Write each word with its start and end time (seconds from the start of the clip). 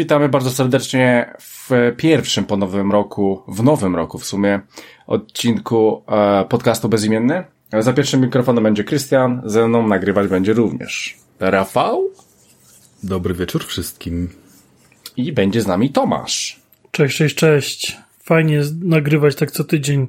Witamy 0.00 0.28
bardzo 0.28 0.50
serdecznie 0.50 1.34
w 1.40 1.70
pierwszym 1.96 2.44
po 2.44 2.56
nowym 2.56 2.92
roku, 2.92 3.42
w 3.48 3.62
nowym 3.62 3.96
roku 3.96 4.18
w 4.18 4.24
sumie, 4.24 4.60
odcinku 5.06 6.04
e, 6.08 6.44
podcastu 6.44 6.88
Bezimienny. 6.88 7.44
Za 7.78 7.92
pierwszym 7.92 8.20
mikrofonem 8.20 8.64
będzie 8.64 8.84
Krystian, 8.84 9.42
ze 9.44 9.68
mną 9.68 9.86
nagrywać 9.86 10.28
będzie 10.28 10.52
również 10.52 11.16
Rafał. 11.40 12.10
Dobry 13.02 13.34
wieczór 13.34 13.64
wszystkim. 13.64 14.28
I 15.16 15.32
będzie 15.32 15.62
z 15.62 15.66
nami 15.66 15.90
Tomasz. 15.90 16.60
Cześć, 16.90 17.16
cześć, 17.16 17.36
cześć. 17.36 17.98
Fajnie 18.22 18.60
nagrywać 18.82 19.34
tak 19.34 19.50
co 19.50 19.64
tydzień. 19.64 20.06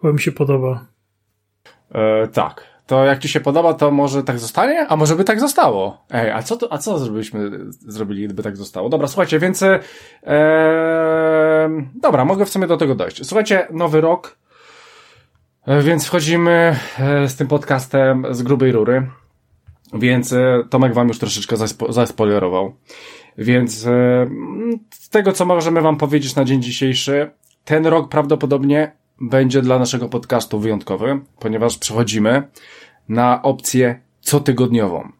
Chyba 0.00 0.12
mi 0.12 0.20
się 0.20 0.32
podoba. 0.32 0.86
E, 1.94 2.28
tak, 2.28 2.64
to 2.86 3.04
jak 3.04 3.18
ci 3.18 3.28
się 3.28 3.40
podoba, 3.40 3.74
to 3.74 3.90
może 3.90 4.22
tak 4.22 4.38
zostanie, 4.38 4.86
a 4.88 4.96
może 4.96 5.16
by 5.16 5.24
tak 5.24 5.40
zostało. 5.40 6.04
Ej, 6.10 6.30
a 6.30 6.42
co 6.42 6.56
to, 6.56 6.72
a 6.72 6.78
co 6.78 6.98
zrobiliśmy, 6.98 7.50
zrobili, 7.70 8.24
gdyby 8.24 8.42
tak 8.42 8.56
zostało? 8.56 8.88
Dobra, 8.88 9.08
słuchajcie, 9.08 9.38
więc, 9.38 9.62
e, 9.62 9.80
dobra, 11.94 12.24
mogę 12.24 12.44
w 12.46 12.50
sumie 12.50 12.66
do 12.66 12.76
tego 12.76 12.94
dojść. 12.94 13.26
Słuchajcie, 13.26 13.66
nowy 13.70 14.00
rok, 14.00 14.38
e, 15.66 15.82
więc 15.82 16.06
wchodzimy 16.06 16.76
e, 16.98 17.28
z 17.28 17.36
tym 17.36 17.48
podcastem 17.48 18.26
z 18.30 18.42
grubej 18.42 18.72
rury, 18.72 19.10
więc 19.94 20.32
e, 20.32 20.64
Tomek 20.70 20.94
wam 20.94 21.08
już 21.08 21.18
troszeczkę 21.18 21.56
zaspo, 21.56 21.92
zaspoilerował. 21.92 22.74
Więc 23.38 23.72
z 24.90 25.08
tego, 25.10 25.32
co 25.32 25.44
możemy 25.44 25.80
wam 25.80 25.96
powiedzieć 25.96 26.36
na 26.36 26.44
dzień 26.44 26.62
dzisiejszy, 26.62 27.30
ten 27.64 27.86
rok 27.86 28.08
prawdopodobnie 28.08 28.92
będzie 29.20 29.62
dla 29.62 29.78
naszego 29.78 30.08
podcastu 30.08 30.60
wyjątkowy, 30.60 31.20
ponieważ 31.38 31.78
przechodzimy 31.78 32.42
na 33.08 33.42
opcję 33.42 34.00
cotygodniową. 34.20 35.12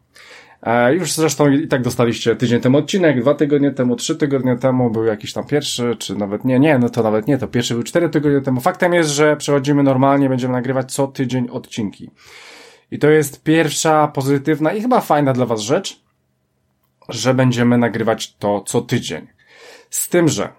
E, 0.63 0.93
już 0.93 1.13
zresztą 1.13 1.51
i 1.51 1.67
tak 1.67 1.81
dostaliście 1.81 2.35
tydzień 2.35 2.61
temu 2.61 2.77
odcinek, 2.77 3.21
dwa 3.21 3.33
tygodnie 3.33 3.71
temu, 3.71 3.95
trzy 3.95 4.15
tygodnie 4.15 4.55
temu 4.55 4.89
był 4.89 5.05
jakiś 5.05 5.33
tam 5.33 5.47
pierwszy, 5.47 5.95
czy 5.99 6.15
nawet 6.15 6.45
nie, 6.45 6.59
nie, 6.59 6.77
no 6.79 6.89
to 6.89 7.03
nawet 7.03 7.27
nie, 7.27 7.37
to 7.37 7.47
pierwszy 7.47 7.73
był 7.73 7.83
cztery 7.83 8.09
tygodnie 8.09 8.41
temu. 8.41 8.61
Faktem 8.61 8.93
jest, 8.93 9.09
że 9.09 9.37
przechodzimy 9.37 9.83
normalnie, 9.83 10.29
będziemy 10.29 10.53
nagrywać 10.53 10.93
co 10.93 11.07
tydzień 11.07 11.49
odcinki. 11.49 12.11
I 12.91 12.99
to 12.99 13.09
jest 13.09 13.43
pierwsza 13.43 14.07
pozytywna 14.07 14.73
i 14.73 14.81
chyba 14.81 15.01
fajna 15.01 15.33
dla 15.33 15.45
Was 15.45 15.61
rzecz, 15.61 16.03
że 17.09 17.33
będziemy 17.33 17.77
nagrywać 17.77 18.35
to 18.35 18.61
co 18.61 18.81
tydzień. 18.81 19.27
Z 19.89 20.09
tym, 20.09 20.27
że 20.27 20.49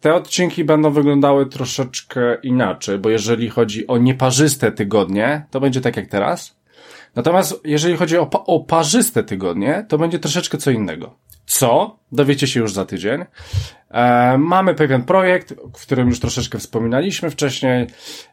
te 0.00 0.14
odcinki 0.14 0.64
będą 0.64 0.90
wyglądały 0.90 1.46
troszeczkę 1.46 2.36
inaczej, 2.42 2.98
bo 2.98 3.10
jeżeli 3.10 3.50
chodzi 3.50 3.86
o 3.86 3.98
nieparzyste 3.98 4.72
tygodnie, 4.72 5.46
to 5.50 5.60
będzie 5.60 5.80
tak 5.80 5.96
jak 5.96 6.06
teraz. 6.06 6.56
Natomiast 7.16 7.60
jeżeli 7.64 7.96
chodzi 7.96 8.18
o, 8.18 8.30
o 8.30 8.60
parzyste 8.60 9.24
tygodnie, 9.24 9.86
to 9.88 9.98
będzie 9.98 10.18
troszeczkę 10.18 10.58
co 10.58 10.70
innego. 10.70 11.14
Co? 11.46 11.98
Dowiecie 12.12 12.46
się 12.46 12.60
już 12.60 12.72
za 12.72 12.84
tydzień. 12.84 13.24
E, 13.90 14.38
mamy 14.38 14.74
pewien 14.74 15.02
projekt, 15.02 15.54
w 15.76 15.82
którym 15.82 16.08
już 16.08 16.20
troszeczkę 16.20 16.58
wspominaliśmy 16.58 17.30
wcześniej. 17.30 17.86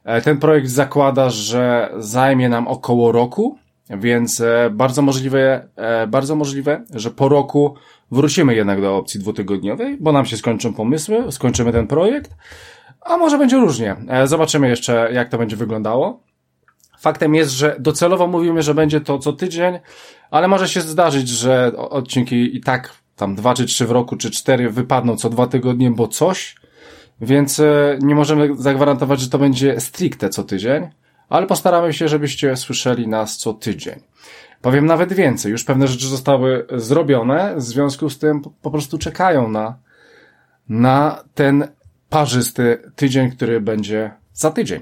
E, 0.04 0.22
ten 0.22 0.38
projekt 0.38 0.70
zakłada, 0.70 1.30
że 1.30 1.90
zajmie 1.98 2.50
nam 2.50 2.68
około 2.68 3.12
roku, 3.12 3.58
więc 3.98 4.42
e, 4.42 4.70
bardzo 4.74 5.02
możliwe, 5.02 5.68
e, 5.76 6.08
bardzo 6.08 6.36
możliwe, 6.36 6.84
że 6.94 7.12
po 7.12 7.30
roku 7.30 7.76
wrócimy 8.12 8.56
jednak 8.56 8.82
do 8.82 8.98
opcji 8.98 9.20
dwutygodniowej, 9.20 9.98
bo 10.00 10.12
nam 10.12 10.26
się 10.26 10.38
skończą 10.38 10.74
pomysły, 10.74 11.32
skończymy 11.32 11.72
ten 11.72 11.88
projekt, 11.88 12.32
a 13.02 13.18
może 13.18 13.38
będzie 13.38 13.58
różnie. 13.58 13.96
E, 14.08 14.28
zobaczymy 14.28 14.70
jeszcze, 14.70 15.10
jak 15.14 15.30
to 15.30 15.38
będzie 15.38 15.56
wyglądało. 15.56 16.20
Faktem 17.00 17.36
jest, 17.36 17.52
że 17.52 17.76
docelowo 17.80 18.28
mówimy, 18.28 18.62
że 18.62 18.74
będzie 18.74 19.02
to 19.02 19.20
co 19.20 19.34
tydzień, 19.34 19.80
ale 20.32 20.48
może 20.48 20.70
się 20.70 20.82
zdarzyć, 20.82 21.30
że 21.30 21.72
odcinki 21.78 22.58
i 22.58 22.62
tak 22.62 22.94
tam 23.16 23.36
dwa 23.36 23.54
czy 23.54 23.66
trzy 23.66 23.86
w 23.86 23.92
roku, 23.92 24.18
czy 24.18 24.32
cztery 24.32 24.70
wypadną 24.70 25.18
co 25.18 25.30
dwa 25.30 25.48
tygodnie, 25.48 25.92
bo 25.92 26.08
coś, 26.08 26.56
więc 27.22 27.62
nie 28.02 28.16
możemy 28.16 28.50
zagwarantować, 28.58 29.20
że 29.20 29.30
to 29.30 29.38
będzie 29.38 29.80
stricte 29.80 30.30
co 30.30 30.44
tydzień 30.44 30.90
ale 31.30 31.48
postaramy 31.48 31.94
się, 31.94 32.08
żebyście 32.08 32.56
słyszeli 32.58 33.08
nas 33.08 33.38
co 33.38 33.54
tydzień. 33.54 34.00
Powiem 34.62 34.86
nawet 34.86 35.14
więcej, 35.14 35.52
już 35.52 35.64
pewne 35.64 35.88
rzeczy 35.88 36.08
zostały 36.08 36.66
zrobione, 36.72 37.56
w 37.56 37.62
związku 37.62 38.10
z 38.10 38.20
tym 38.20 38.42
po 38.62 38.72
prostu 38.72 38.98
czekają 38.98 39.50
na, 39.50 39.78
na 40.70 41.24
ten 41.34 41.68
parzysty 42.10 42.92
tydzień, 42.96 43.32
który 43.32 43.62
będzie 43.62 44.12
za 44.34 44.52
tydzień. 44.52 44.82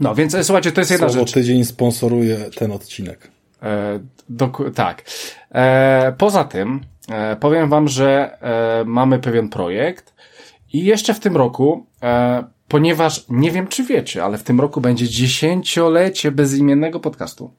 No, 0.00 0.14
więc 0.14 0.36
słuchajcie, 0.42 0.72
to 0.72 0.80
jest 0.80 0.90
jedna 0.90 1.08
Słowo 1.08 1.20
rzecz. 1.20 1.32
tydzień 1.32 1.64
sponsoruje 1.64 2.36
ten 2.36 2.72
odcinek. 2.72 3.30
E, 3.62 4.00
tak. 4.74 5.02
E, 5.54 6.14
poza 6.18 6.44
tym, 6.44 6.80
e, 7.08 7.36
powiem 7.36 7.68
wam, 7.68 7.88
że 7.88 8.38
e, 8.40 8.84
mamy 8.84 9.18
pewien 9.18 9.48
projekt 9.48 10.14
i 10.72 10.84
jeszcze 10.84 11.14
w 11.14 11.20
tym 11.20 11.36
roku 11.36 11.86
e, 12.02 12.44
ponieważ 12.72 13.24
nie 13.28 13.50
wiem, 13.50 13.66
czy 13.66 13.84
wiecie, 13.84 14.24
ale 14.24 14.38
w 14.38 14.42
tym 14.42 14.60
roku 14.60 14.80
będzie 14.80 15.08
dziesięciolecie 15.08 16.30
bezimiennego 16.30 17.00
podcastu. 17.00 17.50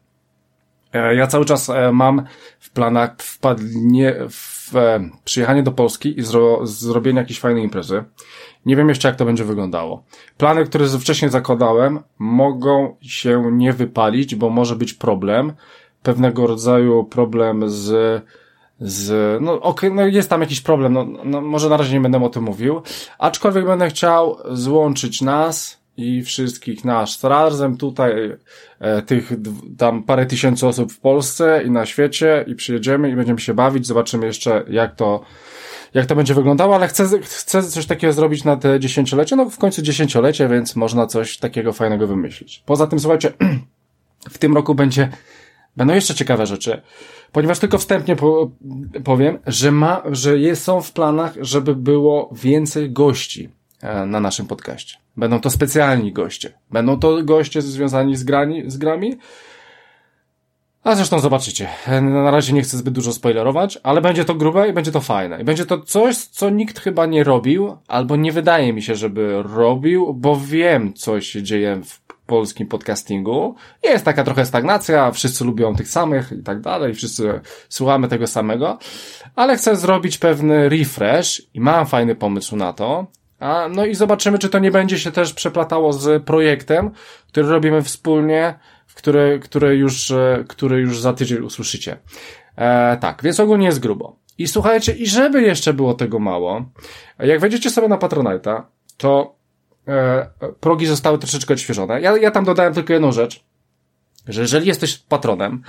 E, 0.94 1.16
ja 1.16 1.28
cały 1.28 1.46
czas 1.46 1.70
e, 1.70 1.92
mam 1.92 2.24
w 2.60 2.70
planach 2.70 3.16
wpadnie, 3.18 4.16
w, 4.30 4.76
e, 4.76 5.10
przyjechanie 5.24 5.64
do 5.64 5.72
Polski 5.72 6.20
i 6.20 6.22
zro, 6.22 6.68
zrobienie 6.68 7.20
jakiejś 7.20 7.40
fajnej 7.40 7.64
imprezy. 7.64 8.04
Nie 8.66 8.76
wiem 8.76 8.90
jeszcze, 8.90 9.08
jak 9.08 9.18
to 9.18 9.26
będzie 9.26 9.44
wyglądało. 9.44 10.04
Plany, 10.38 10.66
które 10.66 10.88
wcześniej 10.88 11.32
zakładałem, 11.32 12.00
mogą 12.20 12.96
się 13.02 13.52
nie 13.52 13.74
wypalić, 13.74 14.36
bo 14.36 14.50
może 14.50 14.76
być 14.76 14.94
problem. 14.94 15.54
Pewnego 16.04 16.48
rodzaju 16.48 17.04
problem 17.04 17.70
z 17.70 18.22
z, 18.84 19.42
no 19.42 19.54
okej, 19.54 19.90
okay, 19.90 19.92
no 19.92 20.08
jest 20.08 20.30
tam 20.30 20.42
jakiś 20.42 20.62
problem, 20.62 20.94
no, 20.94 21.06
no 21.24 21.42
może 21.42 21.70
na 21.70 21.78
razie 21.78 21.94
nie 21.94 22.02
będę 22.02 22.24
o 22.24 22.30
tym 22.30 22.44
mówił, 22.44 22.82
aczkolwiek 23.20 23.66
będę 23.66 23.90
chciał 23.90 24.38
złączyć 24.52 25.22
nas 25.22 25.84
i 25.98 26.24
wszystkich 26.24 26.86
nasz. 26.86 27.24
Razem 27.24 27.78
tutaj, 27.78 28.38
e, 28.80 29.02
tych 29.02 29.32
tam 29.78 30.04
parę 30.04 30.26
tysięcy 30.26 30.68
osób 30.68 30.92
w 30.92 31.00
Polsce 31.00 31.64
i 31.66 31.72
na 31.72 31.86
świecie 31.86 32.46
i 32.48 32.56
przyjedziemy 32.56 33.10
i 33.10 33.16
będziemy 33.16 33.40
się 33.40 33.54
bawić, 33.54 33.88
zobaczymy 33.88 34.26
jeszcze 34.26 34.64
jak 34.70 34.96
to, 34.96 35.24
jak 35.94 36.06
to 36.06 36.16
będzie 36.16 36.34
wyglądało, 36.34 36.76
ale 36.76 36.88
chcę, 36.88 37.10
chcę 37.22 37.64
coś 37.64 37.86
takiego 37.86 38.14
zrobić 38.14 38.44
na 38.44 38.58
te 38.58 38.80
dziesięciolecie, 38.80 39.36
no 39.36 39.50
w 39.50 39.58
końcu 39.58 39.82
dziesięciolecie, 39.82 40.48
więc 40.48 40.76
można 40.76 41.08
coś 41.08 41.38
takiego 41.38 41.74
fajnego 41.74 42.08
wymyślić. 42.08 42.64
Poza 42.66 42.88
tym, 42.88 43.00
słuchajcie, 43.00 43.34
w 44.36 44.38
tym 44.38 44.56
roku 44.56 44.76
będzie, 44.76 45.10
będą 45.78 45.94
jeszcze 45.94 46.16
ciekawe 46.16 46.46
rzeczy. 46.46 46.82
Ponieważ 47.32 47.60
tylko 47.60 47.78
wstępnie 47.78 48.16
po, 48.16 48.52
powiem, 49.04 49.40
że 49.48 49.72
ma, 49.72 50.02
że 50.06 50.40
jest, 50.40 50.64
są 50.64 50.82
w 50.82 50.92
planach, 50.92 51.34
żeby 51.42 51.76
było 51.76 52.30
więcej 52.32 52.92
gości 52.92 53.50
e, 53.82 54.06
na 54.06 54.20
naszym 54.20 54.48
podcaście. 54.48 54.98
Będą 55.18 55.40
to 55.40 55.50
specjalni 55.50 56.14
goście. 56.14 56.54
Będą 56.72 57.00
to 57.00 57.24
goście 57.24 57.62
związani 57.62 58.16
z, 58.16 58.24
grani, 58.24 58.64
z 58.72 58.78
grami. 58.78 59.18
A 60.84 60.96
zresztą 60.96 61.20
zobaczycie. 61.20 61.70
E, 61.88 62.02
na 62.02 62.32
razie 62.32 62.54
nie 62.54 62.62
chcę 62.62 62.78
zbyt 62.78 62.94
dużo 62.94 63.14
spoilerować, 63.14 63.80
ale 63.84 64.02
będzie 64.02 64.26
to 64.26 64.36
grube 64.36 64.70
i 64.70 64.74
będzie 64.74 64.92
to 64.92 65.02
fajne. 65.02 65.42
I 65.42 65.44
będzie 65.44 65.66
to 65.66 65.80
coś, 65.80 66.18
co 66.18 66.50
nikt 66.50 66.80
chyba 66.80 67.06
nie 67.06 67.24
robił, 67.24 67.78
albo 67.88 68.16
nie 68.16 68.32
wydaje 68.32 68.74
mi 68.74 68.82
się, 68.82 68.96
żeby 68.96 69.44
robił, 69.44 70.14
bo 70.14 70.40
wiem, 70.46 70.94
co 70.94 71.22
się 71.22 71.44
dzieje 71.44 71.82
w 71.86 72.03
polskim 72.26 72.68
podcastingu. 72.68 73.56
Jest 73.84 74.06
taka 74.06 74.24
trochę 74.24 74.46
stagnacja, 74.46 75.12
wszyscy 75.12 75.46
lubią 75.46 75.76
tych 75.76 75.88
samych 75.88 76.32
i 76.32 76.44
tak 76.44 76.62
dalej, 76.62 76.94
wszyscy 76.94 77.42
słuchamy 77.70 78.08
tego 78.08 78.28
samego, 78.28 78.78
ale 79.36 79.58
chcę 79.58 79.76
zrobić 79.76 80.18
pewny 80.18 80.70
refresh 80.70 81.42
i 81.54 81.60
mam 81.60 81.86
fajny 81.86 82.16
pomysł 82.16 82.56
na 82.56 82.74
to. 82.74 83.08
A, 83.40 83.70
no 83.70 83.86
i 83.86 83.96
zobaczymy, 83.96 84.40
czy 84.40 84.50
to 84.50 84.60
nie 84.60 84.72
będzie 84.72 85.00
się 85.00 85.12
też 85.12 85.34
przeplatało 85.34 85.94
z 85.94 86.24
projektem, 86.24 86.92
który 87.28 87.48
robimy 87.48 87.82
wspólnie, 87.82 88.60
który, 88.96 89.40
który 89.40 89.76
już, 89.76 90.12
e, 90.12 90.46
który 90.48 90.82
już 90.82 91.02
za 91.02 91.14
tydzień 91.14 91.40
usłyszycie. 91.40 91.98
E, 92.56 92.98
tak, 92.98 93.24
więc 93.24 93.40
ogólnie 93.40 93.66
jest 93.66 93.80
grubo. 93.80 94.16
I 94.38 94.48
słuchajcie, 94.48 94.92
i 94.92 95.08
żeby 95.08 95.42
jeszcze 95.42 95.74
było 95.74 95.94
tego 95.94 96.20
mało, 96.20 96.66
jak 97.20 97.40
wejdziecie 97.40 97.70
sobie 97.70 97.88
na 97.88 97.98
Patronite'a, 97.98 98.62
to 98.98 99.36
progi 100.60 100.86
zostały 100.86 101.18
troszeczkę 101.18 101.54
odświeżone. 101.54 102.02
Ja, 102.02 102.18
ja 102.18 102.32
tam 102.32 102.46
dodałem 102.46 102.74
tylko 102.74 102.94
jedną 102.94 103.12
rzecz, 103.12 103.44
że 104.28 104.42
jeżeli 104.42 104.68
jesteś 104.68 104.98
patronem, 104.98 105.64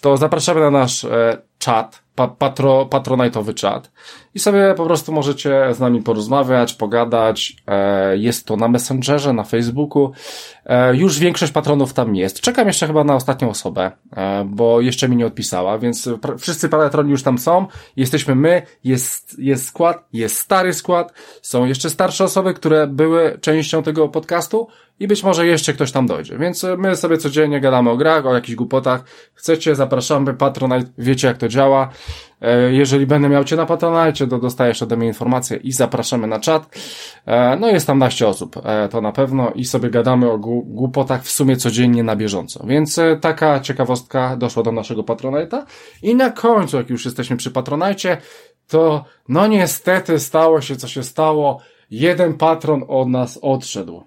to 0.00 0.16
zapraszamy 0.16 0.60
na 0.60 0.70
nasz 0.70 1.04
e, 1.04 1.42
czat, 1.58 2.02
pa, 2.18 2.28
patro, 2.28 2.86
patronajtowy 2.86 3.54
czat 3.54 3.90
i 4.34 4.40
sobie 4.40 4.74
po 4.76 4.84
prostu 4.84 5.12
możecie 5.12 5.74
z 5.74 5.80
nami 5.80 6.02
porozmawiać, 6.02 6.74
pogadać. 6.74 7.56
E, 7.66 8.16
jest 8.16 8.46
to 8.46 8.56
na 8.56 8.68
Messengerze, 8.68 9.32
na 9.32 9.44
Facebooku. 9.44 10.12
E, 10.66 10.96
już 10.96 11.18
większość 11.18 11.52
patronów 11.52 11.92
tam 11.92 12.16
jest. 12.16 12.40
Czekam 12.40 12.66
jeszcze 12.66 12.86
chyba 12.86 13.04
na 13.04 13.14
ostatnią 13.14 13.50
osobę, 13.50 13.90
e, 14.16 14.44
bo 14.44 14.80
jeszcze 14.80 15.08
mi 15.08 15.16
nie 15.16 15.26
odpisała, 15.26 15.78
więc 15.78 16.08
wszyscy 16.38 16.68
patroni 16.68 17.10
już 17.10 17.22
tam 17.22 17.38
są. 17.38 17.66
Jesteśmy 17.96 18.34
my, 18.34 18.62
jest, 18.84 19.38
jest 19.38 19.66
skład, 19.66 20.04
jest 20.12 20.38
stary 20.38 20.74
skład, 20.74 21.12
są 21.42 21.66
jeszcze 21.66 21.90
starsze 21.90 22.24
osoby, 22.24 22.54
które 22.54 22.86
były 22.86 23.38
częścią 23.40 23.82
tego 23.82 24.08
podcastu 24.08 24.68
i 25.00 25.08
być 25.08 25.22
może 25.22 25.46
jeszcze 25.46 25.72
ktoś 25.72 25.92
tam 25.92 26.06
dojdzie. 26.06 26.38
Więc 26.38 26.64
e, 26.64 26.76
my 26.76 26.96
sobie 26.96 27.18
codziennie 27.18 27.60
gadamy 27.60 27.90
o 27.90 27.96
grach, 27.96 28.26
o 28.26 28.34
jakichś 28.34 28.54
głupotach. 28.54 29.04
Chcecie, 29.34 29.74
zapraszamy, 29.74 30.34
Patronite, 30.34 30.90
wiecie 30.98 31.28
jak 31.28 31.38
to 31.38 31.48
działa. 31.48 31.88
E, 32.40 32.72
jeżeli 32.72 33.06
będę 33.06 33.28
miał 33.28 33.44
Cię 33.44 33.56
na 33.56 33.66
Patronite, 33.66 34.26
to 34.26 34.38
dostajesz 34.38 34.82
ode 34.82 34.96
mnie 34.96 35.06
informacje 35.06 35.56
i 35.56 35.72
zapraszamy 35.72 36.26
na 36.26 36.40
czat. 36.40 36.78
E, 37.26 37.56
no 37.56 37.68
jest 37.68 37.86
tam 37.86 37.98
naście 37.98 38.28
osób, 38.28 38.56
to 38.90 39.00
na 39.00 39.12
pewno 39.12 39.50
i 39.50 39.64
sobie 39.64 39.90
gadamy 39.90 40.30
o 40.30 40.38
głupotach 40.38 41.22
w 41.22 41.30
sumie 41.30 41.56
codziennie 41.56 42.02
na 42.02 42.16
bieżąco. 42.16 42.66
Więc 42.66 43.00
taka 43.20 43.60
ciekawostka 43.60 44.36
doszła 44.36 44.62
do 44.62 44.72
naszego 44.72 45.02
Patronite'a. 45.02 45.62
I 46.02 46.14
na 46.14 46.30
końcu, 46.30 46.76
jak 46.76 46.90
już 46.90 47.04
jesteśmy 47.04 47.36
przy 47.36 47.50
Patronite, 47.50 48.16
to 48.68 49.04
no 49.28 49.46
niestety 49.46 50.18
stało 50.18 50.60
się 50.60 50.76
co 50.76 50.88
się 50.88 51.02
stało. 51.02 51.60
Jeden 51.90 52.34
patron 52.34 52.84
od 52.88 53.08
nas 53.08 53.38
odszedł. 53.42 54.04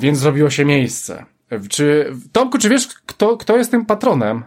Więc 0.00 0.18
zrobiło 0.18 0.50
się 0.50 0.64
miejsce. 0.64 1.24
Czy, 1.68 2.12
Tomku, 2.32 2.58
czy 2.58 2.68
wiesz, 2.68 2.88
kto, 3.06 3.36
kto 3.36 3.56
jest 3.56 3.70
tym 3.70 3.86
patronem? 3.86 4.42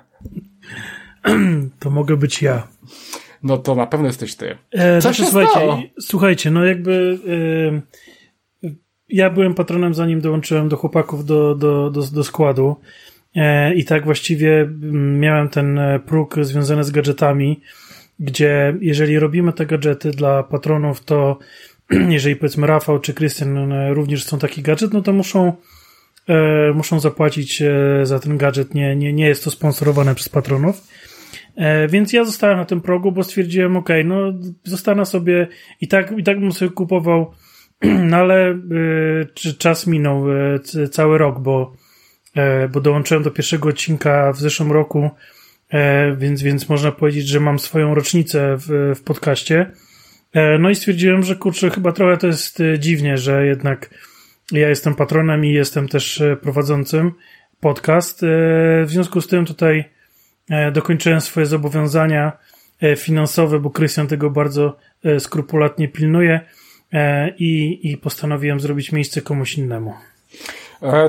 To 1.79 1.89
mogę 1.89 2.17
być 2.17 2.41
ja. 2.41 2.67
No 3.43 3.57
to 3.57 3.75
na 3.75 3.87
pewno 3.87 4.07
jesteś 4.07 4.35
ty. 4.35 4.57
E, 4.71 4.95
Co 4.95 5.01
znaczy, 5.01 5.17
się 5.17 5.23
słuchajcie, 5.23 5.51
stało? 5.51 5.81
słuchajcie, 5.99 6.51
no 6.51 6.65
jakby 6.65 7.19
e, 8.63 8.69
ja 9.09 9.29
byłem 9.29 9.53
patronem 9.53 9.93
zanim 9.93 10.21
dołączyłem 10.21 10.69
do 10.69 10.77
chłopaków 10.77 11.25
do, 11.25 11.55
do, 11.55 11.89
do, 11.89 12.01
do 12.01 12.23
składu 12.23 12.75
e, 13.35 13.73
i 13.73 13.85
tak 13.85 14.05
właściwie 14.05 14.61
mm, 14.61 15.19
miałem 15.19 15.49
ten 15.49 15.79
e, 15.79 15.99
próg 15.99 16.35
związany 16.41 16.83
z 16.83 16.91
gadżetami, 16.91 17.61
gdzie 18.19 18.77
jeżeli 18.81 19.19
robimy 19.19 19.53
te 19.53 19.65
gadżety 19.65 20.11
dla 20.11 20.43
patronów, 20.43 21.03
to 21.03 21.39
jeżeli 22.09 22.35
powiedzmy 22.35 22.67
Rafał 22.67 22.99
czy 22.99 23.13
Krystian 23.13 23.73
również 23.93 24.23
chcą 24.23 24.39
taki 24.39 24.61
gadżet, 24.61 24.93
no 24.93 25.01
to 25.01 25.13
muszą 25.13 25.53
e, 26.27 26.73
muszą 26.73 26.99
zapłacić 26.99 27.61
e, 27.61 27.71
za 28.03 28.19
ten 28.19 28.37
gadżet. 28.37 28.73
Nie, 28.73 28.95
nie, 28.95 29.13
nie 29.13 29.27
jest 29.27 29.43
to 29.43 29.51
sponsorowane 29.51 30.15
przez 30.15 30.29
patronów. 30.29 30.87
E, 31.55 31.87
więc 31.87 32.13
ja 32.13 32.25
zostałem 32.25 32.57
na 32.57 32.65
tym 32.65 32.81
progu, 32.81 33.11
bo 33.11 33.23
stwierdziłem, 33.23 33.77
ok, 33.77 33.89
no 34.05 34.33
zostanę 34.63 35.05
sobie 35.05 35.47
i 35.81 35.87
tak, 35.87 36.13
i 36.17 36.23
tak 36.23 36.39
bym 36.39 36.51
sobie 36.51 36.71
kupował, 36.71 37.31
no 38.09 38.17
ale 38.17 38.59
czas 39.57 39.87
minął 39.87 40.25
cały 40.91 41.17
rok, 41.17 41.39
bo, 41.39 41.73
bo 42.71 42.81
dołączyłem 42.81 43.23
do 43.23 43.31
pierwszego 43.31 43.69
odcinka 43.69 44.33
w 44.33 44.39
zeszłym 44.39 44.71
roku, 44.71 45.09
więc, 46.17 46.41
więc 46.41 46.69
można 46.69 46.91
powiedzieć, 46.91 47.27
że 47.27 47.39
mam 47.39 47.59
swoją 47.59 47.95
rocznicę 47.95 48.57
w, 48.57 48.93
w 48.95 49.03
podcaście. 49.03 49.71
E, 50.33 50.57
no 50.57 50.69
i 50.69 50.75
stwierdziłem, 50.75 51.23
że 51.23 51.35
kurczę, 51.35 51.69
chyba 51.69 51.91
trochę 51.91 52.17
to 52.17 52.27
jest 52.27 52.59
e, 52.59 52.79
dziwnie, 52.79 53.17
że 53.17 53.45
jednak 53.45 53.89
ja 54.51 54.69
jestem 54.69 54.95
patronem 54.95 55.45
i 55.45 55.51
jestem 55.53 55.87
też 55.87 56.21
e, 56.21 56.35
prowadzącym 56.35 57.11
podcast. 57.59 58.21
W 58.85 58.87
związku 58.87 59.21
z 59.21 59.27
tym 59.27 59.45
tutaj 59.45 59.89
dokończyłem 60.71 61.21
swoje 61.21 61.45
zobowiązania 61.45 62.31
finansowe, 62.97 63.59
bo 63.59 63.69
Krystian 63.69 64.07
tego 64.07 64.29
bardzo 64.29 64.77
skrupulatnie 65.19 65.87
pilnuje 65.87 66.39
i, 67.37 67.79
i 67.83 67.97
postanowiłem 67.97 68.59
zrobić 68.59 68.91
miejsce 68.91 69.21
komuś 69.21 69.57
innemu. 69.57 69.93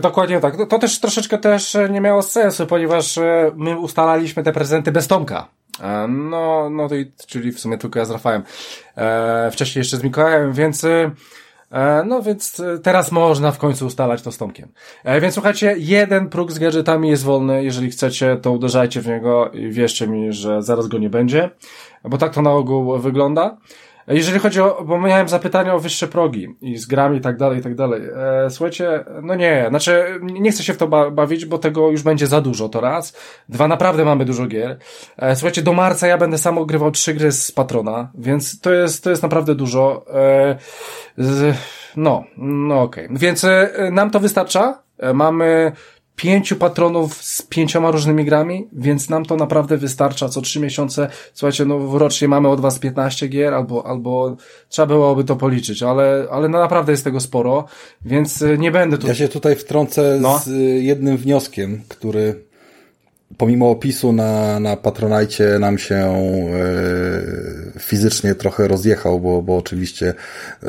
dokładnie 0.03 0.41
tak. 0.41 0.57
To, 0.69 0.79
też 0.79 1.01
troszeczkę 1.01 1.39
też 1.39 1.77
nie 1.91 2.01
miało 2.01 2.23
sensu, 2.23 2.67
ponieważ 2.67 3.19
my 3.57 3.79
ustalaliśmy 3.79 4.43
te 4.43 4.53
prezenty 4.53 4.93
bez 4.93 5.09
Tomka. 5.09 5.49
E, 5.81 6.09
no, 6.09 6.71
no 6.71 6.89
to 6.89 6.95
i, 6.95 7.13
czyli 7.27 7.53
w 7.53 7.61
sumie 7.61 7.79
tylko 7.79 7.99
ja 7.99 8.05
z 8.05 8.11
Rafałem. 8.11 8.43
E, 8.97 9.51
wcześniej 9.51 9.81
jeszcze 9.81 9.97
z 9.97 10.03
Mikołajem, 10.03 10.53
więc 10.53 10.85
e, 10.85 11.11
no 12.07 12.23
więc 12.23 12.63
teraz 12.83 13.13
można 13.13 13.53
w 13.53 13.59
końcu 13.59 13.87
ustalać 13.87 14.23
to 14.23 14.33
z 14.33 14.39
Tomkiem. 14.39 14.69
E, 15.05 15.21
więc 15.21 15.35
słuchajcie, 15.35 15.75
jeden 15.79 16.29
próg 16.29 16.53
z 16.53 16.59
gadżetami 16.59 17.09
jest 17.09 17.23
wolny. 17.23 17.65
Jeżeli 17.65 17.91
chcecie, 17.91 18.37
to 18.37 18.53
uderzajcie 18.53 19.01
w 19.01 19.07
niego 19.07 19.51
i 19.51 19.71
wierzcie 19.71 20.07
mi, 20.07 20.33
że 20.33 20.63
zaraz 20.63 20.87
go 20.87 20.99
nie 20.99 21.11
będzie. 21.11 21.51
Bo 22.05 22.19
tak 22.19 22.35
to 22.35 22.43
na 22.43 22.51
ogół 22.51 22.99
wygląda. 22.99 23.57
Jeżeli 24.07 24.39
chodzi 24.39 24.61
o, 24.61 24.85
bo 24.87 25.01
miałem 25.01 25.29
zapytania 25.29 25.75
o 25.75 25.79
wyższe 25.79 26.09
progi 26.09 26.49
i 26.61 26.79
z 26.79 26.87
grami 26.87 27.19
i 27.19 27.21
tak 27.21 27.37
dalej, 27.37 27.59
i 27.59 27.63
tak 27.63 27.75
dalej. 27.75 28.03
E, 28.47 28.51
słuchajcie, 28.51 29.05
no 29.23 29.35
nie, 29.35 29.67
znaczy 29.69 30.21
nie 30.23 30.53
chcę 30.53 30.63
się 30.63 30.75
w 30.75 30.77
to 30.77 30.89
bawić, 31.11 31.47
bo 31.47 31.59
tego 31.59 31.91
już 31.91 32.03
będzie 32.03 32.27
za 32.27 32.41
dużo, 32.41 32.69
to 32.69 32.81
raz. 32.81 33.17
Dwa, 33.49 33.69
naprawdę 33.69 34.05
mamy 34.05 34.25
dużo 34.25 34.47
gier. 34.47 34.79
E, 35.17 35.37
słuchajcie, 35.37 35.63
do 35.63 35.73
marca 35.73 36.07
ja 36.07 36.19
będę 36.19 36.39
sam 36.39 36.59
ogrywał 36.59 36.91
trzy 36.91 37.15
gry 37.15 37.33
z 37.33 37.53
Patrona, 37.53 38.11
więc 38.15 38.61
to 38.61 38.73
jest, 38.73 39.05
to 39.05 39.11
jest 39.11 39.23
naprawdę 39.23 39.55
dużo. 39.55 40.05
E, 40.15 40.57
z, 41.19 41.57
no, 41.97 42.25
no 42.37 42.83
okej. 42.83 43.05
Okay. 43.05 43.19
Więc 43.19 43.45
e, 43.45 43.71
nam 43.93 44.11
to 44.11 44.21
wystarcza. 44.21 44.83
E, 44.99 45.15
mamy 45.15 45.73
pięciu 46.17 46.57
patronów 46.57 47.23
z 47.23 47.43
pięcioma 47.43 47.91
różnymi 47.91 48.25
grami, 48.25 48.69
więc 48.73 49.11
nam 49.11 49.25
to 49.25 49.37
naprawdę 49.37 49.77
wystarcza 49.77 50.29
co 50.29 50.41
trzy 50.41 50.61
miesiące. 50.61 51.09
Słuchajcie, 51.35 51.65
no 51.65 51.99
rocznie 51.99 52.29
mamy 52.29 52.49
od 52.49 52.61
was 52.61 52.79
15 52.79 53.29
gier, 53.29 53.55
albo, 53.55 53.87
albo 53.87 54.37
trzeba 54.69 54.87
byłoby 54.87 55.25
to 55.25 55.37
policzyć, 55.37 55.83
ale, 55.83 56.27
ale 56.31 56.49
no 56.49 56.59
naprawdę 56.59 56.93
jest 56.93 57.05
tego 57.05 57.21
sporo, 57.21 57.65
więc 58.05 58.43
y, 58.43 58.59
nie 58.59 58.71
będę 58.71 58.99
tu... 58.99 59.07
Ja 59.07 59.15
się 59.15 59.29
tutaj 59.29 59.57
wtrącę 59.57 60.19
no. 60.21 60.39
z 60.39 60.51
jednym 60.83 61.17
wnioskiem, 61.17 61.83
który 61.89 62.45
pomimo 63.37 63.71
opisu 63.71 64.13
na, 64.13 64.61
na 64.61 64.77
Patronajcie 64.77 65.59
nam 65.59 65.79
się 65.79 65.95
e, 65.97 67.81
fizycznie 67.81 68.35
trochę 68.35 68.69
rozjechał, 68.69 69.21
bo, 69.21 69.43
bo 69.43 69.57
oczywiście 69.57 70.15
e, 70.63 70.69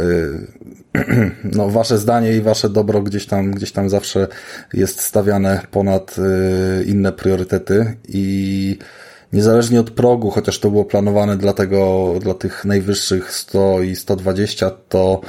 no, 1.58 1.70
wasze 1.70 1.98
zdanie 1.98 2.34
i 2.34 2.42
wasze 2.42 2.70
dobro 2.70 3.02
gdzieś 3.02 3.26
tam, 3.26 3.52
gdzieś 3.52 3.72
tam 3.72 3.90
zawsze 3.90 4.28
jest 4.74 5.02
stawiane 5.02 5.62
ponad 5.72 6.16
e, 6.18 6.84
inne 6.84 7.12
priorytety 7.12 7.96
i 8.08 8.78
niezależnie 9.34 9.80
od 9.80 9.92
progu, 9.92 10.32
chociaż 10.32 10.60
to 10.60 10.72
było 10.72 10.86
planowane 10.86 11.38
dla 11.38 11.54
tego, 11.54 12.14
dla 12.22 12.34
tych 12.34 12.66
najwyższych 12.66 13.32
100 13.32 13.82
i 13.82 13.96
120, 13.96 14.72
to 14.90 15.22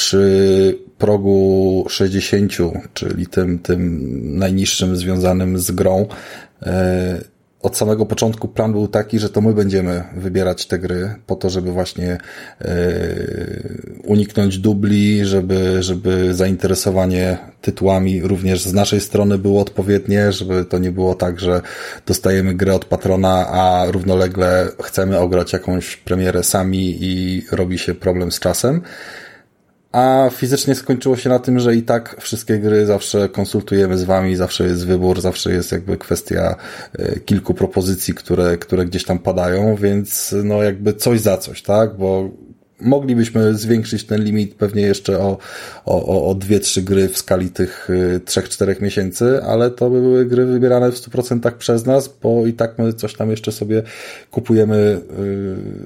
przy 0.00 0.78
progu 0.98 1.84
60, 1.88 2.52
czyli 2.94 3.26
tym, 3.26 3.58
tym 3.58 4.38
najniższym 4.38 4.96
związanym 4.96 5.58
z 5.58 5.70
grą, 5.70 6.06
E, 6.62 7.24
od 7.62 7.76
samego 7.76 8.06
początku 8.06 8.48
plan 8.48 8.72
był 8.72 8.88
taki, 8.88 9.18
że 9.18 9.28
to 9.28 9.40
my 9.40 9.54
będziemy 9.54 10.04
wybierać 10.16 10.66
te 10.66 10.78
gry 10.78 11.14
po 11.26 11.36
to, 11.36 11.50
żeby 11.50 11.72
właśnie 11.72 12.18
e, 12.60 12.68
uniknąć 14.04 14.58
dubli, 14.58 15.24
żeby, 15.24 15.82
żeby 15.82 16.34
zainteresowanie 16.34 17.38
tytułami 17.60 18.22
również 18.22 18.62
z 18.62 18.72
naszej 18.72 19.00
strony 19.00 19.38
było 19.38 19.60
odpowiednie, 19.60 20.32
żeby 20.32 20.64
to 20.64 20.78
nie 20.78 20.92
było 20.92 21.14
tak, 21.14 21.40
że 21.40 21.60
dostajemy 22.06 22.54
grę 22.54 22.74
od 22.74 22.84
patrona, 22.84 23.48
a 23.48 23.84
równolegle 23.90 24.68
chcemy 24.82 25.18
ograć 25.18 25.52
jakąś 25.52 25.96
premierę 25.96 26.42
sami 26.42 26.96
i 27.00 27.42
robi 27.52 27.78
się 27.78 27.94
problem 27.94 28.32
z 28.32 28.40
czasem 28.40 28.82
a 29.92 30.30
fizycznie 30.32 30.74
skończyło 30.74 31.16
się 31.16 31.28
na 31.28 31.38
tym, 31.38 31.60
że 31.60 31.74
i 31.74 31.82
tak 31.82 32.16
wszystkie 32.20 32.58
gry 32.58 32.86
zawsze 32.86 33.28
konsultujemy 33.28 33.98
z 33.98 34.04
wami, 34.04 34.36
zawsze 34.36 34.64
jest 34.64 34.86
wybór, 34.86 35.20
zawsze 35.20 35.52
jest 35.52 35.72
jakby 35.72 35.96
kwestia 35.96 36.56
e, 36.98 37.20
kilku 37.20 37.54
propozycji, 37.54 38.14
które, 38.14 38.58
które 38.58 38.84
gdzieś 38.84 39.04
tam 39.04 39.18
padają, 39.18 39.76
więc 39.76 40.34
no 40.44 40.62
jakby 40.62 40.94
coś 40.94 41.20
za 41.20 41.36
coś, 41.36 41.62
tak? 41.62 41.96
Bo 41.96 42.30
moglibyśmy 42.80 43.54
zwiększyć 43.54 44.06
ten 44.06 44.24
limit 44.24 44.54
pewnie 44.54 44.82
jeszcze 44.82 45.18
o, 45.18 45.38
o, 45.84 46.30
o 46.30 46.34
dwie, 46.34 46.60
trzy 46.60 46.82
gry 46.82 47.08
w 47.08 47.18
skali 47.18 47.50
tych 47.50 47.90
y, 47.90 48.20
trzech, 48.24 48.48
czterech 48.48 48.80
miesięcy, 48.80 49.40
ale 49.44 49.70
to 49.70 49.90
by 49.90 50.00
były 50.00 50.26
gry 50.26 50.46
wybierane 50.46 50.92
w 50.92 50.94
100% 50.94 51.52
przez 51.52 51.86
nas, 51.86 52.18
bo 52.22 52.46
i 52.46 52.52
tak 52.52 52.78
my 52.78 52.92
coś 52.92 53.14
tam 53.14 53.30
jeszcze 53.30 53.52
sobie 53.52 53.82
kupujemy 54.30 55.00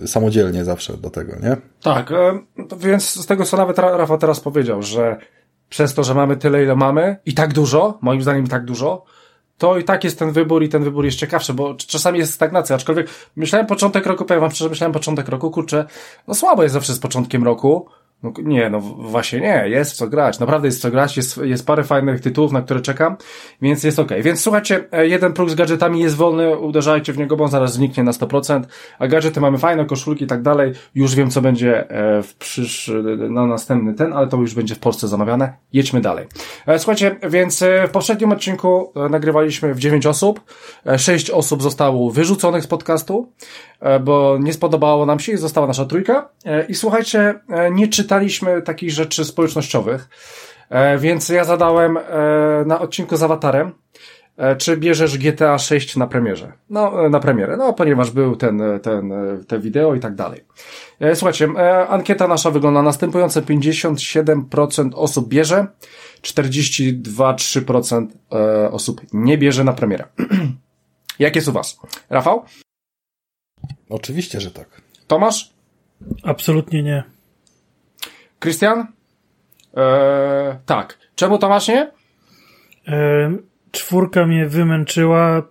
y, 0.04 0.08
samodzielnie 0.08 0.64
zawsze 0.64 0.96
do 0.96 1.10
tego, 1.10 1.32
nie? 1.42 1.56
Tak, 1.82 2.12
e, 2.12 2.38
więc 2.78 3.10
z 3.10 3.26
tego 3.26 3.44
co 3.44 3.56
nawet 3.56 3.78
Rafa 3.78 4.18
teraz 4.18 4.40
powiedział, 4.40 4.82
że 4.82 5.16
przez 5.68 5.94
to, 5.94 6.04
że 6.04 6.14
mamy 6.14 6.36
tyle, 6.36 6.62
ile 6.62 6.76
mamy 6.76 7.16
i 7.26 7.34
tak 7.34 7.52
dużo, 7.52 7.98
moim 8.02 8.22
zdaniem 8.22 8.46
tak 8.46 8.64
dużo, 8.64 9.04
to 9.58 9.78
i 9.78 9.84
tak 9.84 10.04
jest 10.04 10.18
ten 10.18 10.32
wybór 10.32 10.62
i 10.62 10.68
ten 10.68 10.84
wybór 10.84 11.04
jest 11.04 11.18
ciekawszy, 11.18 11.54
bo 11.54 11.74
czasami 11.74 12.18
jest 12.18 12.34
stagnacja, 12.34 12.76
aczkolwiek 12.76 13.08
myślałem 13.36 13.66
początek 13.66 14.06
roku, 14.06 14.24
powiem 14.24 14.40
wam 14.40 14.50
szczerze, 14.50 14.70
myślałem 14.70 14.92
początek 14.92 15.28
roku, 15.28 15.50
kurczę, 15.50 15.84
no 16.28 16.34
słabo 16.34 16.62
jest 16.62 16.72
zawsze 16.72 16.92
z 16.94 16.98
początkiem 16.98 17.44
roku, 17.44 17.88
no, 18.24 18.32
nie, 18.42 18.70
no 18.70 18.80
właśnie 18.80 19.40
nie, 19.40 19.64
jest 19.68 19.92
w 19.92 19.94
co 19.94 20.08
grać, 20.08 20.38
naprawdę 20.38 20.68
jest 20.68 20.78
w 20.78 20.82
co 20.82 20.90
grać, 20.90 21.16
jest, 21.16 21.36
jest 21.36 21.66
parę 21.66 21.84
fajnych 21.84 22.20
tytułów, 22.20 22.52
na 22.52 22.62
które 22.62 22.80
czekam, 22.80 23.16
więc 23.62 23.84
jest 23.84 23.98
ok. 23.98 24.10
Więc 24.22 24.40
słuchajcie, 24.40 24.84
e, 24.92 25.08
jeden 25.08 25.32
próg 25.32 25.50
z 25.50 25.54
gadżetami 25.54 26.00
jest 26.00 26.16
wolny, 26.16 26.58
uderzajcie 26.58 27.12
w 27.12 27.18
niego, 27.18 27.36
bo 27.36 27.44
on 27.44 27.50
zaraz 27.50 27.72
zniknie 27.72 28.04
na 28.04 28.12
100%, 28.12 28.62
a 28.98 29.06
gadżety 29.06 29.40
mamy 29.40 29.58
fajne, 29.58 29.84
koszulki 29.84 30.24
i 30.24 30.26
tak 30.26 30.42
dalej, 30.42 30.72
już 30.94 31.14
wiem 31.14 31.30
co 31.30 31.40
będzie 31.40 31.90
e, 31.90 32.22
w 32.22 32.34
przysz, 32.34 32.90
na 33.30 33.46
następny 33.46 33.94
ten, 33.94 34.12
ale 34.12 34.26
to 34.26 34.36
już 34.36 34.54
będzie 34.54 34.74
w 34.74 34.78
Polsce 34.78 35.08
zamawiane. 35.08 35.52
Jedźmy 35.72 36.00
dalej. 36.00 36.26
E, 36.66 36.78
słuchajcie, 36.78 37.16
więc 37.30 37.64
w 37.88 37.90
poprzednim 37.90 38.32
odcinku 38.32 38.92
nagrywaliśmy 39.10 39.74
w 39.74 39.78
9 39.78 40.06
osób, 40.06 40.40
6 40.96 41.30
osób 41.30 41.62
zostało 41.62 42.10
wyrzuconych 42.10 42.64
z 42.64 42.66
podcastu, 42.66 43.32
bo 44.04 44.38
nie 44.40 44.52
spodobało 44.52 45.06
nam 45.06 45.20
się 45.20 45.32
i 45.32 45.36
została 45.36 45.66
nasza 45.66 45.84
trójka 45.84 46.28
i 46.68 46.74
słuchajcie, 46.74 47.34
nie 47.72 47.88
czytałem 47.88 48.13
czytaliśmy 48.14 48.62
takich 48.62 48.90
rzeczy 48.90 49.24
społecznościowych. 49.24 50.08
E, 50.70 50.98
więc 50.98 51.28
ja 51.28 51.44
zadałem 51.44 51.96
e, 51.96 52.02
na 52.66 52.80
odcinku 52.80 53.16
z 53.16 53.22
Awatarem, 53.22 53.72
e, 54.36 54.56
czy 54.56 54.76
bierzesz 54.76 55.18
GTA 55.18 55.58
6 55.58 55.96
na 55.96 56.06
premierze? 56.06 56.52
No, 56.70 57.08
na 57.08 57.20
premierę, 57.20 57.56
no, 57.56 57.72
ponieważ 57.72 58.10
był 58.10 58.36
ten, 58.36 58.62
ten, 58.82 59.12
te 59.48 59.58
wideo 59.58 59.94
i 59.94 60.00
tak 60.00 60.14
dalej. 60.14 60.44
Słuchajcie, 61.14 61.48
ankieta 61.88 62.28
nasza 62.28 62.50
wygląda 62.50 62.82
następująco. 62.82 63.42
57% 63.42 64.90
osób 64.94 65.28
bierze, 65.28 65.66
42-3% 66.22 68.06
e, 68.32 68.70
osób 68.70 69.00
nie 69.12 69.38
bierze 69.38 69.64
na 69.64 69.72
premierę. 69.72 70.04
Jak 71.18 71.36
jest 71.36 71.48
u 71.48 71.52
was? 71.52 71.80
Rafał? 72.10 72.44
Oczywiście, 73.90 74.40
że 74.40 74.50
tak. 74.50 74.82
Tomasz? 75.06 75.54
Absolutnie 76.22 76.82
nie. 76.82 77.13
Krystian? 78.44 78.86
Eee, 79.76 80.56
tak. 80.66 80.98
Czemu 81.14 81.38
Tomasz 81.38 81.68
nie? 81.68 81.90
Eee, 82.86 83.38
czwórka 83.70 84.26
mnie 84.26 84.46
wymęczyła. 84.46 85.42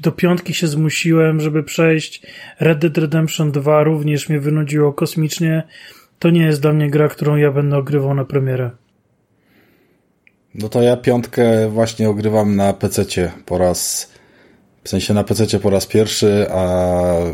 Do 0.00 0.12
piątki 0.12 0.54
się 0.54 0.66
zmusiłem, 0.66 1.40
żeby 1.40 1.62
przejść. 1.62 2.22
Red 2.60 2.78
Dead 2.78 2.98
Redemption 2.98 3.52
2 3.52 3.82
również 3.82 4.28
mnie 4.28 4.40
wynudziło 4.40 4.92
kosmicznie. 4.92 5.62
To 6.18 6.30
nie 6.30 6.42
jest 6.42 6.62
dla 6.62 6.72
mnie 6.72 6.90
gra, 6.90 7.08
którą 7.08 7.36
ja 7.36 7.52
będę 7.52 7.76
ogrywał 7.76 8.14
na 8.14 8.24
premierę. 8.24 8.70
No 10.54 10.68
to 10.68 10.82
ja 10.82 10.96
piątkę 10.96 11.68
właśnie 11.68 12.08
ogrywam 12.08 12.56
na 12.56 12.72
PC 12.72 13.32
po 13.46 13.58
raz 13.58 14.12
w 14.86 14.88
sensie 14.88 15.14
na 15.14 15.24
PC 15.24 15.60
po 15.60 15.70
raz 15.70 15.86
pierwszy, 15.86 16.46
a 16.50 16.64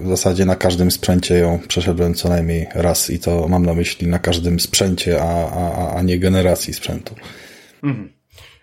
w 0.03 0.09
zasadzie 0.09 0.45
na 0.45 0.57
każdym 0.57 0.91
sprzęcie 0.91 1.35
ją 1.35 1.59
przeszedłem 1.69 2.15
co 2.15 2.29
najmniej 2.29 2.67
raz 2.75 3.11
i 3.11 3.19
to 3.19 3.49
mam 3.49 3.67
na 3.67 3.75
myśli 3.75 4.09
na 4.09 4.19
każdym 4.19 4.61
sprzęcie, 4.61 5.23
a, 5.23 5.51
a, 5.51 5.95
a 5.95 6.03
nie 6.03 6.19
generacji 6.19 6.75
sprzętu. 6.75 7.15
Mhm. 7.83 8.13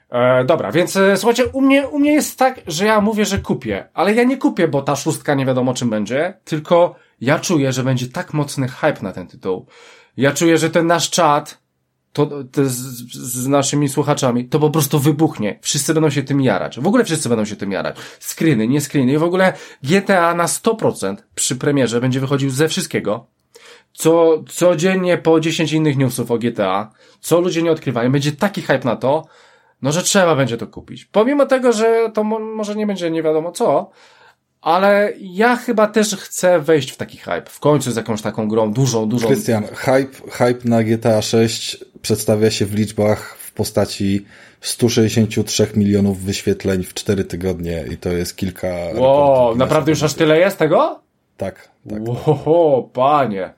E, 0.09 0.45
dobra, 0.45 0.71
więc 0.71 0.95
e, 0.95 1.17
słuchajcie, 1.17 1.47
u 1.47 1.61
mnie, 1.61 1.87
u 1.87 1.99
mnie 1.99 2.13
jest 2.13 2.39
tak, 2.39 2.61
że 2.67 2.85
ja 2.85 3.01
mówię, 3.01 3.25
że 3.25 3.39
kupię, 3.39 3.87
ale 3.93 4.13
ja 4.13 4.23
nie 4.23 4.37
kupię, 4.37 4.67
bo 4.67 4.81
ta 4.81 4.95
szóstka 4.95 5.33
nie 5.33 5.45
wiadomo 5.45 5.73
czym 5.73 5.89
będzie, 5.89 6.33
tylko 6.43 6.95
ja 7.21 7.39
czuję, 7.39 7.73
że 7.73 7.83
będzie 7.83 8.07
tak 8.07 8.33
mocny 8.33 8.67
hype 8.67 9.01
na 9.01 9.11
ten 9.11 9.27
tytuł. 9.27 9.65
Ja 10.17 10.31
czuję, 10.31 10.57
że 10.57 10.69
ten 10.69 10.87
nasz 10.87 11.09
czat 11.09 11.61
to, 12.25 12.43
to 12.43 12.65
z, 12.65 12.75
z, 13.13 13.47
naszymi 13.47 13.89
słuchaczami, 13.89 14.45
to 14.45 14.59
po 14.59 14.69
prostu 14.69 14.99
wybuchnie. 14.99 15.59
Wszyscy 15.61 15.93
będą 15.93 16.09
się 16.09 16.23
tym 16.23 16.41
jarać. 16.41 16.79
W 16.79 16.87
ogóle 16.87 17.05
wszyscy 17.05 17.29
będą 17.29 17.45
się 17.45 17.55
tym 17.55 17.71
jarać. 17.71 17.95
Screeny, 18.19 18.67
nie 18.67 18.81
screeny. 18.81 19.13
I 19.13 19.17
w 19.17 19.23
ogóle 19.23 19.53
GTA 19.83 20.35
na 20.35 20.45
100% 20.45 21.15
przy 21.35 21.55
premierze 21.55 22.01
będzie 22.01 22.19
wychodził 22.19 22.49
ze 22.49 22.67
wszystkiego. 22.67 23.27
Co, 23.93 24.43
codziennie 24.49 25.17
po 25.17 25.39
10 25.39 25.73
innych 25.73 25.97
newsów 25.97 26.31
o 26.31 26.37
GTA. 26.37 26.91
Co 27.19 27.41
ludzie 27.41 27.61
nie 27.61 27.71
odkrywają. 27.71 28.11
Będzie 28.11 28.31
taki 28.31 28.61
hype 28.61 28.85
na 28.85 28.95
to, 28.95 29.25
no, 29.81 29.91
że 29.91 30.03
trzeba 30.03 30.35
będzie 30.35 30.57
to 30.57 30.67
kupić. 30.67 31.05
Pomimo 31.05 31.45
tego, 31.45 31.73
że 31.73 32.11
to 32.13 32.23
mo 32.23 32.39
może 32.39 32.75
nie 32.75 32.87
będzie 32.87 33.11
nie 33.11 33.23
wiadomo 33.23 33.51
co, 33.51 33.91
ale 34.61 35.13
ja 35.19 35.55
chyba 35.55 35.87
też 35.87 36.15
chcę 36.15 36.59
wejść 36.59 36.91
w 36.91 36.97
taki 36.97 37.17
hype. 37.17 37.45
W 37.45 37.59
końcu 37.59 37.91
z 37.91 37.95
jakąś 37.95 38.21
taką 38.21 38.47
grą 38.47 38.73
dużą, 38.73 39.09
dużą. 39.09 39.27
Krystian, 39.27 39.63
hype, 39.63 40.31
hype 40.31 40.59
na 40.65 40.83
GTA 40.83 41.21
6 41.21 41.85
przedstawia 42.01 42.51
się 42.51 42.65
w 42.65 42.73
liczbach 42.73 43.37
w 43.37 43.51
postaci 43.51 44.25
163 44.61 45.67
milionów 45.75 46.21
wyświetleń 46.21 46.83
w 46.83 46.93
4 46.93 47.23
tygodnie 47.23 47.85
i 47.91 47.97
to 47.97 48.09
jest 48.09 48.37
kilka. 48.37 48.67
Wow, 48.95 49.55
naprawdę 49.55 49.91
już 49.91 50.03
aż 50.03 50.13
tyle 50.13 50.39
jest 50.39 50.57
tego? 50.57 50.99
Tak, 51.37 51.69
tak. 51.89 51.99
Wow, 52.07 52.89
panie. 52.93 53.53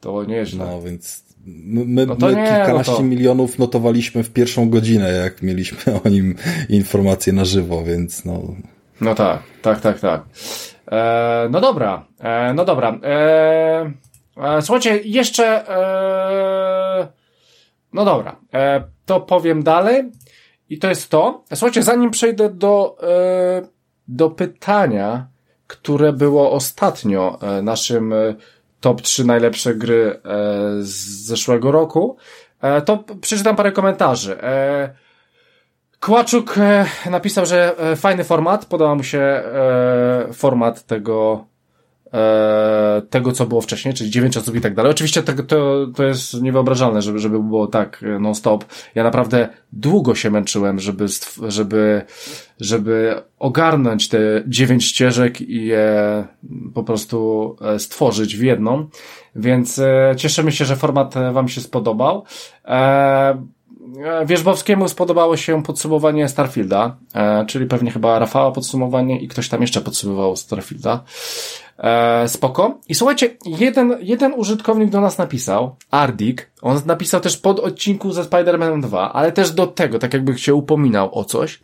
To 0.00 0.24
nieźle. 0.24 0.66
No 0.66 0.82
więc 0.82 1.28
my, 1.46 2.06
no 2.06 2.16
my 2.20 2.36
nie, 2.36 2.44
kilkanaście 2.44 2.92
no 2.92 2.98
to... 2.98 3.04
milionów 3.04 3.58
notowaliśmy 3.58 4.22
w 4.22 4.30
pierwszą 4.30 4.70
godzinę, 4.70 5.12
jak 5.12 5.42
mieliśmy 5.42 5.78
o 6.04 6.08
nim 6.08 6.34
informacje 6.68 7.32
na 7.32 7.44
żywo, 7.44 7.84
więc 7.84 8.24
no. 8.24 8.42
No 9.00 9.14
tak, 9.14 9.42
tak, 9.62 9.80
tak, 9.80 10.00
tak. 10.00 10.22
E, 10.92 11.48
no 11.50 11.60
dobra, 11.60 12.04
e, 12.20 12.52
no 12.54 12.64
dobra. 12.64 12.98
E, 13.02 13.92
e 14.36 14.62
słuchajcie, 14.62 15.00
jeszcze. 15.04 15.64
E, 17.88 17.96
no 17.96 18.04
dobra, 18.04 18.36
e, 18.54 18.84
to 19.06 19.20
powiem 19.20 19.62
dalej. 19.62 20.12
I 20.70 20.78
to 20.78 20.88
jest 20.88 21.10
to. 21.10 21.44
Słuchajcie, 21.54 21.82
zanim 21.82 22.10
przejdę 22.10 22.50
do, 22.50 22.98
do 24.08 24.30
pytania, 24.30 25.26
które 25.66 26.12
było 26.12 26.52
ostatnio 26.52 27.38
naszym 27.62 28.14
top 28.80 29.02
3 29.02 29.24
najlepsze 29.24 29.74
gry 29.74 30.20
z 30.80 31.26
zeszłego 31.26 31.72
roku, 31.72 32.16
to 32.84 33.04
przeczytam 33.20 33.56
parę 33.56 33.72
komentarzy. 33.72 34.38
Kłaczuk 36.00 36.58
e, 36.58 36.86
napisał, 37.10 37.46
że 37.46 37.78
e, 37.78 37.96
fajny 37.96 38.24
format, 38.24 38.64
podoba 38.64 38.94
mu 38.94 39.02
się 39.02 39.18
e, 39.18 40.28
format 40.32 40.86
tego, 40.86 41.46
tego, 43.10 43.32
co 43.32 43.46
było 43.46 43.60
wcześniej, 43.60 43.94
czyli 43.94 44.10
9 44.10 44.36
osób 44.36 44.56
i 44.56 44.60
tak 44.60 44.74
dalej. 44.74 44.90
Oczywiście 44.90 45.22
to, 45.22 45.42
to, 45.42 45.86
to 45.96 46.04
jest 46.04 46.42
niewyobrażalne, 46.42 47.02
żeby, 47.02 47.18
żeby 47.18 47.42
było 47.42 47.66
tak 47.66 48.04
non-stop. 48.20 48.64
Ja 48.94 49.04
naprawdę 49.04 49.48
długo 49.72 50.14
się 50.14 50.30
męczyłem, 50.30 50.78
żeby, 50.78 51.06
żeby, 51.48 52.02
żeby 52.60 53.22
ogarnąć 53.38 54.08
te 54.08 54.18
9 54.46 54.84
ścieżek 54.84 55.40
i 55.40 55.64
je 55.64 56.24
po 56.74 56.84
prostu 56.84 57.56
stworzyć 57.78 58.36
w 58.36 58.42
jedną. 58.42 58.88
Więc 59.36 59.80
cieszymy 60.16 60.52
się, 60.52 60.64
że 60.64 60.76
format 60.76 61.14
Wam 61.32 61.48
się 61.48 61.60
spodobał. 61.60 62.24
E, 63.96 64.26
Wierzbowskiemu 64.26 64.88
spodobało 64.88 65.36
się 65.36 65.62
podsumowanie 65.62 66.28
Starfielda, 66.28 66.96
e, 67.14 67.46
czyli 67.46 67.66
pewnie 67.66 67.90
chyba 67.90 68.18
Rafała 68.18 68.52
podsumowanie 68.52 69.20
i 69.20 69.28
ktoś 69.28 69.48
tam 69.48 69.60
jeszcze 69.60 69.80
podsumował 69.80 70.36
Starfielda. 70.36 71.04
E, 71.78 72.28
spoko. 72.28 72.78
I 72.88 72.94
słuchajcie, 72.94 73.36
jeden, 73.46 73.96
jeden 74.00 74.32
użytkownik 74.36 74.90
do 74.90 75.00
nas 75.00 75.18
napisał, 75.18 75.76
Ardik, 75.90 76.50
on 76.62 76.80
napisał 76.86 77.20
też 77.20 77.36
pod 77.36 77.60
odcinku 77.60 78.12
ze 78.12 78.22
Spider-Man 78.22 78.80
2, 78.80 79.12
ale 79.12 79.32
też 79.32 79.50
do 79.50 79.66
tego, 79.66 79.98
tak 79.98 80.14
jakby 80.14 80.38
się 80.38 80.54
upominał 80.54 81.18
o 81.18 81.24
coś. 81.24 81.60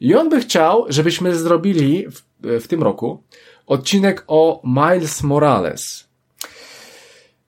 I 0.00 0.14
on 0.14 0.28
by 0.28 0.40
chciał, 0.40 0.84
żebyśmy 0.88 1.36
zrobili 1.36 2.06
w, 2.08 2.22
w 2.60 2.68
tym 2.68 2.82
roku 2.82 3.22
odcinek 3.66 4.24
o 4.26 4.62
Miles 4.64 5.22
Morales. 5.22 6.11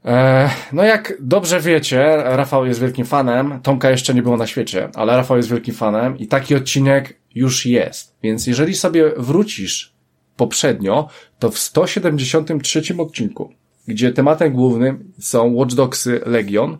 E, 0.04 0.50
no 0.72 0.84
jak 0.84 1.14
dobrze 1.20 1.60
wiecie, 1.60 2.16
Rafał 2.16 2.66
jest 2.66 2.80
wielkim 2.80 3.06
fanem, 3.06 3.60
Tomka 3.62 3.90
jeszcze 3.90 4.14
nie 4.14 4.22
było 4.22 4.36
na 4.36 4.46
świecie, 4.46 4.88
ale 4.94 5.16
Rafał 5.16 5.36
jest 5.36 5.48
wielkim 5.48 5.74
fanem 5.74 6.18
i 6.18 6.26
taki 6.26 6.54
odcinek 6.54 7.20
już 7.34 7.66
jest. 7.66 8.16
Więc 8.22 8.46
jeżeli 8.46 8.74
sobie 8.74 9.12
wrócisz 9.16 9.94
poprzednio, 10.36 11.08
to 11.38 11.50
w 11.50 11.58
173 11.58 12.82
odcinku, 12.98 13.52
gdzie 13.88 14.12
tematem 14.12 14.52
głównym 14.52 15.12
są 15.18 15.54
Watch 15.54 15.74
Dogsy 15.74 16.20
Legion, 16.26 16.78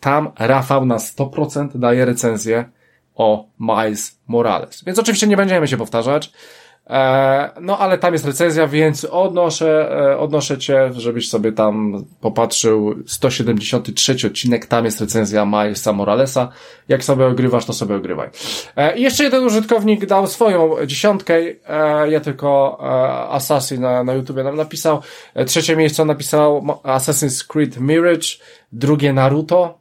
tam 0.00 0.30
Rafał 0.38 0.86
na 0.86 0.96
100% 0.96 1.78
daje 1.78 2.04
recenzję 2.04 2.64
o 3.14 3.48
Miles 3.60 4.20
Morales. 4.26 4.84
Więc 4.84 4.98
oczywiście 4.98 5.26
nie 5.26 5.36
będziemy 5.36 5.68
się 5.68 5.76
powtarzać. 5.76 6.32
E, 6.88 7.50
no, 7.60 7.78
ale 7.78 7.98
tam 7.98 8.12
jest 8.12 8.26
recenzja, 8.26 8.66
więc 8.66 9.04
odnoszę, 9.04 9.90
e, 10.12 10.18
odnoszę 10.18 10.58
cię, 10.58 10.90
żebyś 10.92 11.28
sobie 11.28 11.52
tam 11.52 12.04
popatrzył. 12.20 12.94
173 13.06 14.16
odcinek, 14.26 14.66
tam 14.66 14.84
jest 14.84 15.00
recenzja 15.00 15.44
Milesa 15.44 15.92
Moralesa. 15.92 16.48
Jak 16.88 17.04
sobie 17.04 17.26
ogrywasz, 17.26 17.64
to 17.64 17.72
sobie 17.72 17.96
ogrywaj. 17.96 18.28
E, 18.76 18.98
I 18.98 19.02
jeszcze 19.02 19.24
jeden 19.24 19.44
użytkownik 19.44 20.06
dał 20.06 20.26
swoją 20.26 20.86
dziesiątkę. 20.86 21.34
Ja 22.08 22.20
tylko 22.20 22.78
Assassin 23.30 23.80
na, 23.80 24.04
na 24.04 24.14
YouTubie 24.14 24.42
nam 24.42 24.56
napisał. 24.56 25.00
Trzecie 25.46 25.76
miejsce 25.76 26.04
napisał 26.04 26.66
Assassin's 26.84 27.46
Creed 27.46 27.80
Mirage, 27.80 28.28
drugie 28.72 29.12
Naruto. 29.12 29.78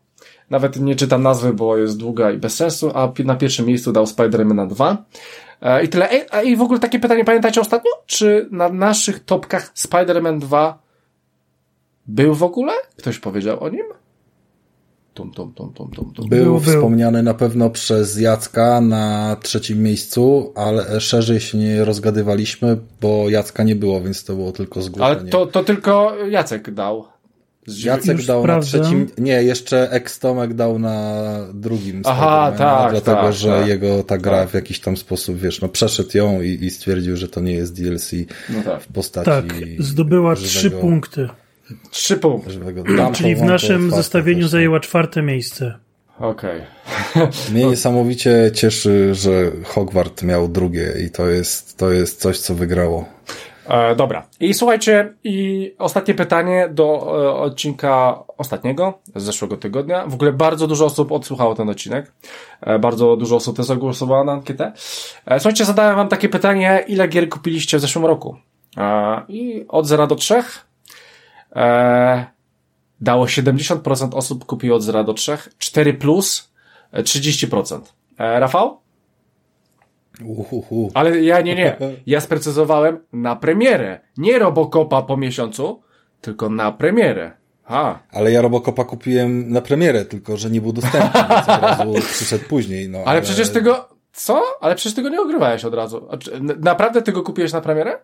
Nawet 0.50 0.80
nie 0.80 0.96
czytam 0.96 1.24
nazwy, 1.24 1.54
bo 1.54 1.78
jest 1.78 1.98
długa 1.98 2.32
i 2.32 2.38
bez 2.38 2.56
sensu, 2.56 2.92
a 2.96 3.12
na 3.26 3.36
pierwszym 3.36 3.66
miejscu 3.66 3.92
dał 3.92 4.04
Spider-Man 4.04 4.68
2. 4.68 4.98
E, 5.62 5.84
I 5.84 5.90
tyle. 5.90 6.10
I 6.44 6.56
w 6.56 6.62
ogóle 6.62 6.80
takie 6.80 7.00
pytanie 7.00 7.26
pamiętacie 7.26 7.62
ostatnio? 7.62 7.92
Czy 8.06 8.48
na 8.52 8.70
naszych 8.70 9.26
topkach 9.26 9.74
Spider-Man 9.74 10.40
2 10.40 10.80
był 12.08 12.36
w 12.36 12.44
ogóle? 12.44 12.74
Ktoś 12.98 13.20
powiedział 13.20 13.64
o 13.64 13.70
nim? 13.70 13.86
Tum, 15.14 15.32
tum, 15.32 15.54
tum, 15.54 15.74
tum, 15.74 15.92
tum, 15.92 16.14
tum. 16.14 16.30
Był, 16.30 16.44
był 16.46 16.60
wspomniany 16.60 17.24
na 17.24 17.34
pewno 17.34 17.70
przez 17.70 18.20
Jacka 18.20 18.82
na 18.82 19.38
trzecim 19.42 19.84
miejscu, 19.84 20.54
ale 20.56 21.02
szerzej 21.02 21.40
się 21.40 21.58
nie 21.58 21.86
rozgadywaliśmy, 21.86 22.78
bo 23.02 23.30
Jacka 23.30 23.64
nie 23.64 23.76
było, 23.76 24.02
więc 24.02 24.24
to 24.24 24.36
było 24.36 24.52
tylko 24.52 24.82
zgłoszenie. 24.82 25.20
Ale 25.20 25.30
to, 25.30 25.46
to 25.46 25.64
tylko 25.64 26.16
Jacek 26.30 26.72
dał. 26.72 27.06
Jacek 27.68 28.26
dał 28.26 28.42
sprawdzę. 28.42 28.78
na 28.78 28.84
trzecim, 28.84 29.08
nie, 29.18 29.44
jeszcze 29.44 29.92
Ekstomek 29.92 30.54
dał 30.54 30.80
na 30.80 31.24
drugim. 31.54 32.02
Aha, 32.06 32.54
tak, 32.58 32.92
Dlatego, 32.92 33.22
tak, 33.22 33.34
że 33.34 33.60
tak, 33.60 33.68
jego 33.68 34.04
ta 34.04 34.18
gra 34.18 34.40
tak. 34.40 34.50
w 34.50 34.54
jakiś 34.54 34.80
tam 34.80 34.98
sposób, 34.98 35.38
wiesz, 35.38 35.62
no 35.62 35.70
przeszedł 35.70 36.18
ją 36.18 36.42
i, 36.42 36.50
i 36.50 36.70
stwierdził, 36.70 37.18
że 37.18 37.28
to 37.28 37.42
nie 37.42 37.54
jest 37.54 37.82
DLC 37.82 38.12
no 38.50 38.64
tak. 38.64 38.82
w 38.82 38.88
postaci 38.88 39.26
Tak, 39.26 39.46
zdobyła 39.80 40.36
trzy 40.36 40.72
punkty. 40.72 41.30
Trzy 41.92 42.18
punkty. 42.18 42.52
Żywego 42.52 42.84
Czyli 43.14 43.36
w 43.36 43.42
naszym 43.42 43.92
zestawieniu 43.92 44.48
zajęła 44.48 44.80
czwarte 44.80 45.22
miejsce. 45.22 45.74
Okej. 46.20 46.62
Okay. 47.16 47.28
Mnie 47.54 47.66
niesamowicie 47.66 48.52
cieszy, 48.54 49.16
że 49.16 49.52
Hogwart 49.64 50.24
miał 50.24 50.48
drugie 50.48 50.94
i 51.06 51.10
to 51.10 51.28
jest, 51.28 51.78
to 51.78 51.92
jest 51.92 52.22
coś, 52.22 52.40
co 52.40 52.56
wygrało. 52.56 53.06
E, 53.68 53.96
dobra. 53.96 54.28
I 54.40 54.54
słuchajcie, 54.54 55.14
i 55.24 55.76
ostatnie 55.78 56.14
pytanie 56.14 56.70
do 56.72 56.84
e, 56.86 57.34
odcinka 57.34 58.24
ostatniego 58.38 59.00
z 59.16 59.24
zeszłego 59.24 59.58
tygodnia. 59.58 60.08
W 60.08 60.14
ogóle 60.14 60.34
bardzo 60.34 60.68
dużo 60.68 60.86
osób 60.86 61.12
odsłuchało 61.12 61.56
ten 61.56 61.70
odcinek. 61.70 62.14
E, 62.62 62.80
bardzo 62.80 63.16
dużo 63.18 63.36
osób 63.36 63.58
też 63.58 63.66
zagłosowało 63.66 64.24
na 64.24 64.32
ankietę. 64.32 64.72
E, 65.26 65.40
słuchajcie, 65.40 65.66
zadałem 65.66 65.96
wam 65.96 66.08
takie 66.08 66.30
pytanie, 66.30 66.84
ile 66.88 67.08
gier 67.08 67.30
kupiliście 67.30 67.78
w 67.78 67.82
zeszłym 67.82 68.06
roku? 68.06 68.38
E, 68.78 69.22
I 69.28 69.66
od 69.68 69.88
0 69.88 70.08
do 70.08 70.16
3 70.16 70.44
e, 71.56 72.26
dało 73.02 73.26
70% 73.26 74.16
osób 74.16 74.46
kupiło 74.46 74.78
od 74.78 74.84
0 74.84 75.04
do 75.04 75.14
3, 75.14 75.38
4 75.58 75.94
plus 75.94 76.52
30%. 76.94 77.80
E, 78.18 78.40
Rafał? 78.40 78.87
Uhuhu. 80.26 80.92
Ale 80.94 81.22
ja 81.22 81.42
nie, 81.42 81.56
nie. 81.56 81.78
Ja 82.08 82.22
sprecyzowałem 82.22 83.00
na 83.14 83.36
premierę. 83.36 84.00
Nie 84.18 84.40
Robocopa 84.40 85.02
po 85.02 85.18
miesiącu, 85.18 85.82
tylko 86.22 86.50
na 86.50 86.72
premierę. 86.72 87.32
Ha. 87.64 88.00
Ale 88.12 88.32
ja 88.32 88.42
Robocopa 88.42 88.84
kupiłem 88.84 89.52
na 89.52 89.62
premierę, 89.62 90.06
tylko 90.06 90.38
że 90.38 90.50
nie 90.50 90.62
był 90.62 90.74
dostępny, 90.74 91.22
więc 91.30 91.50
od 91.50 91.62
razu 91.62 91.94
przyszedł 92.14 92.46
później. 92.50 92.90
No, 92.90 92.98
ale, 92.98 93.08
ale 93.08 93.22
przecież 93.22 93.50
tego... 93.50 93.90
Co? 94.12 94.44
Ale 94.62 94.76
przecież 94.76 94.96
tego 94.96 95.10
nie 95.10 95.22
ogrywałeś 95.22 95.66
od 95.66 95.74
razu. 95.74 96.08
Naprawdę 96.60 97.02
tego 97.02 97.24
kupiłeś 97.24 97.54
na 97.54 97.62
premierę? 97.62 98.00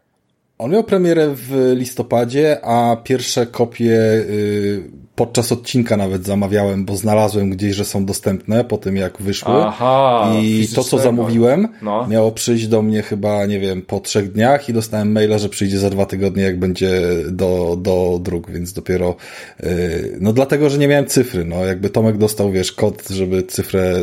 On 0.63 0.71
miał 0.71 0.83
premierę 0.83 1.35
w 1.35 1.73
listopadzie, 1.75 2.65
a 2.65 2.97
pierwsze 3.03 3.45
kopie 3.45 3.95
y, 3.95 4.83
podczas 5.15 5.51
odcinka 5.51 5.97
nawet 5.97 6.25
zamawiałem, 6.25 6.85
bo 6.85 6.95
znalazłem 6.95 7.49
gdzieś, 7.49 7.75
że 7.75 7.85
są 7.85 8.05
dostępne 8.05 8.63
po 8.63 8.77
tym 8.77 8.97
jak 8.97 9.21
wyszły. 9.21 9.53
Aha, 9.53 10.31
I 10.41 10.67
to, 10.75 10.83
co 10.83 10.97
zamówiłem, 10.97 11.67
no. 11.81 12.07
miało 12.07 12.31
przyjść 12.31 12.67
do 12.67 12.81
mnie 12.81 13.01
chyba, 13.01 13.45
nie 13.45 13.59
wiem, 13.59 13.81
po 13.81 13.99
trzech 13.99 14.31
dniach 14.31 14.69
i 14.69 14.73
dostałem 14.73 15.11
maila, 15.11 15.37
że 15.37 15.49
przyjdzie 15.49 15.79
za 15.79 15.89
dwa 15.89 16.05
tygodnie, 16.05 16.43
jak 16.43 16.59
będzie 16.59 17.01
do, 17.31 17.77
do 17.81 18.19
dróg, 18.21 18.51
więc 18.51 18.73
dopiero, 18.73 19.15
y, 19.63 20.17
no 20.21 20.33
dlatego, 20.33 20.69
że 20.69 20.77
nie 20.77 20.87
miałem 20.87 21.05
cyfry, 21.05 21.45
no 21.45 21.65
jakby 21.65 21.89
Tomek 21.89 22.17
dostał, 22.17 22.51
wiesz, 22.51 22.71
kod, 22.71 23.09
żeby 23.09 23.43
cyfrę 23.43 23.93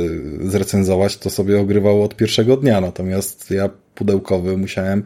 zrecenzować, 0.41 1.17
to 1.17 1.31
sobie 1.31 1.61
ogrywał 1.61 2.03
od 2.03 2.17
pierwszego 2.17 2.57
dnia, 2.57 2.81
natomiast 2.81 3.51
ja 3.51 3.71
pudełkowy 3.95 4.57
musiałem 4.57 5.03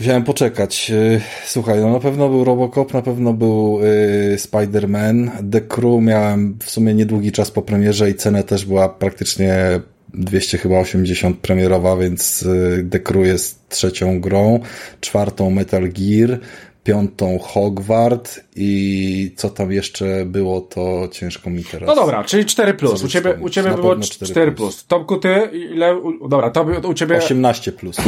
Musiałem 0.00 0.24
poczekać. 0.24 0.90
Y, 0.90 1.20
słuchaj, 1.46 1.80
no 1.80 1.92
na 1.92 2.00
pewno 2.00 2.28
był 2.28 2.44
Robocop, 2.44 2.94
na 2.94 3.02
pewno 3.02 3.32
był 3.32 3.80
y, 3.82 4.36
Spider-Man. 4.36 5.30
The 5.52 5.60
Crew 5.60 6.02
miałem 6.02 6.58
w 6.64 6.70
sumie 6.70 6.94
niedługi 6.94 7.32
czas 7.32 7.50
po 7.50 7.62
premierze 7.62 8.10
i 8.10 8.14
cena 8.14 8.42
też 8.42 8.64
była 8.64 8.88
praktycznie 8.88 9.80
200 10.14 10.58
chyba 10.58 10.78
80 10.78 11.38
premierowa, 11.38 11.96
więc 11.96 12.42
y, 12.42 12.86
The 12.90 13.00
Crew 13.00 13.26
jest 13.26 13.68
trzecią 13.68 14.20
grą, 14.20 14.60
czwartą 15.00 15.50
Metal 15.50 15.88
Gear, 15.88 16.40
piątą 16.84 17.38
Hogwart 17.38 18.40
i 18.56 19.32
co 19.36 19.50
tam 19.50 19.72
jeszcze 19.72 20.26
było, 20.26 20.60
to 20.60 21.08
ciężko 21.12 21.50
mi 21.50 21.64
teraz. 21.64 21.86
No 21.86 21.94
dobra, 21.94 22.24
czyli 22.24 22.44
4 22.44 22.74
plus. 22.74 23.04
U 23.04 23.08
ciebie, 23.08 23.34
u 23.40 23.48
ciebie 23.48 23.70
było 23.70 23.96
4, 23.96 24.32
4 24.32 24.52
plus. 24.52 24.74
plus. 24.74 24.86
Tomku, 24.86 25.16
ty 25.16 25.50
ile? 25.52 25.96
U, 25.96 26.28
dobra, 26.28 26.50
to 26.50 26.62
u 26.88 26.94
ciebie 26.94 27.16
18 27.16 27.72
plus. 27.72 27.96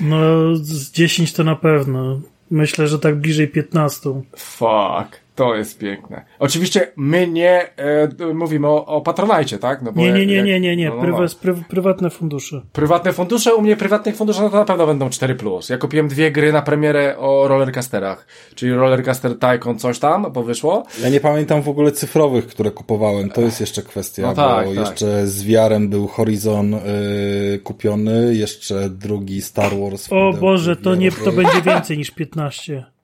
No, 0.00 0.56
z 0.56 0.90
10 0.90 1.32
to 1.32 1.44
na 1.44 1.56
pewno. 1.56 2.20
Myślę, 2.50 2.88
że 2.88 2.98
tak 2.98 3.16
bliżej 3.16 3.48
15. 3.48 4.10
Fuck. 4.36 5.20
To 5.38 5.54
jest 5.54 5.78
piękne. 5.78 6.24
Oczywiście 6.38 6.92
my 6.96 7.28
nie 7.28 7.76
e, 7.76 8.34
mówimy 8.34 8.66
o, 8.66 8.86
o 8.86 9.00
Patronajcie, 9.00 9.58
tak? 9.58 9.82
No 9.82 9.92
bo 9.92 10.00
nie, 10.00 10.12
nie, 10.12 10.26
nie, 10.26 10.34
jak, 10.34 10.46
nie, 10.46 10.60
nie, 10.60 10.76
nie. 10.76 10.88
No, 10.88 10.94
no, 10.94 11.02
Prywa, 11.02 11.20
no. 11.20 11.28
Pry, 11.42 11.54
prywatne 11.68 12.10
fundusze. 12.10 12.62
Prywatne 12.72 13.12
fundusze, 13.12 13.54
u 13.54 13.62
mnie 13.62 13.76
prywatnych 13.76 14.16
fundusze 14.16 14.42
no 14.42 14.50
to 14.50 14.56
na 14.56 14.64
pewno 14.64 14.86
będą 14.86 15.08
4+. 15.08 15.70
Ja 15.70 15.78
kupiłem 15.78 16.08
dwie 16.08 16.32
gry 16.32 16.52
na 16.52 16.62
premierę 16.62 17.18
o 17.18 17.48
rollercasterach, 17.48 18.26
czyli 18.54 18.72
Rollercaster 18.72 19.38
Tycoon 19.38 19.78
coś 19.78 19.98
tam, 19.98 20.32
bo 20.32 20.42
wyszło. 20.42 20.82
Ja 21.02 21.08
nie 21.08 21.20
pamiętam 21.20 21.62
w 21.62 21.68
ogóle 21.68 21.92
cyfrowych, 21.92 22.46
które 22.46 22.70
kupowałem. 22.70 23.30
To 23.30 23.40
jest 23.40 23.60
jeszcze 23.60 23.82
kwestia, 23.82 24.22
no 24.22 24.34
tak, 24.34 24.66
bo 24.66 24.74
tak. 24.74 24.88
jeszcze 24.88 25.26
z 25.26 25.44
wiarem 25.44 25.88
był 25.88 26.06
Horizon 26.06 26.74
y, 26.74 27.60
kupiony, 27.64 28.34
jeszcze 28.34 28.90
drugi 28.90 29.42
Star 29.42 29.72
Wars. 29.80 30.08
O 30.12 30.32
Boże, 30.32 30.76
to 30.76 30.94
nie, 30.94 31.12
to 31.12 31.32
będzie 31.32 31.62
więcej 31.62 31.98
niż 31.98 32.10
15. 32.10 32.97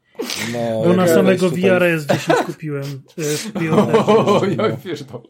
No, 0.52 0.82
Bo 0.84 0.92
na 0.92 1.08
samego 1.08 1.50
tutaj... 1.50 1.62
VRS 1.62 2.06
10 2.06 2.38
kupiłem. 2.46 3.02
Ja 4.58 4.76
wiesz 4.84 5.02
to. 5.02 5.22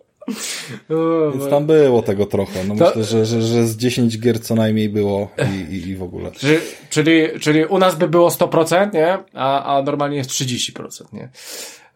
Więc 1.32 1.50
tam 1.50 1.66
było 1.66 2.02
tego 2.02 2.26
trochę. 2.26 2.64
No 2.64 2.76
to... 2.76 2.84
Myślę, 2.84 3.04
że, 3.04 3.26
że, 3.26 3.42
że 3.42 3.66
z 3.66 3.76
10 3.76 4.18
gier 4.18 4.40
co 4.40 4.54
najmniej 4.54 4.88
było 4.88 5.30
i, 5.52 5.74
i, 5.74 5.88
i 5.88 5.96
w 5.96 6.02
ogóle. 6.02 6.30
Czyli, 6.32 6.58
czyli, 6.90 7.40
czyli 7.40 7.64
u 7.64 7.78
nas 7.78 7.94
by 7.94 8.08
było 8.08 8.28
100%, 8.28 8.94
nie? 8.94 9.18
A, 9.34 9.76
a 9.76 9.82
normalnie 9.82 10.16
jest 10.16 10.30
30%, 10.30 11.12
nie? 11.12 11.28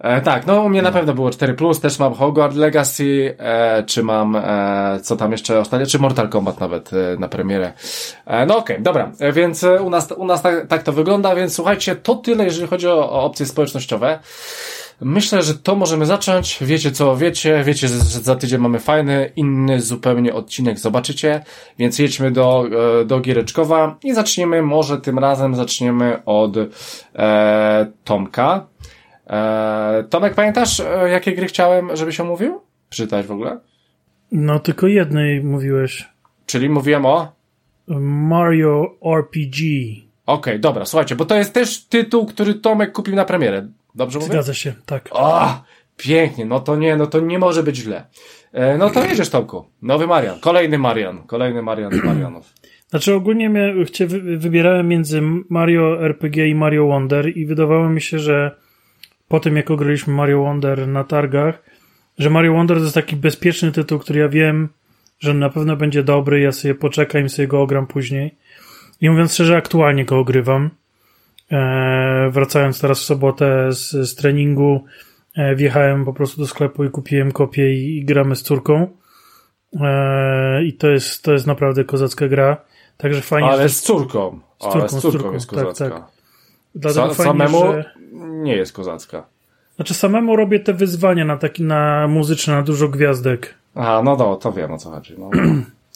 E, 0.01 0.21
tak, 0.21 0.47
no 0.47 0.63
u 0.63 0.69
mnie 0.69 0.83
na 0.83 0.93
pewno 0.93 1.15
było 1.15 1.31
4, 1.31 1.57
też 1.83 1.99
mam 1.99 2.15
Hogwarts 2.15 2.57
Legacy, 2.57 3.35
e, 3.39 3.83
czy 3.83 4.03
mam, 4.03 4.37
e, 4.37 5.01
co 5.03 5.17
tam 5.17 5.33
jeszcze 5.33 5.59
ostatnio, 5.61 5.87
czy 5.87 5.99
Mortal 5.99 6.29
Kombat 6.29 6.61
nawet 6.61 6.91
e, 6.93 7.17
na 7.19 7.29
premierę. 7.29 7.73
E, 8.27 8.47
no 8.47 8.57
okej, 8.57 8.77
okay, 8.77 8.85
dobra, 8.85 9.13
e, 9.19 9.33
więc 9.33 9.63
u 9.85 9.91
nas, 9.91 10.13
u 10.17 10.25
nas 10.25 10.43
tak, 10.43 10.67
tak 10.67 10.83
to 10.83 10.93
wygląda, 10.93 11.35
więc 11.35 11.55
słuchajcie, 11.55 11.97
to 11.97 12.15
tyle, 12.15 12.45
jeżeli 12.45 12.69
chodzi 12.69 12.89
o, 12.89 13.11
o 13.11 13.23
opcje 13.23 13.47
społecznościowe. 13.47 14.19
Myślę, 15.01 15.43
że 15.43 15.55
to 15.55 15.77
możemy 15.77 16.07
zacząć. 16.07 16.59
Wiecie 16.61 16.91
co 16.91 17.17
wiecie, 17.17 17.63
wiecie, 17.65 17.89
że 17.89 17.99
za 17.99 18.37
tydzień 18.37 18.61
mamy 18.61 18.79
fajny, 18.79 19.33
inny 19.37 19.81
zupełnie 19.81 20.35
odcinek, 20.35 20.79
zobaczycie. 20.79 21.45
Więc 21.79 21.99
jedźmy 21.99 22.31
do, 22.31 22.65
do 23.07 23.21
Giereczkowa 23.21 23.97
i 24.05 24.15
zaczniemy, 24.15 24.63
może 24.63 25.01
tym 25.01 25.19
razem 25.19 25.55
zaczniemy 25.55 26.25
od 26.25 26.57
e, 27.15 27.87
Tomka. 28.05 28.67
E, 29.29 30.05
Tomek, 30.11 30.35
pamiętasz, 30.35 30.81
e, 30.81 31.09
jakie 31.09 31.33
gry 31.33 31.47
chciałem, 31.47 31.97
żebyś 31.97 32.21
omówił? 32.21 32.61
Przeczytać 32.91 33.27
w 33.27 33.33
ogóle? 33.33 33.61
No, 34.33 34.59
tylko 34.59 34.87
jednej 34.87 35.45
mówiłeś. 35.45 36.09
Czyli 36.47 36.69
mówiłem 36.69 37.07
o? 37.07 37.33
Mario 37.89 38.95
RPG. 39.03 39.69
Okej, 40.27 40.53
okay, 40.53 40.59
dobra, 40.59 40.85
słuchajcie, 40.85 41.17
bo 41.17 41.25
to 41.25 41.35
jest 41.37 41.53
też 41.55 41.85
tytuł, 41.85 42.27
który 42.27 42.55
Tomek 42.55 42.93
kupił 42.93 43.15
na 43.15 43.25
premierę. 43.25 43.69
Dobrze 43.95 44.19
mówię? 44.19 44.33
Zgadza 44.33 44.55
się, 44.55 44.73
tak. 44.87 45.09
O, 45.13 45.63
pięknie, 45.97 46.45
no 46.45 46.61
to 46.61 46.77
nie, 46.77 46.97
no 46.97 47.07
to 47.07 47.21
nie 47.21 47.39
może 47.39 47.63
być 47.63 47.77
źle. 47.77 48.05
E, 48.53 48.79
no 48.79 48.91
to 48.91 49.05
jedziesz, 49.05 49.31
Tomku. 49.31 49.65
Nowy 49.83 50.07
Marian, 50.07 50.41
kolejny 50.41 50.79
Marian, 50.79 51.23
kolejny 51.27 51.63
Marian 51.63 51.93
z 52.01 52.05
Marianów. 52.05 52.53
Znaczy 52.91 53.15
ogólnie 53.15 53.51
mnie, 53.51 53.75
wybierałem 54.37 54.89
między 54.89 55.23
Mario 55.49 56.05
RPG 56.05 56.49
i 56.49 56.55
Mario 56.55 56.87
Wonder 56.87 57.37
i 57.37 57.47
wydawało 57.47 57.89
mi 57.89 58.01
się, 58.01 58.19
że 58.19 58.57
po 59.29 59.41
tym, 59.41 59.57
jak 59.57 59.71
ograliśmy 59.71 60.15
Mario 60.15 60.43
Wonder 60.43 60.89
na 60.89 61.05
targach, 61.05 61.63
że 62.19 62.31
Mario 62.31 62.53
Wonder 62.53 62.77
to 62.77 62.83
jest 62.83 62.95
taki 62.95 63.17
bezpieczny 63.17 63.73
tytuł, 63.73 63.99
który 63.99 64.21
ja 64.21 64.29
wiem, 64.29 64.69
że 65.19 65.35
na 65.35 65.51
pewno 65.51 65.77
będzie 65.77 66.03
dobry, 66.03 66.41
ja 66.41 66.53
sobie 66.53 66.75
poczekam 66.75 67.25
i 67.25 67.29
sobie 67.29 67.49
go 67.49 67.63
ogram 67.63 67.87
później. 67.87 68.35
I 69.01 69.11
mówiąc 69.11 69.35
szczerze, 69.35 69.57
aktualnie 69.57 70.05
go 70.05 70.19
ogrywam. 70.19 70.71
E, 71.53 72.31
wracając 72.33 72.81
teraz 72.81 73.01
w 73.01 73.05
sobotę 73.05 73.73
z, 73.73 73.91
z 73.91 74.15
treningu, 74.15 74.85
e, 75.37 75.55
wjechałem 75.55 76.05
po 76.05 76.13
prostu 76.13 76.41
do 76.41 76.47
sklepu 76.47 76.85
i 76.85 76.91
kupiłem 76.91 77.33
kopię 77.33 77.75
i, 77.75 77.99
i 77.99 78.05
gramy 78.05 78.37
z 78.37 78.43
córką. 78.43 78.87
E, 79.81 80.65
I 80.65 80.73
to 80.73 80.89
jest, 80.89 81.23
to 81.23 81.33
jest 81.33 81.47
naprawdę 81.47 81.85
kozacka 81.85 82.29
gra. 82.29 82.57
Także 82.97 83.21
fajnie. 83.21 83.49
Ale 83.49 83.69
z 83.69 83.81
córką. 83.81 84.41
Z 84.59 84.63
córką, 84.63 84.79
Ale 84.81 84.89
z 84.89 84.93
córką, 84.93 85.11
z 85.11 85.13
córką 85.13 85.33
jest 85.33 85.47
kozacka. 85.47 85.91
Tak, 85.91 85.99
tak. 85.99 86.19
Dlatego 86.75 87.09
Sa 87.09 87.15
fajnie, 87.15 87.33
samemu 87.33 87.73
że... 87.73 87.98
nie 88.27 88.57
jest 88.57 88.73
kozacka. 88.73 89.27
Znaczy 89.77 89.95
samemu 89.95 90.37
robię 90.37 90.61
te 90.61 90.75
wyzwania 90.75 91.25
na 91.25 91.37
taki 91.37 91.63
na 91.63 92.09
muzyczne, 92.09 92.55
na 92.55 92.63
dużo 92.63 92.89
gwiazdek. 92.89 93.55
A, 93.75 94.03
no 94.05 94.17
to, 94.17 94.37
to 94.37 94.53
wiem 94.53 94.73
o 94.73 94.79
co 94.79 94.91
chodzi. 94.91 95.15
No. 95.19 95.31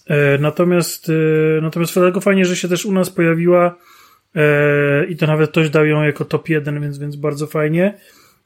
E, 0.06 0.38
natomiast, 0.38 1.08
e, 1.08 1.60
natomiast 1.60 1.94
dlatego 1.94 2.20
fajnie, 2.20 2.44
że 2.44 2.56
się 2.56 2.68
też 2.68 2.86
u 2.86 2.92
nas 2.92 3.10
pojawiła 3.10 3.74
e, 4.34 5.04
i 5.04 5.16
to 5.16 5.26
nawet 5.26 5.50
ktoś 5.50 5.70
dał 5.70 5.86
ją 5.86 6.02
jako 6.02 6.24
top 6.24 6.48
1, 6.48 6.80
więc, 6.80 6.98
więc 6.98 7.16
bardzo 7.16 7.46
fajnie. 7.46 7.94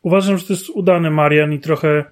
Uważam, 0.03 0.39
że 0.39 0.47
to 0.47 0.53
jest 0.53 0.71
udany 0.71 1.11
Marian 1.11 1.53
i 1.53 1.61
trochę 1.61 2.05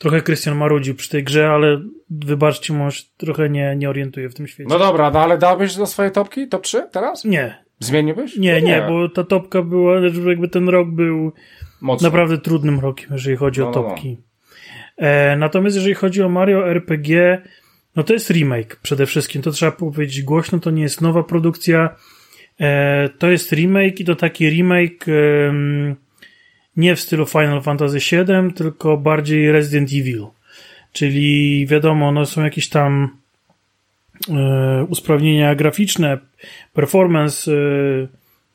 trochę 0.00 0.22
Krystian 0.22 0.56
marudził 0.56 0.94
przy 0.94 1.08
tej 1.08 1.24
grze, 1.24 1.50
ale 1.50 1.80
wybaczcie, 2.10 2.72
może 2.72 3.02
trochę 3.16 3.50
nie, 3.50 3.76
nie 3.76 3.90
orientuje 3.90 4.28
w 4.28 4.34
tym 4.34 4.46
świecie. 4.46 4.68
No 4.70 4.78
dobra, 4.78 5.10
no 5.10 5.20
ale 5.20 5.38
dałbyś 5.38 5.76
do 5.76 5.86
swojej 5.86 6.12
topki? 6.12 6.48
Top 6.48 6.62
3 6.62 6.88
teraz? 6.92 7.24
Nie, 7.24 7.64
Zmieniłbyś? 7.80 8.36
Nie, 8.36 8.54
nie, 8.54 8.62
nie, 8.62 8.82
bo 8.88 9.08
ta 9.08 9.24
topka 9.24 9.62
była, 9.62 10.00
jakby 10.28 10.48
ten 10.48 10.68
rok 10.68 10.90
był 10.90 11.32
Mocno. 11.80 12.08
naprawdę 12.08 12.38
trudnym 12.38 12.80
rokiem, 12.80 13.08
jeżeli 13.12 13.36
chodzi 13.36 13.60
no, 13.60 13.70
o 13.70 13.72
topki. 13.72 14.08
No, 14.08 14.16
no. 14.98 15.06
E, 15.06 15.36
natomiast 15.36 15.76
jeżeli 15.76 15.94
chodzi 15.94 16.22
o 16.22 16.28
Mario 16.28 16.68
RPG, 16.68 17.42
no 17.96 18.02
to 18.02 18.12
jest 18.12 18.30
remake 18.30 18.76
przede 18.82 19.06
wszystkim, 19.06 19.42
to 19.42 19.50
trzeba 19.50 19.72
powiedzieć 19.72 20.22
głośno, 20.22 20.58
to 20.58 20.70
nie 20.70 20.82
jest 20.82 21.00
nowa 21.00 21.22
produkcja, 21.22 21.96
e, 22.60 23.08
to 23.08 23.30
jest 23.30 23.52
remake 23.52 24.00
i 24.00 24.04
to 24.04 24.16
taki 24.16 24.50
remake 24.50 25.08
e, 25.08 25.14
nie 26.76 26.96
w 26.96 27.00
stylu 27.00 27.26
Final 27.26 27.62
Fantasy 27.62 27.98
VII, 27.98 28.52
tylko 28.54 28.96
bardziej 28.96 29.52
Resident 29.52 29.90
Evil. 29.92 30.26
czyli 30.92 31.66
wiadomo, 31.66 32.12
no 32.12 32.26
są 32.26 32.44
jakieś 32.44 32.68
tam 32.68 33.19
usprawnienia 34.88 35.54
graficzne, 35.54 36.18
performance, 36.72 37.52
e, 37.52 37.56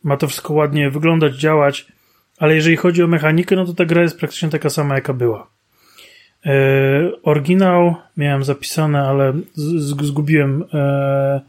ma 0.04 0.18
to 0.18 0.28
wszystko 0.28 0.54
ładnie 0.54 0.90
wyglądać, 0.90 1.36
działać, 1.36 1.88
ale 2.38 2.56
jeżeli 2.56 2.76
chodzi 2.76 3.04
o 3.04 3.08
mechanikę, 3.08 3.56
no 3.56 3.66
to 3.66 3.74
ta 3.74 3.86
gra 3.86 4.02
jest 4.02 4.20
praktycznie 4.20 4.50
taka 4.50 4.70
sama, 4.70 4.96
jaka 4.96 5.14
była. 5.14 5.48
E, 6.46 6.52
oryginał 7.24 7.96
miałem 8.18 8.44
zapisane, 8.44 9.02
ale 9.02 9.34
zgubiłem 9.56 10.64
e, 10.74 11.42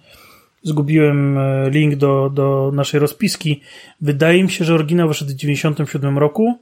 zgubiłem 0.67 1.39
e, 1.39 1.71
link 1.71 1.95
do, 1.95 2.31
do 2.31 2.71
naszej 2.75 3.01
rozpiski. 3.01 3.61
Wydaje 4.01 4.43
mi 4.43 4.51
się, 4.51 4.65
że 4.65 4.75
oryginał 4.75 5.09
wyszedł 5.09 5.31
w 5.31 5.35
97 5.35 6.19
roku, 6.19 6.59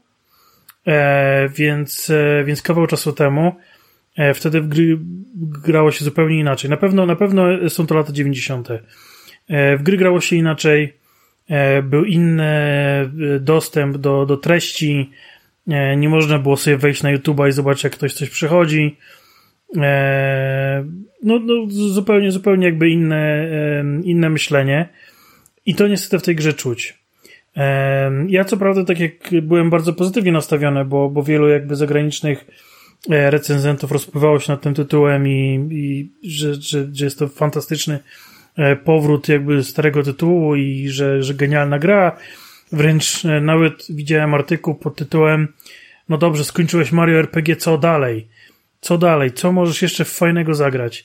e, 0.86 1.48
więc, 1.48 2.10
e, 2.10 2.44
więc 2.44 2.62
kawał 2.62 2.86
czasu 2.86 3.12
temu. 3.12 3.52
E, 4.16 4.35
wtedy 4.35 4.61
w 4.61 4.68
gry 4.68 4.98
grało 5.62 5.90
się 5.90 6.05
zupełnie 6.05 6.38
inaczej. 6.38 6.70
Na 6.70 6.77
pewno, 6.77 7.07
na 7.07 7.16
pewno 7.16 7.46
są 7.68 7.87
to 7.87 7.94
lata 7.94 8.12
90. 8.12 8.68
E, 8.70 9.77
w 9.77 9.83
gry 9.83 9.96
grało 9.96 10.20
się 10.20 10.37
inaczej. 10.37 10.92
E, 11.48 11.83
był 11.83 12.05
inny 12.05 12.50
dostęp 13.40 13.96
do, 13.96 14.27
do 14.27 14.37
treści. 14.37 15.11
Nie 15.96 16.09
można 16.09 16.38
było 16.38 16.57
sobie 16.57 16.77
wejść 16.77 17.03
na 17.03 17.16
YouTube'a 17.16 17.48
i 17.48 17.53
zobaczyć, 17.53 17.85
jak 17.85 17.92
ktoś 17.92 18.14
coś 18.14 18.31
przychodzi. 18.31 18.96
No, 21.22 21.38
no 21.38 21.66
zupełnie, 21.68 22.31
zupełnie 22.31 22.66
jakby 22.66 22.90
inne, 22.90 23.48
inne 24.05 24.31
myślenie. 24.31 24.88
I 25.66 25.74
to 25.74 25.88
niestety 25.88 26.18
w 26.18 26.22
tej 26.22 26.37
grze 26.37 26.53
czuć. 26.53 26.98
Ja 28.29 28.44
co 28.44 28.57
prawda, 28.57 28.85
tak 28.85 29.00
jak 29.00 29.12
byłem 29.42 29.70
bardzo 29.70 29.92
pozytywnie 29.92 30.33
nastawiony, 30.33 30.85
bo, 30.85 31.11
bo 31.11 31.22
wielu 31.22 31.48
jakby 31.48 31.77
zagranicznych 31.77 32.46
recenzentów 33.08 33.92
rozpływało 33.92 34.40
się 34.40 34.52
nad 34.52 34.62
tym 34.62 34.74
tytułem 34.74 35.28
i, 35.28 35.68
i 35.70 36.30
że, 36.30 36.54
że, 36.54 36.86
że 36.92 37.04
jest 37.04 37.18
to 37.18 37.28
fantastyczny 37.28 37.98
e, 38.56 38.76
powrót 38.76 39.28
jakby 39.28 39.64
starego 39.64 40.02
tytułu 40.02 40.56
i 40.56 40.88
że, 40.88 41.22
że 41.22 41.34
genialna 41.34 41.78
gra. 41.78 42.16
Wręcz 42.72 43.24
nawet 43.40 43.86
widziałem 43.90 44.34
artykuł 44.34 44.74
pod 44.74 44.96
tytułem 44.96 45.48
no 46.08 46.18
dobrze, 46.18 46.44
skończyłeś 46.44 46.92
Mario 46.92 47.18
RPG, 47.18 47.56
co 47.56 47.78
dalej? 47.78 48.28
co 48.84 48.98
dalej, 48.98 49.32
co 49.32 49.52
możesz 49.52 49.82
jeszcze 49.82 50.04
fajnego 50.04 50.54
zagrać. 50.54 51.04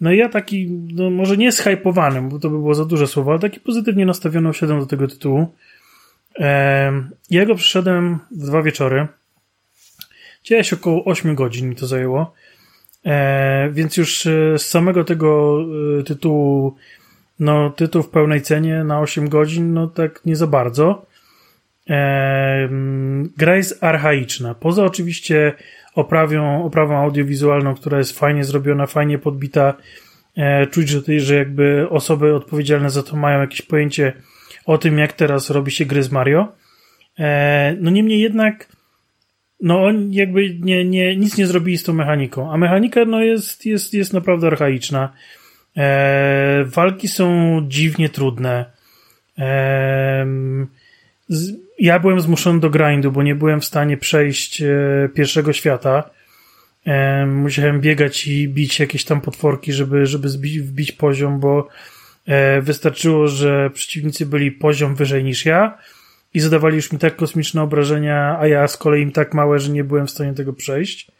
No 0.00 0.12
i 0.12 0.16
ja 0.16 0.28
taki, 0.28 0.70
no 0.94 1.10
może 1.10 1.36
nie 1.36 1.52
zhypowany, 1.52 2.22
bo 2.22 2.38
to 2.38 2.50
by 2.50 2.58
było 2.58 2.74
za 2.74 2.84
duże 2.84 3.06
słowo, 3.06 3.30
ale 3.30 3.40
taki 3.40 3.60
pozytywnie 3.60 4.06
nastawiony 4.06 4.48
usiadłem 4.48 4.80
do 4.80 4.86
tego 4.86 5.08
tytułu. 5.08 5.54
ja 7.30 7.46
go 7.46 7.54
przyszedłem 7.54 8.18
w 8.30 8.46
dwa 8.46 8.62
wieczory. 8.62 9.06
Gdzieś 10.44 10.72
około 10.72 11.04
8 11.04 11.34
godzin 11.34 11.68
mi 11.68 11.76
to 11.76 11.86
zajęło. 11.86 12.34
E, 13.06 13.70
więc 13.72 13.96
już 13.96 14.26
e, 14.26 14.58
z 14.58 14.66
samego 14.66 15.04
tego 15.04 15.60
e, 16.00 16.02
tytułu, 16.02 16.76
no 17.40 17.70
tytuł 17.70 18.02
w 18.02 18.08
pełnej 18.08 18.42
cenie 18.42 18.84
na 18.84 19.00
8 19.00 19.28
godzin, 19.28 19.74
no 19.74 19.86
tak 19.86 20.20
nie 20.26 20.36
za 20.36 20.46
bardzo. 20.46 21.06
gra 23.36 23.56
jest 23.56 23.84
archaiczna. 23.84 24.54
Poza 24.54 24.84
oczywiście 24.84 25.52
oprawią, 25.94 26.64
oprawą 26.64 26.96
audiowizualną, 26.96 27.74
która 27.74 27.98
jest 27.98 28.18
fajnie 28.18 28.44
zrobiona, 28.44 28.86
fajnie 28.86 29.18
podbita. 29.18 29.74
E, 30.36 30.66
czuć, 30.66 30.88
że, 30.88 31.00
że 31.20 31.34
jakby 31.34 31.86
osoby 31.90 32.34
odpowiedzialne 32.34 32.90
za 32.90 33.02
to 33.02 33.16
mają 33.16 33.40
jakieś 33.40 33.62
pojęcie 33.62 34.12
o 34.66 34.78
tym, 34.78 34.98
jak 34.98 35.12
teraz 35.12 35.50
robi 35.50 35.70
się 35.70 35.84
gry 35.84 36.02
z 36.02 36.12
Mario. 36.12 36.48
E, 37.18 37.76
no 37.80 37.90
niemniej 37.90 38.20
jednak, 38.20 38.68
no 39.60 39.84
oni 39.84 40.14
jakby 40.14 40.58
nie, 40.60 40.84
nie, 40.84 41.16
nic 41.16 41.36
nie 41.36 41.46
zrobili 41.46 41.78
z 41.78 41.82
tą 41.82 41.92
mechaniką, 41.92 42.52
a 42.52 42.56
mechanika 42.56 43.04
no 43.04 43.22
jest, 43.22 43.66
jest, 43.66 43.94
jest 43.94 44.12
naprawdę 44.12 44.46
archaiczna. 44.46 45.12
E, 45.76 46.64
walki 46.66 47.08
są 47.08 47.60
dziwnie 47.68 48.08
trudne. 48.08 48.64
E, 49.38 50.26
ja 51.78 51.98
byłem 51.98 52.20
zmuszony 52.20 52.60
do 52.60 52.70
grindu, 52.70 53.12
bo 53.12 53.22
nie 53.22 53.34
byłem 53.34 53.60
w 53.60 53.64
stanie 53.64 53.96
przejść 53.96 54.62
e, 54.62 54.68
pierwszego 55.14 55.52
świata. 55.52 56.10
E, 56.86 57.26
musiałem 57.26 57.80
biegać 57.80 58.26
i 58.26 58.48
bić 58.48 58.80
jakieś 58.80 59.04
tam 59.04 59.20
potworki, 59.20 59.72
żeby, 59.72 60.06
żeby 60.06 60.28
zbić, 60.28 60.60
wbić 60.60 60.92
poziom, 60.92 61.40
bo 61.40 61.68
e, 62.26 62.60
wystarczyło, 62.60 63.28
że 63.28 63.70
przeciwnicy 63.70 64.26
byli 64.26 64.52
poziom 64.52 64.94
wyżej 64.94 65.24
niż 65.24 65.44
ja 65.44 65.78
i 66.34 66.40
zadawali 66.40 66.76
już 66.76 66.92
mi 66.92 66.98
tak 66.98 67.16
kosmiczne 67.16 67.62
obrażenia, 67.62 68.36
a 68.40 68.46
ja 68.46 68.68
z 68.68 68.76
kolei 68.76 69.02
im 69.02 69.12
tak 69.12 69.34
małe, 69.34 69.58
że 69.58 69.72
nie 69.72 69.84
byłem 69.84 70.06
w 70.06 70.10
stanie 70.10 70.34
tego 70.34 70.52
przejść. 70.52 71.10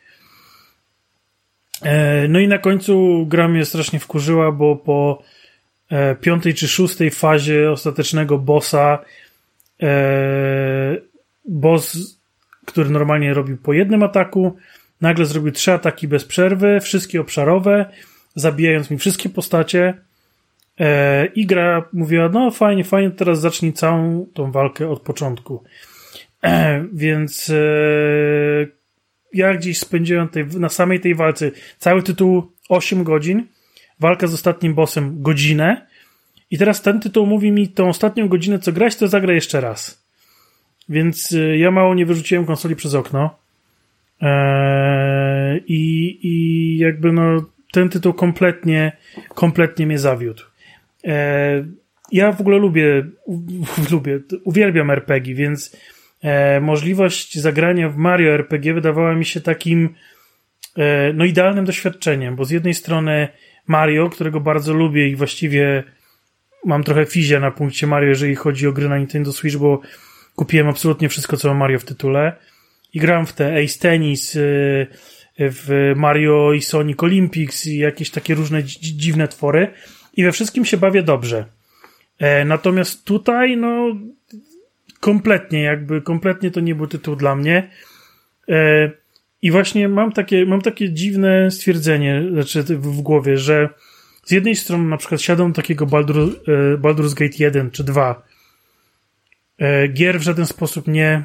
No 2.28 2.38
i 2.38 2.48
na 2.48 2.58
końcu 2.58 3.26
gra 3.26 3.48
mnie 3.48 3.64
strasznie 3.64 4.00
wkurzyła, 4.00 4.52
bo 4.52 4.76
po 4.76 5.22
piątej 6.20 6.54
czy 6.54 6.68
szóstej 6.68 7.10
fazie 7.10 7.70
ostatecznego 7.70 8.38
bossa 8.38 8.98
E, 9.82 10.96
boss, 11.44 12.18
który 12.64 12.90
normalnie 12.90 13.34
robił 13.34 13.56
po 13.56 13.72
jednym 13.72 14.02
ataku, 14.02 14.56
nagle 15.00 15.26
zrobił 15.26 15.52
trzy 15.52 15.72
ataki 15.72 16.08
bez 16.08 16.24
przerwy, 16.24 16.80
wszystkie 16.80 17.20
obszarowe, 17.20 17.86
zabijając 18.34 18.90
mi 18.90 18.98
wszystkie 18.98 19.28
postacie. 19.28 19.94
E, 20.80 21.26
I 21.26 21.46
gra 21.46 21.88
mówiła, 21.92 22.28
no 22.28 22.50
fajnie, 22.50 22.84
fajnie, 22.84 23.10
teraz 23.10 23.40
zacznij 23.40 23.72
całą 23.72 24.26
tą 24.34 24.52
walkę 24.52 24.88
od 24.88 25.00
początku. 25.00 25.64
E, 26.44 26.84
więc 26.92 27.52
ja 29.34 29.54
gdzieś 29.54 29.78
spędziłem 29.78 30.28
tej, 30.28 30.46
na 30.46 30.68
samej 30.68 31.00
tej 31.00 31.14
walce 31.14 31.50
cały 31.78 32.02
tytuł 32.02 32.52
8 32.68 33.04
godzin, 33.04 33.46
walka 34.00 34.26
z 34.26 34.34
ostatnim 34.34 34.74
bossem 34.74 35.22
godzinę, 35.22 35.86
i 36.50 36.58
teraz 36.58 36.82
ten 36.82 37.00
tytuł 37.00 37.26
mówi 37.26 37.52
mi 37.52 37.68
tą 37.68 37.88
ostatnią 37.88 38.28
godzinę, 38.28 38.58
co 38.58 38.72
grać, 38.72 38.96
to 38.96 39.08
zagra 39.08 39.34
jeszcze 39.34 39.60
raz. 39.60 40.04
Więc 40.88 41.34
ja 41.56 41.70
mało 41.70 41.94
nie 41.94 42.06
wyrzuciłem 42.06 42.46
konsoli 42.46 42.76
przez 42.76 42.94
okno. 42.94 43.38
I, 45.66 46.18
I 46.22 46.78
jakby 46.78 47.12
no, 47.12 47.44
ten 47.72 47.88
tytuł 47.88 48.12
kompletnie, 48.12 48.92
kompletnie 49.34 49.86
mnie 49.86 49.98
zawiódł. 49.98 50.42
Eee, 51.04 51.64
ja 52.12 52.32
w 52.32 52.40
ogóle 52.40 52.58
lubię, 52.58 53.04
lubię, 53.90 54.20
uwielbiam 54.44 54.90
RPG, 54.90 55.34
więc 55.34 55.76
e, 56.22 56.60
możliwość 56.60 57.38
zagrania 57.38 57.88
w 57.88 57.96
Mario 57.96 58.32
RPG 58.32 58.74
wydawała 58.74 59.14
mi 59.14 59.24
się 59.24 59.40
takim 59.40 59.94
e, 60.78 61.12
no 61.12 61.24
idealnym 61.24 61.64
doświadczeniem, 61.64 62.36
bo 62.36 62.44
z 62.44 62.50
jednej 62.50 62.74
strony 62.74 63.28
Mario, 63.66 64.10
którego 64.10 64.40
bardzo 64.40 64.74
lubię 64.74 65.08
i 65.08 65.16
właściwie 65.16 65.84
mam 66.64 66.84
trochę 66.84 67.06
fizję 67.06 67.40
na 67.40 67.50
punkcie 67.50 67.86
Mario, 67.86 68.08
jeżeli 68.08 68.34
chodzi 68.34 68.66
o 68.66 68.72
gry 68.72 68.88
na 68.88 68.98
Nintendo 68.98 69.32
Switch, 69.32 69.56
bo 69.56 69.80
kupiłem 70.36 70.68
absolutnie 70.68 71.08
wszystko, 71.08 71.36
co 71.36 71.48
ma 71.48 71.54
Mario 71.54 71.78
w 71.78 71.84
tytule. 71.84 72.32
I 72.94 73.00
grałem 73.00 73.26
w 73.26 73.32
te 73.32 73.62
Ace 73.64 73.78
Tennis, 73.78 74.38
w 75.38 75.92
Mario 75.96 76.52
i 76.52 76.62
Sonic 76.62 77.02
Olympics 77.02 77.66
i 77.66 77.78
jakieś 77.78 78.10
takie 78.10 78.34
różne 78.34 78.64
dziwne 78.64 79.28
twory. 79.28 79.72
I 80.18 80.24
we 80.24 80.32
wszystkim 80.32 80.64
się 80.64 80.76
bawię 80.76 81.02
dobrze. 81.02 81.44
E, 82.18 82.44
natomiast 82.44 83.04
tutaj, 83.04 83.56
no, 83.56 83.96
kompletnie, 85.00 85.62
jakby, 85.62 86.02
kompletnie 86.02 86.50
to 86.50 86.60
nie 86.60 86.74
był 86.74 86.86
tytuł 86.86 87.16
dla 87.16 87.34
mnie. 87.34 87.70
E, 88.48 88.90
I 89.42 89.50
właśnie 89.50 89.88
mam 89.88 90.12
takie, 90.12 90.46
mam 90.46 90.60
takie 90.60 90.92
dziwne 90.92 91.50
stwierdzenie, 91.50 92.24
znaczy 92.32 92.62
w 92.62 93.00
głowie, 93.00 93.38
że 93.38 93.68
z 94.24 94.30
jednej 94.30 94.56
strony 94.56 94.84
na 94.84 94.96
przykład 94.96 95.20
siadą 95.22 95.52
takiego 95.52 95.86
Baldur, 95.86 96.16
e, 96.18 96.78
Baldur's 96.78 97.14
Gate 97.14 97.36
1 97.38 97.70
czy 97.70 97.84
2 97.84 98.22
e, 99.58 99.88
gier 99.88 100.20
w 100.20 100.22
żaden 100.22 100.46
sposób 100.46 100.88
nie 100.88 101.22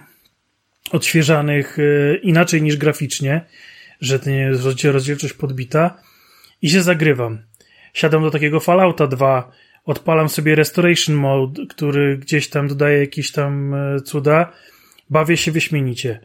odświeżanych 0.92 1.78
inaczej 2.24 2.62
niż 2.62 2.78
graficznie, 2.78 3.46
że 4.02 4.20
rozdzielczość 4.92 5.34
podbita 5.34 5.98
i 6.62 6.70
się 6.70 6.82
zagrywam. 6.82 7.40
Siadam 7.94 8.24
do 8.24 8.32
takiego 8.32 8.60
Fallouta 8.60 9.08
2, 9.08 9.52
odpalam 9.86 10.30
sobie 10.30 10.56
Restoration 10.56 11.16
Mode, 11.16 11.66
który 11.70 12.18
gdzieś 12.18 12.50
tam 12.50 12.68
dodaje 12.68 13.00
jakieś 13.00 13.32
tam 13.32 13.76
cuda, 14.06 14.52
bawię 15.10 15.38
się 15.38 15.52
wyśmienicie. 15.52 16.20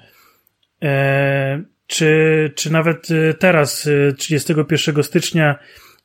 czy, 1.87 2.53
czy 2.57 2.73
nawet 2.73 3.09
teraz, 3.39 3.89
31 4.17 5.03
stycznia, 5.03 5.59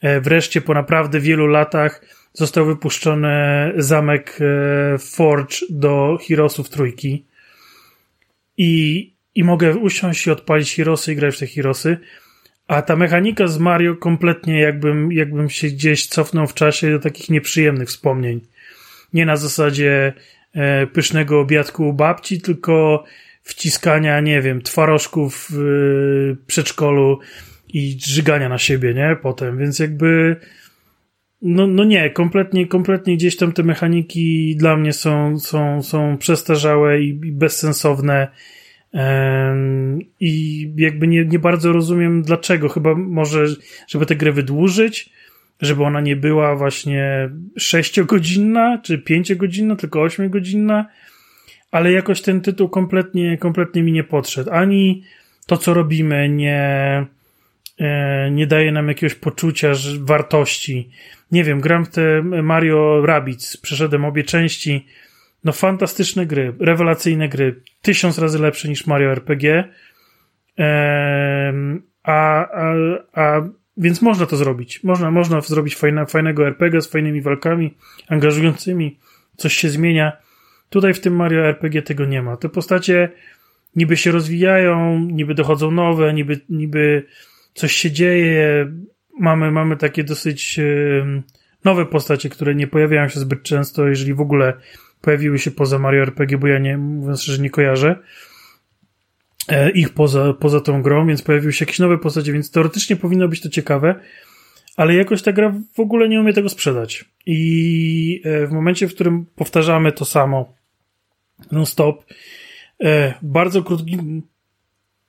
E, 0.04 0.22
wreszcie 0.22 0.62
po 0.62 0.74
naprawdę 0.74 1.20
wielu 1.20 1.48
latach 1.48 2.02
został 2.34 2.66
wypuszczony 2.66 3.74
zamek 3.78 4.40
e, 4.42 4.98
Forge 4.98 5.58
do 5.70 6.18
Heroesów 6.28 6.70
trójki. 6.70 7.26
I, 8.58 9.14
I 9.36 9.44
mogę 9.44 9.76
usiąść 9.76 10.28
i 10.28 10.32
odpalić 10.32 10.76
Heroesy 10.76 11.14
i 11.14 11.16
grać 11.16 11.36
w 11.36 11.40
te 11.40 11.48
Heroesy. 11.48 11.98
A 12.68 12.82
ta 12.82 12.96
mechanika 12.96 13.48
z 13.48 13.58
Mario 13.58 13.96
kompletnie 13.96 14.60
jakbym, 14.60 15.12
jakbym 15.12 15.50
się 15.50 15.68
gdzieś 15.68 16.08
cofnął 16.08 16.48
w 16.48 16.54
czasie 16.54 16.92
do 16.92 17.00
takich 17.00 17.30
nieprzyjemnych 17.30 17.88
wspomnień. 17.88 18.42
Nie 19.14 19.26
na 19.26 19.36
zasadzie 19.36 20.14
e, 20.54 20.88
pysznego 20.88 21.40
obiadku 21.40 21.90
u 21.90 21.94
babci, 21.94 22.42
tylko 22.42 23.04
wciskania, 23.42 24.20
nie 24.20 24.42
wiem, 24.42 24.62
twarożków 24.62 25.48
w 25.52 25.60
e, 26.42 26.46
przedszkolu, 26.48 27.20
i 27.74 27.98
żygania 28.06 28.50
na 28.50 28.58
siebie, 28.58 28.94
nie? 28.94 29.18
Potem, 29.22 29.58
więc 29.58 29.80
jakby 29.80 30.36
no, 31.42 31.68
no 31.68 31.84
nie, 31.84 32.10
kompletnie, 32.10 32.68
kompletnie 32.68 33.18
gdzieś 33.18 33.38
tam 33.38 33.52
te 33.52 33.64
mechaniki 33.64 34.56
dla 34.58 34.78
mnie 34.78 34.94
są, 34.94 35.40
są, 35.40 35.84
są 35.84 36.18
przestarzałe 36.18 37.02
i, 37.02 37.10
i 37.10 37.32
bezsensowne. 37.32 38.28
I 40.20 40.70
jakby 40.78 41.08
nie, 41.08 41.26
nie 41.26 41.40
bardzo 41.40 41.74
rozumiem 41.74 42.22
dlaczego. 42.22 42.70
Chyba 42.70 42.96
może, 42.96 43.46
żeby 43.88 44.06
tę 44.06 44.16
grę 44.16 44.32
wydłużyć, 44.32 45.10
żeby 45.62 45.84
ona 45.84 46.02
nie 46.02 46.16
była 46.16 46.56
właśnie 46.56 47.30
sześciogodzinna 47.58 48.78
czy 48.84 48.98
pięciogodzinna, 48.98 49.76
tylko 49.76 50.02
ośmiogodzinna, 50.02 50.86
ale 51.72 51.92
jakoś 51.92 52.22
ten 52.22 52.42
tytuł 52.42 52.70
kompletnie, 52.70 53.38
kompletnie 53.38 53.84
mi 53.84 53.92
nie 53.92 54.04
podszedł. 54.04 54.52
Ani 54.52 55.04
to, 55.46 55.58
co 55.58 55.74
robimy, 55.74 56.30
nie, 56.30 57.06
e, 57.80 58.32
nie 58.32 58.48
daje 58.48 58.72
nam 58.72 58.88
jakiegoś 58.88 59.16
poczucia 59.16 59.74
że 59.74 60.00
wartości. 60.00 60.90
Nie 61.32 61.44
wiem, 61.44 61.62
gram 61.62 61.86
w 61.86 61.90
te 61.90 62.22
Mario 62.24 63.06
Rabbids, 63.06 63.58
przeszedłem 63.58 64.06
obie 64.06 64.24
części. 64.24 64.86
No 65.44 65.52
fantastyczne 65.52 66.26
gry, 66.26 66.54
rewelacyjne 66.60 67.30
gry, 67.30 67.62
tysiąc 67.82 68.20
razy 68.20 68.40
lepsze 68.40 68.70
niż 68.70 68.88
Mario 68.88 69.12
RPG. 69.12 69.64
A, 72.04 72.48
a, 72.48 72.74
a 73.14 73.42
więc 73.78 74.02
można 74.02 74.26
to 74.26 74.38
zrobić. 74.38 74.84
Można, 74.84 75.12
można 75.12 75.42
zrobić 75.42 75.76
fajne, 75.76 76.06
fajnego 76.06 76.48
RPG 76.48 76.82
z 76.82 76.88
fajnymi 76.88 77.22
walkami, 77.22 77.78
angażującymi, 78.08 79.00
coś 79.38 79.54
się 79.54 79.70
zmienia. 79.70 80.12
Tutaj 80.70 80.94
w 80.94 81.00
tym 81.00 81.16
Mario 81.16 81.46
RPG 81.46 81.82
tego 81.82 82.06
nie 82.06 82.22
ma. 82.22 82.38
Te 82.38 82.50
postacie 82.50 83.10
niby 83.76 83.98
się 83.98 84.12
rozwijają, 84.12 85.00
niby 85.00 85.34
dochodzą 85.34 85.72
nowe, 85.72 86.14
niby, 86.14 86.40
niby 86.50 87.04
coś 87.54 87.72
się 87.72 87.92
dzieje. 87.92 88.72
Mamy, 89.20 89.52
mamy 89.52 89.78
takie 89.78 90.04
dosyć 90.04 90.60
nowe 91.66 91.86
postacie, 91.86 92.30
które 92.30 92.56
nie 92.56 92.68
pojawiają 92.68 93.08
się 93.08 93.20
zbyt 93.20 93.44
często, 93.44 93.88
jeżeli 93.88 94.14
w 94.14 94.22
ogóle 94.22 94.54
pojawiły 95.04 95.40
się 95.40 95.52
poza 95.52 95.80
Mario 95.80 96.02
RPG, 96.02 96.38
bo 96.38 96.48
ja 96.48 96.60
nie, 96.60 96.78
mówiąc 96.78 97.22
szczerze, 97.22 97.42
nie 97.42 97.50
kojarzę 97.50 97.96
e, 99.48 99.72
ich 99.72 99.90
poza, 99.90 100.34
poza 100.34 100.62
tą 100.62 100.82
grą, 100.82 101.08
więc 101.08 101.22
pojawiły 101.22 101.54
się 101.54 101.66
jakieś 101.66 101.80
nowe 101.80 101.98
postacie, 101.98 102.34
więc 102.34 102.52
teoretycznie 102.52 102.96
powinno 102.96 103.28
być 103.28 103.42
to 103.42 103.50
ciekawe, 103.50 103.96
ale 104.76 104.94
jakoś 104.94 105.22
ta 105.22 105.32
gra 105.32 105.54
w 105.74 105.80
ogóle 105.80 106.10
nie 106.10 106.20
umie 106.20 106.34
tego 106.34 106.50
sprzedać. 106.50 107.06
I 107.26 108.22
e, 108.26 108.48
w 108.48 108.52
momencie, 108.52 108.88
w 108.88 108.94
którym 108.94 109.26
powtarzamy 109.36 109.92
to 109.92 110.06
samo 110.06 110.54
non-stop, 111.52 112.06
e, 112.84 113.14
bardzo 113.22 113.64
krótkim 113.64 114.24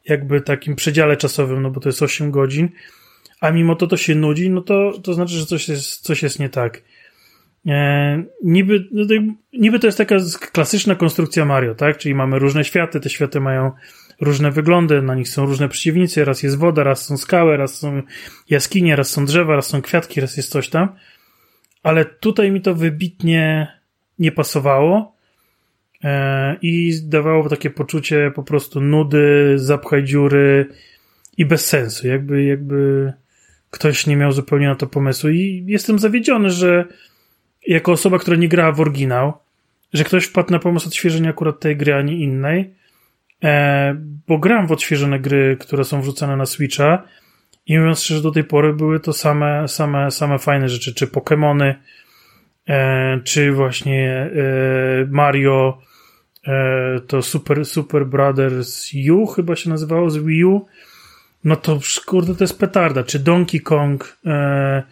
jakby 0.04 0.40
takim 0.40 0.76
przedziale 0.76 1.16
czasowym, 1.16 1.62
no 1.62 1.70
bo 1.70 1.80
to 1.80 1.88
jest 1.88 2.02
8 2.02 2.30
godzin, 2.30 2.68
a 3.40 3.50
mimo 3.50 3.76
to 3.76 3.86
to 3.86 3.96
się 3.96 4.14
nudzi, 4.14 4.50
no 4.50 4.60
to, 4.60 4.92
to 5.02 5.14
znaczy, 5.14 5.34
że 5.34 5.46
coś 5.46 5.68
jest, 5.68 6.00
coś 6.00 6.22
jest 6.22 6.38
nie 6.38 6.48
tak. 6.48 6.82
E, 7.66 8.24
niby, 8.44 8.88
no 8.92 9.06
to, 9.06 9.14
niby 9.52 9.78
to 9.78 9.86
jest 9.86 9.98
taka 9.98 10.16
klasyczna 10.52 10.94
konstrukcja 10.94 11.44
Mario, 11.44 11.74
tak? 11.74 11.98
Czyli 11.98 12.14
mamy 12.14 12.38
różne 12.38 12.64
światy, 12.64 13.00
te 13.00 13.10
światy 13.10 13.40
mają 13.40 13.72
różne 14.20 14.50
wyglądy, 14.50 15.02
na 15.02 15.14
nich 15.14 15.28
są 15.28 15.46
różne 15.46 15.68
przeciwnicy, 15.68 16.24
raz 16.24 16.42
jest 16.42 16.58
woda, 16.58 16.84
raz 16.84 17.06
są 17.06 17.16
skały, 17.16 17.56
raz 17.56 17.74
są 17.78 18.02
jaskinie, 18.50 18.96
raz 18.96 19.10
są 19.10 19.24
drzewa, 19.24 19.56
raz 19.56 19.66
są 19.66 19.82
kwiatki, 19.82 20.20
raz 20.20 20.36
jest 20.36 20.50
coś 20.50 20.68
tam. 20.68 20.88
Ale 21.82 22.04
tutaj 22.04 22.50
mi 22.50 22.60
to 22.60 22.74
wybitnie 22.74 23.68
nie 24.18 24.32
pasowało 24.32 25.16
e, 26.04 26.56
i 26.62 26.92
dawało 27.02 27.48
takie 27.48 27.70
poczucie 27.70 28.32
po 28.34 28.42
prostu 28.42 28.80
nudy, 28.80 29.52
zapchaj 29.56 30.04
dziury 30.04 30.66
i 31.36 31.46
bez 31.46 31.66
sensu. 31.66 32.08
Jakby, 32.08 32.44
jakby 32.44 33.12
ktoś 33.70 34.06
nie 34.06 34.16
miał 34.16 34.32
zupełnie 34.32 34.68
na 34.68 34.74
to 34.74 34.86
pomysłu 34.86 35.30
i 35.30 35.64
jestem 35.68 35.98
zawiedziony, 35.98 36.50
że 36.50 36.84
jako 37.66 37.92
osoba, 37.92 38.18
która 38.18 38.36
nie 38.36 38.48
grała 38.48 38.72
w 38.72 38.80
oryginał, 38.80 39.32
że 39.92 40.04
ktoś 40.04 40.24
wpadł 40.24 40.52
na 40.52 40.58
pomysł 40.58 40.88
odświeżenia 40.88 41.30
akurat 41.30 41.60
tej 41.60 41.76
gry, 41.76 41.94
a 41.94 42.02
nie 42.02 42.16
innej, 42.16 42.74
e, 43.44 43.96
bo 44.28 44.38
gram 44.38 44.66
w 44.66 44.72
odświeżone 44.72 45.20
gry, 45.20 45.56
które 45.60 45.84
są 45.84 46.00
wrzucane 46.00 46.36
na 46.36 46.46
Switcha 46.46 47.02
i 47.66 47.78
mówiąc 47.78 48.02
szczerze, 48.02 48.22
do 48.22 48.30
tej 48.30 48.44
pory 48.44 48.72
były 48.72 49.00
to 49.00 49.12
same, 49.12 49.68
same, 49.68 50.10
same 50.10 50.38
fajne 50.38 50.68
rzeczy, 50.68 50.94
czy 50.94 51.06
Pokémony, 51.06 51.74
e, 52.68 53.20
czy 53.24 53.52
właśnie 53.52 54.10
e, 54.10 54.30
Mario, 55.10 55.78
e, 56.46 57.00
to 57.06 57.22
Super, 57.22 57.66
Super 57.66 58.06
Brothers 58.06 58.90
U 59.12 59.26
chyba 59.26 59.56
się 59.56 59.70
nazywało, 59.70 60.10
z 60.10 60.16
Wii 60.16 60.44
U, 60.44 60.66
no 61.44 61.56
to 61.56 61.80
kurde, 62.06 62.34
to 62.34 62.44
jest 62.44 62.58
petarda. 62.58 63.02
Czy 63.02 63.18
Donkey 63.18 63.60
Kong, 63.60 64.16
e, 64.26 64.82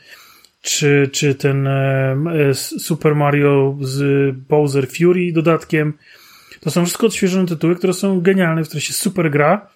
czy, 0.62 1.10
czy 1.12 1.34
ten 1.34 1.66
e, 1.66 2.16
e, 2.50 2.54
Super 2.54 3.16
Mario 3.16 3.76
z 3.80 4.02
Bowser 4.36 4.88
Fury 4.88 5.32
dodatkiem. 5.32 5.98
To 6.60 6.70
są 6.70 6.84
wszystko 6.84 7.06
odświeżone 7.06 7.46
tytuły, 7.48 7.76
które 7.76 7.92
są 7.92 8.20
genialne, 8.20 8.64
w 8.64 8.68
które 8.68 8.80
się 8.80 8.92
super 8.92 9.30
gra. 9.30 9.68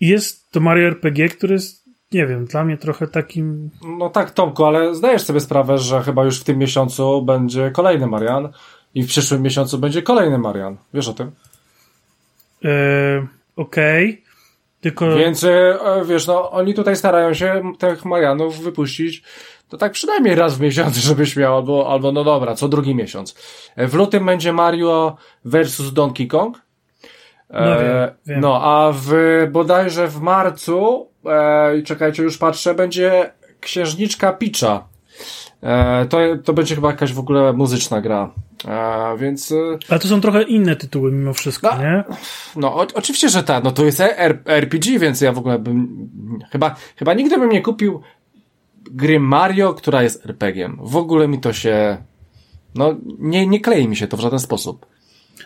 I 0.00 0.08
jest 0.08 0.50
to 0.50 0.60
Mario 0.60 0.88
RPG, 0.88 1.28
który 1.28 1.54
jest, 1.54 1.84
nie 2.12 2.26
wiem, 2.26 2.46
dla 2.46 2.64
mnie 2.64 2.76
trochę 2.76 3.06
takim... 3.06 3.70
No 3.98 4.10
tak, 4.10 4.30
Tomku, 4.30 4.64
ale 4.64 4.94
zdajesz 4.94 5.22
sobie 5.22 5.40
sprawę, 5.40 5.78
że 5.78 6.02
chyba 6.02 6.24
już 6.24 6.40
w 6.40 6.44
tym 6.44 6.58
miesiącu 6.58 7.22
będzie 7.22 7.70
kolejny 7.70 8.06
Marian 8.06 8.48
i 8.94 9.02
w 9.02 9.06
przyszłym 9.06 9.42
miesiącu 9.42 9.78
będzie 9.78 10.02
kolejny 10.02 10.38
Marian. 10.38 10.76
Wiesz 10.94 11.08
o 11.08 11.12
tym? 11.12 11.30
E, 12.64 13.26
Okej. 13.56 14.10
Okay. 14.10 14.28
Tylko... 14.80 15.16
Więc 15.16 15.46
wiesz, 16.06 16.26
no 16.26 16.50
oni 16.50 16.74
tutaj 16.74 16.96
starają 16.96 17.34
się 17.34 17.72
tych 17.78 18.04
Marianów 18.04 18.60
wypuścić 18.60 19.22
to 19.68 19.76
tak 19.76 19.92
przynajmniej 19.92 20.34
raz 20.34 20.58
w 20.58 20.60
miesiącu, 20.60 21.00
żebyś 21.08 21.36
miał, 21.36 21.56
albo, 21.56 21.92
albo 21.92 22.12
no 22.12 22.24
dobra, 22.24 22.54
co 22.54 22.68
drugi 22.68 22.94
miesiąc. 22.94 23.34
W 23.76 23.94
lutym 23.94 24.26
będzie 24.26 24.52
Mario 24.52 25.16
versus 25.44 25.92
Donkey 25.92 26.26
Kong. 26.26 26.62
No, 27.50 27.60
wiem, 27.60 27.86
e, 27.86 28.14
wiem. 28.26 28.40
no 28.40 28.62
a 28.62 28.92
w 28.92 29.12
bodajże 29.50 30.08
w 30.08 30.20
marcu, 30.20 31.08
e, 31.26 31.82
czekajcie, 31.82 32.22
już 32.22 32.38
patrzę, 32.38 32.74
będzie 32.74 33.32
Księżniczka 33.60 34.32
Picza. 34.32 34.84
E, 35.62 36.06
to, 36.06 36.18
to 36.44 36.52
będzie 36.52 36.74
chyba 36.74 36.90
jakaś 36.90 37.12
w 37.12 37.18
ogóle 37.18 37.52
muzyczna 37.52 38.00
gra. 38.00 38.30
E, 38.68 39.16
więc. 39.18 39.52
E, 39.52 39.78
Ale 39.88 40.00
to 40.00 40.08
są 40.08 40.20
trochę 40.20 40.42
inne 40.42 40.76
tytuły 40.76 41.12
mimo 41.12 41.32
wszystko, 41.32 41.68
no, 41.76 41.82
nie? 41.82 42.04
No, 42.56 42.74
o, 42.74 42.86
oczywiście, 42.94 43.28
że 43.28 43.42
tak. 43.42 43.64
No 43.64 43.70
to 43.70 43.84
jest 43.84 44.02
RPG, 44.46 44.98
więc 44.98 45.20
ja 45.20 45.32
w 45.32 45.38
ogóle 45.38 45.58
bym. 45.58 46.08
Chyba, 46.52 46.74
chyba 46.96 47.14
nigdy 47.14 47.38
bym 47.38 47.50
nie 47.50 47.62
kupił 47.62 48.00
gry 48.90 49.20
Mario, 49.20 49.74
która 49.74 50.02
jest 50.02 50.26
RPG-iem. 50.26 50.78
W 50.80 50.96
ogóle 50.96 51.28
mi 51.28 51.40
to 51.40 51.52
się. 51.52 51.96
No, 52.74 52.96
nie, 53.18 53.46
nie 53.46 53.60
klei 53.60 53.88
mi 53.88 53.96
się 53.96 54.06
to 54.06 54.16
w 54.16 54.20
żaden 54.20 54.38
sposób. 54.38 54.86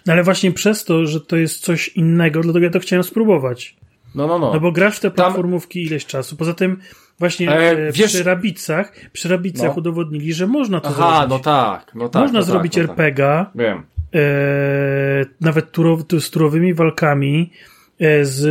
No 0.07 0.12
ale 0.12 0.22
właśnie 0.22 0.52
przez 0.52 0.85
to, 0.85 1.07
że 1.07 1.20
to 1.20 1.37
jest 1.37 1.61
coś 1.61 1.88
innego, 1.88 2.40
dlatego 2.40 2.64
ja 2.64 2.70
to 2.70 2.81
chciałem 2.81 3.02
spróbować. 3.02 3.76
No, 4.14 4.26
no, 4.26 4.38
no. 4.38 4.52
No 4.55 4.61
bo 4.61 4.72
grasz 4.72 4.96
w 4.96 5.00
te 5.00 5.11
platformówki 5.11 5.85
Tam... 5.85 5.90
ileś 5.90 6.07
czasu. 6.07 6.37
Poza 6.37 6.55
tym 6.55 6.78
właśnie 7.18 7.50
e, 7.50 7.92
wiesz... 7.92 8.12
przy 8.12 8.24
Rabicach, 8.24 8.92
przy 9.12 9.28
Rabicach 9.28 9.68
no. 9.68 9.74
udowodnili, 9.74 10.33
że 10.33 10.46
można 10.46 10.81
to 10.81 10.88
Aha, 10.88 10.96
zrobić. 10.96 11.14
Aha, 11.14 11.26
no 11.28 11.38
tak, 11.38 11.94
no 11.94 12.09
tak. 12.09 12.22
Można 12.22 12.38
no 12.38 12.44
zrobić 12.44 12.74
tak, 12.74 12.87
no 12.87 12.92
RPG. 12.92 13.24
Tak. 13.24 13.50
Wiem. 13.55 13.83
E, 14.14 14.20
nawet 15.40 15.72
turow, 15.72 16.00
z 16.20 16.31
turowymi 16.31 16.74
walkami, 16.74 17.50
e, 17.52 17.71
z 18.22 18.42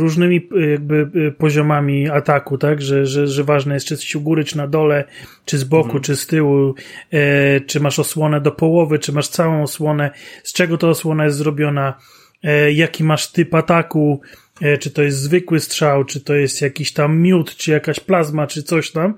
różnymi 0.00 0.48
e, 0.56 0.70
jakby 0.70 1.10
e, 1.28 1.30
poziomami 1.30 2.08
ataku, 2.08 2.58
tak, 2.58 2.82
że, 2.82 3.06
że, 3.06 3.26
że 3.26 3.44
ważne 3.44 3.74
jest, 3.74 3.86
czy 3.86 3.94
jesteś 3.94 4.16
u 4.16 4.20
góry, 4.20 4.44
czy 4.44 4.56
na 4.56 4.66
dole, 4.66 5.04
czy 5.44 5.58
z 5.58 5.64
boku, 5.64 5.84
mhm. 5.84 6.02
czy 6.02 6.16
z 6.16 6.26
tyłu, 6.26 6.74
e, 7.12 7.60
czy 7.60 7.80
masz 7.80 7.98
osłonę 7.98 8.40
do 8.40 8.52
połowy, 8.52 8.98
czy 8.98 9.12
masz 9.12 9.28
całą 9.28 9.62
osłonę, 9.62 10.10
z 10.44 10.52
czego 10.52 10.78
ta 10.78 10.88
osłona 10.88 11.24
jest 11.24 11.36
zrobiona, 11.36 11.94
e, 12.42 12.72
jaki 12.72 13.04
masz 13.04 13.32
typ 13.32 13.54
ataku, 13.54 14.20
E, 14.60 14.78
czy 14.78 14.90
to 14.90 15.02
jest 15.02 15.18
zwykły 15.18 15.60
strzał, 15.60 16.04
czy 16.04 16.20
to 16.20 16.34
jest 16.34 16.62
jakiś 16.62 16.92
tam 16.92 17.18
miód, 17.18 17.56
czy 17.56 17.70
jakaś 17.70 18.00
plazma, 18.00 18.46
czy 18.46 18.62
coś 18.62 18.90
tam. 18.90 19.14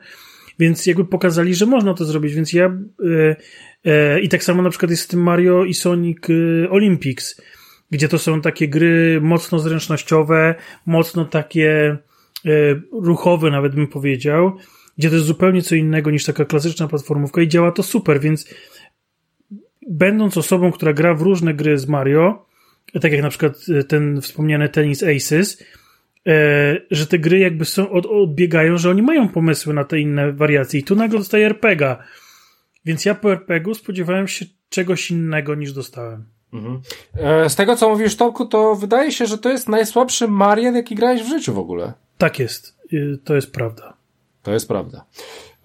Więc 0.58 0.86
jakby 0.86 1.04
pokazali, 1.04 1.54
że 1.54 1.66
można 1.66 1.94
to 1.94 2.04
zrobić, 2.04 2.34
więc 2.34 2.52
ja 2.52 2.66
e, 2.66 3.36
e, 3.84 4.20
i 4.20 4.28
tak 4.28 4.44
samo 4.44 4.62
na 4.62 4.70
przykład 4.70 4.90
jest 4.90 5.02
z 5.02 5.06
tym 5.06 5.22
Mario 5.22 5.64
i 5.64 5.74
Sonic 5.74 6.18
e, 6.30 6.70
Olympics, 6.70 7.40
gdzie 7.92 8.08
to 8.08 8.18
są 8.18 8.40
takie 8.40 8.68
gry 8.68 9.20
mocno 9.20 9.58
zręcznościowe, 9.58 10.54
mocno 10.86 11.24
takie 11.24 11.96
e, 12.44 12.48
ruchowe 12.92 13.50
nawet 13.50 13.74
bym 13.74 13.86
powiedział, 13.86 14.56
gdzie 14.98 15.08
to 15.08 15.14
jest 15.14 15.26
zupełnie 15.26 15.62
co 15.62 15.74
innego 15.74 16.10
niż 16.10 16.24
taka 16.24 16.44
klasyczna 16.44 16.88
platformówka 16.88 17.42
i 17.42 17.48
działa 17.48 17.72
to 17.72 17.82
super, 17.82 18.20
więc 18.20 18.54
będąc 19.88 20.36
osobą, 20.36 20.72
która 20.72 20.92
gra 20.92 21.14
w 21.14 21.22
różne 21.22 21.54
gry 21.54 21.78
z 21.78 21.88
Mario, 21.88 22.46
tak 23.00 23.12
jak 23.12 23.22
na 23.22 23.30
przykład 23.30 23.56
e, 23.78 23.84
ten 23.84 24.20
wspomniany 24.20 24.68
Tennis 24.68 25.02
Aces, 25.02 25.62
e, 26.26 26.76
że 26.90 27.06
te 27.06 27.18
gry 27.18 27.38
jakby 27.38 27.64
są, 27.64 27.90
od, 27.90 28.06
odbiegają, 28.06 28.78
że 28.78 28.90
oni 28.90 29.02
mają 29.02 29.28
pomysły 29.28 29.74
na 29.74 29.84
te 29.84 30.00
inne 30.00 30.32
wariacje 30.32 30.80
i 30.80 30.84
tu 30.84 30.96
nagle 30.96 31.18
dostaję 31.18 31.46
RPGa. 31.46 32.04
Więc 32.84 33.04
ja 33.04 33.14
po 33.14 33.32
RPGu 33.32 33.74
spodziewałem 33.74 34.28
się 34.28 34.46
czegoś 34.68 35.10
innego 35.10 35.54
niż 35.54 35.72
dostałem. 35.72 36.24
Mhm. 36.52 36.80
E, 37.16 37.50
z 37.50 37.56
tego, 37.56 37.76
co 37.76 37.88
mówisz, 37.88 38.16
Tomku, 38.16 38.46
to 38.46 38.74
wydaje 38.74 39.12
się, 39.12 39.26
że 39.26 39.38
to 39.38 39.48
jest 39.48 39.68
najsłabszy 39.68 40.28
Marian, 40.28 40.74
jaki 40.74 40.94
grałeś 40.94 41.22
w 41.22 41.28
życiu 41.28 41.54
w 41.54 41.58
ogóle. 41.58 41.92
Tak 42.18 42.38
jest. 42.38 42.78
to 43.24 43.34
jest 43.34 43.52
prawda. 43.52 43.94
To 44.42 44.52
jest 44.52 44.68
prawda. 44.68 45.04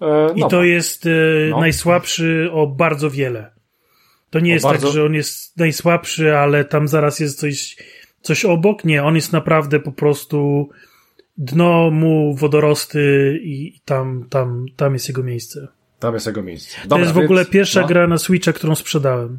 E, 0.00 0.06
no. 0.36 0.46
I 0.46 0.50
to 0.50 0.64
jest 0.64 1.06
e, 1.06 1.10
no. 1.50 1.60
najsłabszy 1.60 2.48
o 2.52 2.66
bardzo 2.66 3.10
wiele. 3.10 3.50
To 4.30 4.40
nie 4.40 4.52
o 4.52 4.54
jest 4.54 4.62
tak, 4.62 4.72
bardzo... 4.72 4.86
tak, 4.86 4.94
że 4.94 5.04
on 5.04 5.14
jest 5.14 5.56
najsłabszy, 5.56 6.36
ale 6.36 6.64
tam 6.64 6.88
zaraz 6.88 7.20
jest 7.20 7.40
coś, 7.40 7.76
coś 8.22 8.44
obok. 8.44 8.84
Nie, 8.84 9.04
on 9.04 9.14
jest 9.14 9.32
naprawdę 9.32 9.80
po 9.80 9.92
prostu 9.92 10.68
dno 11.38 11.90
mu 11.90 12.34
wodorosty 12.34 13.38
i 13.42 13.80
tam, 13.84 14.26
tam, 14.30 14.66
tam 14.76 14.92
jest 14.92 15.08
jego 15.08 15.22
miejsce. 15.22 15.68
Tam 15.98 16.14
jest 16.14 16.26
jego 16.26 16.42
miejsce. 16.42 16.76
Dobra, 16.82 16.96
to 16.96 17.00
jest 17.00 17.12
w 17.14 17.18
ogóle 17.18 17.44
pierwsza 17.44 17.80
no. 17.80 17.86
gra 17.86 18.06
na 18.06 18.18
Switcha, 18.18 18.52
którą 18.52 18.74
sprzedałem. 18.74 19.38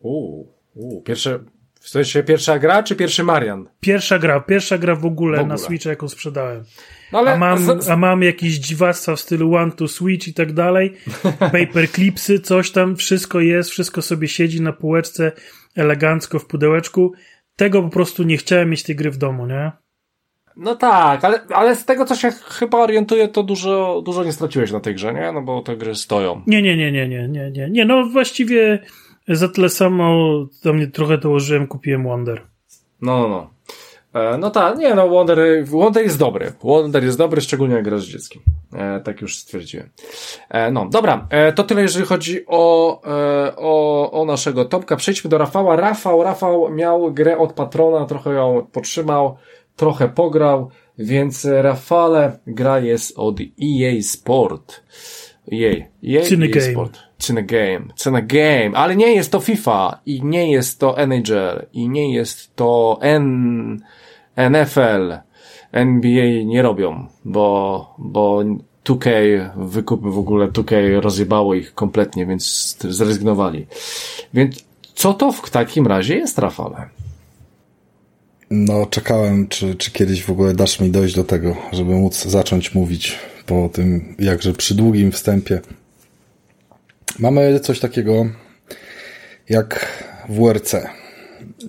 Uuu, 0.00 0.52
uu, 0.78 1.02
pierwsze, 1.02 1.38
w 1.80 1.88
sensie 1.88 2.22
pierwsza 2.22 2.58
gra, 2.58 2.82
czy 2.82 2.96
pierwszy 2.96 3.24
Marian? 3.24 3.68
Pierwsza 3.80 4.18
gra, 4.18 4.40
pierwsza 4.40 4.78
gra 4.78 4.94
w 4.94 5.06
ogóle, 5.06 5.36
w 5.36 5.40
ogóle. 5.40 5.54
na 5.54 5.58
Switcha, 5.58 5.90
jaką 5.90 6.08
sprzedałem. 6.08 6.64
No 7.12 7.18
ale... 7.18 7.32
a, 7.32 7.36
mam, 7.36 7.58
a 7.90 7.96
mam 7.96 8.22
jakieś 8.22 8.54
dziwactwa 8.54 9.16
w 9.16 9.20
stylu 9.20 9.54
One 9.54 9.72
to 9.72 9.88
Switch 9.88 10.28
i 10.28 10.34
tak 10.34 10.52
dalej, 10.52 10.94
paperclipsy, 11.52 12.40
coś 12.40 12.70
tam, 12.70 12.96
wszystko 12.96 13.40
jest, 13.40 13.70
wszystko 13.70 14.02
sobie 14.02 14.28
siedzi 14.28 14.62
na 14.62 14.72
półeczce, 14.72 15.32
elegancko 15.76 16.38
w 16.38 16.46
pudełeczku. 16.46 17.12
Tego 17.56 17.82
po 17.82 17.88
prostu 17.88 18.22
nie 18.22 18.36
chciałem 18.36 18.70
mieć 18.70 18.82
tej 18.82 18.96
gry 18.96 19.10
w 19.10 19.16
domu, 19.16 19.46
nie? 19.46 19.72
No 20.56 20.74
tak, 20.76 21.24
ale, 21.24 21.40
ale 21.54 21.76
z 21.76 21.84
tego 21.84 22.04
co 22.04 22.14
się 22.14 22.30
chyba 22.30 22.78
orientuję, 22.78 23.28
to 23.28 23.42
dużo, 23.42 24.02
dużo 24.04 24.24
nie 24.24 24.32
straciłeś 24.32 24.72
na 24.72 24.80
tej 24.80 24.94
grze, 24.94 25.14
nie? 25.14 25.32
No 25.32 25.42
bo 25.42 25.62
te 25.62 25.76
gry 25.76 25.94
stoją. 25.94 26.42
Nie, 26.46 26.62
nie, 26.62 26.76
nie, 26.76 26.92
nie, 26.92 27.08
nie, 27.08 27.28
nie, 27.28 27.50
nie. 27.50 27.70
Nie, 27.70 27.84
no 27.84 28.04
właściwie 28.04 28.78
za 29.36 29.48
tyle 29.48 29.68
samo 29.68 30.16
do 30.64 30.72
mnie 30.72 30.86
trochę 30.86 31.18
dołożyłem, 31.18 31.66
kupiłem 31.66 32.04
Wonder. 32.04 32.46
No, 33.02 33.18
no, 33.18 33.28
no. 33.28 33.50
E, 34.20 34.38
no 34.38 34.50
tak, 34.50 34.78
nie 34.78 34.94
no, 34.94 35.08
Wonder, 35.08 35.38
Wonder 35.64 36.04
jest 36.04 36.18
dobry. 36.18 36.52
Wonder 36.62 37.04
jest 37.04 37.18
dobry, 37.18 37.40
szczególnie 37.40 37.74
jak 37.74 37.84
grasz 37.84 38.02
z 38.02 38.08
dzieckiem. 38.08 38.42
E, 38.74 39.00
tak 39.00 39.20
już 39.20 39.38
stwierdziłem. 39.38 39.90
E, 40.50 40.70
no, 40.70 40.88
dobra, 40.88 41.26
e, 41.30 41.52
to 41.52 41.64
tyle 41.64 41.82
jeżeli 41.82 42.06
chodzi 42.06 42.44
o, 42.46 43.02
e, 43.04 43.56
o, 43.56 44.10
o 44.10 44.24
naszego 44.24 44.64
Tomka. 44.64 44.96
Przejdźmy 44.96 45.30
do 45.30 45.38
Rafała. 45.38 45.76
Rafał, 45.76 46.22
Rafał 46.22 46.70
miał 46.70 47.12
grę 47.12 47.38
od 47.38 47.52
patrona, 47.52 48.06
trochę 48.06 48.30
ją 48.32 48.66
potrzymał, 48.72 49.36
trochę 49.76 50.08
pograł, 50.08 50.70
więc 50.98 51.44
Rafale, 51.44 52.38
gra 52.46 52.78
jest 52.78 53.18
od 53.18 53.40
EA 53.40 54.02
Sport. 54.02 54.82
EA, 55.52 55.86
EA, 56.04 56.20
EA 56.20 56.72
Sport. 56.72 56.98
Cyne 57.18 57.42
Game, 57.42 57.80
Cyne 57.96 58.22
Game, 58.22 58.70
ale 58.74 58.96
nie 58.96 59.14
jest 59.14 59.32
to 59.32 59.40
FIFA 59.40 60.00
i 60.06 60.22
nie 60.24 60.52
jest 60.52 60.78
to 60.78 60.98
NHL 60.98 61.66
i 61.72 61.88
nie 61.88 62.14
jest 62.14 62.56
to 62.56 62.98
N, 63.00 63.80
NFL, 64.36 65.18
NBA 65.72 66.44
nie 66.44 66.62
robią, 66.62 67.06
bo, 67.24 67.94
bo 67.98 68.42
2K, 68.84 69.10
wykupy 69.56 70.10
w 70.10 70.18
ogóle 70.18 70.48
2K 70.48 71.00
rozjebało 71.00 71.54
ich 71.54 71.74
kompletnie, 71.74 72.26
więc 72.26 72.76
zrezygnowali. 72.80 73.66
Więc 74.34 74.64
co 74.94 75.14
to 75.14 75.32
w 75.32 75.50
takim 75.50 75.86
razie 75.86 76.16
jest, 76.16 76.38
Rafale? 76.38 76.88
No, 78.50 78.86
czekałem, 78.86 79.48
czy, 79.48 79.74
czy 79.74 79.90
kiedyś 79.90 80.24
w 80.24 80.30
ogóle 80.30 80.54
dasz 80.54 80.80
mi 80.80 80.90
dojść 80.90 81.14
do 81.14 81.24
tego, 81.24 81.56
żeby 81.72 81.90
móc 81.90 82.24
zacząć 82.24 82.74
mówić 82.74 83.18
po 83.48 83.68
tym 83.72 84.14
jakże 84.18 84.52
przydługim 84.52 85.12
wstępie. 85.12 85.60
Mamy 87.18 87.60
coś 87.60 87.80
takiego 87.80 88.26
jak 89.48 90.02
WRC. 90.28 90.74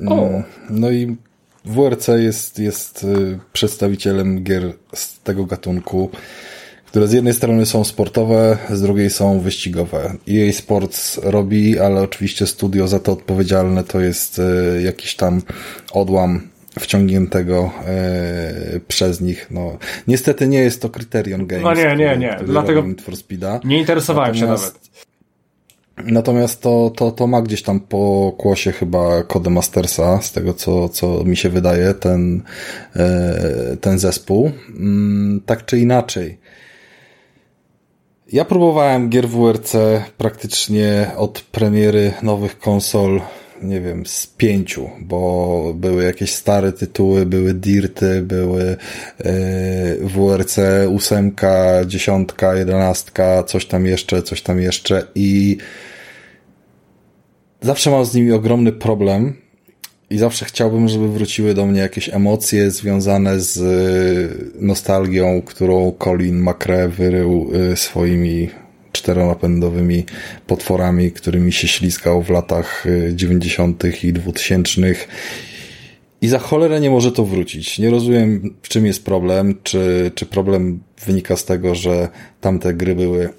O. 0.08 0.44
No 0.70 0.92
i 0.92 1.18
WRC 1.65 2.08
jest, 2.08 2.60
jest 2.60 3.04
y, 3.04 3.39
przedstawicielem 3.54 4.44
gier 4.44 4.74
z 4.94 5.20
tego 5.20 5.46
gatunku, 5.46 6.10
które 6.86 7.08
z 7.08 7.12
jednej 7.12 7.34
strony 7.34 7.65
są 7.65 7.84
sportowe, 7.84 8.58
z 8.70 8.82
drugiej 8.82 9.10
są 9.10 9.39
wyścigowe. 9.39 10.15
EA 10.30 10.54
Sports 10.54 11.20
robi, 11.24 11.80
ale 11.80 12.02
oczywiście 12.02 12.48
studio 12.48 12.88
za 12.88 13.00
to 13.00 13.12
odpowiedzialne 13.12 13.84
to 13.84 14.00
jest 14.00 14.39
y, 14.39 14.82
jakiś 14.82 15.15
tam 15.15 15.42
odłam 15.92 16.50
wciągniętego 16.80 17.72
e, 17.86 18.80
przez 18.88 19.22
nich. 19.22 19.48
No, 19.52 19.78
niestety 20.08 20.48
nie 20.48 20.60
jest 20.60 20.82
to 20.82 20.89
Criterion 20.89 21.48
Games. 21.48 21.63
No 21.63 21.74
nie, 21.74 21.96
nie, 21.96 22.18
nie. 22.18 22.39
Dlatego 22.46 22.84
nie 23.63 23.80
interesowałem 23.80 24.36
Natomiast, 24.36 24.63
się 24.63 24.70
nawet. 24.70 24.89
Natomiast 26.13 26.62
to, 26.62 26.92
to, 26.96 27.12
to 27.12 27.28
ma 27.28 27.42
gdzieś 27.42 27.63
tam 27.63 27.80
po 27.80 28.34
kłosie 28.38 28.72
chyba 28.72 29.24
Codemastersa, 29.24 30.22
z 30.22 30.32
tego 30.32 30.54
co, 30.54 30.89
co 30.89 31.24
mi 31.24 31.38
się 31.38 31.50
wydaje, 31.50 31.94
ten, 31.94 32.44
e, 32.96 33.78
ten 33.82 34.00
zespół. 34.00 34.52
Mm, 34.70 35.42
tak 35.46 35.65
czy 35.65 35.80
inaczej. 35.80 36.38
Ja 38.32 38.46
próbowałem 38.46 39.10
gier 39.10 39.28
WRC 39.28 39.76
praktycznie 40.18 41.12
od 41.18 41.42
premiery 41.42 42.13
nowych 42.24 42.60
konsol 42.60 43.22
nie 43.62 43.82
wiem, 43.82 44.06
z 44.06 44.28
pięciu, 44.28 44.89
bo 45.02 45.74
były 45.76 46.04
jakieś 46.04 46.34
stare 46.34 46.72
tytuły, 46.72 47.26
były 47.26 47.54
Dirty, 47.54 48.22
były 48.22 48.78
yy, 49.19 49.28
WRC 50.08 50.60
ósemka, 50.89 51.86
dziesiątka, 51.86 52.56
jedenastka, 52.56 53.43
coś 53.43 53.65
tam 53.65 53.86
jeszcze, 53.86 54.24
coś 54.24 54.41
tam 54.41 54.62
jeszcze 54.62 55.08
i 55.15 55.58
zawsze 57.62 57.91
mam 57.91 58.06
z 58.06 58.13
nimi 58.13 58.32
ogromny 58.32 58.72
problem 58.72 59.34
i 60.10 60.17
zawsze 60.17 60.45
chciałbym, 60.45 60.88
żeby 60.88 61.10
wróciły 61.10 61.54
do 61.54 61.65
mnie 61.65 61.80
jakieś 61.82 62.10
emocje 62.10 62.72
związane 62.72 63.39
z 63.39 63.58
e, 63.58 64.65
nostalgią, 64.65 65.41
którą 65.41 65.91
Colin 65.91 66.43
McRae 66.43 66.89
wyrył 66.89 67.52
e, 67.72 67.76
swoimi 67.76 68.50
czteronapędowymi 69.00 70.06
potworami, 70.48 71.12
którymi 71.12 71.52
się 71.52 71.68
śliskał 71.68 72.24
w 72.24 72.30
latach 72.30 72.86
90. 73.14 73.86
Y, 73.86 73.94
i 74.04 74.14
2000. 74.14 74.82
I 76.22 76.28
za 76.28 76.40
cholerę 76.40 76.80
nie 76.80 76.90
może 76.90 77.12
to 77.12 77.26
wrócić. 77.26 77.80
Nie 77.80 77.90
rozumiem, 77.90 78.56
w 78.62 78.70
czym 78.70 78.86
jest 78.86 79.06
problem. 79.06 79.56
Czy, 79.64 80.12
czy 80.16 80.26
problem 80.26 80.80
wynika 81.06 81.36
z 81.38 81.46
tego, 81.46 81.76
że 81.76 82.10
tamte 82.42 82.74
gry 82.74 82.96
były 82.96 83.30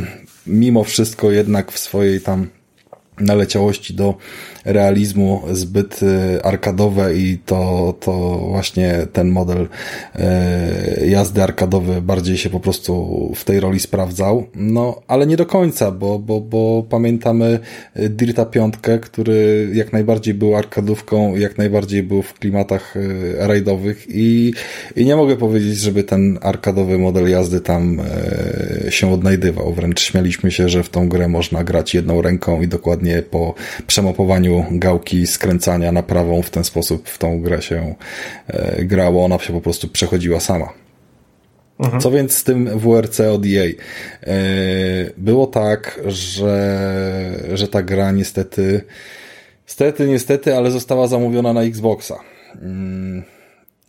mimo 0.46 0.84
wszystko 0.84 1.30
jednak 1.30 1.72
w 1.72 1.78
swojej 1.78 2.20
tam 2.20 2.48
naleciałości 3.20 3.94
do 3.94 4.14
realizmu 4.64 5.42
zbyt 5.52 6.00
y, 6.02 6.42
arkadowe 6.42 7.14
i 7.14 7.38
to, 7.46 7.94
to 8.00 8.38
właśnie 8.48 9.06
ten 9.12 9.28
model 9.28 9.68
y, 11.02 11.06
jazdy 11.06 11.42
arkadowy 11.42 12.02
bardziej 12.02 12.36
się 12.36 12.50
po 12.50 12.60
prostu 12.60 13.32
w 13.34 13.44
tej 13.44 13.60
roli 13.60 13.80
sprawdzał. 13.80 14.46
No, 14.54 15.00
ale 15.06 15.26
nie 15.26 15.36
do 15.36 15.46
końca, 15.46 15.90
bo, 15.90 16.18
bo, 16.18 16.40
bo 16.40 16.86
pamiętamy 16.90 17.58
Dirta 17.96 18.44
piątkę, 18.44 18.98
który 18.98 19.70
jak 19.74 19.92
najbardziej 19.92 20.34
był 20.34 20.56
arkadówką, 20.56 21.36
jak 21.36 21.58
najbardziej 21.58 22.02
był 22.02 22.22
w 22.22 22.34
klimatach 22.34 22.94
rajdowych 23.38 24.06
i, 24.08 24.52
i 24.96 25.04
nie 25.04 25.16
mogę 25.16 25.36
powiedzieć, 25.36 25.78
żeby 25.78 26.04
ten 26.04 26.38
arkadowy 26.42 26.98
model 26.98 27.30
jazdy 27.30 27.60
tam 27.60 28.00
się 28.88 29.12
odnajdywał. 29.12 29.72
Wręcz 29.72 30.00
śmialiśmy 30.00 30.50
się, 30.50 30.68
że 30.68 30.82
w 30.82 30.88
tą 30.88 31.08
grę 31.08 31.28
można 31.28 31.64
grać 31.64 31.94
jedną 31.94 32.22
ręką 32.22 32.62
i 32.62 32.68
dokładnie 32.68 33.07
po 33.30 33.54
przemapowaniu 33.86 34.64
gałki 34.70 35.26
skręcania 35.26 35.92
na 35.92 36.02
prawą 36.02 36.42
w 36.42 36.50
ten 36.50 36.64
sposób 36.64 37.08
w 37.08 37.18
tą 37.18 37.42
grę 37.42 37.62
się 37.62 37.94
e, 38.46 38.84
grało, 38.84 39.24
ona 39.24 39.38
się 39.38 39.52
po 39.52 39.60
prostu 39.60 39.88
przechodziła 39.88 40.40
sama. 40.40 40.72
Mhm. 41.80 42.00
Co 42.00 42.10
więc 42.10 42.36
z 42.36 42.44
tym 42.44 42.78
WRC 42.78 43.20
od 43.20 43.42
EA? 43.46 43.64
E, 43.64 44.34
było 45.16 45.46
tak, 45.46 46.00
że, 46.06 47.40
że 47.54 47.68
ta 47.68 47.82
gra 47.82 48.10
niestety, 48.10 48.84
niestety, 49.66 50.06
niestety, 50.06 50.56
ale 50.56 50.70
została 50.70 51.06
zamówiona 51.06 51.52
na 51.52 51.62
Xboxa. 51.62 52.20
Mm. 52.62 53.22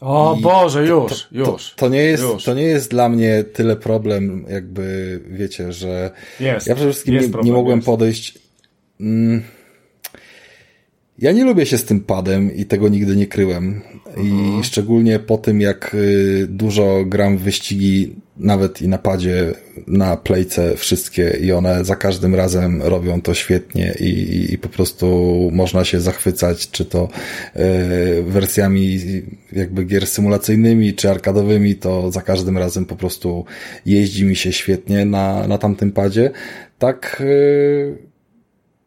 O 0.02 0.36
I 0.40 0.42
Boże, 0.42 0.86
już, 0.86 1.12
to, 1.12 1.16
to, 1.46 1.52
już. 1.52 1.74
To, 1.76 1.90
nie 1.90 2.02
jest, 2.02 2.24
już. 2.24 2.44
to 2.44 2.54
nie 2.54 2.64
jest 2.64 2.92
dla 2.92 3.10
mnie 3.10 3.44
tyle 3.44 3.76
problem, 3.76 4.46
jakby 4.50 5.20
wiecie, 5.30 5.74
że 5.74 6.12
jest, 6.40 6.68
ja 6.68 6.76
przede 6.76 6.92
wszystkim 6.92 7.14
nie, 7.14 7.22
problem, 7.22 7.46
nie, 7.46 7.52
mogłem 7.52 7.78
jest. 7.78 7.86
podejść. 7.86 8.49
Mm, 9.00 9.42
ja 11.22 11.32
nie 11.32 11.46
lubię 11.46 11.66
się 11.66 11.78
z 11.78 11.86
tym 11.86 12.00
padem 12.00 12.56
i 12.56 12.66
tego 12.66 12.90
nigdy 12.90 13.16
nie 13.16 13.28
kryłem. 13.28 13.82
I 14.18 14.30
mhm. 14.30 14.64
szczególnie 14.64 15.20
po 15.20 15.38
tym, 15.38 15.62
jak 15.62 15.94
y, 15.94 16.48
dużo 16.50 17.06
gram 17.06 17.38
w 17.38 17.42
wyścigi, 17.42 18.16
nawet 18.38 18.82
i 18.82 18.88
na 18.88 18.98
padzie, 18.98 19.54
na 19.88 20.18
playce 20.18 20.78
wszystkie 20.78 21.38
i 21.42 21.52
one 21.52 21.86
za 21.86 21.96
każdym 21.96 22.36
razem 22.36 22.82
robią 22.82 23.22
to 23.22 23.34
świetnie 23.34 23.96
i, 24.00 24.54
i 24.54 24.58
po 24.58 24.70
prostu 24.70 25.50
można 25.54 25.86
się 25.86 26.02
zachwycać, 26.02 26.72
czy 26.72 26.86
to 26.86 27.10
y, 27.56 28.24
wersjami 28.24 29.00
jakby 29.52 29.86
gier 29.86 30.08
symulacyjnymi, 30.08 30.94
czy 30.94 31.10
arkadowymi, 31.10 31.76
to 31.76 32.12
za 32.12 32.22
każdym 32.22 32.58
razem 32.58 32.86
po 32.86 32.96
prostu 32.96 33.46
jeździ 33.86 34.26
mi 34.26 34.36
się 34.36 34.54
świetnie 34.54 35.06
na, 35.06 35.48
na 35.48 35.58
tamtym 35.58 35.92
padzie. 35.92 36.32
Tak 36.78 37.22
y, 37.22 38.09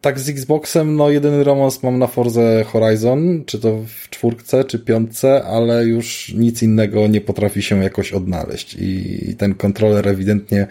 tak 0.03 0.21
z 0.21 0.29
Xboxem, 0.29 0.97
no 0.97 1.11
jedyny 1.11 1.45
romans 1.45 1.83
mam 1.83 1.99
na 1.99 2.07
Forze 2.07 2.65
Horizon, 2.65 3.45
czy 3.47 3.59
to 3.59 3.79
w 3.87 4.11
czwórce, 4.11 4.65
czy 4.65 4.79
piątce, 4.79 5.45
ale 5.45 5.85
już 5.85 6.35
nic 6.35 6.63
innego 6.63 7.09
nie 7.09 7.21
potrafi 7.21 7.63
się 7.63 7.83
jakoś 7.83 8.13
odnaleźć 8.13 8.77
i 8.81 9.35
ten 9.39 9.55
kontroler 9.55 10.09
ewidentnie 10.09 10.67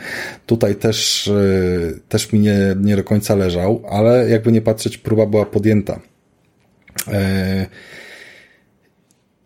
tutaj 0.45 0.75
też, 0.75 1.27
y, 1.27 1.99
też 2.09 2.33
mi 2.33 2.39
nie, 2.39 2.57
nie 2.81 2.95
do 2.95 3.03
końca 3.03 3.35
leżał, 3.35 3.83
ale 3.89 4.29
jakby 4.29 4.51
nie 4.51 4.61
patrzeć, 4.61 4.97
próba 4.97 5.25
była 5.25 5.45
podjęta. 5.45 5.99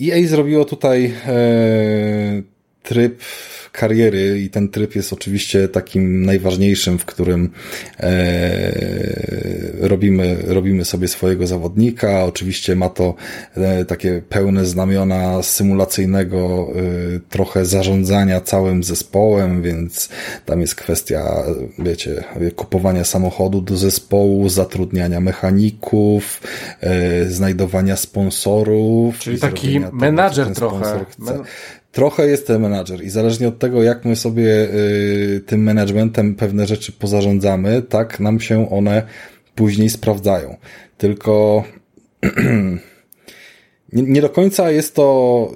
EA 0.01 0.27
zrobiło 0.27 0.65
tutaj 0.65 1.13
e, 1.27 2.54
tryb 2.85 3.19
kariery 3.75 4.39
i 4.39 4.49
ten 4.49 4.69
tryb 4.69 4.95
jest 4.95 5.13
oczywiście 5.13 5.67
takim 5.67 6.25
najważniejszym, 6.25 6.99
w 6.99 7.05
którym 7.05 7.51
e, 7.99 8.71
robimy, 9.79 10.37
robimy 10.47 10.85
sobie 10.85 11.07
swojego 11.07 11.47
zawodnika. 11.47 12.23
Oczywiście 12.23 12.75
ma 12.75 12.89
to 12.89 13.15
e, 13.57 13.85
takie 13.85 14.21
pełne 14.29 14.65
znamiona 14.65 15.43
symulacyjnego 15.43 16.67
e, 16.75 17.19
trochę 17.29 17.65
zarządzania 17.65 18.41
całym 18.41 18.83
zespołem, 18.83 19.61
więc 19.61 20.09
tam 20.45 20.61
jest 20.61 20.75
kwestia, 20.75 21.43
wiecie, 21.79 22.23
kupowania 22.55 23.03
samochodu 23.03 23.61
do 23.61 23.77
zespołu, 23.77 24.49
zatrudniania 24.49 25.19
mechaników, 25.19 26.41
e, 26.81 27.25
znajdowania 27.25 27.95
sponsorów. 27.95 29.19
Czyli 29.19 29.39
taki 29.39 29.81
menadżer 29.93 30.53
trochę. 30.53 31.05
Trochę 31.95 32.27
jest 32.27 32.47
ten 32.47 32.61
menadżer 32.61 33.03
i 33.03 33.09
zależnie 33.09 33.47
od 33.47 33.59
tego, 33.59 33.83
jak 33.83 34.05
my 34.05 34.15
sobie 34.15 34.69
y, 34.73 35.41
tym 35.45 35.63
managementem 35.63 36.35
pewne 36.35 36.67
rzeczy 36.67 36.91
pozarządzamy, 36.91 37.81
tak 37.81 38.19
nam 38.19 38.39
się 38.39 38.69
one 38.69 39.03
później 39.55 39.89
sprawdzają. 39.89 40.57
Tylko 40.97 41.63
nie, 43.93 44.03
nie 44.03 44.21
do 44.21 44.29
końca 44.29 44.71
jest 44.71 44.95
to 44.95 45.51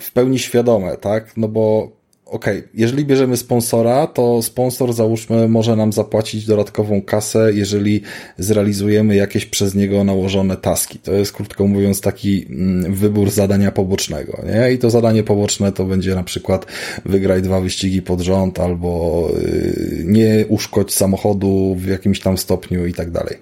w 0.00 0.12
pełni 0.12 0.38
świadome, 0.38 0.96
tak? 0.96 1.36
No 1.36 1.48
bo 1.48 1.92
okej, 2.26 2.58
okay, 2.58 2.68
jeżeli 2.74 3.04
bierzemy 3.04 3.36
sponsora, 3.36 4.06
to 4.06 4.42
sponsor 4.42 4.92
załóżmy 4.92 5.48
może 5.48 5.76
nam 5.76 5.92
zapłacić 5.92 6.46
dodatkową 6.46 7.02
kasę, 7.02 7.50
jeżeli 7.52 8.00
zrealizujemy 8.38 9.16
jakieś 9.16 9.46
przez 9.46 9.74
niego 9.74 10.04
nałożone 10.04 10.56
taski. 10.56 10.98
To 10.98 11.12
jest 11.12 11.32
krótko 11.32 11.66
mówiąc 11.66 12.00
taki 12.00 12.46
mm, 12.50 12.94
wybór 12.94 13.30
zadania 13.30 13.72
pobocznego, 13.72 14.42
nie? 14.46 14.72
I 14.72 14.78
to 14.78 14.90
zadanie 14.90 15.22
poboczne 15.22 15.72
to 15.72 15.84
będzie 15.84 16.14
na 16.14 16.24
przykład 16.24 16.66
wygraj 17.04 17.42
dwa 17.42 17.60
wyścigi 17.60 18.02
pod 18.02 18.20
rząd 18.20 18.60
albo 18.60 19.30
y, 19.38 20.02
nie 20.06 20.44
uszkodź 20.48 20.94
samochodu 20.94 21.74
w 21.78 21.86
jakimś 21.86 22.20
tam 22.20 22.38
stopniu 22.38 22.86
i 22.86 22.94
tak 22.94 23.10
dalej. 23.10 23.38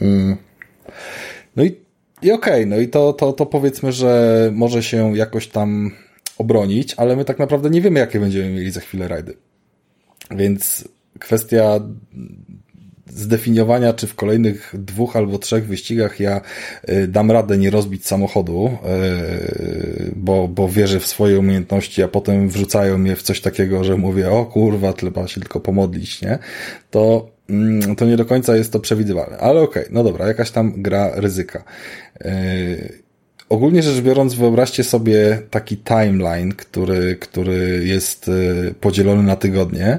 Mm. 0.00 0.36
No 1.56 1.64
i, 1.64 1.76
i 2.22 2.32
okej, 2.32 2.54
okay, 2.54 2.66
no 2.66 2.78
i 2.78 2.88
to, 2.88 3.12
to, 3.12 3.32
to 3.32 3.46
powiedzmy, 3.46 3.92
że 3.92 4.50
może 4.54 4.82
się 4.82 5.16
jakoś 5.16 5.48
tam 5.48 5.90
obronić, 6.38 6.94
ale 6.96 7.16
my 7.16 7.24
tak 7.24 7.38
naprawdę 7.38 7.70
nie 7.70 7.80
wiemy, 7.80 8.00
jakie 8.00 8.20
będziemy 8.20 8.50
mieli 8.50 8.70
za 8.70 8.80
chwilę 8.80 9.08
rajdy. 9.08 9.34
Więc 10.30 10.88
kwestia 11.18 11.80
zdefiniowania, 13.16 13.92
czy 13.92 14.06
w 14.06 14.14
kolejnych 14.14 14.74
dwóch 14.78 15.16
albo 15.16 15.38
trzech 15.38 15.66
wyścigach 15.66 16.20
ja 16.20 16.40
y, 16.88 17.08
dam 17.08 17.30
radę 17.30 17.58
nie 17.58 17.70
rozbić 17.70 18.06
samochodu, 18.06 18.78
y, 20.08 20.12
bo, 20.16 20.48
bo 20.48 20.68
wierzę 20.68 21.00
w 21.00 21.06
swoje 21.06 21.38
umiejętności, 21.38 22.02
a 22.02 22.08
potem 22.08 22.48
wrzucają 22.48 22.98
mnie 22.98 23.16
w 23.16 23.22
coś 23.22 23.40
takiego, 23.40 23.84
że 23.84 23.96
mówię, 23.96 24.30
o 24.30 24.44
kurwa, 24.44 24.92
trzeba 24.92 25.28
się 25.28 25.40
tylko 25.40 25.60
pomodlić, 25.60 26.22
nie? 26.22 26.38
To, 26.90 27.30
mm, 27.50 27.96
to 27.96 28.04
nie 28.04 28.16
do 28.16 28.24
końca 28.24 28.56
jest 28.56 28.72
to 28.72 28.80
przewidywalne. 28.80 29.38
Ale 29.38 29.60
okej, 29.60 29.82
okay, 29.82 29.94
no 29.94 30.04
dobra, 30.04 30.26
jakaś 30.26 30.50
tam 30.50 30.82
gra 30.82 31.10
ryzyka. 31.14 31.64
Ogólnie 33.48 33.82
rzecz 33.82 34.00
biorąc, 34.00 34.34
wyobraźcie 34.34 34.84
sobie 34.84 35.42
taki 35.50 35.76
timeline, 35.76 36.52
który, 36.52 37.16
który 37.16 37.82
jest 37.84 38.28
y, 38.28 38.74
podzielony 38.80 39.22
na 39.22 39.36
tygodnie. 39.36 39.98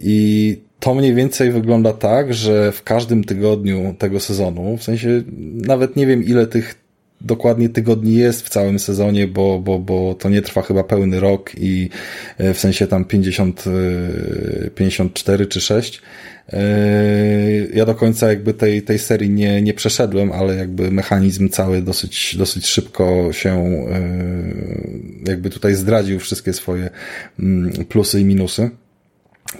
I 0.00 0.58
to 0.80 0.94
mniej 0.94 1.14
więcej 1.14 1.52
wygląda 1.52 1.92
tak, 1.92 2.34
że 2.34 2.72
w 2.72 2.82
każdym 2.82 3.24
tygodniu 3.24 3.94
tego 3.98 4.20
sezonu, 4.20 4.76
w 4.76 4.82
sensie 4.82 5.22
nawet 5.54 5.96
nie 5.96 6.06
wiem 6.06 6.24
ile 6.24 6.46
tych 6.46 6.74
dokładnie 7.20 7.68
tygodni 7.68 8.14
jest 8.14 8.46
w 8.46 8.48
całym 8.48 8.78
sezonie, 8.78 9.26
bo, 9.26 9.58
bo, 9.58 9.78
bo 9.78 10.14
to 10.14 10.28
nie 10.28 10.42
trwa 10.42 10.62
chyba 10.62 10.84
pełny 10.84 11.20
rok 11.20 11.50
i 11.56 11.90
y, 12.40 12.54
w 12.54 12.58
sensie 12.58 12.86
tam 12.86 13.04
50, 13.04 13.64
54 14.74 15.44
y, 15.44 15.46
czy 15.46 15.60
6, 15.60 16.02
Yy, 16.37 16.37
ja 17.74 17.86
do 17.86 17.94
końca 17.94 18.28
jakby 18.28 18.54
tej, 18.54 18.82
tej 18.82 18.98
serii 18.98 19.30
nie, 19.30 19.62
nie 19.62 19.74
przeszedłem, 19.74 20.32
ale 20.32 20.56
jakby 20.56 20.90
mechanizm 20.90 21.48
cały 21.48 21.82
dosyć, 21.82 22.36
dosyć 22.36 22.66
szybko 22.66 23.32
się 23.32 23.64
yy, 23.64 25.30
jakby 25.30 25.50
tutaj 25.50 25.74
zdradził 25.74 26.18
wszystkie 26.20 26.52
swoje 26.52 26.90
mm, 27.38 27.84
plusy 27.84 28.20
i 28.20 28.24
minusy 28.24 28.70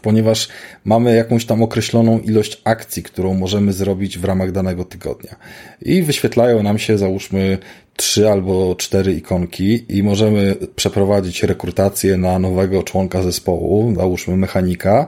ponieważ 0.03 0.49
mamy 0.85 1.17
jakąś 1.17 1.45
tam 1.45 1.63
określoną 1.63 2.19
ilość 2.19 2.61
akcji, 2.65 3.03
którą 3.03 3.35
możemy 3.35 3.73
zrobić 3.73 4.19
w 4.19 4.25
ramach 4.25 4.53
danego 4.53 4.85
tygodnia. 4.85 5.37
I 5.83 6.03
wyświetlają 6.03 6.63
nam 6.63 6.79
się, 6.79 6.99
załóżmy, 6.99 7.59
trzy 7.97 8.31
albo 8.31 8.75
cztery 8.75 9.13
ikonki 9.13 9.85
i 9.89 10.03
możemy 10.03 10.55
przeprowadzić 10.77 11.43
rekrutację 11.43 12.17
na 12.17 12.39
nowego 12.39 12.83
członka 12.83 13.23
zespołu, 13.23 13.95
załóżmy 13.97 14.37
mechanika, 14.37 15.07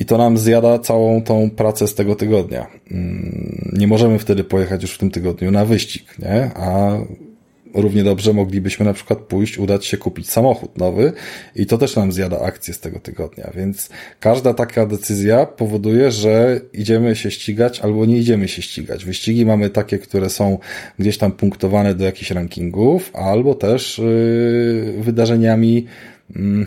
i 0.00 0.04
to 0.04 0.18
nam 0.18 0.38
zjada 0.38 0.78
całą 0.78 1.22
tą 1.22 1.50
pracę 1.50 1.88
z 1.88 1.94
tego 1.94 2.14
tygodnia. 2.14 2.66
Mm, 2.90 3.70
nie 3.72 3.86
możemy 3.86 4.18
wtedy 4.18 4.44
pojechać 4.44 4.82
już 4.82 4.94
w 4.94 4.98
tym 4.98 5.10
tygodniu 5.10 5.50
na 5.50 5.64
wyścig, 5.64 6.18
nie? 6.18 6.50
A 6.54 6.98
równie 7.74 8.04
dobrze 8.04 8.32
moglibyśmy 8.32 8.84
na 8.84 8.92
przykład 8.92 9.18
pójść, 9.18 9.58
udać 9.58 9.86
się 9.86 9.96
kupić 9.96 10.30
samochód 10.30 10.78
nowy 10.78 11.12
i 11.56 11.66
to 11.66 11.78
też 11.78 11.96
nam 11.96 12.12
zjada 12.12 12.40
akcję 12.40 12.74
z 12.74 12.80
tego 12.80 13.00
tygodnia, 13.00 13.50
więc 13.54 13.90
każda 14.20 14.54
taka 14.54 14.86
decyzja 14.86 15.46
powoduje, 15.46 16.10
że 16.10 16.60
idziemy 16.72 17.16
się 17.16 17.30
ścigać 17.30 17.80
albo 17.80 18.06
nie 18.06 18.18
idziemy 18.18 18.48
się 18.48 18.62
ścigać. 18.62 19.04
Wyścigi 19.04 19.46
mamy 19.46 19.70
takie, 19.70 19.98
które 19.98 20.30
są 20.30 20.58
gdzieś 20.98 21.18
tam 21.18 21.32
punktowane 21.32 21.94
do 21.94 22.04
jakichś 22.04 22.30
rankingów, 22.30 23.10
albo 23.14 23.54
też 23.54 23.98
yy, 23.98 25.02
wydarzeniami 25.02 25.86
yy, 26.36 26.66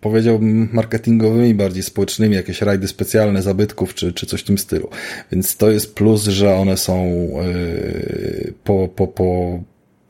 powiedziałbym, 0.00 0.68
marketingowymi, 0.72 1.54
bardziej 1.54 1.82
społecznymi, 1.82 2.34
jakieś 2.34 2.62
rajdy 2.62 2.88
specjalne 2.88 3.42
zabytków, 3.42 3.94
czy, 3.94 4.12
czy 4.12 4.26
coś 4.26 4.40
w 4.40 4.44
tym 4.44 4.58
stylu. 4.58 4.88
Więc 5.32 5.56
to 5.56 5.70
jest 5.70 5.94
plus, 5.94 6.24
że 6.24 6.54
one 6.54 6.76
są 6.76 7.06
yy, 7.06 8.52
po, 8.64 8.88
po, 8.88 9.06
po, 9.06 9.60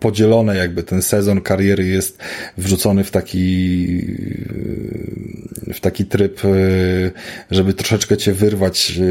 podzielone, 0.01 0.57
jakby 0.57 0.83
ten 0.83 1.03
sezon 1.03 1.41
kariery 1.41 1.87
jest 1.87 2.18
wrzucony 2.59 3.05
w 3.05 3.11
taki 3.11 3.76
yy, 3.97 5.74
w 5.74 5.81
taki 5.81 6.05
tryb, 6.05 6.45
yy, 6.45 7.11
żeby 7.51 7.74
troszeczkę 7.74 8.16
cię 8.16 8.33
wyrwać 8.33 8.91
yy, 8.91 9.07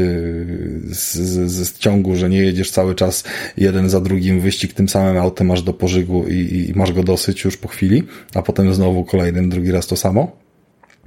z, 0.90 1.14
z, 1.14 1.68
z 1.68 1.78
ciągu, 1.78 2.16
że 2.16 2.28
nie 2.28 2.38
jedziesz 2.38 2.70
cały 2.70 2.94
czas 2.94 3.24
jeden 3.56 3.88
za 3.88 4.00
drugim 4.00 4.40
wyścig 4.40 4.72
tym 4.72 4.88
samym 4.88 5.16
autem 5.16 5.46
masz 5.46 5.62
do 5.62 5.72
pożygu 5.72 6.28
i, 6.28 6.66
i 6.68 6.78
masz 6.78 6.92
go 6.92 7.02
dosyć 7.02 7.44
już 7.44 7.56
po 7.56 7.68
chwili, 7.68 8.02
a 8.34 8.42
potem 8.42 8.74
znowu 8.74 9.04
kolejnym 9.04 9.50
drugi 9.50 9.70
raz 9.70 9.86
to 9.86 9.96
samo. 9.96 10.49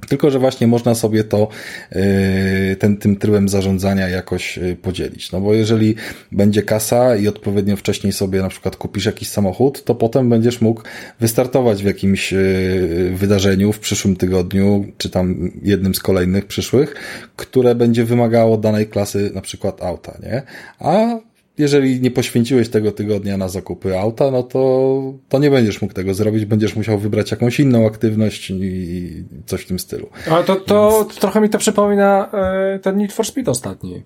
Tylko, 0.08 0.30
że 0.30 0.38
właśnie 0.38 0.66
można 0.66 0.94
sobie 0.94 1.24
to 1.24 1.48
y, 1.92 2.76
ten, 2.78 2.96
tym 2.96 3.16
trybem 3.16 3.48
zarządzania 3.48 4.08
jakoś 4.08 4.58
y, 4.58 4.76
podzielić. 4.82 5.32
No 5.32 5.40
bo 5.40 5.54
jeżeli 5.54 5.94
będzie 6.32 6.62
kasa 6.62 7.16
i 7.16 7.28
odpowiednio 7.28 7.76
wcześniej 7.76 8.12
sobie 8.12 8.42
na 8.42 8.48
przykład 8.48 8.76
kupisz 8.76 9.06
jakiś 9.06 9.28
samochód, 9.28 9.84
to 9.84 9.94
potem 9.94 10.30
będziesz 10.30 10.60
mógł 10.60 10.82
wystartować 11.20 11.82
w 11.82 11.86
jakimś 11.86 12.32
y, 12.32 13.12
wydarzeniu 13.14 13.72
w 13.72 13.78
przyszłym 13.78 14.16
tygodniu, 14.16 14.84
czy 14.98 15.10
tam 15.10 15.50
jednym 15.62 15.94
z 15.94 16.00
kolejnych 16.00 16.46
przyszłych, 16.46 16.94
które 17.36 17.74
będzie 17.74 18.04
wymagało 18.04 18.56
danej 18.56 18.86
klasy 18.86 19.30
na 19.34 19.40
przykład 19.40 19.82
auta, 19.82 20.18
nie? 20.22 20.42
A 20.78 21.18
jeżeli 21.58 22.00
nie 22.00 22.10
poświęciłeś 22.10 22.68
tego 22.68 22.92
tygodnia 22.92 23.36
na 23.36 23.48
zakupy 23.48 23.98
auta, 23.98 24.30
no 24.30 24.42
to, 24.42 25.14
to 25.28 25.38
nie 25.38 25.50
będziesz 25.50 25.82
mógł 25.82 25.94
tego 25.94 26.14
zrobić, 26.14 26.44
będziesz 26.44 26.76
musiał 26.76 26.98
wybrać 26.98 27.30
jakąś 27.30 27.60
inną 27.60 27.86
aktywność 27.86 28.50
i 28.50 29.24
coś 29.46 29.62
w 29.62 29.66
tym 29.66 29.78
stylu. 29.78 30.08
Ale 30.30 30.44
to, 30.44 30.56
to 30.56 31.04
Więc... 31.04 31.20
trochę 31.20 31.40
mi 31.40 31.48
to 31.48 31.58
przypomina 31.58 32.30
e, 32.32 32.78
ten 32.78 32.96
Need 32.96 33.12
for 33.12 33.26
Speed 33.26 33.50
ostatni. 33.50 34.02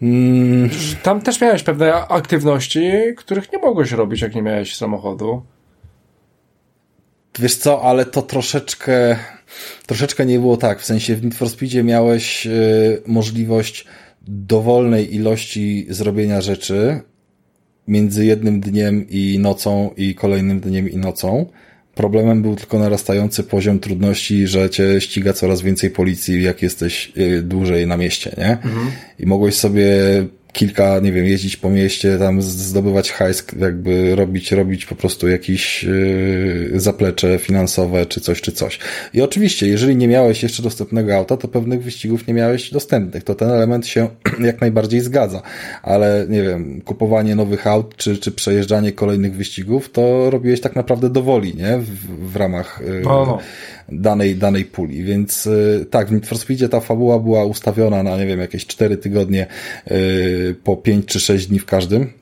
Hmm. 0.00 0.70
Tam 1.02 1.20
też 1.20 1.40
miałeś 1.40 1.62
pewne 1.62 1.94
aktywności, 1.94 2.92
których 3.16 3.52
nie 3.52 3.58
mogłeś 3.58 3.92
robić, 3.92 4.20
jak 4.20 4.34
nie 4.34 4.42
miałeś 4.42 4.76
samochodu. 4.76 5.42
Wiesz 7.38 7.56
co, 7.56 7.82
ale 7.82 8.04
to 8.04 8.22
troszeczkę, 8.22 9.16
troszeczkę 9.86 10.26
nie 10.26 10.38
było 10.38 10.56
tak. 10.56 10.80
W 10.80 10.84
sensie 10.84 11.16
w 11.16 11.24
Need 11.24 11.34
for 11.34 11.50
Speedzie 11.50 11.82
miałeś 11.82 12.46
y, 12.46 13.02
możliwość 13.06 13.86
dowolnej 14.28 15.14
ilości 15.14 15.86
zrobienia 15.88 16.40
rzeczy 16.40 17.00
między 17.88 18.24
jednym 18.26 18.60
dniem 18.60 19.06
i 19.08 19.38
nocą 19.40 19.90
i 19.96 20.14
kolejnym 20.14 20.60
dniem 20.60 20.90
i 20.90 20.96
nocą. 20.96 21.46
Problemem 21.94 22.42
był 22.42 22.56
tylko 22.56 22.78
narastający 22.78 23.42
poziom 23.42 23.78
trudności, 23.78 24.46
że 24.46 24.70
cię 24.70 25.00
ściga 25.00 25.32
coraz 25.32 25.62
więcej 25.62 25.90
policji, 25.90 26.42
jak 26.42 26.62
jesteś 26.62 27.12
y, 27.16 27.42
dłużej 27.42 27.86
na 27.86 27.96
mieście, 27.96 28.34
nie? 28.38 28.50
Mhm. 28.50 28.90
I 29.18 29.26
mogłeś 29.26 29.54
sobie 29.54 29.86
kilka, 30.52 30.98
nie 30.98 31.12
wiem, 31.12 31.26
jeździć 31.26 31.56
po 31.56 31.70
mieście, 31.70 32.18
tam 32.18 32.42
zdobywać 32.42 33.12
hajs, 33.12 33.44
jakby 33.60 34.14
robić, 34.16 34.52
robić 34.52 34.86
po 34.86 34.94
prostu 34.94 35.28
jakieś 35.28 35.84
yy, 35.84 36.70
zaplecze 36.74 37.38
finansowe, 37.38 38.06
czy 38.06 38.20
coś, 38.20 38.40
czy 38.40 38.52
coś. 38.52 38.78
I 39.14 39.22
oczywiście, 39.22 39.68
jeżeli 39.68 39.96
nie 39.96 40.08
miałeś 40.08 40.42
jeszcze 40.42 40.62
dostępnego 40.62 41.16
auta, 41.16 41.36
to 41.36 41.48
pewnych 41.48 41.82
wyścigów 41.82 42.26
nie 42.26 42.34
miałeś 42.34 42.70
dostępnych. 42.70 43.24
To 43.24 43.34
ten 43.34 43.50
element 43.50 43.86
się 43.86 44.08
jak 44.40 44.60
najbardziej 44.60 45.00
zgadza. 45.00 45.42
Ale, 45.82 46.26
nie 46.28 46.42
wiem, 46.42 46.80
kupowanie 46.80 47.34
nowych 47.34 47.66
aut, 47.66 47.96
czy, 47.96 48.16
czy 48.16 48.32
przejeżdżanie 48.32 48.92
kolejnych 48.92 49.36
wyścigów, 49.36 49.90
to 49.90 50.30
robiłeś 50.30 50.60
tak 50.60 50.76
naprawdę 50.76 51.10
do 51.10 51.22
woli, 51.22 51.54
nie? 51.54 51.78
W, 51.78 52.30
w 52.32 52.36
ramach 52.36 52.80
yy, 52.86 53.00
no, 53.04 53.26
no 53.26 53.38
danej, 53.92 54.36
danej 54.36 54.64
puli. 54.64 55.04
Więc 55.04 55.46
y, 55.46 55.86
tak, 55.90 56.08
w 56.08 56.12
Need 56.12 56.26
for 56.26 56.38
Speedzie 56.38 56.68
ta 56.68 56.80
fabuła 56.80 57.18
była 57.18 57.44
ustawiona 57.44 58.02
na, 58.02 58.16
nie 58.16 58.26
wiem, 58.26 58.40
jakieś 58.40 58.66
4 58.66 58.96
tygodnie 58.96 59.46
y, 59.90 60.54
po 60.64 60.76
5 60.76 61.06
czy 61.06 61.20
6 61.20 61.46
dni 61.46 61.58
w 61.58 61.66
każdym. 61.66 62.12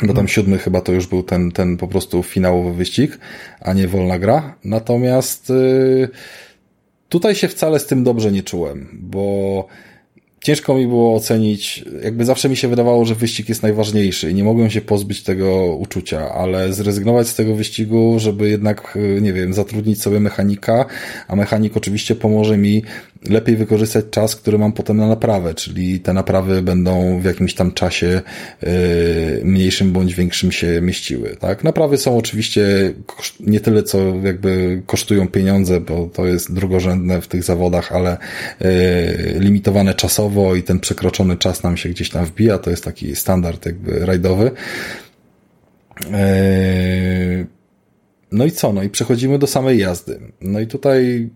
Bo 0.00 0.06
tam 0.06 0.10
mhm. 0.10 0.28
siódmy 0.28 0.58
chyba 0.58 0.80
to 0.80 0.92
już 0.92 1.06
był 1.06 1.22
ten, 1.22 1.52
ten 1.52 1.76
po 1.76 1.88
prostu 1.88 2.22
finałowy 2.22 2.74
wyścig, 2.74 3.18
a 3.60 3.72
nie 3.72 3.88
wolna 3.88 4.18
gra. 4.18 4.56
Natomiast 4.64 5.50
y, 5.50 6.08
tutaj 7.08 7.34
się 7.34 7.48
wcale 7.48 7.78
z 7.78 7.86
tym 7.86 8.04
dobrze 8.04 8.32
nie 8.32 8.42
czułem, 8.42 8.88
bo 8.92 9.66
ciężko 10.42 10.74
mi 10.74 10.86
było 10.86 11.14
ocenić, 11.14 11.84
jakby 12.02 12.24
zawsze 12.24 12.48
mi 12.48 12.56
się 12.56 12.68
wydawało, 12.68 13.04
że 13.04 13.14
wyścig 13.14 13.48
jest 13.48 13.62
najważniejszy 13.62 14.30
i 14.30 14.34
nie 14.34 14.44
mogłem 14.44 14.70
się 14.70 14.80
pozbyć 14.80 15.22
tego 15.22 15.76
uczucia, 15.76 16.34
ale 16.34 16.72
zrezygnować 16.72 17.28
z 17.28 17.34
tego 17.34 17.54
wyścigu, 17.54 18.18
żeby 18.18 18.48
jednak, 18.50 18.98
nie 19.20 19.32
wiem, 19.32 19.52
zatrudnić 19.52 20.02
sobie 20.02 20.20
mechanika, 20.20 20.84
a 21.28 21.36
mechanik 21.36 21.76
oczywiście 21.76 22.14
pomoże 22.14 22.56
mi 22.56 22.82
lepiej 23.28 23.56
wykorzystać 23.56 24.04
czas, 24.10 24.36
który 24.36 24.58
mam 24.58 24.72
potem 24.72 24.96
na 24.96 25.06
naprawę, 25.06 25.54
czyli 25.54 26.00
te 26.00 26.12
naprawy 26.12 26.62
będą 26.62 27.20
w 27.20 27.24
jakimś 27.24 27.54
tam 27.54 27.72
czasie 27.72 28.20
yy, 28.62 28.70
mniejszym 29.44 29.92
bądź 29.92 30.14
większym 30.14 30.52
się 30.52 30.80
mieściły, 30.80 31.36
tak? 31.40 31.64
Naprawy 31.64 31.98
są 31.98 32.16
oczywiście 32.16 32.92
nie 33.40 33.60
tyle, 33.60 33.82
co 33.82 33.98
jakby 34.22 34.82
kosztują 34.86 35.28
pieniądze, 35.28 35.80
bo 35.80 36.06
to 36.06 36.26
jest 36.26 36.54
drugorzędne 36.54 37.20
w 37.20 37.28
tych 37.28 37.42
zawodach, 37.42 37.92
ale 37.92 38.16
yy, 38.60 38.68
limitowane 39.38 39.94
czasowo 39.94 40.54
i 40.54 40.62
ten 40.62 40.80
przekroczony 40.80 41.36
czas 41.36 41.62
nam 41.62 41.76
się 41.76 41.88
gdzieś 41.88 42.10
tam 42.10 42.24
wbija, 42.24 42.58
to 42.58 42.70
jest 42.70 42.84
taki 42.84 43.16
standard 43.16 43.66
jakby 43.66 44.06
rajdowy. 44.06 44.50
Yy, 46.00 47.46
no 48.32 48.44
i 48.44 48.50
co? 48.50 48.72
No 48.72 48.82
i 48.82 48.90
przechodzimy 48.90 49.38
do 49.38 49.46
samej 49.46 49.78
jazdy. 49.78 50.20
No 50.40 50.60
i 50.60 50.66
tutaj 50.66 51.30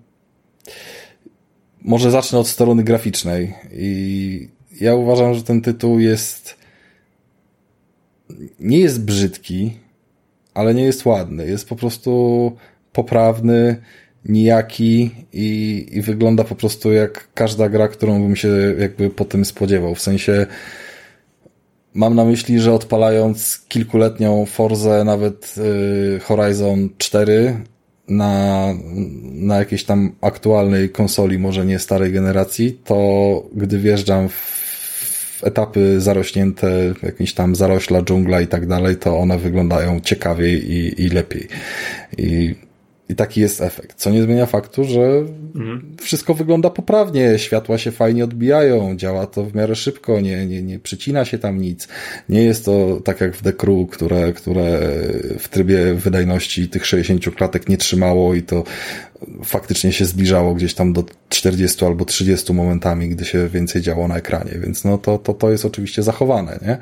może 1.86 2.10
zacznę 2.10 2.38
od 2.38 2.48
strony 2.48 2.84
graficznej 2.84 3.54
i 3.72 4.48
ja 4.80 4.94
uważam, 4.94 5.34
że 5.34 5.42
ten 5.42 5.60
tytuł 5.60 5.98
jest 5.98 6.56
nie 8.60 8.78
jest 8.78 9.04
brzydki, 9.04 9.72
ale 10.54 10.74
nie 10.74 10.82
jest 10.82 11.06
ładny. 11.06 11.46
Jest 11.46 11.68
po 11.68 11.76
prostu 11.76 12.52
poprawny, 12.92 13.76
nijaki 14.24 15.10
i, 15.32 15.86
i 15.92 16.02
wygląda 16.02 16.44
po 16.44 16.54
prostu 16.54 16.92
jak 16.92 17.28
każda 17.34 17.68
gra, 17.68 17.88
którą 17.88 18.22
bym 18.22 18.36
się 18.36 18.48
jakby 18.78 19.10
po 19.10 19.24
tym 19.24 19.44
spodziewał. 19.44 19.94
W 19.94 20.02
sensie 20.02 20.46
mam 21.94 22.14
na 22.14 22.24
myśli, 22.24 22.60
że 22.60 22.72
odpalając 22.72 23.58
kilkuletnią 23.68 24.46
Forzę, 24.46 25.04
nawet 25.04 25.54
y, 26.16 26.20
Horizon 26.20 26.88
4 26.98 27.56
na, 28.08 28.66
na 29.32 29.58
jakiejś 29.58 29.84
tam 29.84 30.12
aktualnej 30.20 30.90
konsoli, 30.90 31.38
może 31.38 31.66
nie 31.66 31.78
starej 31.78 32.12
generacji, 32.12 32.78
to 32.84 33.42
gdy 33.54 33.78
wjeżdżam 33.78 34.28
w 34.28 34.56
etapy 35.42 36.00
zarośnięte, 36.00 36.94
jakieś 37.02 37.34
tam 37.34 37.56
zarośla, 37.56 38.02
dżungla 38.02 38.40
i 38.40 38.46
tak 38.46 38.66
dalej, 38.66 38.96
to 38.96 39.18
one 39.18 39.38
wyglądają 39.38 40.00
ciekawiej 40.00 40.72
i, 40.72 41.02
i 41.02 41.08
lepiej. 41.08 41.48
I 42.18 42.54
i 43.08 43.14
taki 43.14 43.40
jest 43.40 43.60
efekt. 43.60 43.96
Co 43.96 44.10
nie 44.10 44.22
zmienia 44.22 44.46
faktu, 44.46 44.84
że 44.84 45.00
mhm. 45.54 45.96
wszystko 46.00 46.34
wygląda 46.34 46.70
poprawnie, 46.70 47.38
światła 47.38 47.78
się 47.78 47.90
fajnie 47.90 48.24
odbijają, 48.24 48.96
działa 48.96 49.26
to 49.26 49.44
w 49.44 49.54
miarę 49.54 49.76
szybko, 49.76 50.20
nie, 50.20 50.46
nie, 50.46 50.62
nie 50.62 50.78
przycina 50.78 51.24
się 51.24 51.38
tam 51.38 51.60
nic. 51.60 51.88
Nie 52.28 52.42
jest 52.42 52.64
to 52.64 53.00
tak 53.04 53.20
jak 53.20 53.36
w 53.36 53.42
The 53.42 53.52
Crew, 53.52 53.90
które, 53.90 54.32
które 54.32 54.80
w 55.38 55.48
trybie 55.48 55.94
wydajności 55.94 56.68
tych 56.68 56.86
60 56.86 57.34
klatek 57.34 57.68
nie 57.68 57.76
trzymało 57.76 58.34
i 58.34 58.42
to 58.42 58.64
faktycznie 59.44 59.92
się 59.92 60.04
zbliżało 60.04 60.54
gdzieś 60.54 60.74
tam 60.74 60.92
do 60.92 61.04
40 61.28 61.84
albo 61.84 62.04
30 62.04 62.52
momentami, 62.52 63.08
gdy 63.08 63.24
się 63.24 63.48
więcej 63.48 63.82
działo 63.82 64.08
na 64.08 64.16
ekranie, 64.16 64.52
więc 64.60 64.84
no 64.84 64.98
to, 64.98 65.18
to, 65.18 65.34
to 65.34 65.50
jest 65.50 65.64
oczywiście 65.64 66.02
zachowane, 66.02 66.58
nie? 66.62 66.78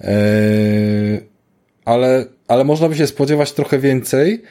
Eee, 0.00 1.20
ale, 1.84 2.24
ale 2.48 2.64
można 2.64 2.88
by 2.88 2.96
się 2.96 3.06
spodziewać 3.06 3.52
trochę 3.52 3.78
więcej, 3.78 4.42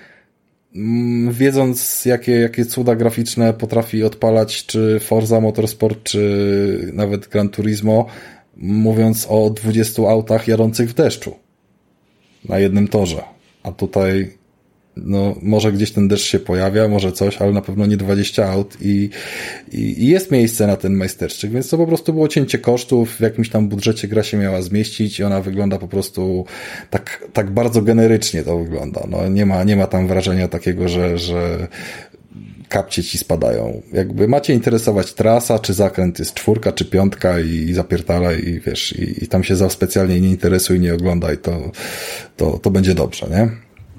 wiedząc 1.32 2.05
jakie, 2.05 2.32
jakie 2.32 2.65
cuda 2.65 2.95
graficzne 2.95 3.53
potrafi 3.53 4.03
odpalać 4.03 4.65
czy 4.65 4.99
Forza 4.99 5.41
Motorsport, 5.41 6.03
czy 6.03 6.91
nawet 6.93 7.28
Gran 7.28 7.49
Turismo, 7.49 8.05
mówiąc 8.57 9.28
o 9.30 9.49
20 9.49 10.01
autach 10.01 10.47
jadących 10.47 10.89
w 10.89 10.93
deszczu 10.93 11.36
na 12.45 12.59
jednym 12.59 12.88
torze. 12.88 13.24
A 13.63 13.72
tutaj 13.72 14.39
no, 15.06 15.36
może 15.41 15.72
gdzieś 15.72 15.91
ten 15.91 16.08
deszcz 16.08 16.26
się 16.26 16.39
pojawia, 16.39 16.88
może 16.88 17.12
coś, 17.12 17.38
ale 17.38 17.52
na 17.52 17.62
pewno 17.62 17.86
nie 17.86 17.97
20 17.97 18.50
aut 18.50 18.78
i, 18.82 19.10
i, 19.72 20.04
i, 20.04 20.08
jest 20.08 20.32
miejsce 20.32 20.68
na 20.68 20.78
ten 20.78 20.93
majsterszczyk, 20.93 21.52
więc 21.52 21.70
to 21.70 21.78
po 21.78 21.88
prostu 21.88 22.14
było 22.14 22.28
cięcie 22.28 22.60
kosztów, 22.60 23.16
w 23.16 23.20
jakimś 23.20 23.50
tam 23.50 23.68
budżecie 23.68 24.08
gra 24.08 24.24
się 24.24 24.38
miała 24.38 24.62
zmieścić 24.62 25.20
i 25.20 25.24
ona 25.24 25.41
wygląda 25.41 25.78
po 25.78 25.88
prostu 25.88 26.45
tak, 26.89 27.28
tak 27.34 27.52
bardzo 27.52 27.82
generycznie 27.82 28.43
to 28.43 28.58
wygląda. 28.58 29.02
No, 29.10 29.28
nie 29.28 29.45
ma, 29.45 29.64
nie 29.64 29.76
ma 29.76 29.88
tam 29.88 30.08
wrażenia 30.08 30.47
takiego, 30.47 30.88
że, 30.88 31.18
że 31.18 31.68
kapcie 32.70 33.04
ci 33.04 33.18
spadają. 33.18 33.82
Jakby 33.93 34.28
macie 34.28 34.54
interesować 34.54 35.14
trasa, 35.14 35.60
czy 35.60 35.74
zakręt 35.74 36.20
jest 36.20 36.34
czwórka, 36.34 36.72
czy 36.72 36.86
piątka 36.86 37.39
i, 37.39 37.50
i 37.50 37.74
zapierdalaj 37.74 38.39
i 38.47 38.60
wiesz, 38.60 38.91
i, 38.91 39.24
i 39.24 39.28
tam 39.28 39.43
się 39.43 39.56
za 39.56 39.70
specjalnie 39.70 40.22
nie 40.22 40.30
interesuj, 40.30 40.80
nie 40.80 40.93
oglądaj, 40.93 41.38
to, 41.38 41.72
to, 42.38 42.58
to 42.58 42.72
będzie 42.72 42.93
dobrze, 42.93 43.28
nie? 43.30 43.50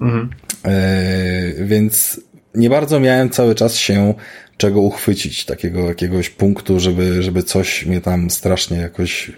Mhm. 0.01 0.31
E, 0.65 1.65
więc 1.65 2.21
nie 2.55 2.71
bardzo 2.71 3.01
miałem 3.01 3.31
cały 3.31 3.55
czas 3.55 3.77
się 3.77 4.15
czego 4.57 4.81
uchwycić, 4.81 5.45
takiego 5.45 5.89
jakiegoś 5.89 6.31
punktu, 6.31 6.81
żeby, 6.81 7.23
żeby 7.23 7.43
coś 7.43 7.87
mnie 7.87 8.01
tam 8.01 8.31
strasznie 8.31 8.77
jakoś 8.79 9.33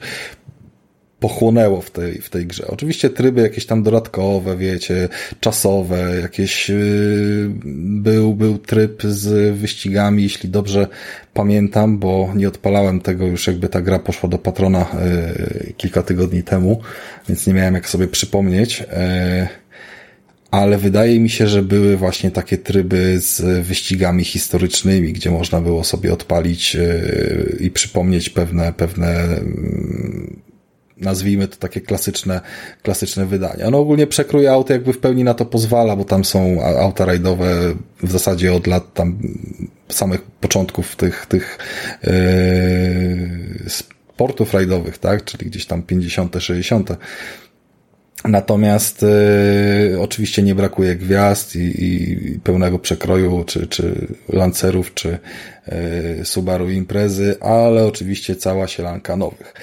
pochłonęło 1.22 1.80
w 1.80 1.90
tej, 1.90 2.20
w 2.20 2.30
tej 2.30 2.46
grze. 2.46 2.66
Oczywiście 2.66 3.10
tryby 3.10 3.42
jakieś 3.42 3.66
tam 3.66 3.82
dodatkowe, 3.82 4.56
wiecie, 4.56 5.08
czasowe, 5.40 6.20
jakieś 6.22 6.68
yy, 6.68 7.50
był, 7.84 8.34
był 8.34 8.58
tryb 8.58 9.02
z 9.02 9.56
wyścigami, 9.58 10.22
jeśli 10.22 10.48
dobrze 10.48 10.86
pamiętam, 11.34 11.98
bo 11.98 12.32
nie 12.34 12.48
odpalałem 12.48 13.00
tego 13.00 13.26
już 13.26 13.46
jakby 13.46 13.68
ta 13.68 13.80
gra 13.80 13.98
poszła 13.98 14.28
do 14.28 14.38
patrona 14.38 14.86
yy, 15.60 15.72
kilka 15.76 16.02
tygodni 16.02 16.42
temu, 16.42 16.80
więc 17.28 17.46
nie 17.46 17.54
miałem 17.54 17.74
jak 17.74 17.88
sobie 17.88 18.08
przypomnieć. 18.08 18.80
Yy, 18.80 19.61
ale 20.52 20.78
wydaje 20.78 21.20
mi 21.20 21.30
się, 21.30 21.46
że 21.46 21.62
były 21.62 21.96
właśnie 21.96 22.30
takie 22.30 22.58
tryby 22.58 23.18
z 23.20 23.66
wyścigami 23.66 24.24
historycznymi, 24.24 25.12
gdzie 25.12 25.30
można 25.30 25.60
było 25.60 25.84
sobie 25.84 26.12
odpalić 26.12 26.76
e, 26.76 27.02
i 27.60 27.70
przypomnieć 27.70 28.30
pewne, 28.30 28.72
pewne 28.72 29.08
mm, 29.08 30.40
nazwijmy 30.96 31.48
to 31.48 31.56
takie 31.56 31.80
klasyczne, 31.80 32.40
klasyczne 32.82 33.26
wydania. 33.26 33.70
No 33.70 33.78
ogólnie 33.78 34.06
przekrój 34.06 34.48
aut 34.48 34.70
jakby 34.70 34.92
w 34.92 34.98
pełni 34.98 35.24
na 35.24 35.34
to 35.34 35.44
pozwala, 35.44 35.96
bo 35.96 36.04
tam 36.04 36.24
są 36.24 36.62
auta 36.62 37.04
rajdowe 37.04 37.74
w 38.02 38.10
zasadzie 38.10 38.54
od 38.54 38.66
lat 38.66 38.94
tam 38.94 39.18
samych 39.88 40.22
początków 40.22 40.96
tych, 40.96 41.26
tych 41.26 41.58
yy, 42.02 43.70
sportów 43.70 44.54
rajdowych, 44.54 44.98
tak, 44.98 45.24
czyli 45.24 45.46
gdzieś 45.46 45.66
tam 45.66 45.82
50., 45.82 46.36
60. 46.38 46.90
Natomiast 48.28 49.02
y, 49.02 50.00
oczywiście 50.00 50.42
nie 50.42 50.54
brakuje 50.54 50.96
gwiazd 50.96 51.56
i, 51.56 51.84
i, 51.84 52.16
pełnego 52.44 52.78
przekroju, 52.78 53.44
czy, 53.46 53.66
czy 53.66 54.06
lancerów, 54.28 54.94
czy 54.94 55.18
y, 55.68 56.24
Subaru 56.24 56.70
imprezy, 56.70 57.36
ale 57.40 57.86
oczywiście 57.86 58.36
cała 58.36 58.66
sielanka 58.66 59.16
nowych. 59.16 59.54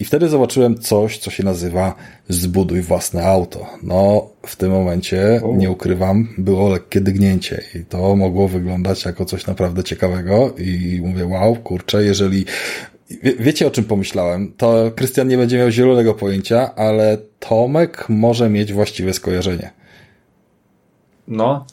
I 0.00 0.04
wtedy 0.04 0.28
zobaczyłem 0.28 0.78
coś, 0.78 1.18
co 1.18 1.30
się 1.30 1.44
nazywa 1.44 1.94
zbuduj 2.28 2.82
własne 2.82 3.26
auto. 3.26 3.66
No, 3.82 4.30
w 4.46 4.56
tym 4.56 4.70
momencie, 4.70 5.40
nie 5.56 5.70
ukrywam, 5.70 6.28
było 6.38 6.68
lekkie 6.68 7.00
dygnięcie 7.00 7.62
i 7.74 7.84
to 7.84 8.16
mogło 8.16 8.48
wyglądać 8.48 9.04
jako 9.04 9.24
coś 9.24 9.46
naprawdę 9.46 9.84
ciekawego 9.84 10.54
i 10.58 11.00
mówię, 11.04 11.26
wow, 11.26 11.56
kurczę, 11.56 12.04
jeżeli 12.04 12.44
Wie, 13.10 13.34
wiecie 13.38 13.66
o 13.66 13.70
czym 13.70 13.84
pomyślałem? 13.84 14.52
To 14.56 14.90
Krystian 14.96 15.28
nie 15.28 15.36
będzie 15.36 15.58
miał 15.58 15.70
zielonego 15.70 16.14
pojęcia, 16.14 16.74
ale 16.74 17.18
Tomek 17.38 18.08
może 18.08 18.50
mieć 18.50 18.72
właściwe 18.72 19.12
skojarzenie. 19.12 19.70
No. 21.28 21.66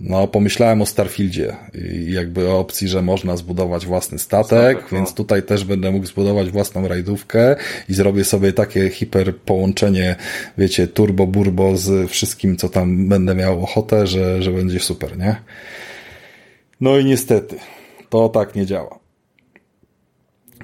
No, 0.00 0.28
pomyślałem 0.28 0.82
o 0.82 0.86
Starfieldzie 0.86 1.56
i 1.74 2.12
jakby 2.12 2.48
o 2.48 2.58
opcji, 2.58 2.88
że 2.88 3.02
można 3.02 3.36
zbudować 3.36 3.86
własny 3.86 4.18
statek, 4.18 4.76
statek 4.78 4.92
więc 4.92 5.08
no. 5.10 5.16
tutaj 5.16 5.42
też 5.42 5.64
będę 5.64 5.90
mógł 5.90 6.06
zbudować 6.06 6.50
własną 6.50 6.88
rajdówkę 6.88 7.56
i 7.88 7.94
zrobię 7.94 8.24
sobie 8.24 8.52
takie 8.52 8.90
hiper 8.90 9.36
połączenie, 9.36 10.16
wiecie, 10.58 10.86
turbo 10.86 11.26
burbo 11.26 11.76
z 11.76 12.10
wszystkim, 12.10 12.56
co 12.56 12.68
tam 12.68 13.08
będę 13.08 13.34
miał 13.34 13.62
ochotę, 13.62 14.06
że, 14.06 14.42
że 14.42 14.50
będzie 14.50 14.80
super, 14.80 15.18
nie? 15.18 15.36
No 16.80 16.98
i 16.98 17.04
niestety, 17.04 17.56
to 18.10 18.28
tak 18.28 18.54
nie 18.54 18.66
działa 18.66 19.03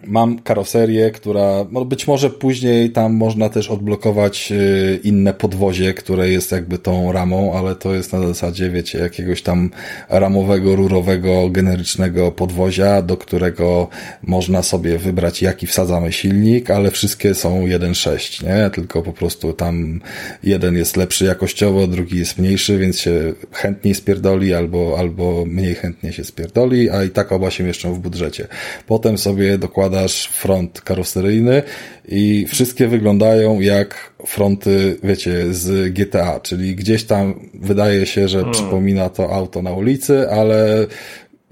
mam 0.06 0.38
karoserię, 0.38 1.10
która 1.10 1.66
no 1.70 1.84
być 1.84 2.06
może 2.06 2.30
później 2.30 2.90
tam 2.90 3.14
można 3.14 3.48
też 3.48 3.70
odblokować 3.70 4.52
y, 4.52 5.00
inne 5.04 5.34
podwozie, 5.34 5.94
które 5.94 6.30
jest 6.30 6.52
jakby 6.52 6.78
tą 6.78 7.12
ramą, 7.12 7.54
ale 7.54 7.76
to 7.76 7.94
jest 7.94 8.12
na 8.12 8.26
zasadzie, 8.26 8.70
wiecie, 8.70 8.98
jakiegoś 8.98 9.42
tam 9.42 9.70
ramowego, 10.08 10.76
rurowego, 10.76 11.48
generycznego 11.50 12.32
podwozia, 12.32 13.02
do 13.02 13.16
którego 13.16 13.88
można 14.22 14.62
sobie 14.62 14.98
wybrać 14.98 15.42
jaki 15.42 15.66
wsadzamy 15.66 16.12
silnik, 16.12 16.70
ale 16.70 16.90
wszystkie 16.90 17.34
są 17.34 17.66
1.6, 17.66 18.44
nie? 18.44 18.70
Tylko 18.70 19.02
po 19.02 19.12
prostu 19.12 19.52
tam 19.52 20.00
jeden 20.42 20.76
jest 20.76 20.96
lepszy 20.96 21.24
jakościowo, 21.24 21.86
drugi 21.86 22.18
jest 22.18 22.38
mniejszy, 22.38 22.78
więc 22.78 22.98
się 22.98 23.32
chętniej 23.52 23.94
spierdoli 23.94 24.54
albo, 24.54 24.96
albo 24.98 25.44
mniej 25.46 25.74
chętnie 25.74 26.12
się 26.12 26.24
spierdoli, 26.24 26.90
a 26.90 27.04
i 27.04 27.10
tak 27.10 27.32
oba 27.32 27.50
się 27.50 27.64
mieszczą 27.64 27.94
w 27.94 27.98
budżecie. 27.98 28.48
Potem 28.86 29.18
sobie 29.18 29.58
dokładnie 29.58 29.89
zakładasz 29.90 30.26
front 30.26 30.80
karoseryjny 30.80 31.62
i 32.08 32.46
wszystkie 32.48 32.88
wyglądają 32.88 33.60
jak 33.60 34.12
fronty, 34.26 34.96
wiecie, 35.02 35.54
z 35.54 35.92
GTA, 35.92 36.40
czyli 36.40 36.76
gdzieś 36.76 37.04
tam 37.04 37.48
wydaje 37.54 38.06
się, 38.06 38.28
że 38.28 38.38
hmm. 38.38 38.54
przypomina 38.54 39.08
to 39.08 39.30
auto 39.30 39.62
na 39.62 39.72
ulicy, 39.72 40.30
ale 40.30 40.86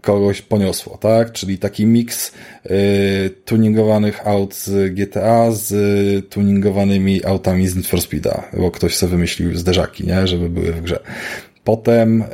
kogoś 0.03 0.43
poniosło, 0.43 0.97
tak? 0.97 1.33
Czyli 1.33 1.59
taki 1.59 1.87
miks 1.87 2.33
y, 2.67 3.31
tuningowanych 3.45 4.27
aut 4.27 4.55
z 4.55 4.95
GTA 4.95 5.51
z 5.51 5.73
y, 5.73 6.23
tuningowanymi 6.23 7.25
autami 7.25 7.69
z 7.69 7.77
Need 7.77 7.87
for 7.87 8.01
Speed'a, 8.01 8.43
bo 8.59 8.71
ktoś 8.71 8.97
sobie 8.97 9.11
wymyślił 9.11 9.57
zderzaki, 9.57 10.07
nie? 10.07 10.27
Żeby 10.27 10.49
były 10.49 10.73
w 10.73 10.81
grze. 10.81 11.01
Potem 11.69 12.23
e, 12.23 12.27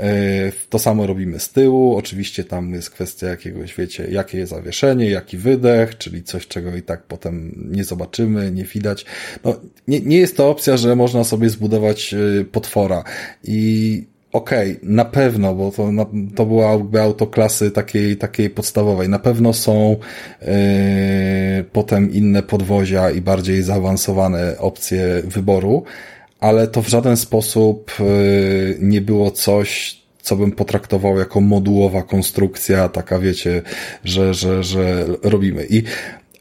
to 0.71 0.79
samo 0.79 1.07
robimy 1.07 1.39
z 1.39 1.51
tyłu. 1.51 1.97
Oczywiście 1.97 2.45
tam 2.45 2.73
jest 2.73 2.91
kwestia 2.91 3.27
jakiegoś, 3.27 3.75
wiecie, 3.75 4.07
jakie 4.11 4.39
jest 4.39 4.53
zawieszenie, 4.53 5.11
jaki 5.11 5.37
wydech, 5.39 5.99
czyli 5.99 6.23
coś, 6.23 6.49
czego 6.49 6.77
i 6.77 6.83
tak 6.83 7.03
potem 7.03 7.55
nie 7.71 7.85
zobaczymy, 7.85 8.51
nie 8.51 8.65
widać. 8.65 9.05
No, 9.45 9.61
nie, 9.89 10.01
nie 10.01 10.19
jest 10.19 10.37
to 10.37 10.51
opcja, 10.51 10.77
że 10.77 10.97
można 10.97 11.25
sobie 11.25 11.51
zbudować 11.51 12.15
e, 12.15 12.45
potwora. 12.45 13.05
I 13.45 14.05
okej, 14.33 14.77
okay, 14.77 14.91
na 14.91 15.05
pewno, 15.05 15.55
bo 15.55 15.71
to, 15.71 15.91
to 16.37 16.47
była 16.47 16.73
jakby 16.73 17.01
autoklasy 17.01 17.71
takiej, 17.71 18.17
takiej 18.17 18.51
podstawowej. 18.51 19.09
Na 19.09 19.19
pewno 19.19 19.53
są 19.53 19.97
yy, 20.41 20.49
potem 21.73 22.13
inne 22.13 22.43
podwozia 22.43 23.11
i 23.11 23.21
bardziej 23.21 23.63
zaawansowane 23.63 24.59
opcje 24.59 25.23
wyboru 25.25 25.85
ale 26.41 26.69
to 26.69 26.83
w 26.83 26.89
żaden 26.89 27.17
sposób 27.17 27.93
y, 28.01 28.79
nie 28.81 29.01
było 29.01 29.31
coś, 29.31 30.01
co 30.23 30.37
bym 30.37 30.53
potraktował 30.53 31.19
jako 31.19 31.41
modułowa 31.41 32.03
konstrukcja, 32.03 32.89
taka 32.89 33.19
wiecie, 33.19 33.63
że, 34.05 34.35
że, 34.35 34.65
że 34.65 35.07
robimy. 35.23 35.67
I, 35.71 35.83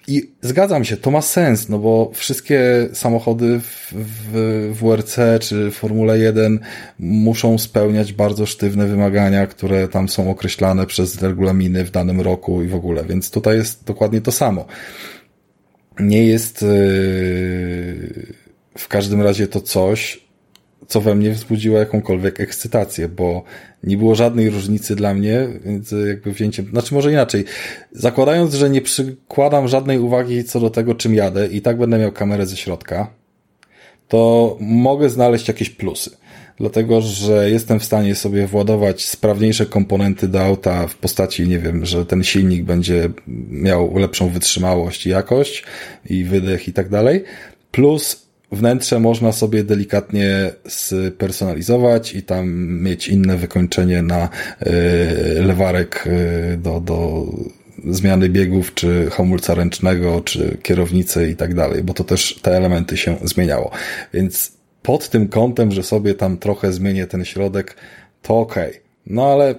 i 0.08 0.32
zgadzam 0.42 0.86
się, 0.86 0.98
to 0.98 1.12
ma 1.12 1.22
sens, 1.22 1.70
no 1.70 1.80
bo 1.80 2.12
wszystkie 2.14 2.90
samochody 2.94 3.60
w, 3.60 3.94
w 4.32 4.78
WRC 4.82 5.20
czy 5.40 5.72
Formule 5.72 6.20
1 6.20 6.60
muszą 7.00 7.58
spełniać 7.58 8.14
bardzo 8.14 8.46
sztywne 8.46 8.88
wymagania, 8.88 9.48
które 9.48 9.88
tam 9.88 10.10
są 10.10 10.30
określane 10.32 10.86
przez 10.86 11.22
regulaminy 11.22 11.84
w 11.84 11.92
danym 11.92 12.22
roku 12.22 12.64
i 12.64 12.68
w 12.68 12.76
ogóle, 12.76 13.04
więc 13.06 13.32
tutaj 13.32 13.58
jest 13.58 13.84
dokładnie 13.84 14.22
to 14.22 14.32
samo. 14.32 14.66
Nie 16.00 16.24
jest. 16.24 16.62
Yy 16.62 18.43
w 18.78 18.88
każdym 18.88 19.22
razie 19.22 19.48
to 19.48 19.62
coś, 19.62 20.24
co 20.88 21.02
we 21.02 21.16
mnie 21.16 21.32
wzbudziło 21.32 21.80
jakąkolwiek 21.80 22.40
ekscytację, 22.40 23.10
bo 23.10 23.44
nie 23.84 23.98
było 23.98 24.16
żadnej 24.16 24.50
różnicy 24.50 24.96
dla 24.96 25.14
mnie, 25.14 25.48
więc 25.66 25.96
jakby 26.08 26.32
wzięciem, 26.32 26.66
znaczy 26.66 26.94
może 26.94 27.12
inaczej, 27.12 27.46
zakładając, 27.92 28.54
że 28.54 28.70
nie 28.70 28.82
przykładam 28.82 29.68
żadnej 29.68 30.00
uwagi 30.00 30.44
co 30.44 30.60
do 30.60 30.70
tego, 30.70 30.96
czym 30.96 31.16
jadę 31.16 31.48
i 31.48 31.62
tak 31.62 31.78
będę 31.78 31.98
miał 31.98 32.12
kamerę 32.12 32.46
ze 32.46 32.58
środka, 32.58 33.08
to 34.08 34.58
mogę 34.60 35.10
znaleźć 35.10 35.48
jakieś 35.48 35.70
plusy. 35.70 36.18
Dlatego, 36.58 37.02
że 37.02 37.50
jestem 37.50 37.80
w 37.80 37.84
stanie 37.84 38.16
sobie 38.16 38.48
władować 38.48 39.06
sprawniejsze 39.06 39.66
komponenty 39.66 40.28
do 40.28 40.42
auta 40.42 40.88
w 40.88 40.96
postaci, 40.96 41.48
nie 41.48 41.60
wiem, 41.60 41.86
że 41.86 42.06
ten 42.06 42.24
silnik 42.24 42.64
będzie 42.64 43.10
miał 43.50 43.98
lepszą 43.98 44.30
wytrzymałość 44.30 45.06
i 45.06 45.10
jakość 45.10 45.64
i 46.10 46.24
wydech 46.24 46.68
i 46.68 46.74
tak 46.74 46.90
dalej. 46.90 47.24
Plus 47.72 48.23
Wnętrze 48.54 49.00
można 49.00 49.32
sobie 49.32 49.64
delikatnie 49.64 50.52
spersonalizować 50.68 52.16
i 52.16 52.24
tam 52.24 52.68
mieć 52.84 53.08
inne 53.08 53.38
wykończenie 53.38 54.02
na 54.02 54.30
e, 54.60 54.70
lewarek 55.42 56.08
e, 56.08 56.58
do, 56.58 56.80
do 56.80 57.26
zmiany 57.86 58.30
biegów, 58.30 58.74
czy 58.74 59.10
hamulca 59.12 59.56
ręcznego, 59.56 60.22
czy 60.22 60.58
kierownicy 60.64 61.30
i 61.30 61.36
tak 61.36 61.56
dalej, 61.56 61.84
bo 61.84 61.94
to 61.94 62.04
też 62.04 62.40
te 62.42 62.58
elementy 62.58 62.98
się 62.98 63.18
zmieniało. 63.24 63.72
Więc 64.14 64.52
pod 64.82 65.10
tym 65.10 65.28
kątem, 65.28 65.72
że 65.72 65.84
sobie 65.84 66.14
tam 66.14 66.38
trochę 66.38 66.74
zmienię 66.74 67.08
ten 67.08 67.26
środek, 67.26 67.76
to 68.22 68.40
ok. 68.40 68.56
No 69.06 69.26
ale 69.26 69.56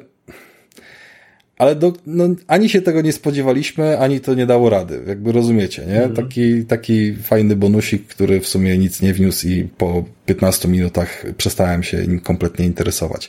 ale 1.59 1.76
do, 1.76 1.92
no, 2.07 2.24
ani 2.46 2.68
się 2.68 2.82
tego 2.82 3.00
nie 3.00 3.12
spodziewaliśmy, 3.12 3.98
ani 3.98 4.20
to 4.20 4.34
nie 4.34 4.46
dało 4.46 4.70
rady. 4.70 5.00
Jakby 5.07 5.32
rozumiecie, 5.32 5.86
nie? 5.86 6.02
Mm. 6.02 6.16
Taki, 6.16 6.64
taki 6.64 7.14
fajny 7.14 7.57
bonusik, 7.57 8.07
który 8.07 8.40
w 8.40 8.48
sumie 8.48 8.78
nic 8.78 9.02
nie 9.02 9.12
wniósł 9.12 9.48
i 9.48 9.68
po 9.78 10.05
15 10.26 10.68
minutach 10.68 11.24
przestałem 11.36 11.82
się 11.82 12.07
nim 12.07 12.20
kompletnie 12.20 12.66
interesować. 12.66 13.28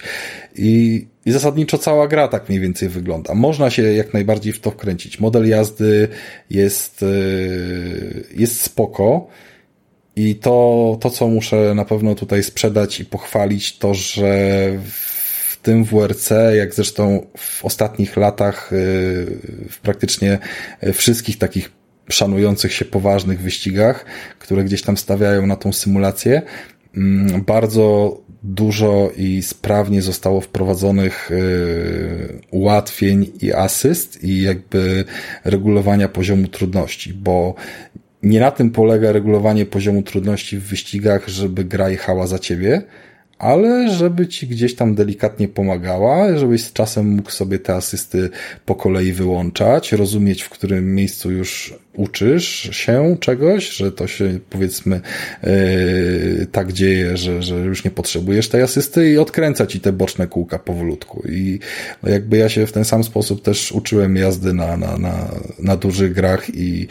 I, 0.55 1.05
I 1.25 1.31
zasadniczo 1.31 1.77
cała 1.77 2.07
gra 2.07 2.27
tak 2.27 2.49
mniej 2.49 2.61
więcej 2.61 2.89
wygląda. 2.89 3.35
Można 3.35 3.69
się 3.69 3.81
jak 3.81 4.13
najbardziej 4.13 4.53
w 4.53 4.59
to 4.59 4.71
wkręcić. 4.71 5.19
Model 5.19 5.47
jazdy 5.47 6.07
jest, 6.49 7.03
y, 7.03 8.23
jest 8.35 8.61
spoko. 8.61 9.27
I 10.15 10.35
to, 10.35 10.97
to, 11.01 11.09
co 11.09 11.27
muszę 11.27 11.73
na 11.75 11.85
pewno 11.85 12.15
tutaj 12.15 12.43
sprzedać 12.43 12.99
i 12.99 13.05
pochwalić, 13.05 13.77
to, 13.77 13.93
że 13.93 14.69
tym 15.65 15.83
WRC, 15.83 16.29
jak 16.55 16.73
zresztą 16.73 17.27
w 17.37 17.65
ostatnich 17.65 18.17
latach 18.17 18.73
y, 18.73 18.75
w 19.69 19.79
praktycznie 19.81 20.39
wszystkich 20.93 21.37
takich 21.37 21.71
szanujących 22.09 22.73
się 22.73 22.85
poważnych 22.85 23.41
wyścigach, 23.41 24.05
które 24.39 24.63
gdzieś 24.63 24.81
tam 24.81 24.97
stawiają 24.97 25.47
na 25.47 25.55
tą 25.55 25.73
symulację, 25.73 26.41
mm, 26.97 27.43
bardzo 27.43 28.17
dużo 28.43 29.11
i 29.17 29.41
sprawnie 29.41 30.01
zostało 30.01 30.41
wprowadzonych 30.41 31.31
y, 31.31 32.41
ułatwień 32.51 33.31
i 33.41 33.53
asyst 33.53 34.23
i 34.23 34.41
jakby 34.41 35.05
regulowania 35.43 36.09
poziomu 36.09 36.47
trudności, 36.47 37.13
bo 37.13 37.55
nie 38.23 38.39
na 38.39 38.51
tym 38.51 38.71
polega 38.71 39.11
regulowanie 39.11 39.65
poziomu 39.65 40.03
trudności 40.03 40.57
w 40.57 40.63
wyścigach, 40.63 41.27
żeby 41.27 41.63
gra 41.63 41.89
jechała 41.89 42.27
za 42.27 42.39
ciebie, 42.39 42.81
ale 43.39 43.89
żeby 43.89 44.27
ci 44.27 44.47
gdzieś 44.47 44.75
tam 44.75 44.95
delikatnie 44.95 45.47
pomagała, 45.47 46.37
żebyś 46.37 46.63
z 46.63 46.73
czasem 46.73 47.09
mógł 47.09 47.31
sobie 47.31 47.59
te 47.59 47.73
asysty 47.73 48.29
po 48.65 48.75
kolei 48.75 49.11
wyłączać, 49.11 49.91
rozumieć, 49.91 50.43
w 50.43 50.49
którym 50.49 50.95
miejscu 50.95 51.31
już 51.31 51.73
uczysz 51.93 52.69
się 52.71 53.17
czegoś, 53.19 53.69
że 53.69 53.91
to 53.91 54.07
się 54.07 54.39
powiedzmy 54.49 55.01
yy, 55.43 56.47
tak 56.51 56.73
dzieje, 56.73 57.17
że, 57.17 57.43
że 57.43 57.55
już 57.55 57.83
nie 57.83 57.91
potrzebujesz 57.91 58.49
tej 58.49 58.61
asysty 58.61 59.11
i 59.11 59.17
odkręca 59.17 59.67
ci 59.67 59.79
te 59.79 59.93
boczne 59.93 60.27
kółka 60.27 60.59
powolutku. 60.59 61.23
I 61.29 61.59
no 62.03 62.09
jakby 62.09 62.37
ja 62.37 62.49
się 62.49 62.67
w 62.67 62.71
ten 62.71 62.85
sam 62.85 63.03
sposób 63.03 63.41
też 63.41 63.71
uczyłem 63.71 64.15
jazdy 64.15 64.53
na, 64.53 64.77
na, 64.77 64.97
na, 64.97 65.31
na 65.59 65.77
dużych 65.77 66.13
grach 66.13 66.55
i 66.55 66.87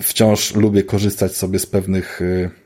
wciąż 0.00 0.54
lubię 0.54 0.82
korzystać 0.82 1.36
sobie 1.36 1.58
z 1.58 1.66
pewnych 1.66 2.20
yy, 2.20 2.61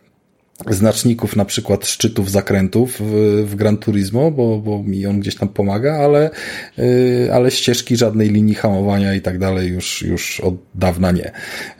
znaczników 0.70 1.36
na 1.36 1.44
przykład 1.44 1.86
szczytów 1.86 2.30
zakrętów 2.30 3.00
w, 3.00 3.44
w 3.46 3.54
Gran 3.54 3.76
Turismo, 3.76 4.30
bo, 4.30 4.58
bo 4.58 4.82
mi 4.82 5.06
on 5.06 5.20
gdzieś 5.20 5.34
tam 5.34 5.48
pomaga, 5.48 5.94
ale, 5.94 6.30
yy, 6.78 7.30
ale 7.32 7.50
ścieżki 7.50 7.96
żadnej 7.96 8.30
linii 8.30 8.54
hamowania 8.54 9.14
i 9.14 9.20
tak 9.20 9.38
dalej 9.38 9.68
już, 9.68 10.02
już 10.02 10.40
od 10.40 10.54
dawna 10.74 11.12
nie. 11.12 11.30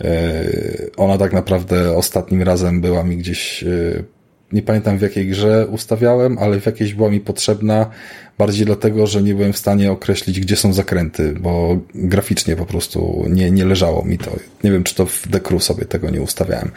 Yy, 0.01 0.91
ona 0.97 1.19
tak 1.19 1.33
naprawdę 1.33 1.97
ostatnim 1.97 2.43
razem 2.43 2.81
była 2.81 3.05
mi 3.05 3.17
gdzieś, 3.17 3.63
yy, 3.63 4.05
nie 4.53 4.63
pamiętam 4.63 4.99
w 4.99 5.03
jakiej 5.03 5.27
grze 5.27 5.67
ustawiałem, 5.67 6.39
ale 6.39 6.61
w 6.61 6.67
jakiejś 6.67 6.95
była 6.95 7.11
mi 7.11 7.21
potrzebna 7.21 7.91
bardziej 8.39 8.67
dlatego, 8.67 9.07
że 9.07 9.23
nie 9.23 9.35
byłem 9.35 9.53
w 9.53 9.59
stanie 9.59 9.93
określić, 9.93 10.41
gdzie 10.41 10.57
są 10.57 10.73
zakręty, 10.73 11.33
bo 11.41 11.79
graficznie 11.95 12.57
po 12.57 12.67
prostu 12.67 13.25
nie, 13.29 13.51
nie 13.51 13.65
leżało 13.65 14.05
mi 14.05 14.19
to. 14.19 14.37
Nie 14.65 14.73
wiem, 14.73 14.85
czy 14.85 14.95
to 14.95 15.07
w 15.07 15.29
Decru 15.29 15.61
sobie 15.61 15.85
tego 15.85 16.11
nie 16.11 16.23
ustawiałem. 16.23 16.71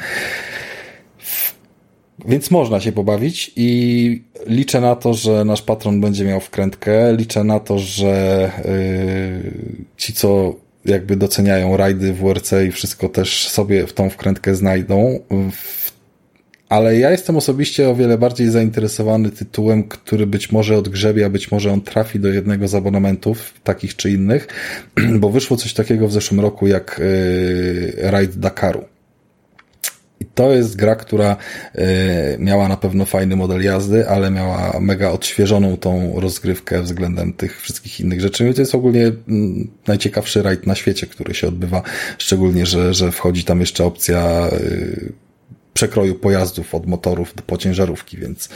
Więc 2.28 2.52
można 2.52 2.80
się 2.80 2.92
pobawić 2.92 3.52
i 3.56 4.22
liczę 4.48 4.82
na 4.82 4.96
to, 4.96 5.14
że 5.14 5.46
nasz 5.46 5.62
patron 5.62 6.02
będzie 6.02 6.26
miał 6.26 6.40
wkrętkę. 6.40 7.16
Liczę 7.16 7.44
na 7.44 7.60
to, 7.60 7.80
że 7.80 8.52
yy, 8.66 9.52
ci, 9.98 10.14
co 10.14 10.56
jakby 10.86 11.16
doceniają 11.16 11.78
rajdy 11.78 12.14
w 12.14 12.18
WRC 12.18 12.54
i 12.68 12.72
wszystko 12.72 13.10
też 13.10 13.48
sobie 13.48 13.88
w 13.88 13.94
tą 13.94 14.10
wkrętkę 14.10 14.56
znajdą. 14.56 15.20
Ale 16.70 17.00
ja 17.00 17.12
jestem 17.12 17.38
osobiście 17.38 17.90
o 17.90 17.96
wiele 17.96 18.18
bardziej 18.18 18.48
zainteresowany 18.48 19.30
tytułem, 19.30 19.84
który 19.84 20.28
być 20.28 20.52
może 20.52 20.78
odgrzebie, 20.78 21.26
a 21.26 21.30
być 21.30 21.52
może 21.52 21.72
on 21.72 21.82
trafi 21.82 22.20
do 22.20 22.28
jednego 22.28 22.68
z 22.68 22.76
abonamentów, 22.76 23.54
takich 23.64 23.96
czy 23.96 24.12
innych, 24.12 24.48
bo 25.20 25.30
wyszło 25.30 25.58
coś 25.58 25.74
takiego 25.74 26.08
w 26.08 26.12
zeszłym 26.12 26.40
roku 26.40 26.68
jak 26.68 27.02
yy, 27.04 28.12
Raid 28.12 28.36
Dakaru. 28.36 28.86
I 30.20 30.26
to 30.26 30.52
jest 30.52 30.76
gra, 30.76 30.96
która 30.96 31.38
e, 31.76 32.38
miała 32.40 32.68
na 32.68 32.78
pewno 32.78 33.06
fajny 33.06 33.36
model 33.36 33.64
jazdy, 33.64 34.10
ale 34.10 34.32
miała 34.32 34.80
mega 34.80 35.12
odświeżoną 35.12 35.78
tą 35.78 36.20
rozgrywkę 36.20 36.82
względem 36.82 37.34
tych 37.34 37.62
wszystkich 37.62 38.00
innych 38.00 38.22
rzeczy. 38.22 38.50
I 38.50 38.54
to 38.54 38.62
jest 38.62 38.76
ogólnie 38.76 39.12
mm, 39.28 39.68
najciekawszy 39.88 40.42
rajd 40.42 40.68
na 40.68 40.76
świecie, 40.76 41.08
który 41.08 41.34
się 41.34 41.48
odbywa, 41.48 41.82
szczególnie, 42.18 42.66
że, 42.66 42.94
że 42.94 43.12
wchodzi 43.12 43.44
tam 43.44 43.60
jeszcze 43.60 43.86
opcja 43.86 44.50
e, 44.52 44.60
przekroju 45.74 46.16
pojazdów 46.16 46.76
od 46.76 46.88
motorów 46.88 47.36
do 47.36 47.44
pociężarówki, 47.44 48.18
więc 48.18 48.50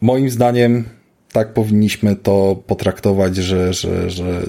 moim 0.00 0.30
zdaniem 0.30 0.84
tak 1.32 1.52
powinniśmy 1.52 2.16
to 2.16 2.62
potraktować, 2.66 3.36
że, 3.36 3.72
że, 3.72 4.10
że 4.10 4.42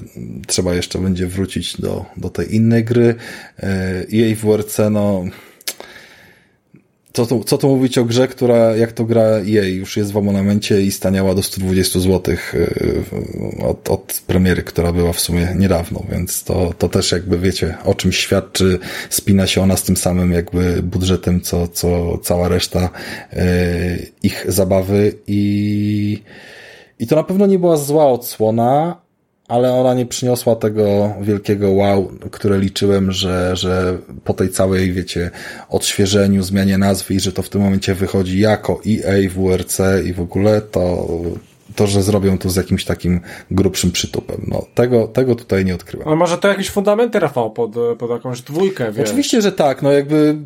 trzeba 0.46 0.74
jeszcze 0.74 0.98
będzie 0.98 1.26
wrócić 1.26 1.80
do, 1.80 2.04
do 2.16 2.28
tej 2.30 2.54
innej 2.54 2.84
gry. 2.84 3.14
E, 3.58 4.04
jej 4.08 4.34
WRC, 4.34 4.78
no 4.90 5.24
co 7.12 7.26
tu, 7.26 7.44
co 7.44 7.58
tu 7.58 7.68
mówić 7.68 7.98
o 7.98 8.04
grze, 8.04 8.28
która 8.28 8.76
jak 8.76 8.92
to 8.92 9.04
gra 9.04 9.38
jej? 9.38 9.74
Już 9.74 9.96
jest 9.96 10.12
w 10.12 10.16
abonamencie 10.16 10.82
i 10.82 10.90
staniała 10.90 11.34
do 11.34 11.42
120 11.42 12.00
zł 12.00 12.34
y, 12.54 13.04
od, 13.62 13.90
od 13.90 14.22
premiery, 14.26 14.62
która 14.62 14.92
była 14.92 15.12
w 15.12 15.20
sumie 15.20 15.54
niedawno, 15.58 16.02
więc 16.10 16.44
to, 16.44 16.74
to 16.78 16.88
też 16.88 17.12
jakby 17.12 17.38
wiecie, 17.38 17.74
o 17.84 17.94
czym 17.94 18.12
świadczy, 18.12 18.78
spina 19.10 19.46
się 19.46 19.62
ona 19.62 19.76
z 19.76 19.82
tym 19.82 19.96
samym 19.96 20.32
jakby 20.32 20.82
budżetem, 20.82 21.40
co, 21.40 21.68
co 21.68 22.18
cała 22.18 22.48
reszta 22.48 22.90
y, 23.32 24.12
ich 24.22 24.44
zabawy 24.48 25.12
i, 25.26 26.22
i 26.98 27.06
to 27.06 27.16
na 27.16 27.24
pewno 27.24 27.46
nie 27.46 27.58
była 27.58 27.76
zła 27.76 28.06
odsłona, 28.06 29.00
ale 29.50 29.72
ona 29.72 29.94
nie 29.94 30.06
przyniosła 30.06 30.56
tego 30.56 31.14
wielkiego 31.20 31.70
wow, 31.70 32.12
które 32.30 32.58
liczyłem, 32.58 33.12
że, 33.12 33.56
że 33.56 33.98
po 34.24 34.34
tej 34.34 34.48
całej, 34.48 34.92
wiecie, 34.92 35.30
odświeżeniu, 35.68 36.42
zmianie 36.42 36.78
nazwy 36.78 37.14
i 37.14 37.20
że 37.20 37.32
to 37.32 37.42
w 37.42 37.48
tym 37.48 37.60
momencie 37.60 37.94
wychodzi 37.94 38.40
jako 38.40 38.80
EA, 38.88 39.28
WRC 39.30 39.80
i 40.04 40.12
w 40.12 40.20
ogóle, 40.20 40.60
to, 40.60 41.08
to, 41.76 41.86
że 41.86 42.02
zrobią 42.02 42.38
to 42.38 42.50
z 42.50 42.56
jakimś 42.56 42.84
takim 42.84 43.20
grubszym 43.50 43.92
przytupem. 43.92 44.46
No, 44.48 44.66
tego, 44.74 45.08
tego 45.08 45.34
tutaj 45.34 45.64
nie 45.64 45.74
odkryłem. 45.74 46.08
Ale 46.08 46.16
może 46.16 46.38
to 46.38 46.48
jakieś 46.48 46.70
fundamenty, 46.70 47.20
Rafał, 47.20 47.50
pod, 47.50 47.74
pod 47.98 48.10
jakąś 48.10 48.42
dwójkę, 48.42 48.92
wiesz? 48.92 49.08
Oczywiście, 49.08 49.42
że 49.42 49.52
tak. 49.52 49.82
No 49.82 49.92
jakby, 49.92 50.36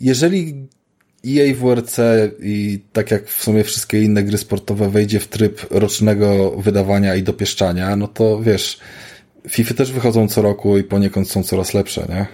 jeżeli 0.00 0.68
EA 1.26 1.54
WRC 1.54 1.98
i 2.42 2.80
tak 2.92 3.10
jak 3.10 3.26
w 3.26 3.42
sumie 3.42 3.64
wszystkie 3.64 4.02
inne 4.02 4.22
gry 4.22 4.38
sportowe 4.38 4.90
wejdzie 4.90 5.20
w 5.20 5.28
tryb 5.28 5.66
rocznego 5.70 6.50
wydawania 6.50 7.14
i 7.14 7.22
dopieszczania, 7.22 7.96
no 7.96 8.08
to 8.08 8.40
wiesz, 8.42 8.78
FIFA 9.48 9.74
też 9.74 9.92
wychodzą 9.92 10.28
co 10.28 10.42
roku 10.42 10.78
i 10.78 10.84
poniekąd 10.84 11.30
są 11.30 11.42
coraz 11.42 11.74
lepsze, 11.74 12.06
nie? 12.08 12.26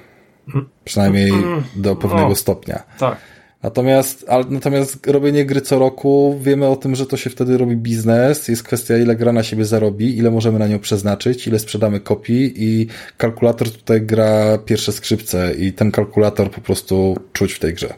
Przynajmniej 0.84 1.32
do 1.76 1.96
pewnego 1.96 2.28
no, 2.28 2.34
stopnia. 2.34 2.82
Tak. 2.98 3.18
Natomiast, 3.62 4.24
ale, 4.28 4.44
natomiast 4.50 5.06
robienie 5.06 5.46
gry 5.46 5.60
co 5.60 5.78
roku, 5.78 6.38
wiemy 6.42 6.66
o 6.66 6.76
tym, 6.76 6.94
że 6.94 7.06
to 7.06 7.16
się 7.16 7.30
wtedy 7.30 7.58
robi 7.58 7.76
biznes. 7.76 8.48
Jest 8.48 8.62
kwestia, 8.62 8.96
ile 8.96 9.16
gra 9.16 9.32
na 9.32 9.42
siebie 9.42 9.64
zarobi, 9.64 10.18
ile 10.18 10.30
możemy 10.30 10.58
na 10.58 10.68
nią 10.68 10.78
przeznaczyć, 10.78 11.46
ile 11.46 11.58
sprzedamy 11.58 12.00
kopii 12.00 12.52
i 12.56 12.86
kalkulator 13.16 13.70
tutaj 13.70 14.02
gra 14.02 14.58
pierwsze 14.58 14.92
skrzypce 14.92 15.54
i 15.54 15.72
ten 15.72 15.90
kalkulator 15.90 16.50
po 16.50 16.60
prostu 16.60 17.16
czuć 17.32 17.52
w 17.52 17.58
tej 17.58 17.74
grze. 17.74 17.94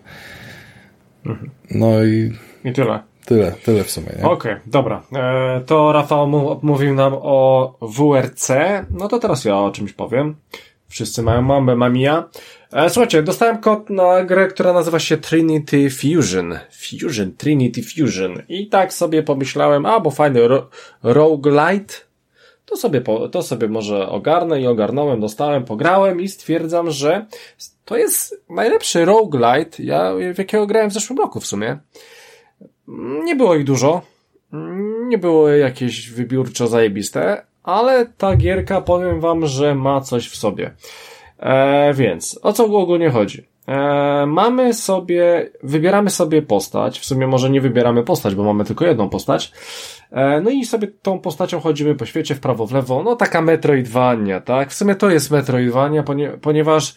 No 1.70 2.04
i... 2.04 2.32
I 2.64 2.72
tyle. 2.72 3.02
Tyle, 3.26 3.52
tyle 3.64 3.84
w 3.84 3.90
sumie. 3.90 4.08
Okej, 4.08 4.24
okay, 4.24 4.60
dobra. 4.66 5.02
E, 5.12 5.60
to 5.66 5.92
Rafał 5.92 6.28
mówił 6.62 6.94
nam 6.94 7.12
o 7.14 7.78
WRC, 7.82 8.50
no 8.90 9.08
to 9.08 9.18
teraz 9.18 9.44
ja 9.44 9.56
o 9.56 9.70
czymś 9.70 9.92
powiem. 9.92 10.36
Wszyscy 10.88 11.22
mają 11.22 11.42
mambę, 11.42 11.76
mamia. 11.76 12.28
E, 12.72 12.90
słuchajcie, 12.90 13.22
dostałem 13.22 13.58
kod 13.58 13.90
na 13.90 14.24
grę, 14.24 14.48
która 14.48 14.72
nazywa 14.72 14.98
się 14.98 15.16
Trinity 15.16 15.90
Fusion. 15.90 16.58
Fusion, 16.70 17.32
Trinity 17.36 17.82
Fusion. 17.82 18.42
I 18.48 18.68
tak 18.68 18.92
sobie 18.92 19.22
pomyślałem, 19.22 19.86
a 19.86 20.00
bo 20.00 20.10
fajny 20.10 20.48
ro 20.48 20.68
roguelite, 21.02 21.94
to 22.66 22.76
sobie, 22.76 23.00
po, 23.00 23.28
to 23.28 23.42
sobie 23.42 23.68
może 23.68 24.08
ogarnę 24.08 24.60
i 24.60 24.66
ogarnąłem, 24.66 25.20
dostałem, 25.20 25.64
pograłem 25.64 26.20
i 26.20 26.28
stwierdzam, 26.28 26.90
że 26.90 27.26
to 27.84 27.96
jest 27.96 28.44
najlepszy 28.50 29.04
roguelite, 29.04 29.82
ja, 29.82 30.12
w 30.34 30.38
jakiego 30.38 30.66
grałem 30.66 30.90
w 30.90 30.94
zeszłym 30.94 31.18
roku 31.18 31.40
w 31.40 31.46
sumie. 31.46 31.78
Nie 33.24 33.36
było 33.36 33.54
ich 33.54 33.64
dużo, 33.64 34.02
nie 35.08 35.18
było 35.18 35.48
jakieś 35.48 36.10
wybiórczo 36.10 36.66
zajebiste, 36.66 37.44
ale 37.62 38.06
ta 38.06 38.36
gierka 38.36 38.80
powiem 38.80 39.20
wam, 39.20 39.46
że 39.46 39.74
ma 39.74 40.00
coś 40.00 40.28
w 40.28 40.36
sobie. 40.36 40.70
E, 41.38 41.94
więc, 41.94 42.40
o 42.42 42.52
co 42.52 42.64
ogólnie 42.64 43.10
chodzi? 43.10 43.46
E, 43.68 44.26
mamy 44.26 44.74
sobie, 44.74 45.50
wybieramy 45.62 46.10
sobie 46.10 46.42
postać, 46.42 47.00
w 47.00 47.04
sumie 47.04 47.26
może 47.26 47.50
nie 47.50 47.60
wybieramy 47.60 48.02
postać, 48.02 48.34
bo 48.34 48.44
mamy 48.44 48.64
tylko 48.64 48.86
jedną 48.86 49.08
postać, 49.08 49.52
no 50.42 50.50
i 50.50 50.64
sobie 50.64 50.88
tą 51.02 51.18
postacią 51.18 51.60
chodzimy 51.60 51.94
po 51.94 52.06
świecie 52.06 52.34
w 52.34 52.40
prawo, 52.40 52.66
w 52.66 52.72
lewo, 52.72 53.02
no 53.02 53.16
taka 53.16 53.42
Metroidvania, 53.42 54.40
tak? 54.40 54.70
W 54.70 54.74
sumie 54.74 54.94
to 54.94 55.10
jest 55.10 55.30
Metroidvania, 55.30 56.04
ponieważ 56.42 56.94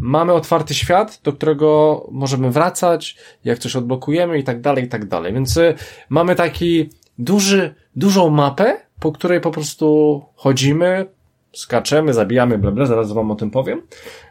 mamy 0.00 0.32
otwarty 0.32 0.74
świat, 0.74 1.20
do 1.24 1.32
którego 1.32 2.00
możemy 2.10 2.50
wracać, 2.50 3.16
jak 3.44 3.58
coś 3.58 3.76
odblokujemy 3.76 4.38
i 4.38 4.44
tak 4.44 4.60
dalej, 4.60 4.84
i 4.84 4.88
tak 4.88 5.04
dalej, 5.04 5.32
więc 5.32 5.56
y, 5.56 5.74
mamy 6.08 6.34
taki 6.34 6.90
duży, 7.18 7.74
dużą 7.96 8.30
mapę, 8.30 8.76
po 9.00 9.12
której 9.12 9.40
po 9.40 9.50
prostu 9.50 10.20
chodzimy, 10.34 11.06
skaczemy, 11.52 12.14
zabijamy, 12.14 12.58
bla, 12.58 12.70
bla, 12.70 12.86
zaraz 12.86 13.12
wam 13.12 13.30
o 13.30 13.34
tym 13.34 13.50
powiem. 13.50 13.82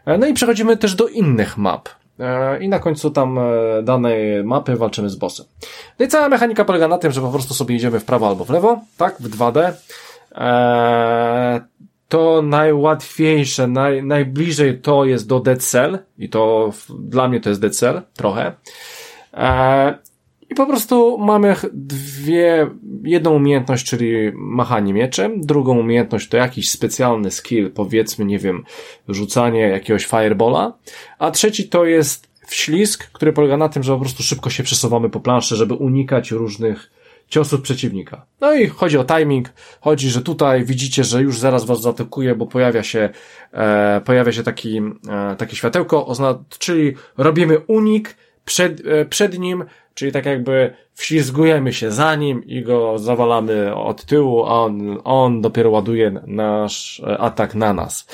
E, 0.06 0.18
no 0.18 0.26
i 0.26 0.32
przechodzimy 0.34 0.76
też 0.76 0.94
do 0.94 1.08
innych 1.08 1.58
map. 1.58 1.88
E, 2.20 2.58
I 2.60 2.68
na 2.68 2.78
końcu 2.78 3.10
tam 3.10 3.38
e, 3.38 3.42
danej 3.82 4.44
mapy 4.44 4.76
walczymy 4.76 5.10
z 5.10 5.16
bossem. 5.16 5.46
No 5.98 6.06
i 6.06 6.08
cała 6.08 6.28
mechanika 6.28 6.64
polega 6.64 6.88
na 6.88 6.98
tym, 6.98 7.12
że 7.12 7.20
po 7.20 7.30
prostu 7.30 7.54
sobie 7.54 7.76
idziemy 7.76 8.00
w 8.00 8.04
prawo 8.04 8.28
albo 8.28 8.44
w 8.44 8.50
lewo, 8.50 8.80
tak, 8.96 9.16
w 9.20 9.36
2D. 9.38 9.72
To 12.08 12.42
najłatwiejsze, 12.42 13.66
naj, 13.66 14.02
najbliżej 14.02 14.80
to 14.80 15.04
jest 15.04 15.28
do 15.28 15.40
Dead 15.40 15.62
Cell 15.62 15.98
i 16.18 16.28
to 16.28 16.70
dla 16.98 17.28
mnie 17.28 17.40
to 17.40 17.48
jest 17.48 17.60
Dead 17.60 17.76
Cell, 17.76 18.02
trochę. 18.14 18.52
I 20.50 20.54
po 20.54 20.66
prostu 20.66 21.18
mamy 21.18 21.56
dwie, 21.72 22.70
jedną 23.04 23.34
umiejętność, 23.34 23.86
czyli 23.86 24.32
machanie 24.34 24.92
mieczem, 24.92 25.40
drugą 25.40 25.78
umiejętność 25.78 26.28
to 26.28 26.36
jakiś 26.36 26.70
specjalny 26.70 27.30
skill, 27.30 27.70
powiedzmy, 27.70 28.24
nie 28.24 28.38
wiem, 28.38 28.64
rzucanie 29.08 29.60
jakiegoś 29.60 30.06
firebola, 30.06 30.72
a 31.18 31.30
trzeci 31.30 31.68
to 31.68 31.84
jest 31.84 32.30
wślizg, 32.46 33.10
który 33.12 33.32
polega 33.32 33.56
na 33.56 33.68
tym, 33.68 33.82
że 33.82 33.92
po 33.92 34.00
prostu 34.00 34.22
szybko 34.22 34.50
się 34.50 34.62
przesuwamy 34.62 35.10
po 35.10 35.20
planszy, 35.20 35.56
żeby 35.56 35.74
unikać 35.74 36.30
różnych 36.30 36.90
ciosów 37.28 37.60
przeciwnika. 37.60 38.26
No 38.40 38.54
i 38.54 38.66
chodzi 38.66 38.98
o 38.98 39.04
timing, 39.04 39.48
chodzi, 39.80 40.10
że 40.10 40.22
tutaj 40.22 40.64
widzicie, 40.64 41.04
że 41.04 41.22
już 41.22 41.38
zaraz 41.38 41.64
was 41.64 41.80
zaatakuje, 41.80 42.34
bo 42.34 42.46
pojawia 42.46 42.82
się, 42.82 43.08
e, 43.52 44.00
pojawia 44.04 44.32
się 44.32 44.42
taki, 44.42 44.78
e, 45.08 45.36
takie 45.38 45.56
światełko, 45.56 46.12
czyli 46.58 46.94
robimy 47.16 47.58
unik, 47.58 48.16
przed, 48.44 48.86
e, 48.86 49.04
przed 49.04 49.38
nim 49.38 49.64
Czyli 50.00 50.12
tak 50.12 50.26
jakby 50.26 50.74
wślizgujemy 50.94 51.72
się 51.72 51.90
za 51.90 52.14
nim 52.14 52.44
i 52.44 52.62
go 52.62 52.98
zawalamy 52.98 53.74
od 53.74 54.04
tyłu, 54.04 54.44
a 54.44 54.50
on, 54.50 54.98
on 55.04 55.40
dopiero 55.40 55.70
ładuje 55.70 56.20
nasz 56.26 57.02
e, 57.06 57.18
atak 57.18 57.54
na 57.54 57.72
nas. 57.72 58.06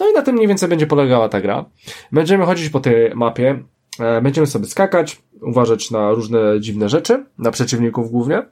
No 0.00 0.10
i 0.10 0.12
na 0.12 0.22
tym 0.22 0.34
mniej 0.34 0.48
więcej 0.48 0.68
będzie 0.68 0.86
polegała 0.86 1.28
ta 1.28 1.40
gra. 1.40 1.64
Będziemy 2.12 2.46
chodzić 2.46 2.68
po 2.70 2.80
tej 2.80 3.14
mapie, 3.14 3.62
e, 4.00 4.20
będziemy 4.20 4.46
sobie 4.46 4.66
skakać, 4.66 5.22
uważać 5.42 5.90
na 5.90 6.10
różne 6.10 6.60
dziwne 6.60 6.88
rzeczy, 6.88 7.24
na 7.38 7.50
przeciwników 7.50 8.10
głównie. 8.10 8.42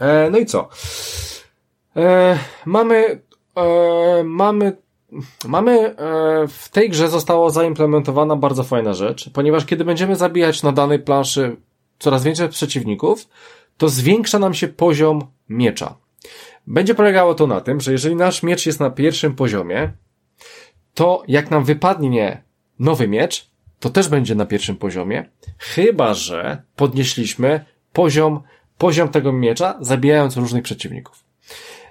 E, 0.00 0.30
no 0.30 0.38
i 0.38 0.46
co? 0.46 0.68
Mamy, 2.66 3.22
mamy 4.24 4.76
Mamy 5.48 5.94
w 6.48 6.68
tej 6.68 6.90
grze 6.90 7.08
została 7.08 7.50
zaimplementowana 7.50 8.36
bardzo 8.36 8.64
fajna 8.64 8.94
rzecz, 8.94 9.30
ponieważ 9.30 9.64
kiedy 9.64 9.84
będziemy 9.84 10.16
zabijać 10.16 10.62
na 10.62 10.72
danej 10.72 10.98
planszy 10.98 11.56
coraz 12.00 12.24
więcej 12.24 12.48
przeciwników, 12.48 13.28
to 13.76 13.88
zwiększa 13.88 14.38
nam 14.38 14.54
się 14.54 14.68
poziom 14.68 15.26
miecza. 15.48 15.96
Będzie 16.66 16.94
polegało 16.94 17.34
to 17.34 17.46
na 17.46 17.60
tym, 17.60 17.80
że 17.80 17.92
jeżeli 17.92 18.16
nasz 18.16 18.42
miecz 18.42 18.66
jest 18.66 18.80
na 18.80 18.90
pierwszym 18.90 19.34
poziomie, 19.34 19.92
to 20.94 21.22
jak 21.28 21.50
nam 21.50 21.64
wypadnie 21.64 22.42
nowy 22.78 23.08
miecz, 23.08 23.50
to 23.80 23.90
też 23.90 24.08
będzie 24.08 24.34
na 24.34 24.46
pierwszym 24.46 24.76
poziomie, 24.76 25.30
chyba 25.58 26.14
że 26.14 26.62
podnieśliśmy 26.76 27.64
poziom, 27.92 28.40
poziom 28.78 29.08
tego 29.08 29.32
miecza, 29.32 29.78
zabijając 29.80 30.36
różnych 30.36 30.62
przeciwników. 30.62 31.24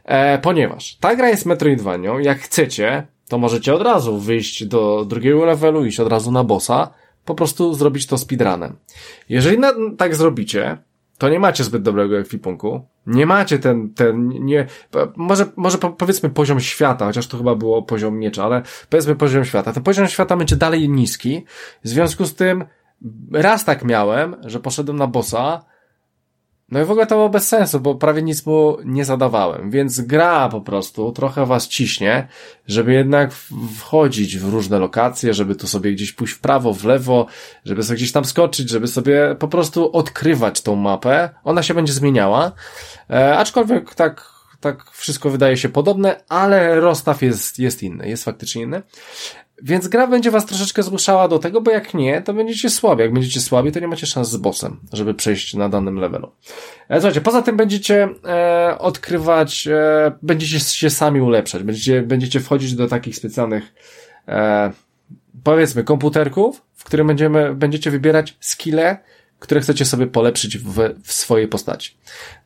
E, 0.04 0.38
ponieważ 0.38 0.98
ta 1.00 1.16
gra 1.16 1.30
jest 1.30 1.46
Metroidvanią, 1.46 2.20
jak 2.20 2.40
chcecie, 2.40 3.08
to 3.28 3.38
możecie 3.38 3.74
od 3.74 3.82
razu 3.82 4.18
wyjść 4.18 4.66
do 4.66 5.06
drugiego 5.06 5.46
levelu, 5.46 5.86
iść 5.86 6.00
od 6.00 6.08
razu 6.08 6.32
na 6.32 6.44
bossa, 6.44 6.94
po 7.30 7.36
prostu 7.36 7.74
zrobić 7.74 8.08
to 8.08 8.18
speedrunem. 8.18 8.76
Jeżeli 9.30 9.60
na, 9.60 9.74
tak 9.98 10.16
zrobicie, 10.16 10.78
to 11.18 11.30
nie 11.30 11.40
macie 11.40 11.64
zbyt 11.64 11.82
dobrego 11.82 12.20
ekwipunku, 12.20 12.86
nie 13.08 13.26
macie 13.26 13.60
ten, 13.60 13.94
ten, 13.94 14.30
nie, 14.30 14.66
może, 15.16 15.46
może 15.56 15.78
powiedzmy 15.78 16.30
poziom 16.30 16.60
świata, 16.60 17.06
chociaż 17.06 17.28
to 17.28 17.38
chyba 17.38 17.56
było 17.56 17.84
poziom 17.84 18.20
miecza, 18.20 18.44
ale 18.44 18.62
powiedzmy 18.90 19.16
poziom 19.16 19.46
świata. 19.46 19.74
Ten 19.74 19.84
poziom 19.84 20.08
świata 20.08 20.38
będzie 20.38 20.56
dalej 20.56 20.90
niski, 20.90 21.46
w 21.84 21.88
związku 21.88 22.26
z 22.26 22.36
tym 22.36 22.66
raz 23.32 23.66
tak 23.66 23.86
miałem, 23.86 24.36
że 24.46 24.60
poszedłem 24.60 24.98
na 24.98 25.08
bossa, 25.08 25.66
no 26.72 26.82
i 26.82 26.86
w 26.86 26.92
ogóle 26.92 27.08
to 27.08 27.16
było 27.16 27.30
bez 27.30 27.48
sensu, 27.48 27.80
bo 27.80 27.96
prawie 27.96 28.22
nic 28.22 28.46
mu 28.46 28.78
nie 28.86 29.06
zadawałem, 29.06 29.72
więc 29.72 30.02
gra 30.02 30.50
po 30.50 30.62
prostu 30.62 31.12
trochę 31.12 31.46
was 31.46 31.68
ciśnie, 31.68 32.28
żeby 32.68 32.94
jednak 32.94 33.34
wchodzić 33.78 34.38
w 34.38 34.54
różne 34.54 34.80
lokacje, 34.80 35.34
żeby 35.34 35.56
tu 35.56 35.68
sobie 35.68 35.92
gdzieś 35.92 36.12
pójść 36.12 36.34
w 36.34 36.40
prawo, 36.40 36.74
w 36.74 36.86
lewo, 36.86 37.26
żeby 37.66 37.84
sobie 37.84 37.98
gdzieś 37.98 38.12
tam 38.12 38.26
skoczyć, 38.26 38.70
żeby 38.70 38.88
sobie 38.88 39.36
po 39.40 39.48
prostu 39.48 39.92
odkrywać 39.92 40.62
tą 40.62 40.76
mapę. 40.76 41.30
Ona 41.44 41.64
się 41.64 41.74
będzie 41.74 41.94
zmieniała, 41.94 42.52
e, 43.10 43.38
aczkolwiek 43.38 43.96
tak 43.96 44.40
tak 44.60 44.92
wszystko 44.92 45.30
wydaje 45.30 45.58
się 45.58 45.70
podobne, 45.70 46.24
ale 46.30 46.80
rozstaw 46.80 47.22
jest, 47.22 47.60
jest 47.60 47.84
inny, 47.84 48.10
jest 48.10 48.24
faktycznie 48.24 48.62
inny. 48.62 48.82
Więc 49.64 49.88
gra 49.88 50.08
będzie 50.08 50.32
was 50.32 50.46
troszeczkę 50.46 50.84
zmuszała 50.84 51.28
do 51.28 51.40
tego, 51.40 51.62
bo 51.62 51.72
jak 51.72 51.94
nie, 51.94 52.22
to 52.22 52.34
będziecie 52.34 52.70
słabi. 52.70 53.02
Jak 53.02 53.14
będziecie 53.14 53.42
słabi, 53.42 53.72
to 53.72 53.80
nie 53.80 53.88
macie 53.88 54.08
szans 54.08 54.30
z 54.30 54.38
bossem, 54.38 54.80
żeby 54.94 55.14
przejść 55.14 55.54
na 55.54 55.70
danym 55.70 55.96
levelu. 55.96 56.32
E, 56.90 56.96
słuchajcie, 56.96 57.22
poza 57.22 57.42
tym 57.42 57.58
będziecie 57.58 58.10
e, 58.26 58.78
odkrywać, 58.80 59.68
e, 59.68 60.12
będziecie 60.22 60.60
się 60.60 60.90
sami 60.90 61.22
ulepszać. 61.22 61.64
Będziecie, 61.64 62.02
będziecie 62.02 62.40
wchodzić 62.40 62.76
do 62.76 62.88
takich 62.88 63.16
specjalnych, 63.16 63.74
e, 64.28 64.72
powiedzmy, 65.44 65.84
komputerków, 65.84 66.62
w 66.76 66.84
którym 66.84 67.08
będziemy, 67.08 67.56
będziecie 67.56 67.92
wybierać 67.92 68.38
skille, 68.40 68.98
które 69.40 69.62
chcecie 69.62 69.86
sobie 69.86 70.08
polepszyć 70.08 70.58
w, 70.58 70.96
w 71.04 71.14
swojej 71.14 71.48
postaci. 71.48 71.98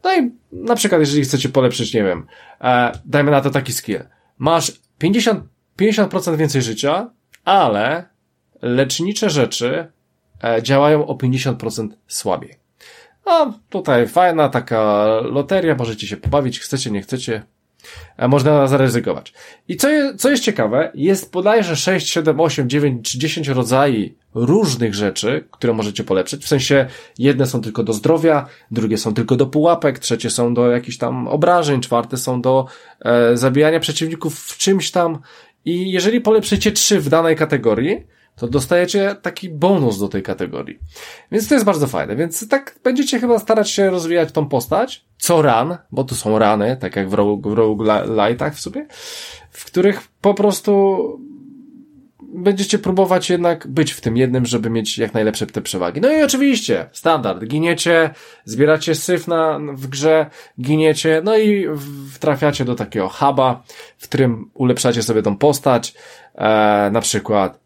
No 0.03 0.16
i 0.16 0.32
na 0.51 0.76
przykład, 0.76 1.01
jeżeli 1.01 1.24
chcecie 1.24 1.49
polepszyć, 1.49 1.93
nie 1.93 2.03
wiem, 2.03 2.26
e, 2.61 2.91
dajmy 3.05 3.32
na 3.32 3.41
to 3.41 3.49
taki 3.49 3.74
skill. 3.74 3.99
Masz 4.38 4.72
50 4.97 5.53
50% 5.80 6.38
więcej 6.38 6.61
życia, 6.61 7.09
ale 7.45 8.05
lecznicze 8.61 9.30
rzeczy 9.30 9.88
e, 10.43 10.63
działają 10.63 11.07
o 11.07 11.15
50% 11.15 11.88
słabiej. 12.07 12.55
A 13.26 13.53
tutaj 13.69 14.07
fajna 14.07 14.49
taka 14.49 15.05
loteria, 15.21 15.76
możecie 15.76 16.07
się 16.07 16.17
pobawić, 16.17 16.59
chcecie, 16.59 16.91
nie 16.91 17.01
chcecie, 17.01 17.43
e, 18.17 18.28
można 18.28 18.67
zaryzykować. 18.67 19.34
I 19.67 19.78
co, 19.78 19.89
je, 19.89 20.15
co 20.15 20.30
jest 20.30 20.43
ciekawe, 20.43 20.91
jest 20.95 21.32
bodajże 21.32 21.76
6, 21.76 22.09
7, 22.09 22.39
8, 22.39 22.69
9 22.69 23.11
czy 23.11 23.19
10 23.19 23.47
rodzajów 23.47 24.11
różnych 24.34 24.95
rzeczy, 24.95 25.47
które 25.51 25.74
możecie 25.74 26.03
polepszyć. 26.03 26.43
W 26.43 26.47
sensie 26.47 26.86
jedne 27.17 27.45
są 27.45 27.61
tylko 27.61 27.84
do 27.84 27.93
zdrowia, 27.93 28.45
drugie 28.71 28.97
są 28.97 29.13
tylko 29.13 29.36
do 29.36 29.45
pułapek, 29.45 29.99
trzecie 29.99 30.30
są 30.30 30.53
do 30.53 30.71
jakichś 30.71 30.97
tam 30.97 31.28
obrażeń, 31.28 31.82
czwarte 31.82 32.17
są 32.17 32.41
do 32.41 32.65
e, 33.01 33.38
zabijania 33.38 33.80
przeciwników 33.80 34.39
w 34.39 34.57
czymś 34.57 34.91
tam 34.91 35.19
i 35.66 35.91
jeżeli 35.91 36.22
polepszycie 36.22 36.72
trzy 36.72 36.99
w 36.99 37.09
danej 37.09 37.36
kategorii, 37.36 38.03
to 38.36 38.47
dostajecie 38.47 39.16
taki 39.22 39.49
bonus 39.49 39.99
do 39.99 40.07
tej 40.07 40.24
kategorii. 40.24 40.80
Więc 41.32 41.47
to 41.47 41.55
jest 41.55 41.66
bardzo 41.66 41.88
fajne. 41.88 42.16
Więc 42.16 42.49
tak 42.49 42.80
będziecie 42.84 43.20
chyba 43.20 43.39
starać 43.39 43.70
się 43.70 43.89
rozwijać 43.89 44.32
tą 44.32 44.49
postać, 44.49 45.05
co 45.18 45.41
ran, 45.41 45.78
bo 45.91 46.03
tu 46.03 46.16
są 46.16 46.39
rany, 46.39 46.78
tak 46.80 46.95
jak 46.95 47.09
w 47.09 47.14
Rogue, 47.14 47.49
w 47.49 47.53
Rogue 47.53 47.84
Lightach 48.28 48.55
w 48.55 48.59
sobie, 48.59 48.88
w 49.51 49.66
których 49.66 50.01
po 50.22 50.34
prostu 50.34 51.03
będziecie 52.34 52.80
próbować 52.80 53.30
jednak 53.30 53.68
być 53.68 53.92
w 53.92 54.02
tym 54.02 54.18
jednym, 54.18 54.46
żeby 54.46 54.70
mieć 54.70 54.98
jak 54.98 55.14
najlepsze 55.14 55.48
te 55.48 55.62
przewagi. 55.62 56.02
No 56.02 56.12
i 56.12 56.24
oczywiście, 56.24 56.90
standard. 56.92 57.44
Giniecie, 57.44 58.10
zbieracie 58.46 58.96
syf 58.96 59.28
na, 59.28 59.60
w 59.74 59.88
grze, 59.88 60.26
giniecie, 60.62 61.22
no 61.24 61.38
i 61.38 61.68
trafiacie 62.20 62.66
do 62.66 62.76
takiego 62.76 63.10
huba, 63.10 63.64
w 63.98 64.04
którym 64.04 64.52
ulepszacie 64.54 65.04
sobie 65.04 65.22
tą 65.22 65.38
postać, 65.38 65.94
e, 66.36 66.90
na 66.92 67.02
przykład 67.02 67.62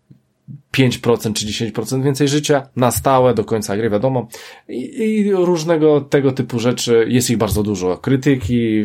5% 0.74 1.34
czy 1.34 1.72
10% 1.72 2.04
więcej 2.04 2.28
życia 2.28 2.68
na 2.76 2.92
stałe 2.92 3.34
do 3.34 3.46
końca 3.46 3.78
gry, 3.78 3.90
wiadomo. 3.90 4.28
I, 4.68 5.00
I, 5.00 5.32
różnego 5.32 6.02
tego 6.02 6.32
typu 6.32 6.60
rzeczy, 6.60 7.06
jest 7.10 7.30
ich 7.30 7.38
bardzo 7.38 7.64
dużo. 7.64 7.98
Krytyki, 7.98 8.84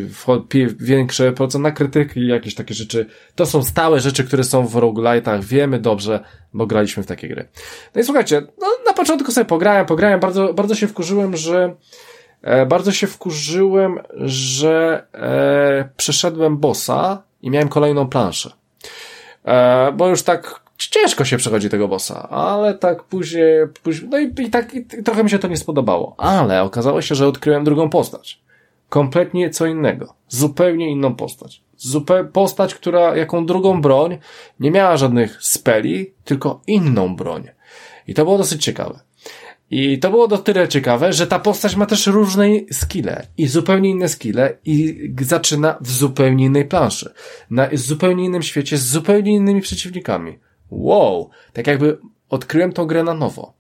większe 0.80 1.32
procent 1.32 1.62
na 1.62 1.70
krytyki, 1.70 2.26
jakieś 2.26 2.54
takie 2.54 2.74
rzeczy. 2.74 3.06
To 3.34 3.46
są 3.46 3.62
stałe 3.62 4.00
rzeczy, 4.00 4.24
które 4.24 4.44
są 4.44 4.66
w 4.66 4.74
roguelite'ach, 4.74 5.42
wiemy 5.44 5.78
dobrze, 5.80 6.24
bo 6.54 6.66
graliśmy 6.66 7.02
w 7.02 7.06
takie 7.06 7.28
gry. 7.28 7.48
No 7.94 8.00
i 8.00 8.04
słuchajcie, 8.04 8.42
no, 8.60 8.66
na 8.86 8.92
początku 8.92 9.32
sobie 9.32 9.44
pograłem, 9.44 9.86
pograłem, 9.86 10.20
bardzo, 10.20 10.54
bardzo 10.54 10.74
się 10.74 10.86
wkurzyłem, 10.86 11.36
że 11.36 11.74
e, 12.42 12.66
bardzo 12.66 12.92
się 12.92 13.06
wkurzyłem, 13.06 13.98
że 14.24 15.06
e, 15.14 15.88
przeszedłem 15.96 16.58
bossa 16.58 17.22
i 17.42 17.50
miałem 17.50 17.68
kolejną 17.68 18.08
planszę. 18.08 18.50
E, 19.44 19.92
bo 19.92 20.08
już 20.08 20.22
tak 20.22 20.61
ciężko 20.88 21.24
się 21.24 21.36
przechodzi 21.36 21.68
tego 21.68 21.88
bossa, 21.88 22.28
ale 22.28 22.74
tak 22.74 23.02
później, 23.02 23.66
później 23.82 24.10
no 24.10 24.18
i, 24.18 24.46
i 24.46 24.50
tak 24.50 24.74
i 24.74 24.84
trochę 25.04 25.24
mi 25.24 25.30
się 25.30 25.38
to 25.38 25.48
nie 25.48 25.56
spodobało, 25.56 26.14
ale 26.18 26.62
okazało 26.62 27.02
się, 27.02 27.14
że 27.14 27.26
odkryłem 27.26 27.64
drugą 27.64 27.90
postać. 27.90 28.42
Kompletnie 28.88 29.50
co 29.50 29.66
innego. 29.66 30.14
Zupełnie 30.28 30.90
inną 30.90 31.14
postać. 31.14 31.62
Zupe 31.76 32.24
postać, 32.24 32.74
która, 32.74 33.16
jaką 33.16 33.46
drugą 33.46 33.80
broń, 33.80 34.18
nie 34.60 34.70
miała 34.70 34.96
żadnych 34.96 35.42
speli, 35.42 36.12
tylko 36.24 36.60
inną 36.66 37.16
broń. 37.16 37.48
I 38.08 38.14
to 38.14 38.24
było 38.24 38.38
dosyć 38.38 38.64
ciekawe. 38.64 39.00
I 39.70 39.98
to 39.98 40.10
było 40.10 40.28
do 40.28 40.38
tyle 40.38 40.68
ciekawe, 40.68 41.12
że 41.12 41.26
ta 41.26 41.38
postać 41.38 41.76
ma 41.76 41.86
też 41.86 42.06
różne 42.06 42.46
skille 42.72 43.26
i 43.38 43.46
zupełnie 43.46 43.90
inne 43.90 44.08
skille 44.08 44.58
i 44.64 45.08
zaczyna 45.20 45.78
w 45.80 45.90
zupełnie 45.90 46.44
innej 46.44 46.64
planszy. 46.64 47.12
Na 47.50 47.68
zupełnie 47.72 48.24
innym 48.24 48.42
świecie 48.42 48.78
z 48.78 48.86
zupełnie 48.86 49.32
innymi 49.32 49.60
przeciwnikami 49.60 50.38
wow, 50.72 51.30
tak 51.52 51.66
jakby 51.66 51.98
odkryłem 52.28 52.72
tą 52.72 52.86
grę 52.86 53.02
na 53.02 53.14
nowo. 53.14 53.52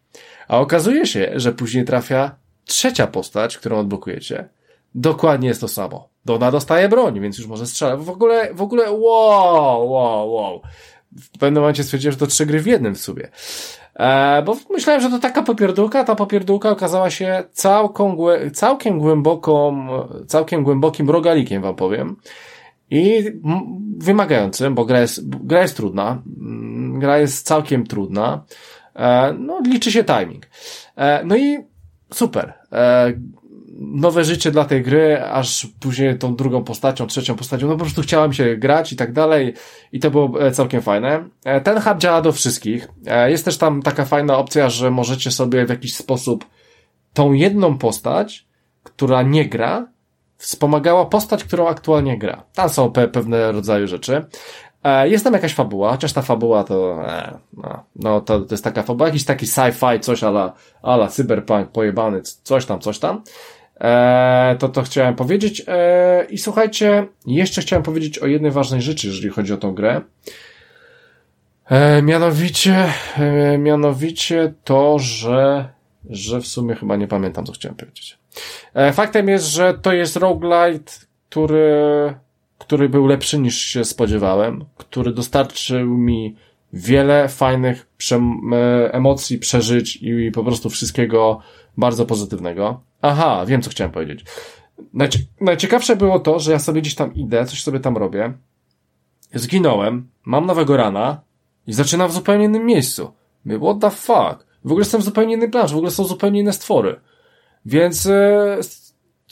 A 0.48 0.58
okazuje 0.58 1.06
się, 1.06 1.32
że 1.34 1.52
później 1.52 1.84
trafia 1.84 2.36
trzecia 2.64 3.06
postać, 3.06 3.58
którą 3.58 3.78
odblokujecie. 3.78 4.48
Dokładnie 4.94 5.48
jest 5.48 5.60
to 5.60 5.68
samo. 5.68 6.08
Ona 6.28 6.50
dostaje 6.50 6.88
broń, 6.88 7.20
więc 7.20 7.38
już 7.38 7.46
może 7.46 7.66
strzelać. 7.66 8.00
W 8.00 8.10
ogóle, 8.10 8.54
w 8.54 8.62
ogóle, 8.62 8.90
wow, 8.90 9.90
wow, 9.90 10.32
wow. 10.32 10.60
W 11.12 11.38
pewnym 11.38 11.60
momencie 11.62 11.84
stwierdziłem, 11.84 12.12
że 12.12 12.18
to 12.18 12.26
trzy 12.26 12.46
gry 12.46 12.60
w 12.60 12.66
jednym 12.66 12.94
w 12.94 13.00
sumie. 13.00 13.28
E, 13.94 14.42
bo 14.42 14.56
myślałem, 14.70 15.02
że 15.02 15.10
to 15.10 15.18
taka 15.18 15.42
popierdółka, 15.42 16.04
ta 16.04 16.14
popierdółka 16.14 16.70
okazała 16.70 17.10
się 17.10 17.44
całką, 17.52 18.16
całkiem 18.52 18.98
głęboką, 18.98 19.88
całkiem 20.26 20.64
głębokim 20.64 21.10
rogalikiem, 21.10 21.62
wam 21.62 21.74
powiem. 21.74 22.16
I 22.90 23.24
wymagającym, 23.98 24.74
bo 24.74 24.84
gra 24.84 25.00
jest, 25.00 25.28
gra 25.28 25.62
jest 25.62 25.76
trudna, 25.76 26.22
gra 27.02 27.18
jest 27.18 27.46
całkiem 27.46 27.86
trudna, 27.86 28.44
e, 28.96 29.34
no 29.38 29.60
liczy 29.66 29.92
się 29.92 30.04
timing. 30.04 30.46
E, 30.96 31.24
no 31.24 31.36
i 31.36 31.58
super. 32.12 32.54
E, 32.72 33.12
nowe 33.78 34.24
życie 34.24 34.50
dla 34.50 34.64
tej 34.64 34.82
gry, 34.82 35.22
aż 35.22 35.66
później 35.80 36.18
tą 36.18 36.36
drugą 36.36 36.64
postacią, 36.64 37.06
trzecią 37.06 37.34
postacią, 37.34 37.66
no 37.66 37.72
po 37.72 37.78
prostu 37.78 38.02
chciałem 38.02 38.32
się 38.32 38.56
grać 38.56 38.92
i 38.92 38.96
tak 38.96 39.12
dalej 39.12 39.54
i 39.92 40.00
to 40.00 40.10
było 40.10 40.50
całkiem 40.50 40.82
fajne. 40.82 41.24
Ten 41.64 41.80
hub 41.80 41.98
działa 41.98 42.22
do 42.22 42.32
wszystkich. 42.32 42.88
Jest 43.26 43.44
też 43.44 43.58
tam 43.58 43.82
taka 43.82 44.04
fajna 44.04 44.38
opcja, 44.38 44.70
że 44.70 44.90
możecie 44.90 45.30
sobie 45.30 45.66
w 45.66 45.68
jakiś 45.68 45.94
sposób 45.94 46.44
tą 47.12 47.32
jedną 47.32 47.78
postać, 47.78 48.46
która 48.82 49.22
nie 49.22 49.48
gra, 49.48 49.86
wspomagała 50.42 51.06
postać, 51.06 51.44
którą 51.44 51.68
aktualnie 51.68 52.18
gra. 52.18 52.44
Tam 52.54 52.68
są 52.68 52.92
pe 52.92 53.08
pewne 53.08 53.52
rodzaje 53.52 53.88
rzeczy. 53.88 54.24
E, 54.84 55.08
jest 55.08 55.24
tam 55.24 55.32
jakaś 55.32 55.54
fabuła, 55.54 55.90
chociaż 55.90 56.12
ta 56.12 56.22
fabuła 56.22 56.64
to, 56.64 57.04
e, 57.08 57.38
no, 57.56 57.84
no 57.96 58.20
to, 58.20 58.40
to 58.40 58.54
jest 58.54 58.64
taka 58.64 58.82
fabuła, 58.82 59.08
jakiś 59.08 59.24
taki 59.24 59.46
sci-fi, 59.46 60.00
coś 60.00 60.24
ala, 60.24 60.52
ala 60.82 61.08
cyberpunk, 61.08 61.68
pojebany, 61.68 62.22
coś 62.22 62.66
tam, 62.66 62.80
coś 62.80 62.98
tam. 62.98 63.22
E, 63.80 64.56
to 64.58 64.68
to 64.68 64.82
chciałem 64.82 65.14
powiedzieć. 65.14 65.62
E, 65.68 66.26
I 66.30 66.38
słuchajcie, 66.38 67.06
jeszcze 67.26 67.60
chciałem 67.60 67.82
powiedzieć 67.82 68.18
o 68.18 68.26
jednej 68.26 68.50
ważnej 68.50 68.82
rzeczy, 68.82 69.06
jeżeli 69.06 69.28
chodzi 69.28 69.52
o 69.52 69.56
tą 69.56 69.74
grę. 69.74 70.00
E, 71.66 72.02
mianowicie, 72.02 72.92
e, 73.18 73.58
mianowicie 73.58 74.54
to, 74.64 74.98
że, 74.98 75.68
że 76.10 76.40
w 76.40 76.46
sumie 76.46 76.74
chyba 76.74 76.96
nie 76.96 77.08
pamiętam, 77.08 77.46
co 77.46 77.52
chciałem 77.52 77.76
powiedzieć. 77.76 78.18
E, 78.74 78.92
faktem 78.92 79.28
jest, 79.28 79.46
że 79.46 79.74
to 79.74 79.92
jest 79.92 80.16
roguelite, 80.16 80.92
który, 81.30 82.14
który 82.62 82.88
był 82.88 83.06
lepszy 83.06 83.38
niż 83.38 83.58
się 83.58 83.84
spodziewałem, 83.84 84.64
który 84.76 85.12
dostarczył 85.12 85.98
mi 85.98 86.36
wiele 86.72 87.28
fajnych 87.28 87.88
e, 88.12 88.16
emocji, 88.92 89.38
przeżyć 89.38 89.96
i 89.96 90.30
po 90.30 90.44
prostu 90.44 90.70
wszystkiego 90.70 91.40
bardzo 91.76 92.06
pozytywnego. 92.06 92.80
Aha, 93.02 93.46
wiem 93.46 93.62
co 93.62 93.70
chciałem 93.70 93.92
powiedzieć. 93.92 94.24
Najcie 94.94 95.18
najciekawsze 95.40 95.96
było 95.96 96.20
to, 96.20 96.38
że 96.38 96.52
ja 96.52 96.58
sobie 96.58 96.80
gdzieś 96.80 96.94
tam 96.94 97.14
idę, 97.14 97.46
coś 97.46 97.62
sobie 97.62 97.80
tam 97.80 97.96
robię, 97.96 98.32
zginąłem, 99.34 100.08
mam 100.24 100.46
nowego 100.46 100.76
rana 100.76 101.20
i 101.66 101.72
zaczynam 101.72 102.08
w 102.08 102.12
zupełnie 102.12 102.44
innym 102.44 102.66
miejscu. 102.66 103.12
My, 103.44 103.58
what 103.58 103.80
the 103.80 103.90
fuck? 103.90 104.46
W 104.64 104.66
ogóle 104.66 104.80
jestem 104.80 105.00
w 105.00 105.04
zupełnie 105.04 105.34
inny 105.34 105.48
plansz, 105.48 105.72
w 105.72 105.76
ogóle 105.76 105.90
są 105.90 106.04
zupełnie 106.04 106.40
inne 106.40 106.52
stwory. 106.52 107.00
Więc 107.66 108.06
e, 108.06 108.58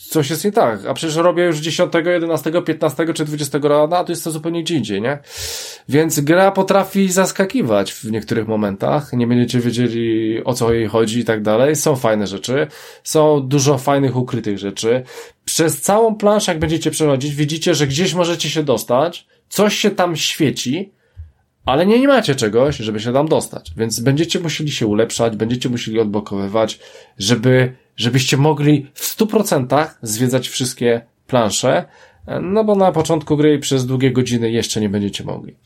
coś 0.08 0.30
jest 0.30 0.44
nie 0.44 0.52
tak. 0.52 0.86
A 0.86 0.94
przecież 0.94 1.16
robię 1.16 1.44
już 1.44 1.58
10, 1.58 1.92
11, 2.04 2.62
15 2.62 3.14
czy 3.14 3.24
20 3.24 3.58
rana, 3.62 3.98
a 3.98 4.04
tu 4.04 4.12
jest 4.12 4.24
to 4.24 4.30
zupełnie 4.30 4.62
gdzie 4.62 4.74
indziej, 4.74 5.02
nie? 5.02 5.18
Więc 5.88 6.20
gra 6.20 6.50
potrafi 6.50 7.12
zaskakiwać 7.12 7.92
w 7.92 8.10
niektórych 8.10 8.48
momentach. 8.48 9.12
Nie 9.12 9.26
będziecie 9.26 9.60
wiedzieli 9.60 10.44
o 10.44 10.54
co 10.54 10.72
jej 10.72 10.86
chodzi 10.86 11.18
i 11.18 11.24
tak 11.24 11.42
dalej. 11.42 11.76
Są 11.76 11.96
fajne 11.96 12.26
rzeczy. 12.26 12.66
Są 13.04 13.40
dużo 13.40 13.78
fajnych, 13.78 14.16
ukrytych 14.16 14.58
rzeczy. 14.58 15.02
Przez 15.44 15.80
całą 15.80 16.14
planszę, 16.14 16.52
jak 16.52 16.58
będziecie 16.58 16.90
przechodzić, 16.90 17.34
widzicie, 17.34 17.74
że 17.74 17.86
gdzieś 17.86 18.14
możecie 18.14 18.50
się 18.50 18.62
dostać, 18.62 19.26
coś 19.48 19.76
się 19.76 19.90
tam 19.90 20.16
świeci, 20.16 20.92
ale 21.64 21.86
nie, 21.86 22.00
nie 22.00 22.08
macie 22.08 22.34
czegoś, 22.34 22.76
żeby 22.76 23.00
się 23.00 23.12
tam 23.12 23.28
dostać. 23.28 23.72
Więc 23.76 24.00
będziecie 24.00 24.40
musieli 24.40 24.70
się 24.70 24.86
ulepszać, 24.86 25.36
będziecie 25.36 25.68
musieli 25.68 26.00
odblokowywać, 26.00 26.78
żeby, 27.18 27.72
żebyście 28.00 28.36
mogli 28.36 28.86
w 28.94 29.16
100% 29.16 29.88
zwiedzać 30.02 30.48
wszystkie 30.48 31.00
plansze, 31.26 31.84
no 32.42 32.64
bo 32.64 32.74
na 32.74 32.92
początku 32.92 33.36
gry 33.36 33.58
przez 33.58 33.86
długie 33.86 34.12
godziny 34.12 34.50
jeszcze 34.50 34.80
nie 34.80 34.88
będziecie 34.88 35.24
mogli. 35.24 35.56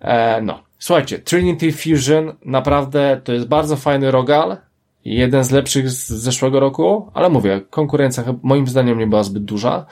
E, 0.00 0.42
no. 0.42 0.62
Słuchajcie, 0.78 1.18
Trinity 1.18 1.72
Fusion 1.72 2.32
naprawdę 2.44 3.20
to 3.24 3.32
jest 3.32 3.48
bardzo 3.48 3.76
fajny 3.76 4.10
rogal, 4.10 4.56
jeden 5.04 5.44
z 5.44 5.50
lepszych 5.50 5.90
z 5.90 6.08
zeszłego 6.08 6.60
roku, 6.60 7.10
ale 7.14 7.28
mówię, 7.28 7.60
konkurencja 7.70 8.24
moim 8.42 8.66
zdaniem 8.66 8.98
nie 8.98 9.06
była 9.06 9.22
zbyt 9.22 9.44
duża. 9.44 9.86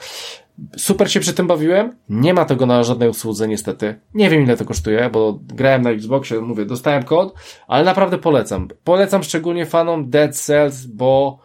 Super 0.77 1.11
się 1.11 1.19
przy 1.19 1.33
tym 1.33 1.47
bawiłem. 1.47 1.95
Nie 2.09 2.33
ma 2.33 2.45
tego 2.45 2.65
na 2.65 2.83
żadnej 2.83 3.09
usłudze, 3.09 3.47
niestety. 3.47 3.99
Nie 4.13 4.29
wiem, 4.29 4.43
ile 4.43 4.57
to 4.57 4.65
kosztuje, 4.65 5.09
bo 5.13 5.39
grałem 5.53 5.81
na 5.81 5.89
Xboxie, 5.89 6.41
mówię, 6.41 6.65
dostałem 6.65 7.03
kod, 7.03 7.33
ale 7.67 7.83
naprawdę 7.83 8.17
polecam. 8.17 8.67
Polecam 8.83 9.23
szczególnie 9.23 9.65
fanom 9.65 10.09
Dead 10.09 10.37
Cells, 10.37 10.85
bo 10.85 11.39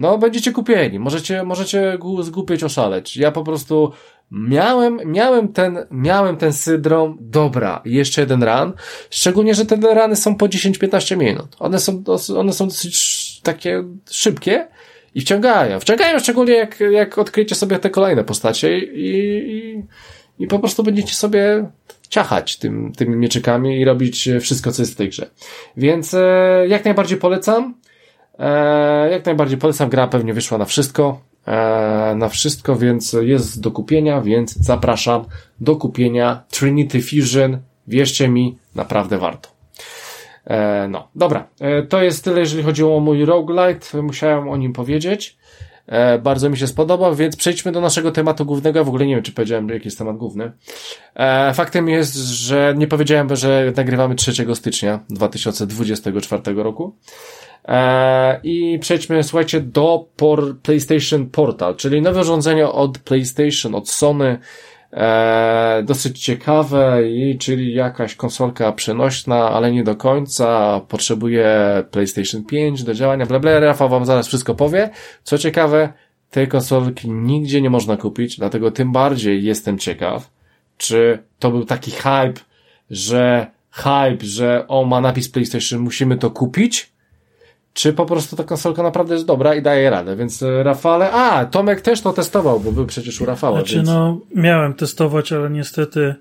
no, 0.00 0.18
będziecie 0.18 0.52
kupieni. 0.52 0.98
Możecie, 0.98 1.42
możecie 1.42 1.98
zgupieć, 2.20 2.64
oszaleć. 2.64 3.16
Ja 3.16 3.32
po 3.32 3.44
prostu 3.44 3.92
miałem, 4.30 5.00
miałem 5.04 5.52
ten, 5.52 5.78
miałem 5.90 6.36
ten 6.36 6.52
syndrom, 6.52 7.18
dobra, 7.20 7.82
jeszcze 7.84 8.20
jeden 8.20 8.42
ran. 8.42 8.72
Szczególnie, 9.10 9.54
że 9.54 9.66
te 9.66 9.94
rany 9.94 10.16
są 10.16 10.34
po 10.34 10.46
10-15 10.46 11.16
minut. 11.16 11.56
One 11.58 11.78
są, 11.78 12.04
one 12.36 12.52
są 12.52 12.68
dosyć 12.68 13.40
takie 13.40 13.84
szybkie, 14.10 14.68
i 15.14 15.20
wciągają. 15.20 15.80
Wciągają 15.80 16.18
szczególnie 16.18 16.52
jak, 16.52 16.80
jak 16.80 17.18
odkryjecie 17.18 17.54
sobie 17.54 17.78
te 17.78 17.90
kolejne 17.90 18.24
postacie 18.24 18.78
i, 18.78 19.08
i, 19.56 19.82
i 20.38 20.46
po 20.46 20.58
prostu 20.58 20.82
będziecie 20.82 21.14
sobie 21.14 21.70
ciachać 22.08 22.56
tym, 22.56 22.92
tymi 22.92 23.16
mieczykami 23.16 23.80
i 23.80 23.84
robić 23.84 24.28
wszystko, 24.40 24.72
co 24.72 24.82
jest 24.82 24.92
w 24.92 24.96
tej 24.96 25.08
grze. 25.08 25.30
Więc 25.76 26.14
e, 26.14 26.64
jak 26.68 26.84
najbardziej 26.84 27.18
polecam. 27.18 27.74
E, 28.40 29.10
jak 29.10 29.26
najbardziej 29.26 29.58
polecam. 29.58 29.88
Gra 29.88 30.06
pewnie 30.06 30.34
wyszła 30.34 30.58
na 30.58 30.64
wszystko. 30.64 31.20
E, 31.46 32.14
na 32.16 32.28
wszystko, 32.28 32.76
więc 32.76 33.12
jest 33.12 33.60
do 33.60 33.70
kupienia, 33.70 34.20
więc 34.20 34.56
zapraszam 34.56 35.24
do 35.60 35.76
kupienia 35.76 36.42
Trinity 36.50 37.02
Fusion. 37.02 37.58
Wierzcie 37.88 38.28
mi, 38.28 38.58
naprawdę 38.74 39.18
warto. 39.18 39.60
E, 40.44 40.88
no, 40.88 41.08
dobra. 41.14 41.46
E, 41.60 41.82
to 41.82 42.02
jest 42.02 42.24
tyle, 42.24 42.40
jeżeli 42.40 42.62
chodziło 42.62 42.96
o 42.96 43.00
mój 43.00 43.24
roguelite. 43.24 44.02
Musiałem 44.02 44.48
o 44.48 44.56
nim 44.56 44.72
powiedzieć. 44.72 45.36
E, 45.86 46.18
bardzo 46.18 46.50
mi 46.50 46.58
się 46.58 46.66
spodobał, 46.66 47.14
więc 47.14 47.36
przejdźmy 47.36 47.72
do 47.72 47.80
naszego 47.80 48.12
tematu 48.12 48.44
głównego. 48.44 48.84
W 48.84 48.88
ogóle 48.88 49.06
nie 49.06 49.14
wiem, 49.14 49.24
czy 49.24 49.32
powiedziałem, 49.32 49.68
jaki 49.68 49.84
jest 49.84 49.98
temat 49.98 50.16
główny. 50.16 50.52
Faktem 51.54 51.88
jest, 51.88 52.14
że 52.16 52.74
nie 52.76 52.86
powiedziałem, 52.86 53.36
że 53.36 53.72
nagrywamy 53.76 54.14
3 54.14 54.54
stycznia 54.54 55.00
2024 55.10 56.42
roku. 56.62 56.96
I 58.42 58.78
przejdźmy, 58.80 59.22
słuchajcie, 59.22 59.60
do 59.60 60.06
PlayStation 60.62 61.26
Portal, 61.26 61.76
czyli 61.76 62.02
nowe 62.02 62.20
urządzenie 62.20 62.68
od 62.68 62.98
PlayStation, 62.98 63.74
od 63.74 63.88
Sony, 63.88 64.38
E, 64.92 65.82
dosyć 65.86 66.24
ciekawe 66.24 67.08
i 67.08 67.38
czyli 67.38 67.74
jakaś 67.74 68.14
konsolka 68.14 68.72
przenośna, 68.72 69.50
ale 69.50 69.72
nie 69.72 69.84
do 69.84 69.96
końca, 69.96 70.80
potrzebuje 70.88 71.48
PlayStation 71.90 72.44
5 72.44 72.84
do 72.84 72.94
działania, 72.94 73.26
bla 73.26 73.38
bla, 73.38 73.60
Rafał 73.60 73.88
wam 73.88 74.04
zaraz 74.04 74.28
wszystko 74.28 74.54
powie. 74.54 74.90
Co 75.22 75.38
ciekawe, 75.38 75.92
tej 76.30 76.48
konsolki 76.48 77.10
nigdzie 77.10 77.60
nie 77.60 77.70
można 77.70 77.96
kupić, 77.96 78.36
dlatego 78.36 78.70
tym 78.70 78.92
bardziej 78.92 79.44
jestem 79.44 79.78
ciekaw, 79.78 80.30
czy 80.78 81.18
to 81.38 81.50
był 81.50 81.64
taki 81.64 81.90
hype, 81.90 82.40
że 82.90 83.46
hype, 83.70 84.26
że 84.26 84.64
o 84.68 84.84
ma 84.84 85.00
napis 85.00 85.28
PlayStation, 85.28 85.80
musimy 85.80 86.16
to 86.16 86.30
kupić, 86.30 86.92
czy 87.72 87.92
po 87.92 88.06
prostu 88.06 88.36
ta 88.36 88.44
konsolka 88.44 88.82
naprawdę 88.82 89.14
jest 89.14 89.26
dobra 89.26 89.54
i 89.54 89.62
daje 89.62 89.90
radę. 89.90 90.16
Więc 90.16 90.42
e, 90.42 90.62
Rafale, 90.62 91.12
a 91.12 91.46
Tomek 91.46 91.80
też 91.80 92.00
to 92.00 92.12
testował, 92.12 92.60
bo 92.60 92.72
był 92.72 92.86
przecież 92.86 93.20
u 93.20 93.24
Rafała. 93.24 93.58
Znaczy, 93.58 93.76
więc... 93.76 93.88
no, 93.88 94.20
miałem 94.34 94.74
testować, 94.74 95.32
ale 95.32 95.50
niestety 95.50 96.14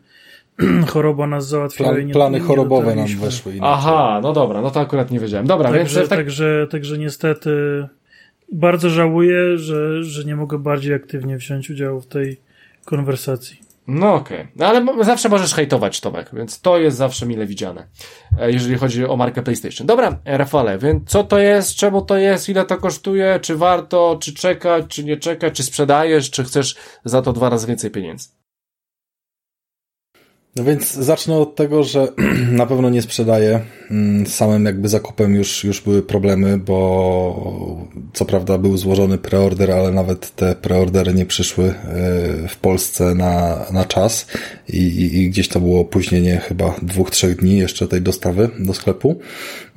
choroba 0.91 1.27
nas 1.27 1.47
załatwiła 1.47 1.89
Plan, 1.89 2.01
i 2.01 2.05
nie 2.05 2.13
Plany 2.13 2.39
nie 2.39 2.45
chorobowe 2.45 2.95
nam 2.95 3.07
weszły. 3.07 3.55
Inaczej. 3.55 3.73
Aha, 3.73 4.19
no 4.23 4.33
dobra, 4.33 4.61
no 4.61 4.71
to 4.71 4.79
akurat 4.79 5.11
nie 5.11 5.19
wiedziałem. 5.19 5.47
Dobra, 5.47 5.71
także, 5.71 5.99
więc... 5.99 6.09
Tak... 6.09 6.19
Także, 6.19 6.67
także 6.71 6.97
niestety 6.97 7.49
bardzo 8.51 8.89
żałuję, 8.89 9.57
że, 9.57 10.03
że 10.03 10.25
nie 10.25 10.35
mogę 10.35 10.57
bardziej 10.57 10.93
aktywnie 10.93 11.37
wziąć 11.37 11.69
udziału 11.69 12.01
w 12.01 12.07
tej 12.07 12.37
konwersacji. 12.85 13.68
No 13.91 14.13
okej, 14.13 14.37
okay. 14.37 14.51
no, 14.55 14.67
ale 14.67 15.03
zawsze 15.03 15.29
możesz 15.29 15.53
hejtować 15.53 16.01
Tomek, 16.01 16.29
więc 16.33 16.61
to 16.61 16.77
jest 16.77 16.97
zawsze 16.97 17.25
mile 17.25 17.45
widziane, 17.45 17.87
e, 18.39 18.51
jeżeli 18.51 18.75
chodzi 18.75 19.05
o 19.05 19.17
markę 19.17 19.41
PlayStation. 19.41 19.87
Dobra, 19.87 20.19
Rafale, 20.25 20.77
więc 20.77 21.09
co 21.09 21.23
to 21.23 21.39
jest, 21.39 21.75
czemu 21.75 22.01
to 22.01 22.17
jest, 22.17 22.49
ile 22.49 22.65
to 22.65 22.77
kosztuje, 22.77 23.39
czy 23.41 23.55
warto, 23.55 24.17
czy 24.21 24.33
czekać, 24.33 24.85
czy 24.87 25.03
nie 25.03 25.17
czekać, 25.17 25.53
czy 25.53 25.63
sprzedajesz, 25.63 26.31
czy 26.31 26.43
chcesz 26.43 26.75
za 27.05 27.21
to 27.21 27.33
dwa 27.33 27.49
razy 27.49 27.67
więcej 27.67 27.91
pieniędzy? 27.91 28.29
No 30.55 30.63
więc 30.63 30.93
zacznę 30.93 31.37
od 31.37 31.55
tego, 31.55 31.83
że 31.83 32.07
na 32.51 32.65
pewno 32.65 32.89
nie 32.89 33.01
sprzedaję. 33.01 33.59
Mm, 33.91 34.27
samym 34.27 34.65
jakby 34.65 34.89
zakupem 34.89 35.35
już, 35.35 35.63
już 35.63 35.81
były 35.81 36.01
problemy, 36.01 36.57
bo 36.57 37.87
co 38.13 38.25
prawda 38.25 38.57
był 38.57 38.77
złożony 38.77 39.17
preorder, 39.17 39.71
ale 39.71 39.91
nawet 39.91 40.35
te 40.35 40.55
preordery 40.55 41.13
nie 41.13 41.25
przyszły 41.25 41.65
e, 41.65 41.73
w 42.47 42.57
Polsce 42.61 43.15
na, 43.15 43.65
na 43.71 43.85
czas 43.85 44.27
I, 44.69 45.09
i, 45.15 45.29
gdzieś 45.29 45.47
to 45.47 45.59
było 45.59 45.81
opóźnienie 45.81 46.37
chyba 46.37 46.75
dwóch, 46.81 47.11
trzech 47.11 47.35
dni 47.35 47.57
jeszcze 47.57 47.87
tej 47.87 48.01
dostawy 48.01 48.49
do 48.59 48.73
sklepu. 48.73 49.19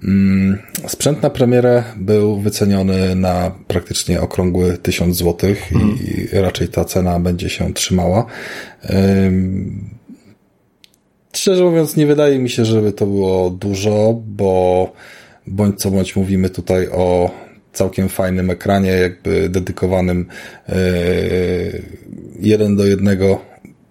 Mm, 0.05 0.59
sprzęt 0.87 1.23
na 1.23 1.31
premierę 1.31 1.85
był 1.97 2.41
wyceniony 2.41 3.15
na 3.15 3.53
praktycznie 3.67 4.21
okrągły 4.21 4.79
tysiąc 4.79 5.17
złotych 5.17 5.73
i 5.73 5.75
hmm. 5.75 6.45
raczej 6.45 6.69
ta 6.69 6.85
cena 6.85 7.21
będzie 7.21 7.51
się 7.51 7.75
trzymała. 7.75 8.27
Szczerze 11.37 11.65
mówiąc, 11.65 11.97
nie 11.97 12.07
wydaje 12.07 12.39
mi 12.39 12.51
się, 12.51 12.65
żeby 12.65 12.93
to 12.93 13.07
było 13.07 13.51
dużo, 13.51 14.21
bo 14.27 14.93
bądź 15.47 15.81
co 15.81 15.91
bądź 15.91 16.17
mówimy 16.17 16.51
tutaj 16.51 16.89
o 16.89 17.31
całkiem 17.73 18.09
fajnym 18.09 18.51
ekranie, 18.51 18.91
jakby 18.91 19.49
dedykowanym 19.49 20.27
yy, 20.69 20.75
jeden 22.41 22.77
do 22.77 22.87
jednego 22.87 23.41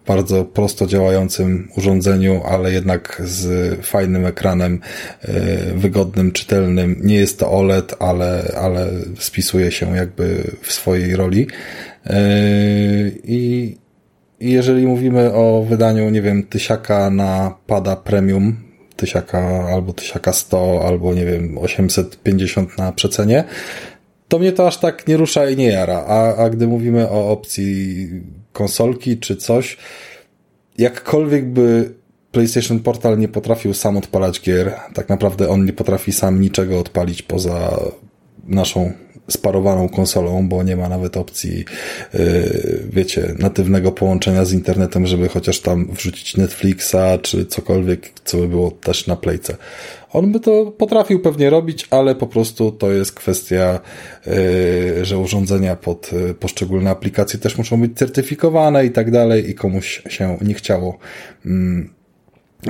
bardzo 0.07 0.45
prosto 0.45 0.87
działającym 0.87 1.67
urządzeniu, 1.77 2.41
ale 2.45 2.71
jednak 2.71 3.21
z 3.25 3.75
fajnym 3.85 4.25
ekranem, 4.25 4.79
yy, 5.27 5.33
wygodnym, 5.75 6.31
czytelnym. 6.31 6.95
Nie 7.03 7.15
jest 7.15 7.39
to 7.39 7.51
OLED, 7.51 7.95
ale, 7.99 8.53
ale 8.57 8.89
spisuje 9.19 9.71
się 9.71 9.95
jakby 9.95 10.51
w 10.61 10.73
swojej 10.73 11.15
roli. 11.15 11.47
Yy, 12.05 12.13
I 13.23 13.80
jeżeli 14.49 14.87
mówimy 14.87 15.33
o 15.33 15.65
wydaniu, 15.69 16.09
nie 16.09 16.21
wiem, 16.21 16.43
tysiaka 16.43 17.09
na 17.09 17.55
pada 17.67 17.95
premium, 17.95 18.55
tysiaka 18.95 19.67
albo 19.73 19.93
tysiaka 19.93 20.33
100, 20.33 20.87
albo 20.87 21.13
nie 21.13 21.25
wiem, 21.25 21.57
850 21.57 22.77
na 22.77 22.91
przecenie, 22.91 23.43
to 24.27 24.39
mnie 24.39 24.51
to 24.51 24.67
aż 24.67 24.77
tak 24.77 25.07
nie 25.07 25.17
rusza 25.17 25.49
i 25.49 25.57
nie 25.57 25.67
jara. 25.67 26.03
A, 26.07 26.35
a 26.35 26.49
gdy 26.49 26.67
mówimy 26.67 27.09
o 27.09 27.29
opcji 27.31 28.07
konsolki 28.53 29.17
czy 29.17 29.35
coś, 29.35 29.77
jakkolwiek 30.77 31.45
by 31.45 31.93
PlayStation 32.31 32.79
Portal 32.79 33.17
nie 33.17 33.27
potrafił 33.27 33.73
sam 33.73 33.97
odpalać 33.97 34.41
gier, 34.41 34.73
tak 34.93 35.09
naprawdę 35.09 35.49
on 35.49 35.65
nie 35.65 35.73
potrafi 35.73 36.11
sam 36.11 36.41
niczego 36.41 36.79
odpalić 36.79 37.21
poza 37.21 37.79
naszą 38.47 38.93
sparowaną 39.29 39.89
konsolą, 39.89 40.49
bo 40.49 40.63
nie 40.63 40.75
ma 40.75 40.89
nawet 40.89 41.17
opcji, 41.17 41.65
yy, 42.13 42.83
wiecie, 42.89 43.35
natywnego 43.39 43.91
połączenia 43.91 44.45
z 44.45 44.53
internetem, 44.53 45.07
żeby 45.07 45.29
chociaż 45.29 45.59
tam 45.59 45.91
wrzucić 45.91 46.37
Netflixa, 46.37 46.95
czy 47.21 47.45
cokolwiek, 47.45 48.11
co 48.25 48.37
by 48.37 48.47
było 48.47 48.71
też 48.71 49.07
na 49.07 49.15
playce. 49.15 49.57
On 50.13 50.31
by 50.31 50.39
to 50.39 50.65
potrafił 50.65 51.19
pewnie 51.19 51.49
robić, 51.49 51.87
ale 51.89 52.15
po 52.15 52.27
prostu 52.27 52.71
to 52.71 52.91
jest 52.91 53.11
kwestia, 53.11 53.79
yy, 54.25 55.05
że 55.05 55.17
urządzenia 55.17 55.75
pod 55.75 56.13
yy, 56.13 56.33
poszczególne 56.33 56.89
aplikacje 56.89 57.39
też 57.39 57.57
muszą 57.57 57.81
być 57.81 57.97
certyfikowane 57.97 58.85
i 58.85 58.91
tak 58.91 59.11
dalej 59.11 59.49
i 59.49 59.55
komuś 59.55 60.01
się 60.09 60.37
nie 60.41 60.53
chciało 60.53 60.97
mm, 61.45 61.89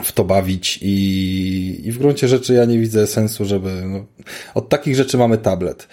w 0.03 0.11
to 0.11 0.23
bawić 0.23 0.79
i, 0.81 1.81
i 1.83 1.91
w 1.91 1.97
gruncie 1.97 2.27
rzeczy 2.27 2.53
ja 2.53 2.65
nie 2.65 2.79
widzę 2.79 3.07
sensu, 3.07 3.45
żeby 3.45 3.81
no, 3.85 4.05
od 4.53 4.69
takich 4.69 4.95
rzeczy 4.95 5.17
mamy 5.17 5.37
tablet. 5.37 5.87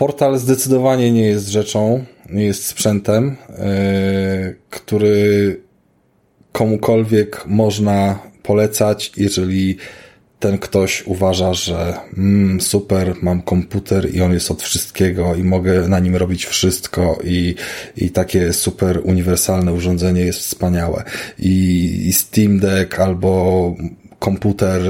Portal 0.00 0.38
zdecydowanie 0.38 1.12
nie 1.12 1.26
jest 1.26 1.48
rzeczą, 1.48 2.04
nie 2.30 2.44
jest 2.44 2.66
sprzętem, 2.66 3.36
yy, 3.48 4.56
który 4.70 5.60
komukolwiek 6.52 7.46
można 7.46 8.18
polecać, 8.42 9.12
jeżeli 9.16 9.76
ten 10.38 10.58
ktoś 10.58 11.06
uważa, 11.06 11.54
że 11.54 11.94
mm, 12.18 12.60
super, 12.60 13.14
mam 13.22 13.42
komputer 13.42 14.14
i 14.14 14.20
on 14.20 14.32
jest 14.32 14.50
od 14.50 14.62
wszystkiego 14.62 15.34
i 15.34 15.44
mogę 15.44 15.88
na 15.88 15.98
nim 15.98 16.16
robić 16.16 16.46
wszystko 16.46 17.18
i, 17.24 17.54
i 17.96 18.10
takie 18.10 18.52
super 18.52 19.00
uniwersalne 19.04 19.72
urządzenie 19.72 20.20
jest 20.20 20.38
wspaniałe. 20.38 21.04
I, 21.38 21.54
i 22.06 22.12
Steam 22.12 22.58
Deck 22.58 23.00
albo 23.00 23.74
komputer 24.18 24.82
y, 24.82 24.88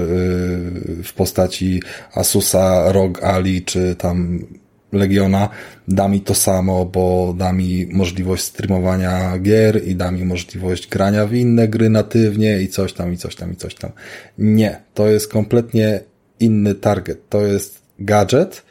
w 1.04 1.12
postaci 1.16 1.82
Asusa 2.14 2.92
ROG 2.92 3.22
Ali 3.22 3.62
czy 3.62 3.96
tam 3.98 4.44
Legiona 4.92 5.48
da 5.88 6.08
mi 6.08 6.20
to 6.20 6.34
samo, 6.34 6.84
bo 6.84 7.34
da 7.38 7.52
mi 7.52 7.86
możliwość 7.92 8.42
streamowania 8.42 9.38
gier 9.38 9.88
i 9.88 9.94
da 9.94 10.10
mi 10.10 10.24
możliwość 10.24 10.88
grania 10.88 11.26
w 11.26 11.34
inne 11.34 11.68
gry 11.68 11.90
natywnie 11.90 12.62
i 12.62 12.68
coś 12.68 12.92
tam, 12.92 13.12
i 13.12 13.16
coś 13.16 13.36
tam, 13.36 13.52
i 13.52 13.56
coś 13.56 13.74
tam. 13.74 13.90
Nie, 14.38 14.80
to 14.94 15.06
jest 15.08 15.32
kompletnie 15.32 16.00
inny 16.40 16.74
target. 16.74 17.28
To 17.28 17.40
jest 17.40 17.82
gadżet, 17.98 18.62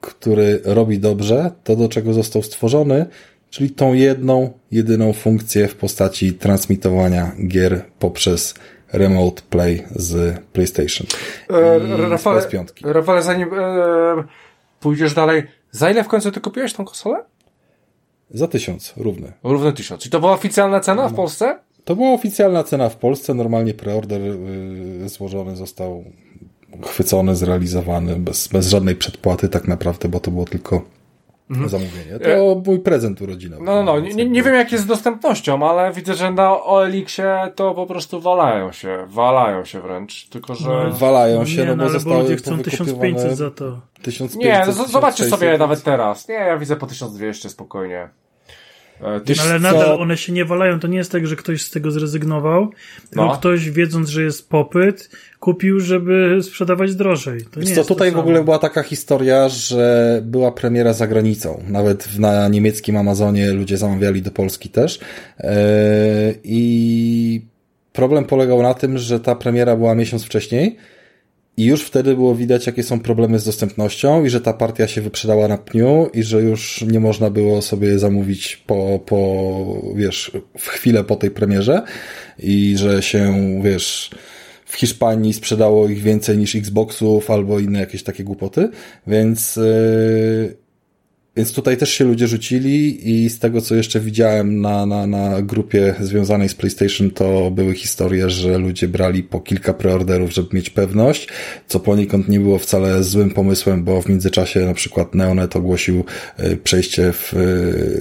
który 0.00 0.60
robi 0.64 0.98
dobrze 0.98 1.50
to, 1.64 1.76
do 1.76 1.88
czego 1.88 2.12
został 2.12 2.42
stworzony, 2.42 3.06
czyli 3.50 3.70
tą 3.70 3.94
jedną, 3.94 4.52
jedyną 4.70 5.12
funkcję 5.12 5.68
w 5.68 5.74
postaci 5.74 6.32
transmitowania 6.32 7.32
gier 7.46 7.84
poprzez 7.98 8.54
Remote 8.92 9.42
Play 9.50 9.84
z 9.96 10.38
PlayStation. 10.52 11.06
E, 11.50 12.08
Rafale, 12.08 12.42
Rafale, 12.82 13.22
zanim 13.22 13.48
e, 13.54 14.24
pójdziesz 14.80 15.14
dalej, 15.14 15.42
za 15.70 15.90
ile 15.90 16.04
w 16.04 16.08
końcu 16.08 16.32
ty 16.32 16.40
kupiłeś 16.40 16.72
tą 16.72 16.84
konsolę? 16.84 17.24
Za 18.30 18.48
tysiąc, 18.48 18.94
równy. 18.96 19.32
Równy 19.42 19.72
tysiąc. 19.72 20.02
Czy 20.02 20.10
to 20.10 20.20
była 20.20 20.32
oficjalna 20.32 20.80
cena 20.80 21.08
w 21.08 21.10
no. 21.10 21.16
Polsce? 21.16 21.58
To 21.84 21.96
była 21.96 22.10
oficjalna 22.10 22.64
cena 22.64 22.88
w 22.88 22.96
Polsce. 22.96 23.34
Normalnie 23.34 23.74
preorder 23.74 24.20
yy, 24.20 25.08
złożony 25.08 25.56
został 25.56 26.04
chwycony, 26.86 27.36
zrealizowany 27.36 28.16
bez, 28.16 28.48
bez 28.48 28.68
żadnej 28.68 28.96
przedpłaty 28.96 29.48
tak 29.48 29.68
naprawdę, 29.68 30.08
bo 30.08 30.20
to 30.20 30.30
było 30.30 30.44
tylko 30.44 30.82
mhm. 31.50 31.68
zamówienie. 31.68 32.18
To 32.18 32.30
e... 32.30 32.62
mój 32.66 32.78
prezent 32.78 33.22
urodzinowy. 33.22 33.64
No, 33.64 33.82
no, 33.82 33.82
no. 33.82 34.00
Nie, 34.00 34.28
nie 34.28 34.42
wiem 34.42 34.54
jak 34.54 34.72
jest 34.72 34.84
z 34.84 34.86
dostępnością, 34.86 35.68
ale 35.70 35.92
widzę, 35.92 36.14
że 36.14 36.30
na 36.30 36.62
OLX-ie 36.62 37.52
to 37.54 37.74
po 37.74 37.86
prostu 37.86 38.20
walają 38.20 38.72
się, 38.72 39.06
walają 39.08 39.64
się 39.64 39.80
wręcz, 39.80 40.28
tylko 40.28 40.54
że... 40.54 40.68
No, 40.68 40.90
walają 40.90 41.46
się, 41.46 41.64
no, 41.64 41.70
no 41.70 41.76
bo 41.76 41.82
ale 41.82 41.92
zostały 41.92 42.22
ludzie 42.22 42.36
chcą 42.36 42.58
1500 42.58 43.36
za 43.36 43.50
to. 43.50 43.80
1500, 44.02 44.40
nie, 44.40 44.72
zobaczcie 44.88 45.24
sobie 45.24 45.58
nawet 45.58 45.82
teraz. 45.82 46.28
Nie, 46.28 46.34
ja 46.34 46.58
widzę 46.58 46.76
po 46.76 46.86
1200 46.86 47.48
spokojnie. 47.48 48.08
E, 49.00 49.20
Tyś 49.20 49.40
ale 49.40 49.58
nadal 49.58 49.86
co... 49.86 49.98
one 49.98 50.16
się 50.16 50.32
nie 50.32 50.44
walają. 50.44 50.80
To 50.80 50.88
nie 50.88 50.98
jest 50.98 51.12
tak, 51.12 51.26
że 51.26 51.36
ktoś 51.36 51.62
z 51.62 51.70
tego 51.70 51.90
zrezygnował, 51.90 52.70
tylko 53.10 53.26
no. 53.26 53.36
ktoś 53.36 53.70
wiedząc, 53.70 54.08
że 54.08 54.22
jest 54.22 54.48
popyt, 54.48 55.10
kupił, 55.40 55.80
żeby 55.80 56.38
sprzedawać 56.42 56.94
drożej. 56.94 57.40
To 57.50 57.60
nie 57.60 57.74
co, 57.74 57.84
tutaj 57.84 58.12
w 58.12 58.18
ogóle 58.18 58.44
była 58.44 58.58
taka 58.58 58.82
historia, 58.82 59.48
że 59.48 60.20
była 60.24 60.52
premiera 60.52 60.92
za 60.92 61.06
granicą. 61.06 61.62
Nawet 61.68 62.18
na 62.18 62.48
niemieckim 62.48 62.96
Amazonie 62.96 63.52
ludzie 63.52 63.76
zamawiali 63.76 64.22
do 64.22 64.30
Polski 64.30 64.68
też. 64.68 65.00
Yy, 65.38 65.48
I 66.44 67.42
problem 67.92 68.24
polegał 68.24 68.62
na 68.62 68.74
tym, 68.74 68.98
że 68.98 69.20
ta 69.20 69.34
premiera 69.34 69.76
była 69.76 69.94
miesiąc 69.94 70.24
wcześniej 70.24 70.76
i 71.58 71.64
już 71.64 71.82
wtedy 71.82 72.14
było 72.14 72.34
widać, 72.34 72.66
jakie 72.66 72.82
są 72.82 73.00
problemy 73.00 73.38
z 73.38 73.44
dostępnością 73.44 74.24
i 74.24 74.30
że 74.30 74.40
ta 74.40 74.52
partia 74.52 74.88
się 74.88 75.00
wyprzedała 75.00 75.48
na 75.48 75.58
pniu 75.58 76.10
i 76.14 76.22
że 76.22 76.42
już 76.42 76.84
nie 76.88 77.00
można 77.00 77.30
było 77.30 77.62
sobie 77.62 77.98
zamówić 77.98 78.62
po, 78.66 79.00
po 79.06 79.92
wiesz, 79.94 80.32
w 80.58 80.68
chwilę 80.68 81.04
po 81.04 81.16
tej 81.16 81.30
premierze. 81.30 81.82
I 82.38 82.74
że 82.78 83.02
się, 83.02 83.34
wiesz, 83.62 84.10
w 84.64 84.76
Hiszpanii 84.76 85.32
sprzedało 85.32 85.88
ich 85.88 86.02
więcej 86.02 86.38
niż 86.38 86.56
Xboxów 86.56 87.30
albo 87.30 87.58
inne 87.58 87.80
jakieś 87.80 88.02
takie 88.02 88.24
głupoty, 88.24 88.68
więc 89.06 89.56
yy, 89.56 90.56
więc 91.38 91.52
tutaj 91.52 91.76
też 91.76 91.90
się 91.90 92.04
ludzie 92.04 92.26
rzucili 92.26 93.10
i 93.10 93.30
z 93.30 93.38
tego, 93.38 93.60
co 93.60 93.74
jeszcze 93.74 94.00
widziałem 94.00 94.60
na, 94.60 94.86
na, 94.86 95.06
na 95.06 95.42
grupie 95.42 95.94
związanej 96.00 96.48
z 96.48 96.54
PlayStation, 96.54 97.10
to 97.10 97.50
były 97.50 97.74
historie, 97.74 98.30
że 98.30 98.58
ludzie 98.58 98.88
brali 98.88 99.22
po 99.22 99.40
kilka 99.40 99.74
preorderów, 99.74 100.32
żeby 100.32 100.48
mieć 100.52 100.70
pewność, 100.70 101.28
co 101.68 101.80
poniekąd 101.80 102.28
nie 102.28 102.40
było 102.40 102.58
wcale 102.58 103.02
złym 103.02 103.30
pomysłem, 103.30 103.84
bo 103.84 104.02
w 104.02 104.08
międzyczasie 104.08 104.60
na 104.60 104.74
przykład 104.74 105.14
Neonet 105.14 105.56
ogłosił 105.56 106.04
e, 106.36 106.56
przejście 106.56 107.12
w 107.12 107.34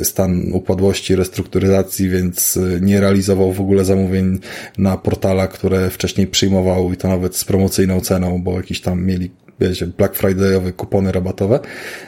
e, 0.01 0.05
stan 0.05 0.51
upadłości, 0.53 1.15
restrukturyzacji, 1.15 2.09
więc 2.09 2.57
e, 2.57 2.81
nie 2.81 3.01
realizował 3.01 3.53
w 3.53 3.61
ogóle 3.61 3.85
zamówień 3.85 4.39
na 4.77 4.97
portala, 4.97 5.47
które 5.47 5.89
wcześniej 5.89 6.27
przyjmował 6.27 6.93
i 6.93 6.97
to 6.97 7.07
nawet 7.07 7.35
z 7.35 7.45
promocyjną 7.45 8.01
ceną, 8.01 8.41
bo 8.41 8.57
jakiś 8.57 8.81
tam 8.81 9.05
mieli 9.05 9.29
wiecie, 9.59 9.87
Black 9.87 10.15
Friday'owe 10.15 10.71
kupony 10.71 11.11
rabatowe. 11.11 11.59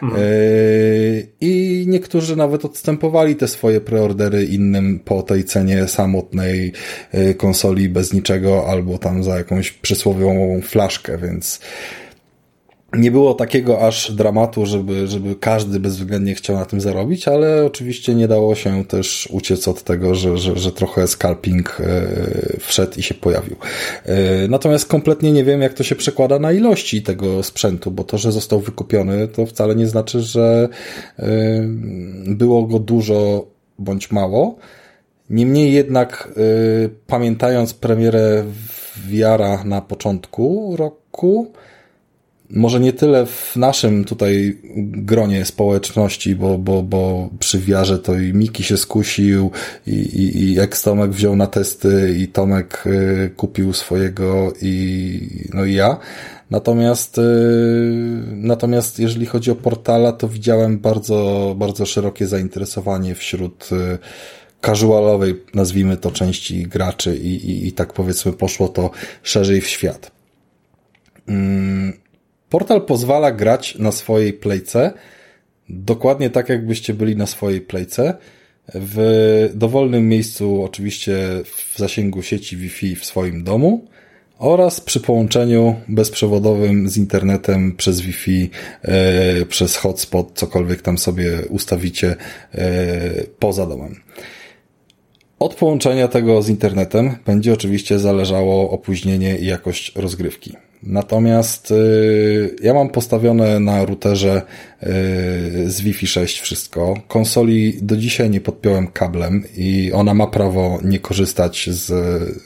Mhm. 0.04 0.22
Yy, 0.22 1.28
I 1.42 1.86
niektórzy 1.88 2.36
nawet 2.36 2.66
odstępowali 2.66 3.36
te 3.36 3.48
swoje 3.48 3.82
preordery 3.82 4.46
innym 4.46 5.00
po 5.00 5.24
tej 5.24 5.44
cenie 5.44 5.88
samotnej 5.88 6.74
yy, 7.14 7.36
konsoli 7.36 7.90
bez 7.90 8.14
niczego 8.14 8.68
albo 8.68 8.98
tam 8.98 9.24
za 9.24 9.38
jakąś 9.38 9.72
przysłowiową 9.72 10.62
flaszkę, 10.62 11.18
więc 11.18 11.60
nie 12.94 13.12
było 13.12 13.34
takiego 13.34 13.88
aż 13.88 14.12
dramatu, 14.12 14.66
żeby, 14.66 15.08
żeby 15.08 15.36
każdy 15.36 15.80
bezwzględnie 15.80 16.36
chciał 16.36 16.56
na 16.56 16.66
tym 16.66 16.82
zarobić, 16.82 17.28
ale 17.28 17.66
oczywiście 17.66 18.16
nie 18.16 18.28
dało 18.28 18.56
się 18.56 18.86
też 18.86 19.30
uciec 19.32 19.68
od 19.68 19.84
tego, 19.84 20.16
że, 20.16 20.38
że, 20.38 20.58
że 20.58 20.72
trochę 20.72 21.08
scalping 21.08 21.78
e, 21.80 22.60
wszedł 22.60 22.94
i 22.98 23.04
się 23.04 23.14
pojawił. 23.14 23.56
E, 24.06 24.48
natomiast 24.48 24.86
kompletnie 24.88 25.32
nie 25.32 25.44
wiem, 25.44 25.62
jak 25.62 25.74
to 25.74 25.84
się 25.84 25.96
przekłada 25.96 26.40
na 26.40 26.52
ilości 26.52 27.02
tego 27.02 27.44
sprzętu, 27.44 27.92
bo 27.92 28.04
to, 28.04 28.18
że 28.18 28.32
został 28.32 28.60
wykupiony, 28.60 29.28
to 29.28 29.46
wcale 29.46 29.76
nie 29.76 29.88
znaczy, 29.88 30.20
że 30.20 30.70
e, 31.20 31.26
było 32.28 32.64
go 32.64 32.80
dużo 32.80 33.48
bądź 33.80 34.12
mało. 34.12 34.56
Niemniej 35.30 35.74
jednak, 35.74 36.34
pamiętając 37.08 37.74
premierę 37.74 38.44
VR 39.08 39.66
na 39.66 39.82
początku 39.82 40.76
roku, 40.78 41.54
może 42.50 42.80
nie 42.80 42.94
tyle 42.94 43.26
w 43.26 43.56
naszym 43.56 44.06
tutaj 44.06 44.58
gronie 44.78 45.46
społeczności, 45.46 46.36
bo, 46.36 46.58
bo, 46.58 46.84
bo 46.84 47.30
przy 47.40 47.60
wiarze 47.60 48.00
to 48.00 48.20
i 48.20 48.34
Miki 48.34 48.64
się 48.64 48.78
skusił 48.78 49.52
i, 49.88 49.92
i, 49.92 50.44
i 50.44 50.60
eks-Tomek 50.60 51.12
wziął 51.12 51.36
na 51.36 51.48
testy 51.48 52.16
i 52.18 52.28
Tomek 52.28 52.84
y, 52.86 53.32
kupił 53.38 53.74
swojego 53.74 54.54
i 54.62 55.48
no 55.54 55.66
i 55.66 55.74
ja. 55.74 55.98
Natomiast, 56.50 57.18
y, 57.18 57.22
natomiast 58.32 59.00
jeżeli 59.00 59.26
chodzi 59.26 59.52
o 59.52 59.56
portala, 59.56 60.12
to 60.12 60.28
widziałem 60.28 60.80
bardzo, 60.80 61.56
bardzo 61.58 61.86
szerokie 61.86 62.28
zainteresowanie 62.28 63.16
wśród 63.16 63.70
y, 63.72 63.98
casualowej, 64.62 65.44
nazwijmy 65.54 65.98
to, 65.98 66.12
części 66.12 66.64
graczy 66.64 67.18
i, 67.18 67.36
i, 67.52 67.68
i 67.68 67.72
tak 67.72 67.94
powiedzmy 67.94 68.34
poszło 68.34 68.68
to 68.68 68.92
szerzej 69.24 69.62
w 69.62 69.68
świat. 69.68 70.12
Mm, 71.28 71.94
Portal 72.50 72.82
pozwala 72.82 73.32
grać 73.32 73.76
na 73.76 73.92
swojej 73.92 74.34
playce 74.34 74.94
dokładnie 75.70 76.30
tak, 76.30 76.50
jakbyście 76.50 76.94
byli 76.94 77.16
na 77.16 77.26
swojej 77.26 77.62
playce 77.62 78.14
w 78.76 79.52
dowolnym 79.56 80.08
miejscu, 80.08 80.64
oczywiście 80.64 81.18
w 81.46 81.78
zasięgu 81.78 82.22
sieci 82.22 82.58
Wi-Fi 82.58 82.96
w 82.96 83.06
swoim 83.06 83.44
domu 83.44 83.88
oraz 84.38 84.82
przy 84.82 85.00
połączeniu 85.00 85.76
bezprzewodowym 85.88 86.90
z 86.90 86.98
internetem 86.98 87.76
przez 87.76 88.02
Wi-Fi, 88.02 88.50
e, 88.82 89.46
przez 89.46 89.76
hotspot, 89.76 90.32
cokolwiek 90.34 90.82
tam 90.82 90.98
sobie 90.98 91.32
ustawicie 91.50 92.16
e, 92.56 92.66
poza 93.40 93.66
domem. 93.66 93.96
Od 95.40 95.56
połączenia 95.56 96.08
tego 96.08 96.42
z 96.42 96.50
internetem 96.50 97.16
będzie 97.26 97.54
oczywiście 97.54 98.00
zależało 98.00 98.72
opóźnienie 98.72 99.38
i 99.38 99.46
jakość 99.46 99.96
rozgrywki. 99.96 100.69
Natomiast 100.84 101.72
y, 101.72 102.56
ja 102.64 102.74
mam 102.74 102.90
postawione 102.90 103.60
na 103.60 103.86
routerze 103.86 104.42
y, 104.84 104.86
z 105.72 105.82
Wi-Fi 105.82 106.08
6 106.08 106.40
wszystko. 106.40 106.94
Konsoli 107.08 107.80
do 107.82 107.98
dzisiaj 107.98 108.30
nie 108.30 108.42
podpiąłem 108.42 108.88
kablem 108.88 109.44
i 109.58 109.92
ona 109.94 110.14
ma 110.14 110.28
prawo 110.28 110.80
nie 110.84 111.00
korzystać 111.00 111.70
z 111.72 111.92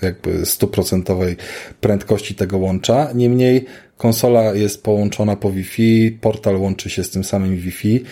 jakby 0.01 0.45
stuprocentowej 0.45 1.35
prędkości 1.81 2.35
tego 2.35 2.57
łącza. 2.57 3.09
Niemniej 3.15 3.65
konsola 3.97 4.53
jest 4.53 4.83
połączona 4.83 5.35
po 5.35 5.51
Wi-Fi, 5.51 6.17
portal 6.21 6.57
łączy 6.57 6.89
się 6.89 7.03
z 7.03 7.09
tym 7.09 7.23
samym 7.23 7.57
Wi-Fi 7.57 8.03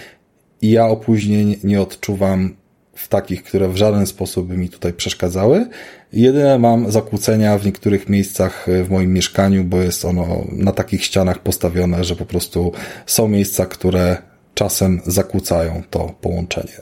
i 0.62 0.72
ja 0.72 0.88
opóźnień 0.88 1.56
nie 1.64 1.82
odczuwam 1.82 2.61
w 2.94 3.08
takich, 3.08 3.44
które 3.44 3.68
w 3.68 3.76
żaden 3.76 4.06
sposób 4.06 4.48
by 4.48 4.58
mi 4.58 4.70
tutaj 4.70 4.94
przeszkadzały. 4.94 5.68
Jedyne 6.14 6.60
mam 6.60 6.92
zakłócenia 6.92 7.58
w 7.58 7.66
niektórych 7.66 8.10
miejscach 8.10 8.68
w 8.84 8.90
moim 8.90 9.14
mieszkaniu, 9.14 9.64
bo 9.64 9.82
jest 9.82 10.06
ono 10.06 10.46
na 10.52 10.72
takich 10.72 11.04
ścianach 11.06 11.40
postawione, 11.40 12.04
że 12.04 12.16
po 12.16 12.26
prostu 12.26 12.72
są 13.06 13.28
miejsca, 13.28 13.66
które 13.66 14.18
czasem 14.54 15.02
zakłócają 15.06 15.84
to 15.90 16.16
połączenie. 16.22 16.74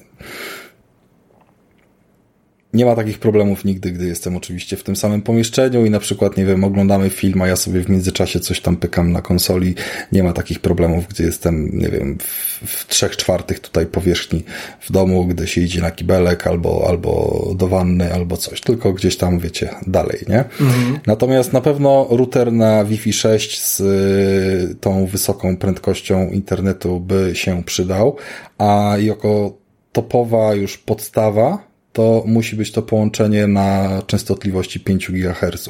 Nie 2.74 2.86
ma 2.86 2.96
takich 2.96 3.20
problemów 3.20 3.66
nigdy, 3.66 3.92
gdy 3.92 4.06
jestem 4.06 4.38
oczywiście 4.38 4.78
w 4.78 4.84
tym 4.84 4.96
samym 4.96 5.22
pomieszczeniu 5.22 5.86
i 5.86 5.90
na 5.90 6.00
przykład, 6.00 6.38
nie 6.38 6.46
wiem, 6.46 6.64
oglądamy 6.64 7.10
film, 7.10 7.42
a 7.42 7.48
ja 7.48 7.56
sobie 7.56 7.82
w 7.82 7.90
międzyczasie 7.90 8.40
coś 8.40 8.62
tam 8.62 8.78
pykam 8.78 9.12
na 9.12 9.22
konsoli. 9.22 9.76
Nie 10.12 10.24
ma 10.24 10.34
takich 10.34 10.60
problemów, 10.60 11.08
gdy 11.08 11.24
jestem, 11.24 11.70
nie 11.74 11.88
wiem, 11.88 12.18
w, 12.18 12.66
w 12.66 12.88
trzech 12.88 13.18
czwartych 13.18 13.60
tutaj 13.60 13.86
powierzchni 13.86 14.44
w 14.80 14.92
domu, 14.92 15.26
gdy 15.26 15.48
się 15.48 15.62
idzie 15.62 15.82
na 15.82 15.92
kibelek 15.92 16.48
albo, 16.48 16.86
albo 16.88 17.54
do 17.56 17.68
wanny, 17.68 18.14
albo 18.14 18.38
coś, 18.38 18.62
tylko 18.62 18.94
gdzieś 18.94 19.18
tam, 19.18 19.40
wiecie, 19.40 19.70
dalej, 19.88 20.20
nie? 20.28 20.40
Mhm. 20.40 21.00
Natomiast 21.08 21.54
na 21.54 21.62
pewno 21.62 22.08
router 22.10 22.54
na 22.54 22.86
Wi-Fi 22.86 23.14
6 23.14 23.62
z 23.62 23.80
y, 23.80 24.76
tą 24.76 25.06
wysoką 25.06 25.58
prędkością 25.58 26.30
internetu 26.30 27.00
by 27.00 27.32
się 27.34 27.64
przydał, 27.64 28.16
a 28.58 28.96
jako 29.00 29.58
topowa 29.92 30.54
już 30.54 30.78
podstawa, 30.78 31.69
to 32.00 32.24
musi 32.26 32.56
być 32.56 32.72
to 32.72 32.82
połączenie 32.82 33.48
na 33.48 34.02
częstotliwości 34.08 34.80
5 34.80 35.12
GHz. 35.12 35.70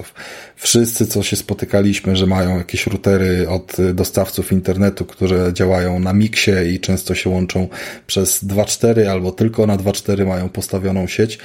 Wszyscy, 0.55 1.07
co 1.07 1.23
się 1.23 1.35
spotykaliśmy, 1.35 2.15
że 2.15 2.25
mają 2.25 2.57
jakieś 2.57 2.87
routery 2.87 3.49
od 3.49 3.77
dostawców 3.93 4.51
internetu, 4.51 5.05
które 5.05 5.53
działają 5.53 5.99
na 5.99 6.13
miksie 6.13 6.51
i 6.73 6.79
często 6.79 7.15
się 7.15 7.29
łączą 7.29 7.67
przez 8.07 8.43
2.4 8.43 9.05
albo 9.05 9.31
tylko 9.31 9.67
na 9.67 9.77
2.4 9.77 10.27
mają 10.27 10.49
postawioną 10.49 11.07
sieć, 11.07 11.39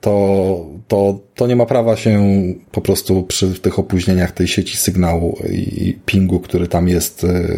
to, 0.00 0.66
to, 0.88 1.20
to 1.34 1.46
nie 1.46 1.56
ma 1.56 1.66
prawa 1.66 1.96
się 1.96 2.42
po 2.72 2.80
prostu 2.80 3.22
przy 3.22 3.48
tych 3.48 3.78
opóźnieniach 3.78 4.32
tej 4.32 4.48
sieci 4.48 4.76
sygnału 4.76 5.38
i 5.50 5.98
pingu, 6.06 6.40
który 6.40 6.68
tam 6.68 6.88
jest, 6.88 7.24
e, 7.24 7.48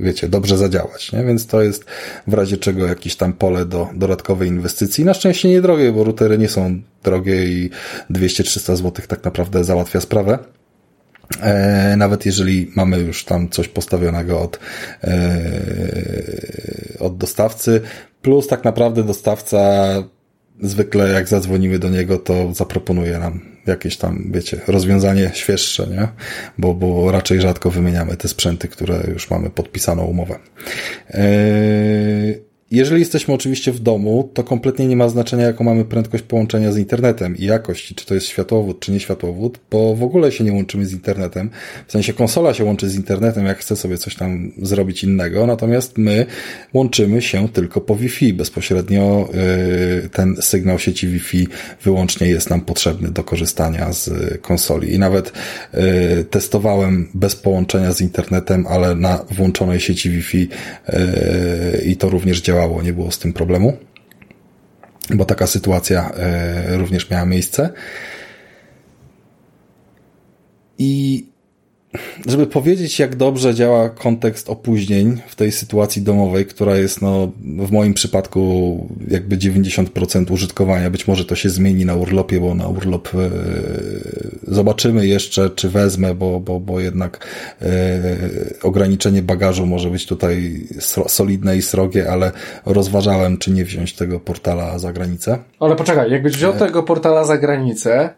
wiecie, 0.00 0.28
dobrze 0.28 0.56
zadziałać, 0.56 1.12
nie? 1.12 1.24
Więc 1.24 1.46
to 1.46 1.62
jest 1.62 1.84
w 2.26 2.34
razie 2.34 2.56
czego 2.56 2.86
jakieś 2.86 3.16
tam 3.16 3.32
pole 3.32 3.64
do 3.64 3.88
dodatkowej 3.94 4.48
inwestycji. 4.48 5.04
Na 5.04 5.14
szczęście 5.14 5.48
niedrogie, 5.48 5.92
bo 5.98 6.04
routery 6.04 6.38
nie 6.38 6.48
są 6.48 6.80
drogie 7.02 7.44
i 7.44 7.70
200-300 8.10 8.76
zł 8.76 8.92
tak 9.08 9.24
naprawdę 9.24 9.64
załatwia 9.64 10.00
sprawę. 10.00 10.38
E, 11.40 11.94
nawet 11.96 12.26
jeżeli 12.26 12.70
mamy 12.76 12.98
już 12.98 13.24
tam 13.24 13.48
coś 13.48 13.68
postawionego 13.68 14.40
od, 14.40 14.58
e, 15.04 15.40
od 17.00 17.16
dostawcy, 17.16 17.80
plus 18.22 18.46
tak 18.46 18.64
naprawdę 18.64 19.04
dostawca 19.04 19.94
zwykle 20.60 21.08
jak 21.08 21.28
zadzwonimy 21.28 21.78
do 21.78 21.88
niego, 21.88 22.18
to 22.18 22.54
zaproponuje 22.54 23.18
nam 23.18 23.40
jakieś 23.66 23.96
tam, 23.96 24.32
wiecie, 24.32 24.60
rozwiązanie 24.66 25.30
świeższe, 25.34 25.86
nie? 25.86 26.08
Bo, 26.58 26.74
bo 26.74 27.12
raczej 27.12 27.40
rzadko 27.40 27.70
wymieniamy 27.70 28.16
te 28.16 28.28
sprzęty, 28.28 28.68
które 28.68 29.00
już 29.12 29.30
mamy 29.30 29.50
podpisaną 29.50 30.04
umowę. 30.04 30.38
Yy, 31.14 32.47
jeżeli 32.70 33.00
jesteśmy 33.00 33.34
oczywiście 33.34 33.72
w 33.72 33.80
domu, 33.80 34.30
to 34.34 34.44
kompletnie 34.44 34.86
nie 34.86 34.96
ma 34.96 35.08
znaczenia, 35.08 35.44
jaką 35.44 35.64
mamy 35.64 35.84
prędkość 35.84 36.24
połączenia 36.24 36.72
z 36.72 36.76
internetem 36.76 37.36
i 37.36 37.44
jakość, 37.44 37.94
czy 37.94 38.06
to 38.06 38.14
jest 38.14 38.26
światłowód, 38.26 38.80
czy 38.80 38.92
nie 38.92 39.00
światłowód, 39.00 39.60
bo 39.70 39.94
w 39.94 40.02
ogóle 40.02 40.32
się 40.32 40.44
nie 40.44 40.52
łączymy 40.52 40.86
z 40.86 40.92
internetem. 40.92 41.50
W 41.86 41.92
sensie 41.92 42.12
konsola 42.12 42.54
się 42.54 42.64
łączy 42.64 42.88
z 42.88 42.94
internetem, 42.94 43.46
jak 43.46 43.58
chce 43.58 43.76
sobie 43.76 43.98
coś 43.98 44.16
tam 44.16 44.52
zrobić 44.62 45.04
innego, 45.04 45.46
natomiast 45.46 45.98
my 45.98 46.26
łączymy 46.74 47.22
się 47.22 47.48
tylko 47.48 47.80
po 47.80 47.96
Wi-Fi. 47.96 48.32
Bezpośrednio 48.32 49.28
yy, 50.02 50.08
ten 50.08 50.36
sygnał 50.40 50.78
sieci 50.78 51.08
Wi-Fi 51.08 51.48
wyłącznie 51.82 52.26
jest 52.26 52.50
nam 52.50 52.60
potrzebny 52.60 53.10
do 53.10 53.24
korzystania 53.24 53.92
z 53.92 54.10
konsoli. 54.40 54.94
I 54.94 54.98
nawet 54.98 55.32
yy, 55.74 56.24
testowałem 56.24 57.08
bez 57.14 57.36
połączenia 57.36 57.92
z 57.92 58.00
internetem, 58.00 58.66
ale 58.66 58.94
na 58.94 59.24
włączonej 59.30 59.80
sieci 59.80 60.10
Wi-Fi 60.10 60.48
i 61.86 61.96
to 61.96 62.10
również 62.10 62.42
działa 62.42 62.57
działało, 62.58 62.82
nie 62.82 62.92
było 62.92 63.10
z 63.10 63.18
tym 63.18 63.32
problemu, 63.32 63.76
bo 65.14 65.24
taka 65.24 65.46
sytuacja 65.46 66.10
e, 66.10 66.76
również 66.76 67.10
miała 67.10 67.24
miejsce. 67.26 67.70
I 70.78 71.27
żeby 72.26 72.46
powiedzieć, 72.46 72.98
jak 72.98 73.16
dobrze 73.16 73.54
działa 73.54 73.88
kontekst 73.88 74.50
opóźnień 74.50 75.18
w 75.26 75.34
tej 75.34 75.52
sytuacji 75.52 76.02
domowej, 76.02 76.46
która 76.46 76.76
jest, 76.76 77.02
no, 77.02 77.32
w 77.42 77.70
moim 77.70 77.94
przypadku 77.94 78.88
jakby 79.08 79.36
90% 79.36 80.32
użytkowania. 80.32 80.90
Być 80.90 81.08
może 81.08 81.24
to 81.24 81.34
się 81.34 81.48
zmieni 81.48 81.84
na 81.84 81.94
urlopie, 81.94 82.40
bo 82.40 82.54
na 82.54 82.68
urlop 82.68 83.08
e, 83.14 83.30
zobaczymy 84.46 85.06
jeszcze, 85.06 85.50
czy 85.50 85.68
wezmę, 85.68 86.14
bo, 86.14 86.40
bo, 86.40 86.60
bo 86.60 86.80
jednak 86.80 87.26
e, 87.62 87.66
ograniczenie 88.62 89.22
bagażu 89.22 89.66
może 89.66 89.90
być 89.90 90.06
tutaj 90.06 90.66
solidne 91.08 91.56
i 91.56 91.62
srogie, 91.62 92.10
ale 92.10 92.32
rozważałem, 92.66 93.38
czy 93.38 93.50
nie 93.50 93.64
wziąć 93.64 93.92
tego 93.92 94.20
portala 94.20 94.78
za 94.78 94.92
granicę. 94.92 95.38
Ale 95.60 95.76
poczekaj, 95.76 96.10
jakbyś 96.10 96.32
wziął 96.32 96.52
e... 96.52 96.58
tego 96.58 96.82
portala 96.82 97.24
za 97.24 97.38
granicę, 97.38 98.10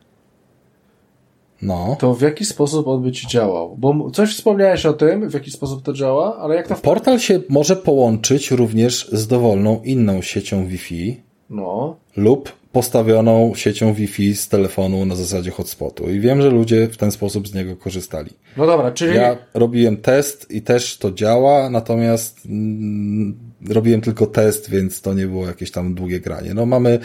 no. 1.62 1.96
To 2.00 2.14
w 2.14 2.22
jaki 2.22 2.44
sposób 2.44 2.88
on 2.88 3.02
by 3.02 3.12
ci 3.12 3.26
działał? 3.26 3.76
Bo 3.78 4.10
coś 4.10 4.34
wspomniałeś 4.34 4.86
o 4.86 4.92
tym, 4.92 5.30
w 5.30 5.34
jaki 5.34 5.50
sposób 5.50 5.82
to 5.82 5.92
działa, 5.92 6.36
ale 6.38 6.54
jak 6.54 6.68
to... 6.68 6.74
Portal 6.74 7.18
się 7.18 7.40
może 7.48 7.76
połączyć 7.76 8.50
również 8.50 9.08
z 9.12 9.26
dowolną 9.26 9.80
inną 9.84 10.22
siecią 10.22 10.66
Wi-Fi. 10.66 11.20
No. 11.50 11.96
Lub 12.16 12.52
postawioną 12.72 13.52
siecią 13.54 13.94
Wi-Fi 13.94 14.36
z 14.36 14.48
telefonu 14.48 15.04
na 15.04 15.14
zasadzie 15.16 15.50
hotspotu. 15.50 16.10
I 16.10 16.20
wiem, 16.20 16.42
że 16.42 16.50
ludzie 16.50 16.88
w 16.88 16.96
ten 16.96 17.10
sposób 17.10 17.48
z 17.48 17.54
niego 17.54 17.76
korzystali. 17.76 18.30
No 18.56 18.66
dobra, 18.66 18.90
czyli... 18.90 19.16
Ja 19.16 19.36
robiłem 19.54 19.96
test 19.96 20.50
i 20.50 20.62
też 20.62 20.98
to 20.98 21.10
działa, 21.10 21.70
natomiast 21.70 22.46
mm, 22.46 23.49
robiłem 23.68 24.00
tylko 24.00 24.26
test, 24.26 24.70
więc 24.70 25.00
to 25.00 25.14
nie 25.14 25.26
było 25.26 25.46
jakieś 25.46 25.70
tam 25.70 25.94
długie 25.94 26.20
granie. 26.20 26.54
No 26.54 26.66
mamy 26.66 26.98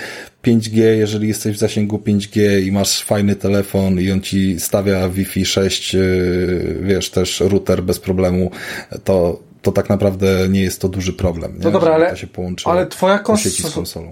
5G, 0.43 0.81
jeżeli 0.81 1.27
jesteś 1.27 1.55
w 1.55 1.59
zasięgu 1.59 1.97
5G 1.97 2.61
i 2.63 2.71
masz 2.71 3.03
fajny 3.03 3.35
telefon 3.35 3.99
i 3.99 4.11
on 4.11 4.21
ci 4.21 4.59
stawia 4.59 5.09
Wi-Fi 5.09 5.45
6, 5.45 5.93
yy, 5.93 6.79
wiesz, 6.81 7.09
też 7.09 7.39
router 7.39 7.83
bez 7.83 7.99
problemu, 7.99 8.51
to 9.03 9.39
to 9.61 9.71
tak 9.71 9.89
naprawdę 9.89 10.49
nie 10.49 10.61
jest 10.61 10.81
to 10.81 10.89
duży 10.89 11.13
problem. 11.13 11.57
Nie? 11.57 11.63
No 11.63 11.71
dobra, 11.71 11.93
ale, 11.93 12.15
ale 12.65 12.87
twoja 12.87 13.19
kons 13.19 13.61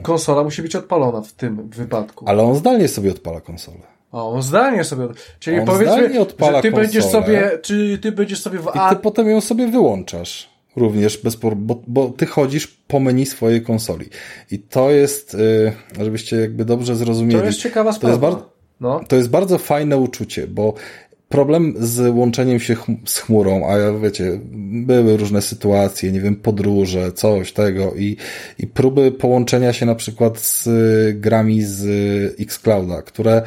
konsola 0.01 0.43
musi 0.43 0.61
być 0.61 0.75
odpalona 0.75 1.21
w 1.21 1.31
tym 1.31 1.69
wypadku. 1.69 2.25
Ale 2.27 2.43
on 2.43 2.55
zdalnie 2.55 2.87
sobie 2.87 3.11
odpala 3.11 3.41
konsolę. 3.41 3.77
A 4.11 4.23
on 4.23 4.41
zdalnie 4.41 4.83
sobie, 4.83 5.07
czyli 5.39 5.59
on 5.59 5.65
powiedzmy, 5.65 6.19
odpala 6.19 6.57
że 6.57 6.61
ty 6.61 6.71
konsolę, 6.71 6.83
będziesz 6.83 7.05
sobie, 7.05 7.51
czy 7.61 7.99
ty 8.01 8.11
będziesz 8.11 8.41
sobie 8.41 8.59
w 8.59 8.67
A... 8.67 8.91
I 8.91 8.95
ty 8.95 9.01
potem 9.01 9.29
ją 9.29 9.41
sobie 9.41 9.67
wyłączasz. 9.67 10.52
Również, 10.75 11.17
bez, 11.17 11.35
bo, 11.35 11.81
bo 11.87 12.09
ty 12.09 12.25
chodzisz 12.25 12.67
po 12.67 12.99
menu 12.99 13.25
swojej 13.25 13.61
konsoli. 13.61 14.05
I 14.51 14.59
to 14.59 14.91
jest, 14.91 15.33
y, 15.33 15.73
żebyście 15.99 16.35
jakby 16.35 16.65
dobrze 16.65 16.95
zrozumieli. 16.95 17.39
To 17.39 17.45
jest 17.45 17.59
ciekawa 17.59 17.93
sprawa. 17.93 18.17
To 18.17 18.27
jest, 18.27 18.37
bar- 18.37 18.49
no. 18.81 19.01
to 19.07 19.15
jest 19.15 19.29
bardzo 19.29 19.57
fajne 19.57 19.97
uczucie, 19.97 20.47
bo 20.47 20.73
problem 21.29 21.73
z 21.79 22.15
łączeniem 22.15 22.59
się 22.59 22.75
z 23.05 23.17
chmurą, 23.19 23.67
a 23.67 23.77
ja 23.77 23.93
wiecie, 23.93 24.39
były 24.85 25.17
różne 25.17 25.41
sytuacje, 25.41 26.11
nie 26.11 26.21
wiem, 26.21 26.35
podróże, 26.35 27.11
coś 27.11 27.53
tego 27.53 27.93
i, 27.93 28.17
i 28.59 28.67
próby 28.67 29.11
połączenia 29.11 29.73
się 29.73 29.85
na 29.85 29.95
przykład 29.95 30.39
z 30.39 30.69
grami 31.19 31.61
z 31.61 31.85
Xclouda, 32.41 33.01
które 33.01 33.41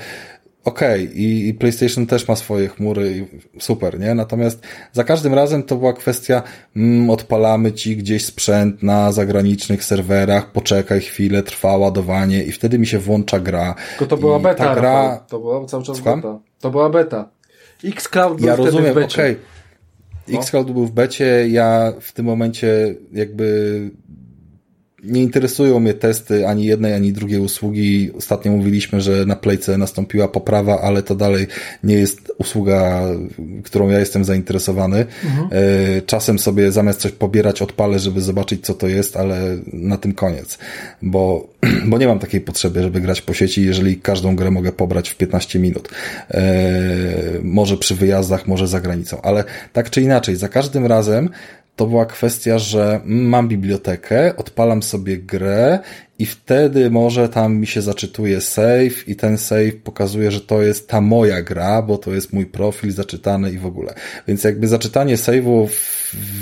okej, 0.67 1.05
okay, 1.05 1.15
i, 1.15 1.55
PlayStation 1.55 2.07
też 2.07 2.29
ma 2.29 2.37
swoje 2.37 2.69
chmury, 2.69 3.27
super, 3.59 4.01
nie? 4.01 4.15
Natomiast 4.15 4.63
za 4.93 5.05
każdym 5.05 5.35
razem 5.35 5.63
to 5.63 5.77
była 5.77 5.93
kwestia, 5.93 6.43
mm, 6.77 7.11
odpalamy 7.11 7.73
ci 7.73 7.97
gdzieś 7.97 8.25
sprzęt 8.25 8.83
na 8.83 9.13
zagranicznych 9.13 9.85
serwerach, 9.85 10.53
poczekaj 10.53 11.01
chwilę, 11.01 11.43
trwa 11.43 11.77
ładowanie 11.77 12.45
i 12.45 12.53
wtedy 12.53 12.79
mi 12.79 12.87
się 12.87 12.99
włącza 12.99 13.41
gra. 13.41 13.75
Tylko 13.89 14.07
to 14.07 14.17
była 14.17 14.39
beta, 14.39 14.65
ta 14.65 14.75
gra... 14.75 15.25
to 15.29 15.39
była 15.39 15.67
cały 15.67 15.85
czas 15.85 15.97
Słucham? 15.97 16.21
beta. 16.21 16.39
To 16.61 16.71
była 16.71 16.91
beta. 16.91 17.29
Xcloud 17.85 18.39
był 18.39 18.47
ja 18.47 18.55
wtedy 18.55 18.71
rozumiem, 18.71 18.93
w 18.93 18.95
becie. 18.95 19.23
Okay. 19.23 19.37
No. 20.29 20.39
Xcloud 20.39 20.71
był 20.71 20.87
w 20.87 20.93
becie, 20.93 21.49
ja 21.49 21.93
w 22.01 22.13
tym 22.13 22.27
momencie 22.27 22.95
jakby 23.13 23.91
nie 25.05 25.23
interesują 25.23 25.81
mnie 25.81 25.95
testy 25.95 26.49
ani 26.49 26.65
jednej, 26.65 26.95
ani 26.95 27.13
drugiej 27.13 27.39
usługi. 27.39 28.11
Ostatnio 28.19 28.53
mówiliśmy, 28.53 29.01
że 29.01 29.27
na 29.27 29.37
Playce 29.37 29.79
nastąpiła 29.79 30.29
poprawa, 30.29 30.81
ale 30.81 31.03
to 31.03 31.15
dalej 31.15 31.47
nie 31.85 31.95
jest 31.95 32.33
usługa, 32.39 33.03
którą 33.65 33.89
ja 33.89 33.99
jestem 33.99 34.25
zainteresowany. 34.25 35.07
Mhm. 35.25 35.49
E, 35.53 36.03
czasem 36.03 36.39
sobie 36.39 36.73
zamiast 36.73 37.01
coś 37.01 37.13
pobierać, 37.13 37.63
odpalę, 37.63 37.99
żeby 37.99 38.21
zobaczyć, 38.21 38.67
co 38.67 38.75
to 38.75 38.89
jest, 38.89 39.17
ale 39.17 39.57
na 39.73 39.97
tym 39.97 40.13
koniec. 40.13 40.59
Bo, 41.03 41.49
bo 41.91 41.99
nie 41.99 42.07
mam 42.07 42.19
takiej 42.19 42.41
potrzeby, 42.41 42.83
żeby 42.83 43.01
grać 43.01 43.23
po 43.23 43.35
sieci, 43.35 43.67
jeżeli 43.67 43.97
każdą 43.97 44.37
grę 44.37 44.51
mogę 44.51 44.73
pobrać 44.73 45.09
w 45.09 45.17
15 45.17 45.59
minut. 45.59 45.89
E, 46.31 46.43
może 47.43 47.77
przy 47.77 47.95
wyjazdach, 47.95 48.47
może 48.47 48.69
za 48.69 48.81
granicą. 48.81 49.21
Ale 49.23 49.45
tak 49.73 49.91
czy 49.91 50.03
inaczej, 50.03 50.37
za 50.37 50.49
każdym 50.49 50.87
razem 50.87 51.29
to 51.77 51.87
była 51.87 52.07
kwestia, 52.07 52.59
że 52.59 53.01
mam 53.05 53.49
bibliotekę, 53.49 54.37
odpalam 54.37 54.83
sobie 54.87 55.19
grę 55.19 55.79
i 56.19 56.27
wtedy 56.27 56.91
może 56.91 57.29
tam 57.29 57.57
mi 57.57 57.67
się 57.67 57.83
zaczytuje 57.83 58.41
save 58.41 59.09
i 59.09 59.17
ten 59.17 59.39
save 59.39 59.77
pokazuje, 59.85 60.31
że 60.31 60.41
to 60.41 60.63
jest 60.63 60.89
ta 60.89 61.01
moja 61.01 61.43
gra, 61.43 61.83
bo 61.83 61.99
to 61.99 62.15
jest 62.15 62.33
mój 62.33 62.47
profil 62.47 62.93
zaczytany 62.93 63.51
i 63.51 63.59
w 63.59 63.67
ogóle. 63.67 63.95
Więc 64.29 64.45
jakby 64.45 64.69
zaczytanie 64.69 65.17
save'u 65.17 65.69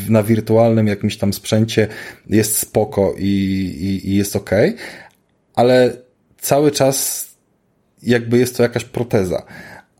na 0.09 0.23
wirtualnym 0.23 0.87
jakimś 0.87 1.17
tam 1.17 1.33
sprzęcie 1.33 1.89
jest 2.27 2.59
spoko 2.59 3.15
i, 3.19 3.25
i, 3.81 4.11
i 4.11 4.17
jest 4.17 4.37
ok, 4.37 4.51
ale 5.55 5.97
cały 6.41 6.71
czas 6.71 7.27
jakby 8.03 8.39
jest 8.39 8.57
to 8.57 8.63
jakaś 8.63 8.85
proteza. 8.85 9.43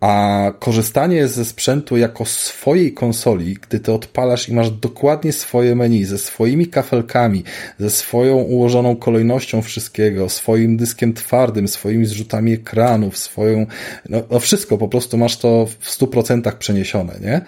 A 0.05 0.53
korzystanie 0.59 1.29
ze 1.29 1.45
sprzętu 1.45 1.97
jako 1.97 2.25
swojej 2.25 2.93
konsoli, 2.93 3.55
gdy 3.55 3.81
ty 3.81 3.93
odpalasz 3.93 4.49
i 4.49 4.55
masz 4.55 4.71
dokładnie 4.71 5.33
swoje 5.33 5.75
menu, 5.75 6.05
ze 6.05 6.19
swoimi 6.19 6.67
kafelkami, 6.67 7.45
ze 7.79 7.91
swoją 7.91 8.37
ułożoną 8.37 8.97
kolejnością 8.97 9.63
wszystkiego, 9.63 10.29
swoim 10.29 10.77
dyskiem 10.77 11.13
twardym, 11.13 11.69
swoimi 11.69 12.07
zrzutami 12.07 12.53
ekranów, 12.53 13.19
swoją, 13.19 13.67
no, 14.09 14.23
no 14.31 14.41
wszystko, 14.41 14.79
po 14.79 14.89
prostu 14.89 15.17
masz 15.17 15.37
to 15.37 15.67
w 15.81 15.89
100% 15.99 16.57
przeniesione, 16.59 17.15
nie? 17.21 17.41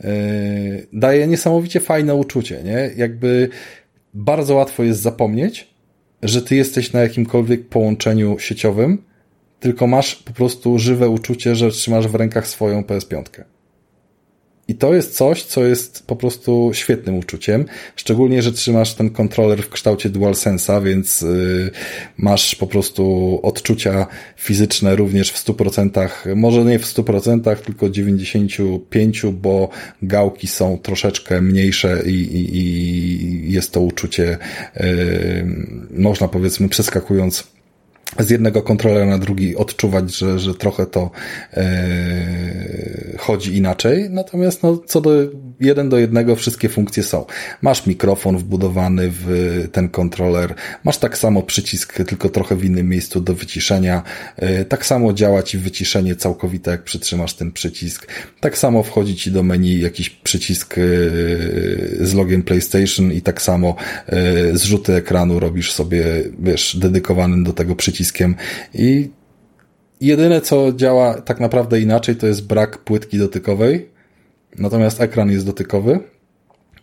Yy, 0.00 0.86
daje 0.92 1.26
niesamowicie 1.26 1.80
fajne 1.80 2.14
uczucie, 2.14 2.62
nie? 2.62 2.90
Jakby 2.96 3.48
bardzo 4.14 4.54
łatwo 4.54 4.82
jest 4.82 5.00
zapomnieć, 5.00 5.68
że 6.22 6.42
ty 6.42 6.56
jesteś 6.56 6.92
na 6.92 7.00
jakimkolwiek 7.00 7.68
połączeniu 7.68 8.38
sieciowym, 8.38 9.09
tylko 9.60 9.86
masz 9.86 10.14
po 10.16 10.32
prostu 10.32 10.78
żywe 10.78 11.08
uczucie, 11.08 11.54
że 11.54 11.70
trzymasz 11.70 12.08
w 12.08 12.14
rękach 12.14 12.46
swoją 12.46 12.82
PS5. 12.82 13.24
I 14.70 14.74
to 14.74 14.94
jest 14.94 15.16
coś, 15.16 15.42
co 15.42 15.64
jest 15.64 16.06
po 16.06 16.16
prostu 16.16 16.70
świetnym 16.74 17.18
uczuciem, 17.18 17.64
szczególnie, 17.96 18.42
że 18.42 18.52
trzymasz 18.52 18.94
ten 18.94 19.10
kontroler 19.10 19.62
w 19.62 19.68
kształcie 19.68 20.10
DualSense'a, 20.10 20.84
więc 20.84 21.20
yy, 21.20 21.70
masz 22.16 22.54
po 22.54 22.66
prostu 22.66 23.40
odczucia 23.42 24.06
fizyczne 24.36 24.96
również 24.96 25.30
w 25.30 25.44
100%, 25.44 26.08
może 26.36 26.64
nie 26.64 26.78
w 26.78 26.84
100%, 26.84 27.56
tylko 27.56 27.86
95%, 27.86 29.32
bo 29.32 29.68
gałki 30.02 30.46
są 30.46 30.78
troszeczkę 30.78 31.40
mniejsze 31.42 32.02
i, 32.06 32.10
i, 32.10 32.56
i 32.56 33.52
jest 33.52 33.72
to 33.72 33.80
uczucie, 33.80 34.38
yy, 34.76 34.86
można 35.90 36.28
powiedzmy 36.28 36.68
przeskakując 36.68 37.59
z 38.18 38.30
jednego 38.30 38.62
kontrolera 38.62 39.06
na 39.06 39.18
drugi 39.18 39.56
odczuwać, 39.56 40.16
że, 40.16 40.38
że 40.38 40.54
trochę 40.54 40.86
to 40.86 41.10
e, 41.54 41.70
chodzi 43.18 43.56
inaczej. 43.56 44.10
Natomiast 44.10 44.62
no, 44.62 44.78
co 44.86 45.00
do 45.00 45.10
jeden 45.60 45.88
do 45.88 45.98
jednego 45.98 46.36
wszystkie 46.36 46.68
funkcje 46.68 47.02
są. 47.02 47.24
Masz 47.62 47.86
mikrofon 47.86 48.38
wbudowany 48.38 49.08
w 49.10 49.68
ten 49.72 49.88
kontroler, 49.88 50.54
masz 50.84 50.98
tak 50.98 51.18
samo 51.18 51.42
przycisk, 51.42 51.94
tylko 52.04 52.28
trochę 52.28 52.56
w 52.56 52.64
innym 52.64 52.88
miejscu 52.88 53.20
do 53.20 53.34
wyciszenia. 53.34 54.02
E, 54.36 54.64
tak 54.64 54.86
samo 54.86 55.12
działa 55.12 55.42
ci 55.42 55.58
wyciszenie 55.58 56.16
całkowite, 56.16 56.70
jak 56.70 56.84
przytrzymasz 56.84 57.34
ten 57.34 57.52
przycisk. 57.52 58.06
Tak 58.40 58.58
samo 58.58 58.82
wchodzi 58.82 59.16
ci 59.16 59.30
do 59.30 59.42
menu 59.42 59.80
jakiś 59.80 60.10
przycisk 60.10 60.78
e, 60.78 60.80
z 62.06 62.14
logiem 62.14 62.42
PlayStation 62.42 63.12
i 63.12 63.22
tak 63.22 63.42
samo 63.42 63.76
e, 64.06 64.56
zrzuty 64.56 64.94
ekranu 64.94 65.40
robisz 65.40 65.72
sobie, 65.72 66.04
wiesz, 66.38 66.76
dedykowany 66.76 67.44
do 67.44 67.52
tego 67.52 67.76
przyciskiem 67.76 68.34
i 68.74 69.10
jedyne 70.00 70.40
co 70.40 70.72
działa 70.72 71.20
tak 71.20 71.40
naprawdę 71.40 71.80
inaczej 71.80 72.16
to 72.16 72.26
jest 72.26 72.46
brak 72.46 72.78
płytki 72.78 73.18
dotykowej, 73.18 73.89
natomiast 74.58 75.00
ekran 75.00 75.30
jest 75.30 75.46
dotykowy. 75.46 76.00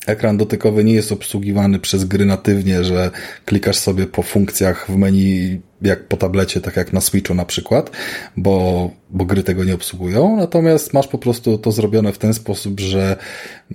Ekran 0.07 0.37
dotykowy 0.37 0.83
nie 0.83 0.93
jest 0.93 1.11
obsługiwany 1.11 1.79
przez 1.79 2.05
gry 2.05 2.25
natywnie, 2.25 2.83
że 2.83 3.11
klikasz 3.45 3.77
sobie 3.77 4.05
po 4.05 4.23
funkcjach 4.23 4.91
w 4.91 4.95
menu 4.95 5.61
jak 5.81 6.07
po 6.07 6.17
tablecie, 6.17 6.61
tak 6.61 6.75
jak 6.75 6.93
na 6.93 7.01
Switchu 7.01 7.33
na 7.33 7.45
przykład, 7.45 7.91
bo, 8.37 8.89
bo 9.09 9.25
gry 9.25 9.43
tego 9.43 9.63
nie 9.63 9.75
obsługują, 9.75 10.35
natomiast 10.37 10.93
masz 10.93 11.07
po 11.07 11.17
prostu 11.17 11.57
to 11.57 11.71
zrobione 11.71 12.13
w 12.13 12.17
ten 12.17 12.33
sposób, 12.33 12.79
że 12.79 13.17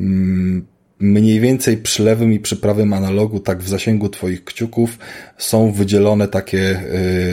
mm, 0.00 0.66
mniej 1.02 1.40
więcej 1.40 1.76
przy 1.76 2.02
lewym 2.02 2.32
i 2.32 2.40
przy 2.40 2.56
prawym 2.56 2.92
analogu, 2.92 3.40
tak 3.40 3.58
w 3.58 3.68
zasięgu 3.68 4.08
Twoich 4.08 4.44
kciuków, 4.44 4.98
są 5.38 5.72
wydzielone 5.72 6.28
takie 6.28 6.80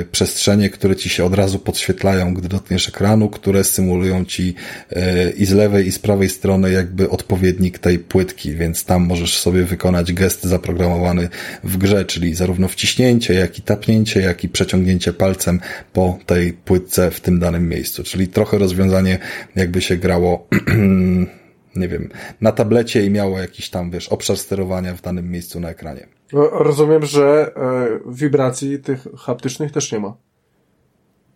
y, 0.01 0.05
przestrzenie, 0.11 0.69
które 0.69 0.95
Ci 0.95 1.09
się 1.09 1.25
od 1.25 1.33
razu 1.33 1.59
podświetlają, 1.59 2.33
gdy 2.33 2.47
dotkniesz 2.47 2.89
ekranu, 2.89 3.29
które 3.29 3.63
symulują 3.63 4.25
Ci 4.25 4.55
y, 4.91 4.95
i 5.37 5.45
z 5.45 5.51
lewej 5.51 5.87
i 5.87 5.91
z 5.91 5.99
prawej 5.99 6.29
strony 6.29 6.71
jakby 6.71 7.09
odpowiednik 7.09 7.79
tej 7.79 7.99
płytki, 7.99 8.55
więc 8.55 8.85
tam 8.85 9.05
możesz 9.05 9.37
sobie 9.37 9.63
wykonać 9.63 10.13
gest 10.13 10.43
zaprogramowany 10.43 11.29
w 11.63 11.77
grze, 11.77 12.05
czyli 12.05 12.35
zarówno 12.35 12.67
wciśnięcie, 12.67 13.33
jak 13.33 13.59
i 13.59 13.61
tapnięcie, 13.61 14.21
jak 14.21 14.43
i 14.43 14.49
przeciągnięcie 14.49 15.13
palcem 15.13 15.59
po 15.93 16.19
tej 16.25 16.53
płytce 16.53 17.11
w 17.11 17.19
tym 17.19 17.39
danym 17.39 17.69
miejscu, 17.69 18.03
czyli 18.03 18.27
trochę 18.27 18.57
rozwiązanie 18.57 19.19
jakby 19.55 19.81
się 19.81 19.97
grało 19.97 20.47
nie 21.79 21.87
wiem, 21.87 22.09
na 22.41 22.51
tablecie 22.51 23.05
i 23.05 23.09
miało 23.09 23.39
jakiś 23.39 23.69
tam, 23.69 23.91
wiesz, 23.91 24.09
obszar 24.09 24.37
sterowania 24.37 24.93
w 24.93 25.01
danym 25.01 25.31
miejscu 25.31 25.59
na 25.59 25.69
ekranie. 25.69 26.07
No, 26.33 26.49
rozumiem, 26.49 27.05
że 27.05 27.51
e, 27.55 28.11
wibracji 28.11 28.79
tych 28.79 29.07
haptycznych 29.17 29.71
też 29.71 29.91
nie 29.91 29.99
ma. 29.99 30.13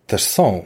Też 0.07 0.23
są. 0.23 0.63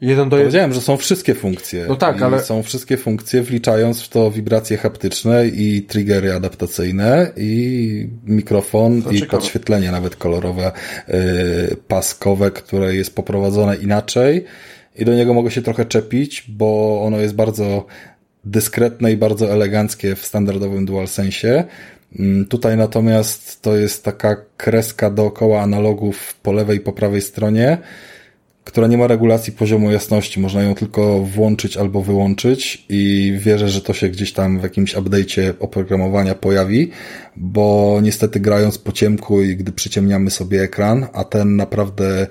Jeden 0.00 0.28
do 0.28 0.36
Powiedziałem, 0.36 0.72
że 0.72 0.80
są 0.80 0.96
wszystkie 0.96 1.34
funkcje. 1.34 1.86
No 1.88 1.96
tak, 1.96 2.22
ale... 2.22 2.44
Są 2.44 2.62
wszystkie 2.62 2.96
funkcje, 2.96 3.42
wliczając 3.42 4.02
w 4.02 4.08
to 4.08 4.30
wibracje 4.30 4.76
haptyczne 4.76 5.48
i 5.48 5.82
triggery 5.82 6.32
adaptacyjne 6.32 7.32
i 7.36 8.08
mikrofon 8.26 9.02
to 9.02 9.10
i 9.10 9.18
ciekawe. 9.18 9.38
podświetlenie 9.38 9.90
nawet 9.90 10.16
kolorowe, 10.16 10.72
yy, 11.08 11.14
paskowe, 11.88 12.50
które 12.50 12.94
jest 12.94 13.14
poprowadzone 13.14 13.76
inaczej 13.76 14.44
i 14.96 15.04
do 15.04 15.14
niego 15.14 15.34
mogę 15.34 15.50
się 15.50 15.62
trochę 15.62 15.84
czepić, 15.84 16.44
bo 16.48 17.00
ono 17.02 17.18
jest 17.18 17.34
bardzo 17.34 17.86
dyskretne 18.44 19.12
i 19.12 19.16
bardzo 19.16 19.52
eleganckie 19.52 20.14
w 20.14 20.26
standardowym 20.26 20.86
DualSense. 20.86 21.64
Mm, 22.18 22.46
tutaj 22.46 22.76
natomiast 22.76 23.62
to 23.62 23.76
jest 23.76 24.04
taka 24.04 24.36
kreska 24.56 25.10
dookoła 25.10 25.62
analogów 25.62 26.34
po 26.42 26.52
lewej 26.52 26.76
i 26.76 26.80
po 26.80 26.92
prawej 26.92 27.22
stronie, 27.22 27.78
która 28.64 28.86
nie 28.86 28.98
ma 28.98 29.06
regulacji 29.06 29.52
poziomu 29.52 29.90
jasności. 29.90 30.40
Można 30.40 30.62
ją 30.62 30.74
tylko 30.74 31.20
włączyć 31.20 31.76
albo 31.76 32.02
wyłączyć 32.02 32.84
i 32.88 33.32
wierzę, 33.38 33.68
że 33.68 33.80
to 33.80 33.92
się 33.92 34.08
gdzieś 34.08 34.32
tam 34.32 34.60
w 34.60 34.62
jakimś 34.62 34.94
update'cie 34.94 35.52
oprogramowania 35.60 36.34
pojawi, 36.34 36.90
bo 37.36 37.98
niestety 38.02 38.40
grając 38.40 38.78
po 38.78 38.92
ciemku 38.92 39.42
i 39.42 39.56
gdy 39.56 39.72
przyciemniamy 39.72 40.30
sobie 40.30 40.62
ekran, 40.62 41.06
a 41.12 41.24
ten 41.24 41.56
naprawdę 41.56 42.26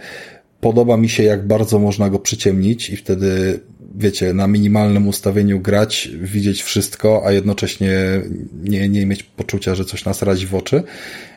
podoba 0.61 0.97
mi 0.97 1.09
się, 1.09 1.23
jak 1.23 1.47
bardzo 1.47 1.79
można 1.79 2.09
go 2.09 2.19
przyciemnić 2.19 2.89
i 2.89 2.97
wtedy 2.97 3.59
wiecie, 3.95 4.33
na 4.33 4.47
minimalnym 4.47 5.07
ustawieniu 5.07 5.59
grać, 5.59 6.09
widzieć 6.21 6.63
wszystko, 6.63 7.21
a 7.25 7.31
jednocześnie 7.31 8.21
nie, 8.63 8.89
nie 8.89 9.05
mieć 9.05 9.23
poczucia, 9.23 9.75
że 9.75 9.85
coś 9.85 10.05
nas 10.05 10.21
razi 10.21 10.47
w 10.47 10.55
oczy 10.55 10.83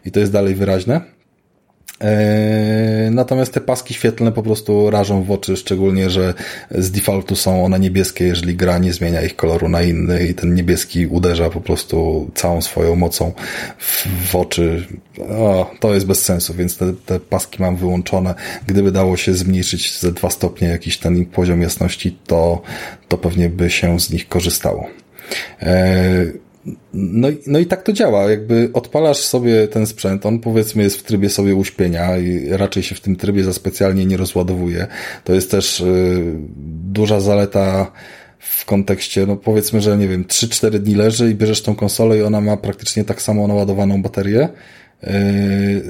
i 0.05 0.11
to 0.11 0.21
jest 0.21 0.33
dalej 0.33 0.55
wyraźne. 0.55 1.22
E, 2.03 3.11
natomiast 3.11 3.53
te 3.53 3.61
paski 3.61 3.95
świetlne 3.95 4.33
po 4.33 4.43
prostu 4.43 4.91
rażą 4.91 5.23
w 5.23 5.31
oczy, 5.31 5.57
szczególnie, 5.57 6.11
że 6.11 6.35
z 6.71 6.91
defaultu 6.91 7.37
są 7.37 7.65
one 7.65 7.81
niebieskie, 7.81 8.25
jeżeli 8.25 8.57
gra 8.57 8.79
nie 8.79 8.93
zmienia 8.93 9.23
ich 9.23 9.37
koloru 9.37 9.69
na 9.69 9.83
inny 9.83 10.27
i 10.27 10.35
ten 10.35 10.55
niebieski 10.55 11.07
uderza 11.07 11.51
po 11.51 11.61
prostu 11.61 12.31
całą 12.35 12.63
swoją 12.63 12.97
mocą 12.97 13.33
w, 13.79 14.37
oczy. 14.37 14.87
O, 15.19 15.71
to 15.81 15.95
jest 15.95 16.07
bez 16.07 16.25
sensu, 16.25 16.55
więc 16.55 16.77
te, 16.77 16.93
te 17.07 17.21
paski 17.21 17.63
mam 17.63 17.77
wyłączone. 17.77 18.35
Gdyby 18.67 18.93
dało 18.93 19.17
się 19.17 19.35
zmniejszyć 19.35 19.99
ze 20.01 20.13
dwa 20.13 20.31
stopnie 20.31 20.69
jakiś 20.69 20.99
ten 20.99 21.27
poziom 21.27 21.63
jasności, 21.63 22.19
to, 22.27 22.63
to 23.09 23.19
pewnie 23.19 23.49
by 23.49 23.71
się 23.71 24.01
z 24.01 24.11
nich 24.11 24.29
korzystało. 24.29 24.87
E, 25.63 26.25
no, 26.95 27.29
no 27.47 27.59
i 27.59 27.67
tak 27.67 27.83
to 27.83 27.93
działa. 27.93 28.31
Jakby 28.31 28.71
odpalasz 28.73 29.19
sobie 29.19 29.69
ten 29.69 29.87
sprzęt, 29.87 30.27
on 30.27 30.39
powiedzmy 30.39 30.83
jest 30.83 30.97
w 30.97 31.03
trybie 31.03 31.29
sobie 31.29 31.55
uśpienia 31.55 32.19
i 32.19 32.49
raczej 32.49 32.83
się 32.83 32.95
w 32.95 33.01
tym 33.01 33.17
trybie 33.17 33.45
za 33.45 33.53
specjalnie 33.53 34.07
nie 34.07 34.17
rozładowuje. 34.17 34.87
To 35.25 35.33
jest 35.33 35.51
też 35.51 35.81
y, 35.81 36.23
duża 36.93 37.21
zaleta 37.21 37.93
w 38.39 38.65
kontekście, 38.65 39.27
no 39.27 39.37
powiedzmy, 39.37 39.81
że 39.81 39.97
nie 39.97 40.09
wiem, 40.09 40.25
3-4 40.25 40.79
dni 40.79 40.95
leży 40.95 41.31
i 41.31 41.35
bierzesz 41.35 41.63
tą 41.63 41.75
konsolę 41.75 42.19
i 42.19 42.23
ona 42.23 42.41
ma 42.41 42.57
praktycznie 42.57 43.05
tak 43.05 43.23
samo 43.23 43.49
naładowaną 43.49 44.03
baterię 44.03 44.49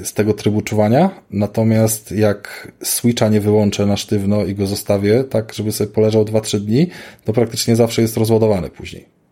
z 0.03 0.13
tego 0.13 0.33
trybu 0.33 0.61
czuwania, 0.61 1.21
natomiast 1.31 2.11
jak 2.11 2.71
Switcha 2.83 3.29
nie 3.29 3.41
wyłączę 3.41 3.85
na 3.85 3.97
sztywno 3.97 4.45
i 4.45 4.55
go 4.55 4.67
zostawię 4.67 5.23
tak, 5.23 5.53
żeby 5.53 5.71
sobie 5.71 5.89
poleżał 5.89 6.23
2-3 6.23 6.59
dni, 6.59 6.89
to 7.25 7.33
praktycznie 7.33 7.75
zawsze 7.75 8.01
jest 8.01 8.17
rozładowany 8.17 8.69
później. 8.69 9.22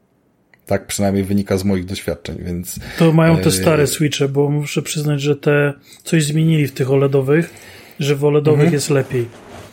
Tak 0.65 0.88
przynajmniej 0.88 1.23
wynika 1.23 1.57
z 1.57 1.63
moich 1.63 1.85
doświadczeń, 1.85 2.38
więc... 2.45 2.79
To 2.99 3.13
mają 3.13 3.38
te 3.38 3.51
stare 3.51 3.88
Switche, 3.88 4.27
bo 4.27 4.49
muszę 4.49 4.81
przyznać, 4.81 5.21
że 5.21 5.35
te 5.35 5.73
coś 6.03 6.25
zmienili 6.25 6.67
w 6.67 6.71
tych 6.71 6.91
OLEDowych, 6.91 7.53
że 7.99 8.15
w 8.15 8.25
OLEDowych 8.25 8.59
mhm. 8.59 8.73
jest 8.73 8.89
lepiej. 8.89 9.27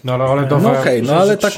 No 0.05 0.15
ale 0.15 0.25
OLEDowe... 0.25 0.63
No 0.63 0.71
okej, 0.81 1.03
okay, 1.03 1.15
no 1.15 1.21
ale 1.21 1.37
tak... 1.37 1.53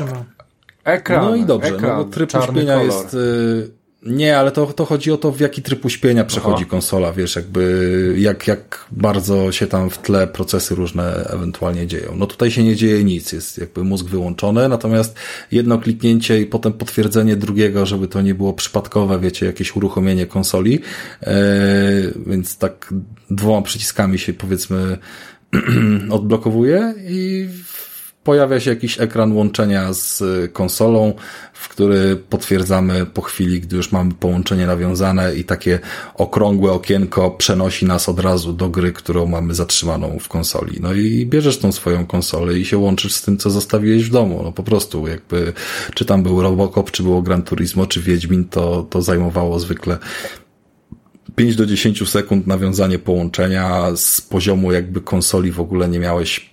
Ekran, 0.85 1.25
no 1.25 1.37
i 1.37 1.45
dobrze, 1.45 1.75
ekran, 1.75 1.99
no 1.99 2.05
bo 2.05 2.11
tryb 2.11 2.35
uśpienia 2.35 2.83
jest... 2.83 3.15
Y 3.15 3.80
nie, 4.03 4.39
ale 4.39 4.51
to, 4.51 4.67
to 4.67 4.85
chodzi 4.85 5.13
o 5.13 5.17
to, 5.17 5.33
w 5.33 5.41
jaki 5.41 5.63
tryb 5.63 5.85
uśpienia 5.85 6.25
przechodzi 6.25 6.63
Aha. 6.63 6.71
konsola, 6.71 7.13
wiesz, 7.13 7.37
jakby 7.37 8.15
jak, 8.19 8.47
jak 8.47 8.87
bardzo 8.91 9.53
się 9.53 9.67
tam 9.67 9.91
w 9.91 9.99
tle 9.99 10.27
procesy 10.27 10.75
różne 10.75 11.25
ewentualnie 11.31 11.87
dzieją. 11.87 12.15
No 12.17 12.27
tutaj 12.27 12.51
się 12.51 12.63
nie 12.63 12.77
dzieje 12.77 13.05
nic, 13.05 13.33
jest 13.33 13.59
jakby 13.59 13.85
mózg 13.85 14.07
wyłączony, 14.07 14.69
natomiast 14.69 15.17
jedno 15.53 15.79
kliknięcie 15.79 16.41
i 16.41 16.47
potem 16.47 16.73
potwierdzenie 16.73 17.37
drugiego, 17.37 17.87
żeby 17.87 18.09
to 18.09 18.23
nie 18.23 18.35
było 18.35 18.53
przypadkowe, 18.53 19.21
wiecie, 19.21 19.47
jakieś 19.47 19.77
uruchomienie 19.77 20.27
konsoli, 20.27 20.81
e, 21.23 21.35
więc 22.27 22.59
tak 22.59 22.95
dwoma 23.31 23.63
przyciskami 23.63 24.19
się 24.19 24.33
powiedzmy 24.33 24.99
odblokowuje 26.11 26.95
i 27.09 27.49
pojawia 28.25 28.61
się 28.61 28.71
jakiś 28.71 29.01
ekran 29.01 29.33
łączenia 29.33 29.93
z 29.93 30.23
konsolą, 30.53 31.13
w 31.53 31.69
który 31.69 32.17
potwierdzamy 32.17 33.07
po 33.07 33.23
chwili, 33.23 33.61
gdy 33.61 33.77
już 33.77 33.93
mamy 33.93 34.15
połączenie 34.15 34.67
nawiązane 34.67 35.35
i 35.35 35.45
takie 35.45 35.79
okrągłe 36.15 36.73
okienko 36.73 37.31
przenosi 37.31 37.87
nas 37.87 38.09
od 38.09 38.21
razu 38.21 38.53
do 38.53 38.69
gry, 38.69 38.93
którą 38.93 39.27
mamy 39.27 39.55
zatrzymaną 39.55 40.19
w 40.19 40.29
konsoli. 40.29 40.79
No 40.83 40.93
i 40.93 41.27
bierzesz 41.27 41.59
tą 41.59 41.73
swoją 41.73 42.07
konsolę 42.07 42.59
i 42.59 42.65
się 42.65 42.79
łączysz 42.79 43.15
z 43.15 43.23
tym, 43.23 43.39
co 43.39 43.51
zostawiłeś 43.51 44.05
w 44.05 44.11
domu. 44.11 44.41
No 44.45 44.53
po 44.53 44.63
prostu 44.63 45.07
jakby, 45.07 45.53
czy 45.95 46.05
tam 46.05 46.23
był 46.23 46.43
Robocop, 46.43 46.91
czy 46.91 47.03
było 47.03 47.23
Gran 47.23 47.43
Turismo, 47.43 47.87
czy 47.87 48.01
Wiedźmin, 48.01 48.45
to, 48.45 48.87
to 48.91 49.03
zajmowało 49.03 49.61
zwykle 49.61 49.99
5 51.37 51.57
do 51.57 51.67
10 51.67 52.09
sekund 52.09 52.47
nawiązanie 52.47 52.99
połączenia 52.99 53.97
z 53.97 54.21
poziomu 54.21 54.73
jakby 54.73 55.01
konsoli 55.01 55.53
w 55.53 55.61
ogóle 55.61 55.89
nie 55.89 55.99
miałeś 55.99 56.50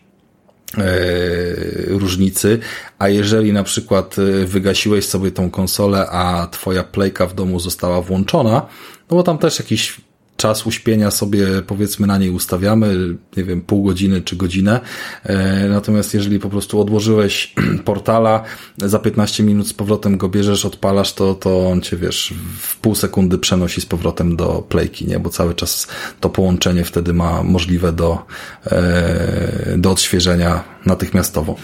różnicy, 1.88 2.60
a 3.00 3.10
jeżeli 3.10 3.54
na 3.54 3.64
przykład 3.64 4.16
e, 4.20 4.46
wygasiłeś 4.46 5.06
sobie 5.06 5.32
tą 5.32 5.50
konsolę, 5.50 6.10
a 6.10 6.48
twoja 6.52 6.84
playka 6.84 7.28
w 7.28 7.36
domu 7.36 7.60
została 7.60 8.02
włączona, 8.02 8.68
no 9.10 9.18
bo 9.18 9.24
tam 9.24 9.38
też 9.38 9.60
jakiś 9.60 10.02
czas 10.38 10.66
uśpienia 10.66 11.12
sobie 11.12 11.48
powiedzmy 11.68 12.08
na 12.08 12.18
niej 12.18 12.30
ustawiamy, 12.30 13.18
nie 13.38 13.44
wiem, 13.44 13.62
pół 13.62 13.84
godziny 13.84 14.22
czy 14.22 14.36
godzinę. 14.36 14.80
E, 15.24 15.68
natomiast 15.68 16.14
jeżeli 16.14 16.40
po 16.40 16.50
prostu 16.50 16.82
odłożyłeś 16.82 17.54
portala, 17.86 18.44
za 18.78 19.00
15 19.00 19.44
minut 19.44 19.68
z 19.68 19.74
powrotem 19.74 20.18
go 20.18 20.30
bierzesz, 20.30 20.66
odpalasz, 20.66 21.14
to, 21.14 21.36
to 21.36 21.68
on 21.68 21.82
cię, 21.82 21.98
wiesz, 21.98 22.34
w 22.60 22.78
pół 22.78 22.96
sekundy 22.96 23.38
przenosi 23.38 23.82
z 23.82 23.86
powrotem 23.86 24.36
do 24.36 24.66
playki, 24.70 25.08
nie? 25.08 25.20
Bo 25.20 25.30
cały 25.30 25.56
czas 25.56 25.88
to 26.20 26.30
połączenie 26.30 26.84
wtedy 26.84 27.14
ma 27.14 27.44
możliwe 27.44 27.92
do, 27.92 28.26
e, 28.66 29.76
do 29.78 29.92
odświeżenia 29.92 30.64
natychmiastowo. 30.86 31.56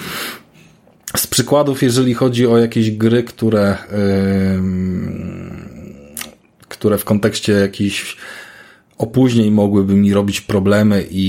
Z 1.17 1.27
przykładów, 1.27 1.83
jeżeli 1.83 2.13
chodzi 2.13 2.47
o 2.47 2.57
jakieś 2.57 2.91
gry, 2.91 3.23
które, 3.23 3.77
które 6.69 6.97
w 6.97 7.05
kontekście 7.05 7.53
jakichś 7.53 8.17
opóźnień 9.03 9.51
mogłyby 9.51 9.95
mi 9.95 10.13
robić 10.13 10.41
problemy 10.41 11.07
i, 11.11 11.25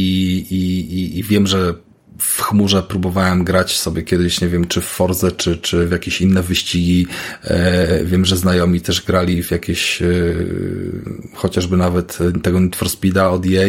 i, 0.51 1.19
i, 1.19 1.23
wiem, 1.23 1.47
że 1.47 1.75
w 2.19 2.43
chmurze 2.43 2.83
próbowałem 2.83 3.45
grać 3.45 3.79
sobie 3.79 4.03
kiedyś, 4.03 4.41
nie 4.41 4.49
wiem, 4.49 4.67
czy 4.67 4.81
w 4.81 4.85
Forze, 4.85 5.33
czy, 5.33 5.57
czy 5.57 5.87
w 5.87 5.91
jakieś 5.91 6.21
inne 6.21 6.43
wyścigi. 6.43 7.07
E, 7.45 8.05
wiem, 8.05 8.25
że 8.25 8.37
znajomi 8.37 8.81
też 8.81 9.03
grali 9.03 9.43
w 9.43 9.51
jakieś, 9.51 10.03
e, 10.03 10.07
chociażby 11.35 11.77
nawet 11.77 12.19
tego 12.43 12.61
Need 12.61 12.77
for 12.77 12.91
Speeda 12.91 13.31
od 13.31 13.47
EA. 13.47 13.69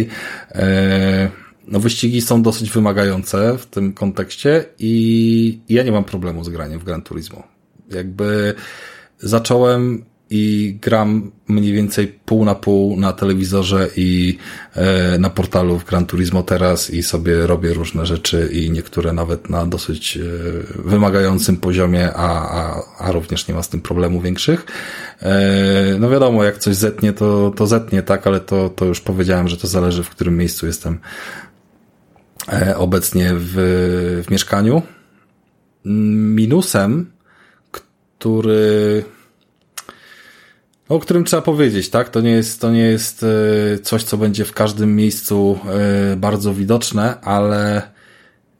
E, 0.51 1.29
no 1.67 1.79
wyścigi 1.79 2.21
są 2.21 2.41
dosyć 2.41 2.69
wymagające 2.69 3.57
w 3.57 3.65
tym 3.65 3.93
kontekście 3.93 4.65
i 4.79 5.59
ja 5.69 5.83
nie 5.83 5.91
mam 5.91 6.03
problemu 6.03 6.43
z 6.43 6.49
graniem 6.49 6.79
w 6.79 6.83
Gran 6.83 7.01
Turismo. 7.01 7.43
Jakby 7.91 8.53
zacząłem 9.19 10.05
i 10.35 10.77
gram 10.81 11.31
mniej 11.47 11.73
więcej 11.73 12.07
pół 12.07 12.45
na 12.45 12.55
pół 12.55 12.99
na 12.99 13.13
telewizorze 13.13 13.89
i 13.95 14.37
e, 14.75 15.17
na 15.17 15.29
portalu 15.29 15.79
w 15.79 15.85
Gran 15.85 16.05
Turismo 16.05 16.43
teraz 16.43 16.89
i 16.89 17.03
sobie 17.03 17.47
robię 17.47 17.73
różne 17.73 18.05
rzeczy 18.05 18.49
i 18.53 18.71
niektóre 18.71 19.13
nawet 19.13 19.49
na 19.49 19.65
dosyć 19.65 20.17
e, 20.17 20.21
wymagającym 20.75 21.57
poziomie, 21.57 22.13
a, 22.13 22.29
a, 22.61 22.83
a 22.97 23.11
również 23.11 23.47
nie 23.47 23.53
ma 23.53 23.63
z 23.63 23.69
tym 23.69 23.81
problemu 23.81 24.21
większych. 24.21 24.65
E, 25.21 25.99
no 25.99 26.09
wiadomo, 26.09 26.43
jak 26.43 26.57
coś 26.57 26.75
zetnie, 26.75 27.13
to, 27.13 27.53
to 27.55 27.67
zetnie, 27.67 28.03
tak, 28.03 28.27
ale 28.27 28.39
to, 28.39 28.69
to 28.69 28.85
już 28.85 29.01
powiedziałem, 29.01 29.47
że 29.47 29.57
to 29.57 29.67
zależy 29.67 30.03
w 30.03 30.09
którym 30.09 30.37
miejscu 30.37 30.67
jestem 30.67 30.99
obecnie 32.77 33.31
w, 33.35 33.53
w 34.27 34.31
mieszkaniu. 34.31 34.81
Minusem, 35.85 37.11
który 37.71 39.03
o 40.89 40.99
którym 40.99 41.23
trzeba 41.23 41.41
powiedzieć, 41.41 41.89
tak? 41.89 42.09
To 42.09 42.21
nie 42.21 42.31
jest, 42.31 42.61
to 42.61 42.71
nie 42.71 42.81
jest 42.83 43.23
e, 43.23 43.79
coś, 43.79 44.03
co 44.03 44.17
będzie 44.17 44.45
w 44.45 44.53
każdym 44.53 44.95
miejscu 44.95 45.59
e, 46.11 46.15
bardzo 46.15 46.53
widoczne, 46.53 47.21
ale 47.21 47.81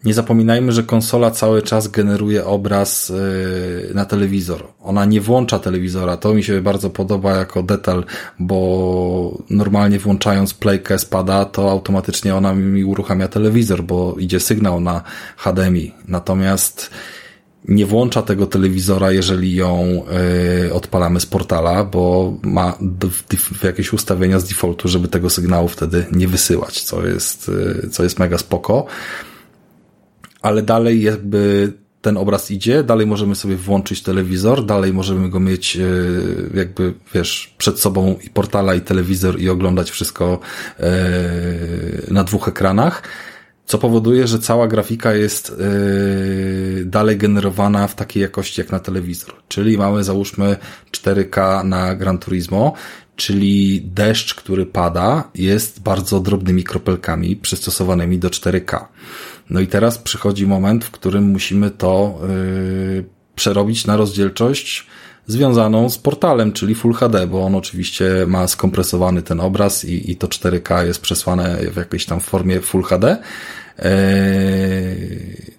nie 0.06 0.14
zapominajmy, 0.14 0.72
że 0.72 0.84
konsola 0.84 1.32
cały 1.32 1.62
czas 1.62 1.88
generuje 1.88 2.46
obraz 2.46 3.12
e, 3.12 3.94
na 3.94 4.06
telewizor. 4.06 4.68
Ona 4.82 5.06
nie 5.06 5.22
włącza 5.22 5.60
telewizora. 5.60 6.18
To 6.18 6.34
mi 6.34 6.44
się 6.44 6.62
bardzo 6.62 6.90
podoba 6.90 7.36
jako 7.36 7.64
detal, 7.64 8.04
bo 8.40 9.38
normalnie 9.50 10.00
włączając 10.00 10.54
playkę 10.54 11.00
spada, 11.00 11.46
to 11.46 11.72
automatycznie 11.72 12.36
ona 12.36 12.54
mi 12.54 12.84
uruchamia 12.84 13.28
telewizor, 13.28 13.84
bo 13.84 14.16
idzie 14.20 14.40
sygnał 14.40 14.80
na 14.80 15.02
HDMI. 15.38 15.94
Natomiast 16.08 16.92
nie 17.68 17.86
włącza 17.86 18.22
tego 18.22 18.46
telewizora, 18.46 19.12
jeżeli 19.12 19.56
ją 19.56 20.04
y, 20.68 20.74
odpalamy 20.74 21.20
z 21.20 21.26
portala, 21.26 21.84
bo 21.84 22.34
ma 22.44 22.78
jakieś 23.64 23.94
ustawienia 23.94 24.40
z 24.40 24.48
defaultu, 24.48 24.88
żeby 24.88 25.08
tego 25.08 25.30
sygnału 25.30 25.68
wtedy 25.68 26.06
nie 26.12 26.28
wysyłać, 26.28 26.82
co 26.82 27.08
jest, 27.08 27.50
y, 27.86 27.90
co 27.90 28.04
jest 28.04 28.20
mega 28.20 28.38
spoko. 28.38 28.86
Ale 30.42 30.62
dalej 30.62 31.02
jakby 31.02 31.74
ten 32.02 32.18
obraz 32.18 32.52
idzie, 32.52 32.84
dalej 32.84 33.08
możemy 33.08 33.36
sobie 33.36 33.56
włączyć 33.56 34.04
telewizor, 34.04 34.66
dalej 34.66 34.94
możemy 34.94 35.30
go 35.30 35.40
mieć 35.40 35.78
y, 35.78 36.50
jakby, 36.54 36.94
wiesz, 37.14 37.56
przed 37.58 37.80
sobą 37.80 38.16
i 38.24 38.30
portala 38.30 38.76
i 38.76 38.82
telewizor 38.82 39.40
i 39.40 39.50
oglądać 39.50 39.92
wszystko 39.92 40.40
na 42.12 42.24
dwóch 42.24 42.48
ekranach 42.48 43.04
co 43.66 43.78
powoduje, 43.78 44.28
że 44.28 44.40
cała 44.40 44.68
grafika 44.68 45.14
jest 45.14 45.58
yy, 46.78 46.86
dalej 46.86 47.18
generowana 47.18 47.88
w 47.88 47.96
takiej 47.96 48.22
jakości 48.22 48.62
jak 48.62 48.72
na 48.72 48.80
telewizor. 48.80 49.34
Czyli 49.48 49.78
mamy 49.78 50.04
załóżmy 50.04 50.58
4K 50.92 51.66
na 51.66 51.96
Gran 51.96 52.18
Turismo, 52.18 52.74
czyli 53.16 53.82
deszcz, 53.82 54.36
który 54.36 54.66
pada, 54.66 55.30
jest 55.36 55.82
bardzo 55.82 56.20
drobnymi 56.20 56.64
kropelkami 56.64 57.36
przystosowanymi 57.36 58.18
do 58.20 58.30
4K. 58.30 58.86
No 59.50 59.60
i 59.60 59.68
teraz 59.68 59.98
przychodzi 59.98 60.48
moment, 60.48 60.86
w 60.86 60.92
którym 60.92 61.24
musimy 61.24 61.72
to 61.72 62.20
yy, 62.94 63.06
przerobić 63.36 63.86
na 63.86 63.98
rozdzielczość 63.98 64.88
związaną 65.28 65.90
z 65.90 65.98
portalem, 65.98 66.52
czyli 66.52 66.76
Full 66.76 66.94
HD, 66.94 67.28
bo 67.28 67.46
on 67.46 67.56
oczywiście 67.56 68.26
ma 68.28 68.48
skompresowany 68.48 69.22
ten 69.22 69.40
obraz 69.40 69.86
i, 69.86 70.12
i 70.12 70.16
to 70.16 70.28
4K 70.28 70.86
jest 70.86 71.02
przesłane 71.02 71.58
w 71.72 71.76
jakiejś 71.76 72.06
tam 72.06 72.20
formie 72.20 72.62
Full 72.62 72.84
HD. 72.84 73.18
Eee... 73.80 75.56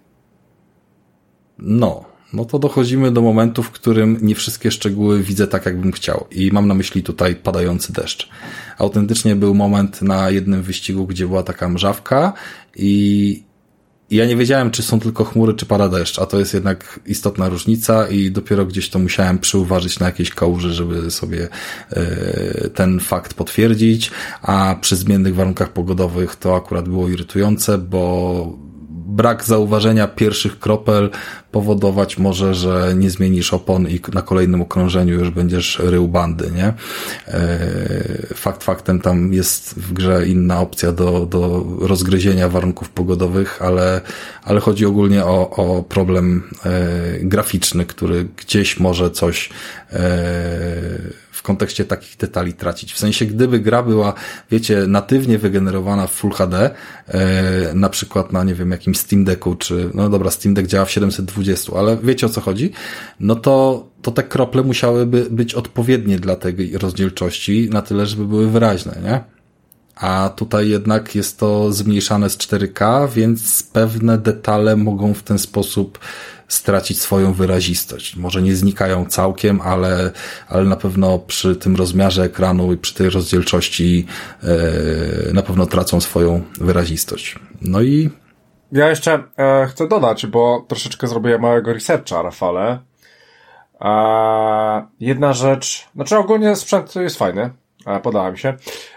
No, 1.58 2.04
no 2.32 2.44
to 2.44 2.58
dochodzimy 2.58 3.10
do 3.10 3.22
momentu, 3.22 3.62
w 3.62 3.70
którym 3.70 4.18
nie 4.22 4.34
wszystkie 4.34 4.70
szczegóły 4.70 5.22
widzę 5.22 5.46
tak, 5.46 5.66
jakbym 5.66 5.92
chciał. 5.92 6.26
I 6.30 6.50
mam 6.52 6.68
na 6.68 6.74
myśli 6.74 7.02
tutaj 7.02 7.36
padający 7.36 7.92
deszcz. 7.92 8.28
Autentycznie 8.78 9.36
był 9.36 9.54
moment 9.54 10.02
na 10.02 10.30
jednym 10.30 10.62
wyścigu, 10.62 11.06
gdzie 11.06 11.26
była 11.26 11.42
taka 11.42 11.68
mrzawka 11.68 12.32
i 12.76 13.42
ja 14.10 14.26
nie 14.26 14.36
wiedziałem, 14.36 14.70
czy 14.70 14.82
są 14.82 15.00
tylko 15.00 15.24
chmury, 15.24 15.54
czy 15.54 15.66
pada 15.66 15.88
deszcz, 15.88 16.18
a 16.18 16.26
to 16.26 16.38
jest 16.38 16.54
jednak 16.54 17.00
istotna 17.06 17.48
różnica 17.48 18.08
i 18.08 18.30
dopiero 18.30 18.66
gdzieś 18.66 18.90
to 18.90 18.98
musiałem 18.98 19.38
przyuważyć 19.38 19.98
na 19.98 20.06
jakiejś 20.06 20.30
kałuży, 20.30 20.72
żeby 20.72 21.10
sobie 21.10 21.48
e, 21.90 22.70
ten 22.70 23.00
fakt 23.00 23.34
potwierdzić, 23.34 24.10
a 24.42 24.76
przy 24.80 24.96
zmiennych 24.96 25.34
warunkach 25.34 25.72
pogodowych 25.72 26.36
to 26.36 26.56
akurat 26.56 26.88
było 26.88 27.08
irytujące, 27.08 27.78
bo 27.78 28.65
brak 29.16 29.44
zauważenia 29.44 30.08
pierwszych 30.08 30.58
kropel 30.58 31.10
powodować 31.50 32.18
może, 32.18 32.54
że 32.54 32.92
nie 32.96 33.10
zmienisz 33.10 33.52
opon 33.54 33.88
i 33.88 34.00
na 34.12 34.22
kolejnym 34.22 34.62
okrążeniu 34.62 35.14
już 35.14 35.30
będziesz 35.30 35.78
rył 35.78 36.08
bandy, 36.08 36.50
nie? 36.50 36.72
E, 37.28 38.34
fakt 38.34 38.64
faktem 38.64 39.00
tam 39.00 39.32
jest 39.32 39.74
w 39.74 39.92
grze 39.92 40.26
inna 40.26 40.60
opcja 40.60 40.92
do, 40.92 41.26
do 41.26 41.66
rozgryzienia 41.80 42.48
warunków 42.48 42.90
pogodowych, 42.90 43.62
ale, 43.62 44.00
ale 44.44 44.60
chodzi 44.60 44.86
ogólnie 44.86 45.24
o, 45.24 45.50
o 45.50 45.82
problem 45.82 46.42
e, 46.64 46.70
graficzny, 47.20 47.86
który 47.86 48.28
gdzieś 48.36 48.80
może 48.80 49.10
coś 49.10 49.50
w 49.92 51.25
kontekście 51.46 51.84
takich 51.84 52.16
detali 52.16 52.52
tracić. 52.52 52.92
W 52.92 52.98
sensie, 52.98 53.26
gdyby 53.26 53.58
gra 53.60 53.82
była, 53.82 54.14
wiecie, 54.50 54.84
natywnie 54.86 55.38
wygenerowana 55.38 56.06
w 56.06 56.12
Full 56.12 56.30
HD, 56.30 56.70
e, 57.08 57.74
na 57.74 57.88
przykład 57.88 58.32
na, 58.32 58.44
nie 58.44 58.54
wiem, 58.54 58.70
jakimś 58.70 58.98
Steam 58.98 59.24
Decku, 59.24 59.54
czy, 59.54 59.90
no 59.94 60.08
dobra, 60.08 60.30
Steam 60.30 60.54
Deck 60.54 60.68
działa 60.68 60.84
w 60.84 60.90
720, 60.90 61.72
ale 61.76 61.96
wiecie 62.02 62.26
o 62.26 62.28
co 62.28 62.40
chodzi, 62.40 62.70
no 63.20 63.34
to, 63.34 63.86
to 64.02 64.10
te 64.10 64.22
krople 64.22 64.62
musiałyby 64.62 65.26
być 65.30 65.54
odpowiednie 65.54 66.18
dla 66.18 66.36
tej 66.36 66.78
rozdzielczości, 66.78 67.68
na 67.72 67.82
tyle, 67.82 68.06
żeby 68.06 68.26
były 68.26 68.50
wyraźne, 68.50 69.00
nie? 69.04 69.20
A 69.96 70.30
tutaj 70.36 70.68
jednak 70.68 71.14
jest 71.14 71.38
to 71.38 71.72
zmniejszane 71.72 72.30
z 72.30 72.36
4K, 72.36 73.08
więc 73.10 73.62
pewne 73.62 74.18
detale 74.18 74.76
mogą 74.76 75.14
w 75.14 75.22
ten 75.22 75.38
sposób 75.38 75.98
stracić 76.48 77.00
swoją 77.00 77.32
wyrazistość. 77.32 78.16
Może 78.16 78.42
nie 78.42 78.56
znikają 78.56 79.06
całkiem, 79.06 79.60
ale, 79.60 80.10
ale 80.48 80.64
na 80.64 80.76
pewno 80.76 81.18
przy 81.18 81.56
tym 81.56 81.76
rozmiarze 81.76 82.22
ekranu 82.22 82.72
i 82.72 82.76
przy 82.76 82.94
tej 82.94 83.10
rozdzielczości 83.10 84.06
e, 84.42 85.32
na 85.32 85.42
pewno 85.42 85.66
tracą 85.66 86.00
swoją 86.00 86.42
wyrazistość. 86.60 87.38
No 87.60 87.82
i 87.82 88.10
ja 88.72 88.90
jeszcze 88.90 89.22
e, 89.38 89.66
chcę 89.66 89.88
dodać, 89.88 90.26
bo 90.26 90.64
troszeczkę 90.68 91.06
zrobię 91.06 91.38
małego 91.38 91.72
researcha, 91.72 92.22
Rafale. 92.22 92.78
E, 93.80 94.86
jedna 95.00 95.32
rzecz, 95.32 95.88
znaczy 95.94 96.16
ogólnie 96.16 96.56
sprzęt 96.56 96.94
jest 96.94 97.18
fajny, 97.18 97.50
e, 97.86 98.36
się. 98.36 98.54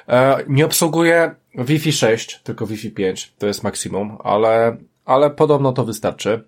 E, 0.09 0.43
nie 0.47 0.65
obsługuje 0.65 1.35
Wi-Fi 1.55 1.91
6, 1.91 2.39
tylko 2.43 2.67
Wi-Fi 2.67 2.91
5, 2.91 3.34
to 3.38 3.47
jest 3.47 3.63
maksimum, 3.63 4.17
ale 4.23 4.77
ale 5.10 5.30
podobno 5.30 5.72
to 5.72 5.86
wystarczy. 5.86 6.44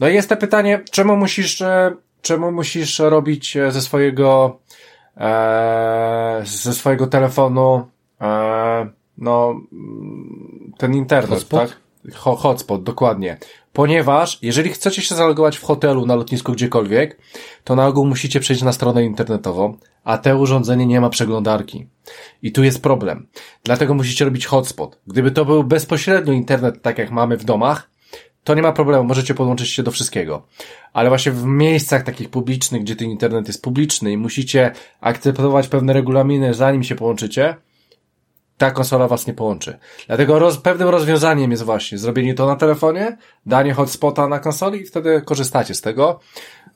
No 0.00 0.08
i 0.08 0.14
jest 0.14 0.28
to 0.28 0.36
pytanie, 0.36 0.84
czemu 0.90 1.16
musisz, 1.16 1.60
e, 1.60 1.96
czemu 2.22 2.52
musisz 2.52 2.98
robić 2.98 3.56
e, 3.56 3.72
ze 3.72 3.80
swojego, 3.82 4.58
e, 5.16 6.42
ze 6.44 6.72
swojego 6.72 7.06
telefonu, 7.06 7.86
e, 8.20 8.90
no, 9.18 9.60
mm, 9.72 10.72
ten 10.78 10.94
internet, 10.94 11.30
hotspot? 11.30 11.68
tak? 11.68 11.80
Hotspot, 12.14 12.82
dokładnie. 12.82 13.38
Ponieważ, 13.72 14.38
jeżeli 14.42 14.70
chcecie 14.70 15.02
się 15.02 15.14
zalogować 15.14 15.56
w 15.56 15.62
hotelu, 15.62 16.06
na 16.06 16.14
lotnisku, 16.14 16.52
gdziekolwiek, 16.52 17.18
to 17.64 17.76
na 17.76 17.86
ogół 17.86 18.06
musicie 18.06 18.40
przejść 18.40 18.62
na 18.62 18.72
stronę 18.72 19.04
internetową, 19.04 19.76
a 20.04 20.18
te 20.18 20.36
urządzenie 20.36 20.86
nie 20.86 21.00
ma 21.00 21.10
przeglądarki. 21.10 21.86
I 22.42 22.52
tu 22.52 22.64
jest 22.64 22.82
problem. 22.82 23.26
Dlatego 23.64 23.94
musicie 23.94 24.24
robić 24.24 24.46
hotspot. 24.46 24.98
Gdyby 25.06 25.30
to 25.30 25.44
był 25.44 25.64
bezpośrednio 25.64 26.32
internet, 26.32 26.82
tak 26.82 26.98
jak 26.98 27.10
mamy 27.10 27.36
w 27.36 27.44
domach, 27.44 27.90
to 28.44 28.54
nie 28.54 28.62
ma 28.62 28.72
problemu, 28.72 29.04
możecie 29.04 29.34
podłączyć 29.34 29.70
się 29.70 29.82
do 29.82 29.90
wszystkiego. 29.90 30.46
Ale 30.92 31.08
właśnie 31.08 31.32
w 31.32 31.44
miejscach 31.44 32.02
takich 32.02 32.30
publicznych, 32.30 32.82
gdzie 32.82 32.96
ten 32.96 33.10
internet 33.10 33.46
jest 33.46 33.62
publiczny 33.62 34.12
i 34.12 34.16
musicie 34.16 34.72
akceptować 35.00 35.68
pewne 35.68 35.92
regulaminy, 35.92 36.54
zanim 36.54 36.82
się 36.82 36.94
połączycie, 36.94 37.56
ta 38.58 38.70
konsola 38.70 39.08
was 39.08 39.26
nie 39.26 39.34
połączy. 39.34 39.78
Dlatego 40.06 40.38
roz, 40.38 40.58
pewnym 40.58 40.88
rozwiązaniem 40.88 41.50
jest 41.50 41.62
właśnie 41.62 41.98
zrobienie 41.98 42.34
to 42.34 42.46
na 42.46 42.56
telefonie, 42.56 43.16
danie 43.46 43.74
hotspota 43.74 44.28
na 44.28 44.38
konsoli 44.38 44.80
i 44.80 44.86
wtedy 44.86 45.22
korzystacie 45.24 45.74
z 45.74 45.80
tego. 45.80 46.20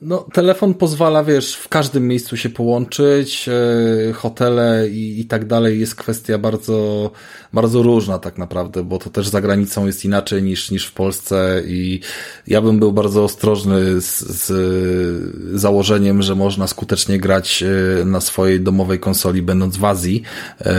No, 0.01 0.25
telefon 0.33 0.73
pozwala, 0.73 1.23
wiesz, 1.23 1.55
w 1.55 1.69
każdym 1.69 2.07
miejscu 2.07 2.37
się 2.37 2.49
połączyć, 2.49 3.47
yy, 3.47 4.13
hotele 4.13 4.89
i, 4.89 5.19
i 5.19 5.25
tak 5.25 5.45
dalej. 5.45 5.79
Jest 5.79 5.95
kwestia 5.95 6.37
bardzo, 6.37 7.11
bardzo 7.53 7.81
różna 7.83 8.19
tak 8.19 8.37
naprawdę, 8.37 8.83
bo 8.83 8.97
to 8.97 9.09
też 9.09 9.27
za 9.27 9.41
granicą 9.41 9.85
jest 9.85 10.05
inaczej 10.05 10.43
niż, 10.43 10.71
niż 10.71 10.85
w 10.85 10.93
Polsce 10.93 11.61
i 11.67 11.99
ja 12.47 12.61
bym 12.61 12.79
był 12.79 12.93
bardzo 12.93 13.23
ostrożny 13.23 14.01
z, 14.01 14.19
z 14.19 15.59
założeniem, 15.59 16.21
że 16.21 16.35
można 16.35 16.67
skutecznie 16.67 17.19
grać 17.19 17.63
e, 17.63 18.05
na 18.05 18.21
swojej 18.21 18.61
domowej 18.61 18.99
konsoli 18.99 19.41
będąc 19.41 19.77
w 19.77 19.85
Azji, 19.85 20.23
yy, 20.59 20.71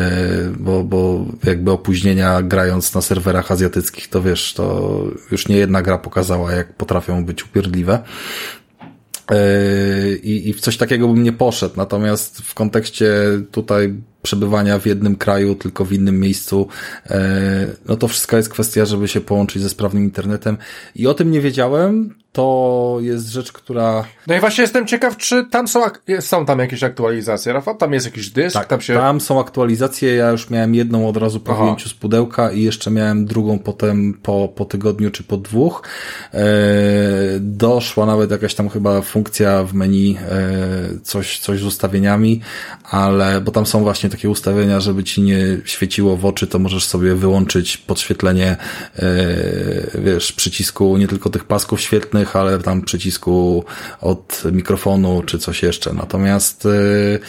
bo, 0.59 0.85
bo 0.85 0.94
jakby 1.45 1.71
opóźnienia 1.71 2.43
grając 2.43 2.95
na 2.95 3.01
serwerach 3.01 3.51
azjatyckich, 3.53 4.09
to 4.09 4.23
wiesz, 4.23 4.55
to 4.55 5.01
już 5.31 5.49
nie 5.49 5.57
jedna 5.57 5.83
gra 5.83 5.99
pokazała, 5.99 6.53
jak 6.53 6.77
potrafią 6.77 7.25
być 7.25 7.45
upierdliwe. 7.45 8.03
Yy, 9.31 10.17
I, 10.17 10.49
I 10.49 10.53
w 10.53 10.61
coś 10.61 10.77
takiego 10.77 11.09
bym 11.09 11.23
nie 11.23 11.33
poszedł. 11.33 11.75
Natomiast 11.77 12.39
w 12.39 12.55
kontekście 12.55 13.13
tutaj 13.51 13.95
przebywania 14.23 14.79
w 14.79 14.87
jednym 14.87 15.17
kraju, 15.17 15.55
tylko 15.55 15.85
w 15.85 15.93
innym 15.93 16.21
miejscu, 16.21 16.69
yy, 17.11 17.17
no 17.89 17.97
to 17.97 18.09
wszystko 18.09 18.37
jest 18.37 18.49
kwestia, 18.49 18.85
żeby 18.85 19.09
się 19.09 19.21
połączyć 19.21 19.63
ze 19.63 19.69
sprawnym 19.69 20.05
internetem. 20.05 20.57
I 20.95 21.07
o 21.07 21.15
tym 21.15 21.31
nie 21.31 21.41
wiedziałem 21.41 22.15
to 22.35 22.99
jest 23.01 23.29
rzecz, 23.29 23.53
która... 23.53 24.05
No 24.27 24.35
i 24.35 24.41
właśnie 24.41 24.63
jestem 24.63 24.87
ciekaw, 24.87 25.17
czy 25.17 25.45
tam 25.51 25.69
są, 25.69 25.81
są 26.21 26.47
tam 26.47 26.59
jakieś 26.59 26.83
aktualizacje, 26.83 27.53
Rafał? 27.53 27.77
Tam 27.77 27.93
jest 27.93 28.07
jakiś 28.07 28.31
dysk? 28.31 28.55
Tak, 28.55 28.67
tam, 28.67 28.81
się... 28.81 28.95
tam 28.95 29.21
są 29.21 29.41
aktualizacje, 29.41 30.15
ja 30.15 30.31
już 30.31 30.51
miałem 30.51 30.75
jedną 30.75 31.09
od 31.09 31.17
razu 31.17 31.41
po 31.41 31.53
Aha. 31.53 31.63
wyjęciu 31.63 31.89
z 31.89 31.95
pudełka 31.95 32.53
i 32.53 32.63
jeszcze 32.63 32.91
miałem 32.91 33.27
drugą 33.27 33.59
potem 33.59 34.15
po, 34.23 34.49
po 34.55 34.65
tygodniu 34.65 35.11
czy 35.11 35.23
po 35.23 35.37
dwóch. 35.37 35.83
E, 36.35 36.45
doszła 37.41 38.07
nawet 38.07 38.31
jakaś 38.31 38.55
tam 38.55 38.69
chyba 38.69 39.03
funkcja 39.03 39.65
w 39.65 39.75
menu, 39.75 40.19
e, 40.31 40.99
coś, 41.03 41.39
coś 41.39 41.61
z 41.61 41.65
ustawieniami, 41.65 42.41
ale, 42.91 43.41
bo 43.41 43.53
tam 43.53 43.67
są 43.67 43.83
właśnie 43.83 44.11
takie 44.11 44.31
ustawienia, 44.31 44.81
żeby 44.81 45.05
ci 45.05 45.23
nie 45.23 45.39
świeciło 45.65 46.17
w 46.17 46.27
oczy, 46.27 46.47
to 46.47 46.59
możesz 46.59 46.85
sobie 46.85 47.15
wyłączyć 47.15 47.77
podświetlenie, 47.77 48.57
e, 48.97 49.07
wiesz, 49.95 50.33
przycisku 50.33 50.97
nie 50.97 51.09
tylko 51.09 51.31
tych 51.31 51.45
pasków 51.45 51.81
świetnych, 51.81 52.24
innych, 52.25 52.37
ale 52.37 52.59
tam 52.59 52.83
przycisku 52.83 53.65
od 54.01 54.43
mikrofonu 54.53 55.23
czy 55.23 55.39
coś 55.39 55.63
jeszcze. 55.63 55.93
Natomiast 55.93 56.67
y, 56.67 57.21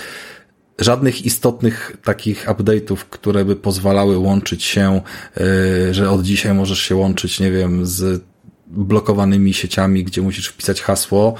żadnych 0.79 1.25
istotnych 1.25 1.97
takich 2.03 2.45
update'ów, 2.47 2.97
które 3.09 3.45
by 3.45 3.55
pozwalały 3.55 4.17
łączyć 4.17 4.63
się, 4.63 5.01
y, 5.37 5.93
że 5.93 6.09
od 6.09 6.21
dzisiaj 6.21 6.53
możesz 6.53 6.79
się 6.79 6.95
łączyć, 6.95 7.39
nie 7.39 7.51
wiem, 7.51 7.85
z 7.85 8.23
blokowanymi 8.75 9.53
sieciami, 9.53 10.03
gdzie 10.03 10.21
musisz 10.21 10.47
wpisać 10.47 10.81
hasło, 10.81 11.35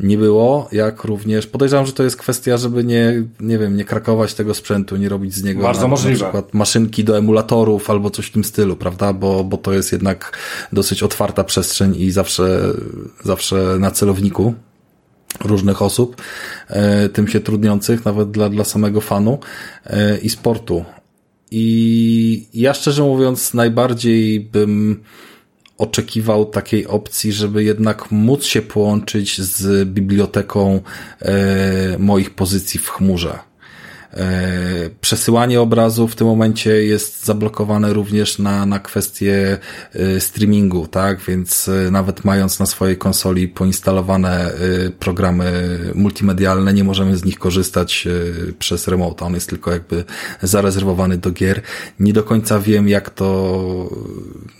nie 0.00 0.18
było, 0.18 0.68
jak 0.72 1.04
również 1.04 1.46
podejrzewam, 1.46 1.86
że 1.86 1.92
to 1.92 2.02
jest 2.02 2.16
kwestia, 2.16 2.56
żeby 2.56 2.84
nie, 2.84 3.22
nie 3.40 3.58
wiem, 3.58 3.76
nie 3.76 3.84
krakować 3.84 4.34
tego 4.34 4.54
sprzętu, 4.54 4.96
nie 4.96 5.08
robić 5.08 5.34
z 5.34 5.42
niego 5.42 5.62
Bardzo 5.62 5.82
na, 5.82 5.88
możliwe. 5.88 6.18
na 6.18 6.24
przykład 6.24 6.54
maszynki 6.54 7.04
do 7.04 7.18
emulatorów 7.18 7.90
albo 7.90 8.10
coś 8.10 8.26
w 8.26 8.32
tym 8.32 8.44
stylu, 8.44 8.76
prawda? 8.76 9.12
Bo, 9.12 9.44
bo 9.44 9.56
to 9.56 9.72
jest 9.72 9.92
jednak 9.92 10.38
dosyć 10.72 11.02
otwarta 11.02 11.44
przestrzeń 11.44 11.96
i 11.96 12.10
zawsze, 12.10 12.60
zawsze 13.24 13.76
na 13.78 13.90
celowniku 13.90 14.54
różnych 15.44 15.82
osób, 15.82 16.22
e, 16.68 17.08
tym 17.08 17.28
się 17.28 17.40
trudniących, 17.40 18.04
nawet 18.04 18.30
dla, 18.30 18.48
dla 18.48 18.64
samego 18.64 19.00
fanu 19.00 19.38
e, 19.86 20.18
i 20.18 20.28
sportu. 20.28 20.84
I 21.50 22.46
ja 22.54 22.74
szczerze 22.74 23.02
mówiąc, 23.02 23.54
najbardziej 23.54 24.40
bym 24.40 25.00
oczekiwał 25.80 26.46
takiej 26.46 26.86
opcji, 26.86 27.32
żeby 27.32 27.64
jednak 27.64 28.10
móc 28.10 28.44
się 28.44 28.62
połączyć 28.62 29.40
z 29.40 29.88
biblioteką 29.88 30.80
e, 31.22 31.98
moich 31.98 32.30
pozycji 32.30 32.80
w 32.80 32.90
chmurze. 32.90 33.49
E, 34.14 34.90
przesyłanie 35.00 35.60
obrazu 35.60 36.08
w 36.08 36.16
tym 36.16 36.26
momencie 36.26 36.84
jest 36.84 37.24
zablokowane 37.24 37.92
również 37.92 38.38
na, 38.38 38.66
na 38.66 38.78
kwestię 38.78 39.58
e, 39.94 40.20
streamingu, 40.20 40.86
tak? 40.86 41.20
Więc 41.20 41.68
e, 41.68 41.90
nawet 41.90 42.24
mając 42.24 42.58
na 42.58 42.66
swojej 42.66 42.96
konsoli 42.96 43.48
poinstalowane 43.48 44.50
programy 44.98 45.78
multimedialne, 45.94 46.72
nie 46.72 46.84
możemy 46.84 47.16
z 47.16 47.24
nich 47.24 47.38
korzystać 47.38 48.08
przez 48.58 48.88
remote. 48.88 49.24
On 49.24 49.34
jest 49.34 49.48
tylko 49.48 49.72
jakby 49.72 50.04
zarezerwowany 50.42 51.18
do 51.18 51.30
gier. 51.30 51.62
Nie 52.00 52.12
do 52.12 52.22
końca 52.22 52.58
wiem, 52.58 52.88
jak 52.88 53.10
to, 53.10 53.90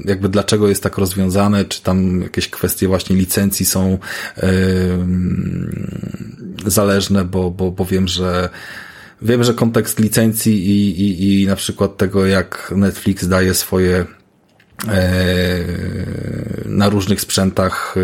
jakby 0.05 0.29
dlaczego 0.29 0.69
jest 0.69 0.83
tak 0.83 0.99
rozwiązane, 0.99 1.65
czy 1.65 1.83
tam 1.83 2.23
jakieś 2.23 2.49
kwestie 2.49 2.89
właśnie 2.89 3.17
licencji 3.17 3.67
są 3.67 3.99
yy, 4.37 4.43
zależne, 6.67 7.25
bo, 7.25 7.51
bo, 7.51 7.71
bo 7.71 7.85
wiem, 7.85 8.09
że 8.09 8.49
Wiem, 9.23 9.45
że 9.45 9.55
kontekst 9.55 9.99
licencji 9.99 10.67
i, 10.67 11.01
i, 11.01 11.43
i 11.43 11.47
na 11.47 11.57
przykład 11.57 11.97
tego, 11.97 12.27
jak 12.27 12.73
Netflix 12.77 13.29
daje 13.29 13.55
swoje 13.55 14.05
e, 14.89 15.65
na 16.67 16.89
różnych 16.89 17.21
sprzętach 17.21 17.95
e, 17.97 18.01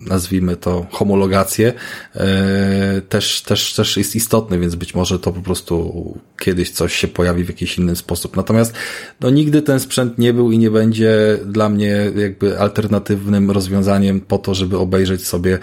nazwijmy 0.00 0.56
to 0.56 0.86
homologację, 0.90 1.72
e, 2.14 3.00
też, 3.08 3.42
też, 3.42 3.74
też 3.74 3.96
jest 3.96 4.16
istotny, 4.16 4.58
więc 4.58 4.74
być 4.74 4.94
może 4.94 5.18
to 5.18 5.32
po 5.32 5.40
prostu 5.40 6.18
kiedyś 6.40 6.70
coś 6.70 6.94
się 6.94 7.08
pojawi 7.08 7.44
w 7.44 7.48
jakiś 7.48 7.78
inny 7.78 7.96
sposób. 7.96 8.36
Natomiast 8.36 8.74
no, 9.20 9.30
nigdy 9.30 9.62
ten 9.62 9.80
sprzęt 9.80 10.18
nie 10.18 10.32
był 10.32 10.52
i 10.52 10.58
nie 10.58 10.70
będzie 10.70 11.38
dla 11.46 11.68
mnie 11.68 12.12
jakby 12.16 12.58
alternatywnym 12.58 13.50
rozwiązaniem 13.50 14.20
po 14.20 14.38
to, 14.38 14.54
żeby 14.54 14.78
obejrzeć 14.78 15.26
sobie 15.26 15.58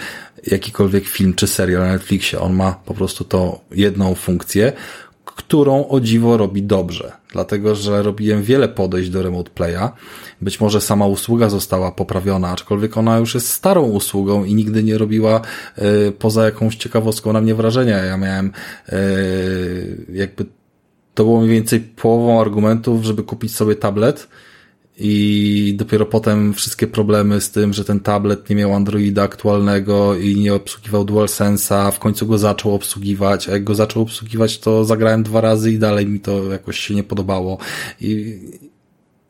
jakikolwiek 0.47 1.07
film 1.07 1.33
czy 1.33 1.47
serial 1.47 1.81
na 1.81 1.91
Netflixie. 1.91 2.39
On 2.39 2.53
ma 2.53 2.71
po 2.71 2.93
prostu 2.93 3.23
to 3.23 3.61
jedną 3.71 4.15
funkcję, 4.15 4.73
którą 5.25 5.87
o 5.87 5.99
dziwo 5.99 6.37
robi 6.37 6.63
dobrze. 6.63 7.11
Dlatego, 7.31 7.75
że 7.75 8.03
robiłem 8.03 8.43
wiele 8.43 8.69
podejść 8.69 9.09
do 9.09 9.23
Remote 9.23 9.51
Playa. 9.51 9.89
Być 10.41 10.59
może 10.59 10.81
sama 10.81 11.05
usługa 11.07 11.49
została 11.49 11.91
poprawiona, 11.91 12.49
aczkolwiek 12.49 12.97
ona 12.97 13.17
już 13.17 13.33
jest 13.33 13.49
starą 13.49 13.83
usługą 13.83 14.43
i 14.43 14.55
nigdy 14.55 14.83
nie 14.83 14.97
robiła 14.97 15.41
y, 15.77 16.11
poza 16.11 16.45
jakąś 16.45 16.75
ciekawostką 16.75 17.33
na 17.33 17.41
mnie 17.41 17.55
wrażenia. 17.55 17.97
Ja 17.97 18.17
miałem 18.17 18.51
y, 18.93 20.05
jakby 20.13 20.45
to 21.13 21.23
było 21.23 21.41
mniej 21.41 21.51
więcej 21.51 21.79
połową 21.79 22.41
argumentów, 22.41 23.03
żeby 23.03 23.23
kupić 23.23 23.55
sobie 23.55 23.75
tablet 23.75 24.27
i 24.97 25.73
dopiero 25.77 26.05
potem 26.05 26.53
wszystkie 26.53 26.87
problemy 26.87 27.41
z 27.41 27.51
tym, 27.51 27.73
że 27.73 27.85
ten 27.85 27.99
tablet 27.99 28.49
nie 28.49 28.55
miał 28.55 28.73
Androida 28.73 29.23
aktualnego 29.23 30.15
i 30.15 30.35
nie 30.35 30.53
obsługiwał 30.53 31.05
DualSense'a, 31.05 31.91
w 31.91 31.99
końcu 31.99 32.27
go 32.27 32.37
zaczął 32.37 32.75
obsługiwać, 32.75 33.49
a 33.49 33.51
jak 33.51 33.63
go 33.63 33.75
zaczął 33.75 34.03
obsługiwać, 34.03 34.59
to 34.59 34.85
zagrałem 34.85 35.23
dwa 35.23 35.41
razy 35.41 35.71
i 35.71 35.79
dalej 35.79 36.05
mi 36.05 36.19
to 36.19 36.51
jakoś 36.51 36.79
się 36.79 36.95
nie 36.95 37.03
podobało 37.03 37.57
i, 38.01 38.39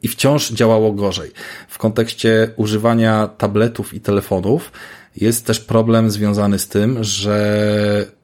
i 0.01 0.07
wciąż 0.07 0.51
działało 0.51 0.91
gorzej. 0.91 1.31
W 1.67 1.77
kontekście 1.77 2.53
używania 2.55 3.27
tabletów 3.27 3.93
i 3.93 4.01
telefonów 4.01 4.71
jest 5.15 5.45
też 5.45 5.59
problem 5.59 6.09
związany 6.11 6.59
z 6.59 6.67
tym, 6.67 7.03
że 7.03 8.15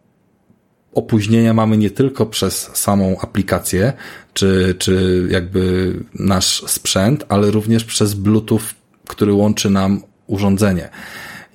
opóźnienia 0.94 1.54
mamy 1.54 1.78
nie 1.78 1.90
tylko 1.90 2.26
przez 2.26 2.70
samą 2.74 3.18
aplikację, 3.22 3.94
czy, 4.34 4.76
czy 4.80 5.28
jakby 5.30 5.94
nasz 6.14 6.64
sprzęt, 6.68 7.26
ale 7.30 7.52
również 7.52 7.84
przez 7.84 8.14
Bluetooth, 8.14 8.62
który 9.08 9.34
łączy 9.34 9.70
nam 9.70 10.02
urządzenie. 10.28 10.90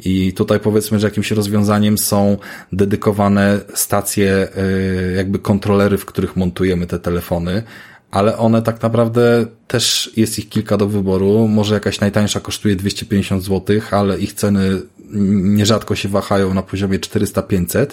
I 0.04 0.32
tutaj 0.32 0.60
powiedzmy, 0.60 0.98
że 0.98 1.06
jakimś 1.06 1.30
rozwiązaniem 1.30 1.98
są 1.98 2.36
dedykowane 2.72 3.60
stacje, 3.74 4.48
y, 4.58 5.14
jakby 5.16 5.38
kontrolery, 5.38 5.98
w 5.98 6.04
których 6.04 6.36
montujemy 6.36 6.86
te 6.86 6.98
telefony, 6.98 7.62
ale 8.10 8.38
one 8.38 8.62
tak 8.62 8.82
naprawdę 8.82 9.46
też 9.66 10.10
jest 10.16 10.38
ich 10.38 10.48
kilka 10.48 10.76
do 10.76 10.86
wyboru. 10.86 11.48
Może 11.48 11.74
jakaś 11.74 12.01
najtańsza 12.01 12.40
kosztuje 12.40 12.76
250 12.76 13.44
zł, 13.44 13.80
ale 13.90 14.18
ich 14.18 14.32
ceny 14.32 14.82
nierzadko 15.10 15.94
się 15.94 16.09
wahają 16.09 16.55
na 16.55 16.62
poziomie 16.62 16.98
400-500 16.98 17.86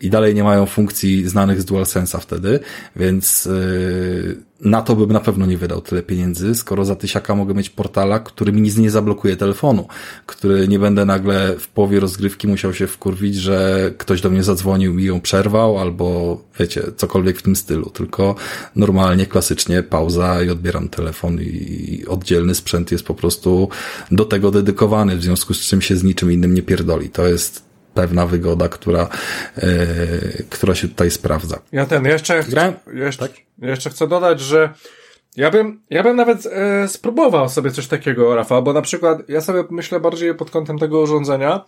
i 0.00 0.10
dalej 0.10 0.34
nie 0.34 0.44
mają 0.44 0.66
funkcji 0.66 1.28
znanych 1.28 1.62
z 1.62 1.64
DualSense'a 1.64 2.20
wtedy, 2.20 2.60
więc 2.96 3.44
yy, 3.44 4.36
na 4.60 4.82
to 4.82 4.96
bym 4.96 5.12
na 5.12 5.20
pewno 5.20 5.46
nie 5.46 5.58
wydał 5.58 5.80
tyle 5.80 6.02
pieniędzy, 6.02 6.54
skoro 6.54 6.84
za 6.84 6.96
tysiaka 6.96 7.34
mogę 7.34 7.54
mieć 7.54 7.70
portala, 7.70 8.18
który 8.18 8.52
mi 8.52 8.60
nic 8.60 8.76
nie 8.76 8.90
zablokuje 8.90 9.36
telefonu, 9.36 9.86
który 10.26 10.68
nie 10.68 10.78
będę 10.78 11.04
nagle 11.04 11.54
w 11.58 11.68
połowie 11.68 12.00
rozgrywki 12.00 12.48
musiał 12.48 12.74
się 12.74 12.86
wkurwić, 12.86 13.36
że 13.36 13.90
ktoś 13.98 14.20
do 14.20 14.30
mnie 14.30 14.42
zadzwonił 14.42 14.98
i 14.98 15.04
ją 15.04 15.20
przerwał, 15.20 15.78
albo 15.78 16.40
wiecie, 16.58 16.82
cokolwiek 16.96 17.38
w 17.38 17.42
tym 17.42 17.56
stylu, 17.56 17.90
tylko 17.90 18.34
normalnie, 18.76 19.26
klasycznie 19.26 19.82
pauza 19.82 20.42
i 20.42 20.50
odbieram 20.50 20.88
telefon 20.88 21.11
i 21.40 22.04
oddzielny 22.08 22.54
sprzęt 22.54 22.92
jest 22.92 23.04
po 23.04 23.14
prostu 23.14 23.68
do 24.10 24.24
tego 24.24 24.50
dedykowany, 24.50 25.16
w 25.16 25.22
związku 25.22 25.54
z 25.54 25.60
czym 25.60 25.82
się 25.82 25.96
z 25.96 26.04
niczym 26.04 26.32
innym 26.32 26.54
nie 26.54 26.62
pierdoli. 26.62 27.10
To 27.10 27.26
jest 27.26 27.64
pewna 27.94 28.26
wygoda, 28.26 28.68
która, 28.68 29.08
yy, 29.56 30.44
która 30.50 30.74
się 30.74 30.88
tutaj 30.88 31.10
sprawdza. 31.10 31.58
Ja 31.72 31.86
ten, 31.86 32.04
jeszcze, 32.04 32.44
jeszcze, 32.94 33.28
tak? 33.28 33.32
jeszcze 33.58 33.90
chcę 33.90 34.08
dodać, 34.08 34.40
że 34.40 34.74
ja 35.36 35.50
bym, 35.50 35.80
ja 35.90 36.02
bym 36.02 36.16
nawet 36.16 36.46
e, 36.46 36.88
spróbował 36.88 37.48
sobie 37.48 37.70
coś 37.70 37.86
takiego, 37.86 38.34
Rafał, 38.36 38.62
bo 38.62 38.72
na 38.72 38.82
przykład 38.82 39.28
ja 39.28 39.40
sobie 39.40 39.64
myślę 39.70 40.00
bardziej 40.00 40.34
pod 40.34 40.50
kątem 40.50 40.78
tego 40.78 41.00
urządzenia 41.00 41.64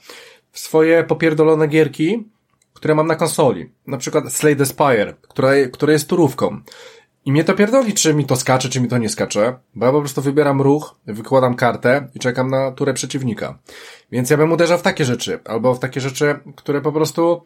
w 0.53 0.59
swoje 0.59 1.05
popierdolone 1.05 1.69
gierki, 1.69 2.29
które 2.75 2.95
mam 2.95 3.07
na 3.07 3.17
konsoli. 3.17 3.73
Na 3.87 3.99
przykład 3.99 4.33
Slay 4.33 4.57
the 4.57 4.67
Spire, 4.67 5.15
która, 5.23 5.51
która 5.73 5.93
jest 5.93 6.09
turówką. 6.09 6.61
I 7.25 7.33
mnie 7.33 7.45
to 7.45 7.55
pierdoli, 7.55 7.95
czy 7.95 8.15
mi 8.15 8.27
to 8.27 8.37
skacze, 8.37 8.69
czy 8.69 8.81
mi 8.81 8.89
to 8.89 8.99
nie 8.99 9.09
skacze, 9.09 9.59
bo 9.75 9.87
ja 9.87 9.93
po 9.93 10.01
prostu 10.01 10.23
wybieram 10.23 10.63
ruch, 10.63 10.95
wykładam 11.07 11.55
kartę 11.55 12.09
i 12.15 12.19
czekam 12.19 12.51
na 12.51 12.73
turę 12.73 12.95
przeciwnika. 12.95 13.59
Więc 14.13 14.31
ja 14.31 14.37
bym 14.37 14.53
uderzał 14.53 14.79
w 14.79 14.83
takie 14.83 15.05
rzeczy, 15.05 15.41
albo 15.45 15.75
w 15.75 15.79
takie 15.79 16.01
rzeczy, 16.01 16.39
które 16.57 16.81
po 16.81 16.93
prostu 16.93 17.43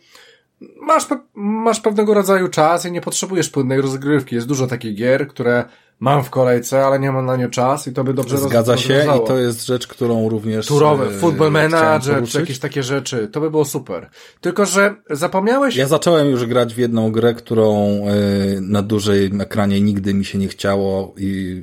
masz, 0.81 1.07
pe 1.07 1.19
masz 1.35 1.81
pewnego 1.81 2.15
rodzaju 2.15 2.49
czas 2.49 2.87
i 2.87 2.93
nie 2.93 3.01
potrzebujesz 3.01 3.51
płynnej 3.51 3.81
rozgrywki. 3.81 4.35
Jest 4.35 4.47
dużo 4.47 4.67
takich 4.67 4.95
gier, 4.95 5.29
które 5.29 5.65
mam 6.01 6.25
w 6.25 6.31
kolejce, 6.31 6.87
ale 6.87 7.01
nie 7.01 7.13
mam 7.13 7.27
na 7.27 7.37
nie 7.37 7.49
czas 7.49 7.87
i 7.87 7.93
to 7.93 8.05
by 8.05 8.15
dobrze 8.15 8.39
Zgadza 8.39 8.77
się 8.77 9.07
i 9.17 9.27
to 9.27 9.39
jest 9.39 9.67
rzecz, 9.67 9.87
którą 9.87 10.29
również 10.29 10.67
Turowe, 10.67 11.07
e, 11.07 11.11
football 11.11 11.51
manager, 11.51 12.29
czy 12.29 12.41
jakieś 12.41 12.59
takie 12.59 12.83
rzeczy. 12.83 13.29
To 13.33 13.41
by 13.41 13.51
było 13.51 13.65
super. 13.65 14.11
Tylko, 14.41 14.67
że 14.67 14.95
zapomniałeś... 15.11 15.77
Ja 15.77 15.87
zacząłem 15.87 16.29
już 16.29 16.47
grać 16.47 16.75
w 16.75 16.79
jedną 16.79 17.13
grę, 17.13 17.35
którą 17.35 17.87
e, 17.87 18.61
na 18.61 18.83
dużej 18.83 19.31
ekranie 19.41 19.81
nigdy 19.81 20.15
mi 20.15 20.25
się 20.25 20.39
nie 20.39 20.49
chciało 20.49 21.15
i 21.17 21.63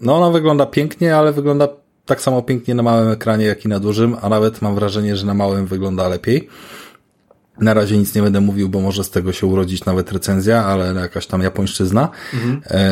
no 0.00 0.16
ona 0.16 0.30
wygląda 0.30 0.66
pięknie, 0.66 1.16
ale 1.16 1.32
wygląda 1.32 1.68
tak 2.06 2.20
samo 2.20 2.42
pięknie 2.42 2.74
na 2.74 2.82
małym 2.82 3.08
ekranie, 3.08 3.44
jak 3.44 3.64
i 3.64 3.68
na 3.68 3.80
dużym, 3.80 4.16
a 4.22 4.28
nawet 4.28 4.62
mam 4.62 4.74
wrażenie, 4.74 5.16
że 5.16 5.26
na 5.26 5.34
małym 5.34 5.66
wygląda 5.66 6.08
lepiej. 6.08 6.48
Na 7.60 7.74
razie 7.74 7.98
nic 7.98 8.14
nie 8.14 8.22
będę 8.22 8.40
mówił, 8.40 8.68
bo 8.68 8.80
może 8.80 9.04
z 9.04 9.10
tego 9.10 9.32
się 9.32 9.46
urodzić 9.46 9.84
nawet 9.84 10.12
recenzja, 10.12 10.64
ale 10.64 11.00
jakaś 11.00 11.26
tam 11.26 11.42
japońszczyzna. 11.42 12.08
Mhm. 12.34 12.62
E, 12.66 12.86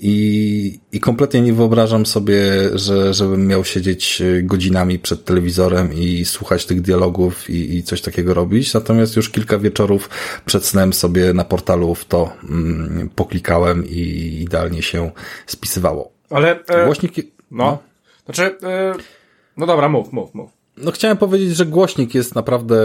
i, 0.00 0.80
I 0.92 1.00
kompletnie 1.00 1.40
nie 1.42 1.52
wyobrażam 1.52 2.06
sobie, 2.06 2.42
że, 2.74 3.14
żebym 3.14 3.46
miał 3.46 3.64
siedzieć 3.64 4.22
godzinami 4.42 4.98
przed 4.98 5.24
telewizorem 5.24 5.94
i 5.94 6.24
słuchać 6.24 6.66
tych 6.66 6.80
dialogów 6.80 7.50
i, 7.50 7.76
i 7.76 7.82
coś 7.82 8.02
takiego 8.02 8.34
robić. 8.34 8.74
Natomiast 8.74 9.16
już 9.16 9.30
kilka 9.30 9.58
wieczorów 9.58 10.10
przed 10.46 10.64
snem 10.64 10.92
sobie 10.92 11.32
na 11.32 11.44
portalu 11.44 11.94
w 11.94 12.04
to 12.04 12.32
mm, 12.50 13.10
poklikałem 13.14 13.86
i 13.86 14.00
idealnie 14.42 14.82
się 14.82 15.10
spisywało. 15.46 16.12
Ale 16.30 16.64
e, 16.64 16.84
głośnik. 16.84 17.16
No. 17.50 17.64
no. 17.64 17.78
Znaczy, 18.24 18.58
e, 18.62 18.94
no 19.56 19.66
dobra, 19.66 19.88
mów, 19.88 20.12
mów, 20.12 20.34
mów. 20.34 20.50
No 20.76 20.90
chciałem 20.90 21.16
powiedzieć, 21.16 21.56
że 21.56 21.66
głośnik 21.66 22.14
jest 22.14 22.34
naprawdę 22.34 22.76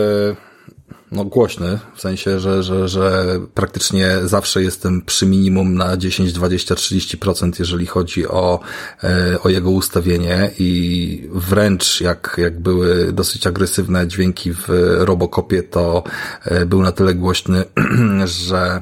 no, 1.13 1.25
głośny, 1.25 1.79
w 1.95 2.01
sensie, 2.01 2.39
że, 2.39 2.63
że, 2.63 2.87
że 2.87 3.25
praktycznie 3.53 4.17
zawsze 4.23 4.63
jestem 4.63 5.01
przy 5.01 5.25
minimum 5.25 5.75
na 5.75 5.97
10, 5.97 6.33
20, 6.33 6.75
30%, 6.75 7.51
jeżeli 7.59 7.85
chodzi 7.85 8.27
o, 8.27 8.59
e, 9.03 9.37
o 9.43 9.49
jego 9.49 9.71
ustawienie 9.71 10.51
i 10.59 11.29
wręcz 11.31 12.01
jak, 12.01 12.35
jak 12.37 12.59
były 12.59 13.13
dosyć 13.13 13.47
agresywne 13.47 14.07
dźwięki 14.07 14.53
w 14.53 14.67
Robocopie, 14.97 15.63
to 15.63 16.03
e, 16.45 16.65
był 16.65 16.81
na 16.81 16.91
tyle 16.91 17.15
głośny, 17.15 17.63
że 18.47 18.81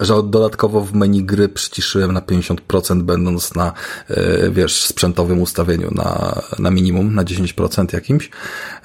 że 0.00 0.14
dodatkowo 0.22 0.80
w 0.80 0.94
menu 0.94 1.24
gry 1.24 1.48
przyciszyłem 1.48 2.12
na 2.12 2.20
50%, 2.20 3.02
będąc 3.02 3.54
na, 3.54 3.72
e, 4.08 4.50
wiesz, 4.50 4.84
sprzętowym 4.84 5.40
ustawieniu 5.40 5.90
na, 5.90 6.42
na 6.58 6.70
minimum, 6.70 7.14
na 7.14 7.24
10% 7.24 7.94
jakimś. 7.94 8.30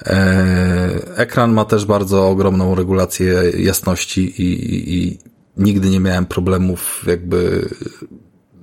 E, 0.06 1.16
ekran 1.16 1.52
ma 1.52 1.64
też 1.64 1.84
bardzo 1.84 2.28
ogromną 2.28 2.74
regulację 2.74 3.34
jasności 3.58 4.42
i, 4.42 4.94
i 4.94 5.18
nigdy 5.56 5.90
nie 5.90 6.00
miałem 6.00 6.26
problemów 6.26 7.04
jakby 7.06 7.68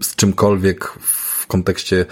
z 0.02 0.16
czymkolwiek 0.16 0.94
w 1.42 1.48
kontekście 1.48 2.06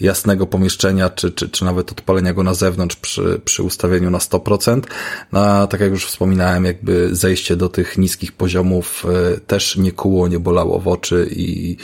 jasnego 0.00 0.46
pomieszczenia, 0.46 1.10
czy, 1.10 1.32
czy, 1.32 1.48
czy 1.48 1.64
nawet 1.64 1.92
odpalenia 1.92 2.32
go 2.32 2.42
na 2.42 2.54
zewnątrz 2.54 2.96
przy, 2.96 3.40
przy 3.44 3.62
ustawieniu 3.62 4.10
na 4.10 4.18
100%. 4.18 4.82
No, 5.32 5.66
tak 5.66 5.80
jak 5.80 5.90
już 5.90 6.06
wspominałem, 6.06 6.64
jakby 6.64 7.14
zejście 7.16 7.56
do 7.56 7.68
tych 7.68 7.98
niskich 7.98 8.32
poziomów 8.32 9.04
e, 9.34 9.40
też 9.40 9.76
nie 9.76 9.92
kuło, 9.92 10.28
nie 10.28 10.38
bolało 10.38 10.80
w 10.80 10.88
oczy 10.88 11.28
i 11.30 11.76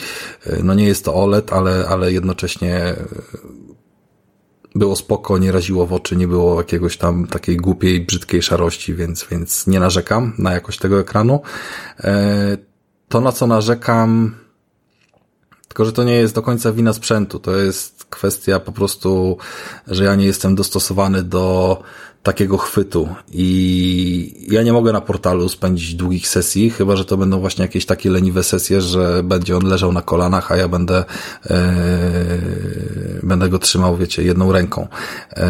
e, 0.46 0.62
no 0.62 0.74
nie 0.74 0.86
jest 0.86 1.04
to 1.04 1.14
OLED, 1.14 1.52
ale, 1.52 1.86
ale 1.88 2.12
jednocześnie 2.12 2.74
e, 2.74 2.96
było 4.74 4.96
spoko, 4.96 5.38
nie 5.38 5.52
raziło 5.52 5.86
w 5.86 5.92
oczy, 5.92 6.16
nie 6.16 6.28
było 6.28 6.58
jakiegoś 6.58 6.96
tam 6.96 7.26
takiej 7.26 7.56
głupiej, 7.56 8.00
brzydkiej 8.00 8.42
szarości, 8.42 8.94
więc, 8.94 9.26
więc 9.30 9.66
nie 9.66 9.80
narzekam 9.80 10.32
na 10.38 10.52
jakość 10.52 10.78
tego 10.78 11.00
ekranu. 11.00 11.40
To, 13.08 13.20
na 13.20 13.32
co 13.32 13.46
narzekam, 13.46 14.34
tylko, 15.68 15.84
że 15.84 15.92
to 15.92 16.04
nie 16.04 16.14
jest 16.14 16.34
do 16.34 16.42
końca 16.42 16.72
wina 16.72 16.92
sprzętu. 16.92 17.38
To 17.38 17.56
jest 17.56 17.97
kwestia 18.10 18.60
po 18.60 18.72
prostu, 18.72 19.36
że 19.86 20.04
ja 20.04 20.14
nie 20.14 20.26
jestem 20.26 20.54
dostosowany 20.54 21.22
do 21.22 21.82
takiego 22.22 22.58
chwytu 22.58 23.08
i 23.32 24.46
ja 24.50 24.62
nie 24.62 24.72
mogę 24.72 24.92
na 24.92 25.00
portalu 25.00 25.48
spędzić 25.48 25.94
długich 25.94 26.28
sesji, 26.28 26.70
chyba, 26.70 26.96
że 26.96 27.04
to 27.04 27.16
będą 27.16 27.40
właśnie 27.40 27.62
jakieś 27.62 27.86
takie 27.86 28.10
leniwe 28.10 28.42
sesje, 28.42 28.80
że 28.80 29.22
będzie 29.22 29.56
on 29.56 29.66
leżał 29.66 29.92
na 29.92 30.02
kolanach, 30.02 30.52
a 30.52 30.56
ja 30.56 30.68
będę 30.68 31.04
yy, 31.50 31.56
będę 33.22 33.48
go 33.48 33.58
trzymał, 33.58 33.96
wiecie, 33.96 34.22
jedną 34.22 34.52
ręką. 34.52 34.88
Yy, 35.36 35.42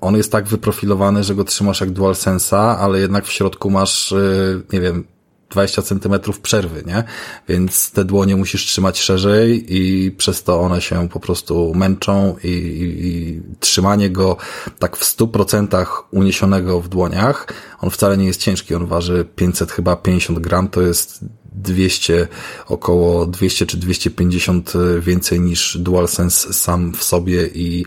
on 0.00 0.16
jest 0.16 0.32
tak 0.32 0.46
wyprofilowany, 0.48 1.24
że 1.24 1.34
go 1.34 1.44
trzymasz 1.44 1.80
jak 1.80 1.90
DualSense'a, 1.90 2.76
ale 2.78 3.00
jednak 3.00 3.24
w 3.24 3.32
środku 3.32 3.70
masz, 3.70 4.12
y, 4.12 4.62
nie 4.72 4.80
wiem, 4.80 5.04
20 5.50 5.82
centymetrów 5.82 6.40
przerwy, 6.40 6.82
nie? 6.86 7.04
Więc 7.48 7.90
te 7.90 8.04
dłonie 8.04 8.36
musisz 8.36 8.66
trzymać 8.66 9.00
szerzej 9.00 9.76
i 9.76 10.10
przez 10.10 10.42
to 10.42 10.60
one 10.60 10.80
się 10.80 11.08
po 11.08 11.20
prostu 11.20 11.74
męczą 11.74 12.36
i, 12.44 12.48
i, 12.48 13.06
i 13.06 13.42
trzymanie 13.60 14.10
go 14.10 14.36
tak 14.78 14.96
w 14.96 15.16
100% 15.16 15.86
uniesionego 16.10 16.80
w 16.80 16.88
dłoniach, 16.88 17.46
on 17.80 17.90
wcale 17.90 18.16
nie 18.16 18.26
jest 18.26 18.40
ciężki, 18.40 18.74
on 18.74 18.86
waży 18.86 19.26
500 19.36 19.72
chyba 19.72 19.96
50 19.96 20.38
gram, 20.38 20.68
to 20.68 20.82
jest 20.82 21.24
200, 21.52 22.28
około 22.66 23.26
200 23.26 23.66
czy 23.66 23.76
250 23.76 24.72
więcej 25.00 25.40
niż 25.40 25.78
DualSense 25.78 26.52
sam 26.52 26.92
w 26.92 27.04
sobie 27.04 27.46
i 27.46 27.86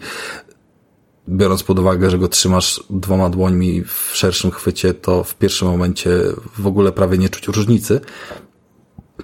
biorąc 1.29 1.63
pod 1.63 1.79
uwagę, 1.79 2.09
że 2.09 2.17
go 2.17 2.27
trzymasz 2.27 2.83
dwoma 2.89 3.29
dłońmi 3.29 3.83
w 3.83 4.11
szerszym 4.13 4.51
chwycie, 4.51 4.93
to 4.93 5.23
w 5.23 5.35
pierwszym 5.35 5.67
momencie 5.67 6.09
w 6.57 6.67
ogóle 6.67 6.91
prawie 6.91 7.17
nie 7.17 7.29
czuć 7.29 7.47
różnicy. 7.47 8.01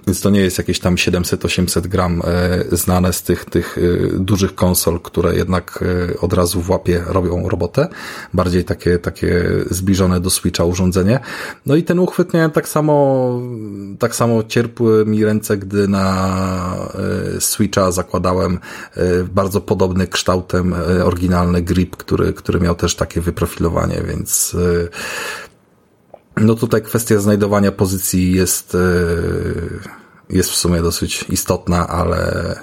Więc 0.06 0.20
to 0.20 0.30
nie 0.30 0.40
jest 0.40 0.58
jakieś 0.58 0.80
tam 0.80 0.94
700-800 0.94 1.86
gram 1.86 2.22
e, 2.24 2.76
znane 2.76 3.12
z 3.12 3.22
tych, 3.22 3.44
tych 3.44 3.78
e, 3.78 4.18
dużych 4.18 4.54
konsol, 4.54 5.00
które 5.00 5.36
jednak 5.36 5.84
e, 6.12 6.20
od 6.20 6.32
razu 6.32 6.60
w 6.60 6.70
łapie 6.70 7.02
robią 7.06 7.48
robotę. 7.48 7.88
Bardziej 8.34 8.64
takie, 8.64 8.98
takie 8.98 9.44
zbliżone 9.70 10.20
do 10.20 10.30
Switcha 10.30 10.64
urządzenie. 10.64 11.20
No 11.66 11.76
i 11.76 11.82
ten 11.82 11.98
uchwyt 11.98 12.34
miałem 12.34 12.50
tak 12.50 12.68
samo, 12.68 13.40
tak 13.98 14.14
samo 14.14 14.42
cierpły 14.42 15.06
mi 15.06 15.24
ręce, 15.24 15.56
gdy 15.56 15.88
na 15.88 16.36
Switcha 17.38 17.92
zakładałem 17.92 18.58
bardzo 19.34 19.60
podobny 19.60 20.06
kształtem 20.06 20.74
oryginalny 21.04 21.62
grip, 21.62 21.96
który, 21.96 22.32
który 22.32 22.60
miał 22.60 22.74
też 22.74 22.94
takie 22.94 23.20
wyprofilowanie, 23.20 24.02
więc 24.06 24.56
no 26.36 26.54
tutaj 26.54 26.82
kwestia 26.82 27.18
znajdowania 27.18 27.72
pozycji 27.72 28.32
jest, 28.32 28.74
e, 28.74 28.78
jest 30.30 30.50
w 30.50 30.54
sumie 30.54 30.82
dosyć 30.82 31.24
istotna, 31.28 31.88
ale, 31.88 32.54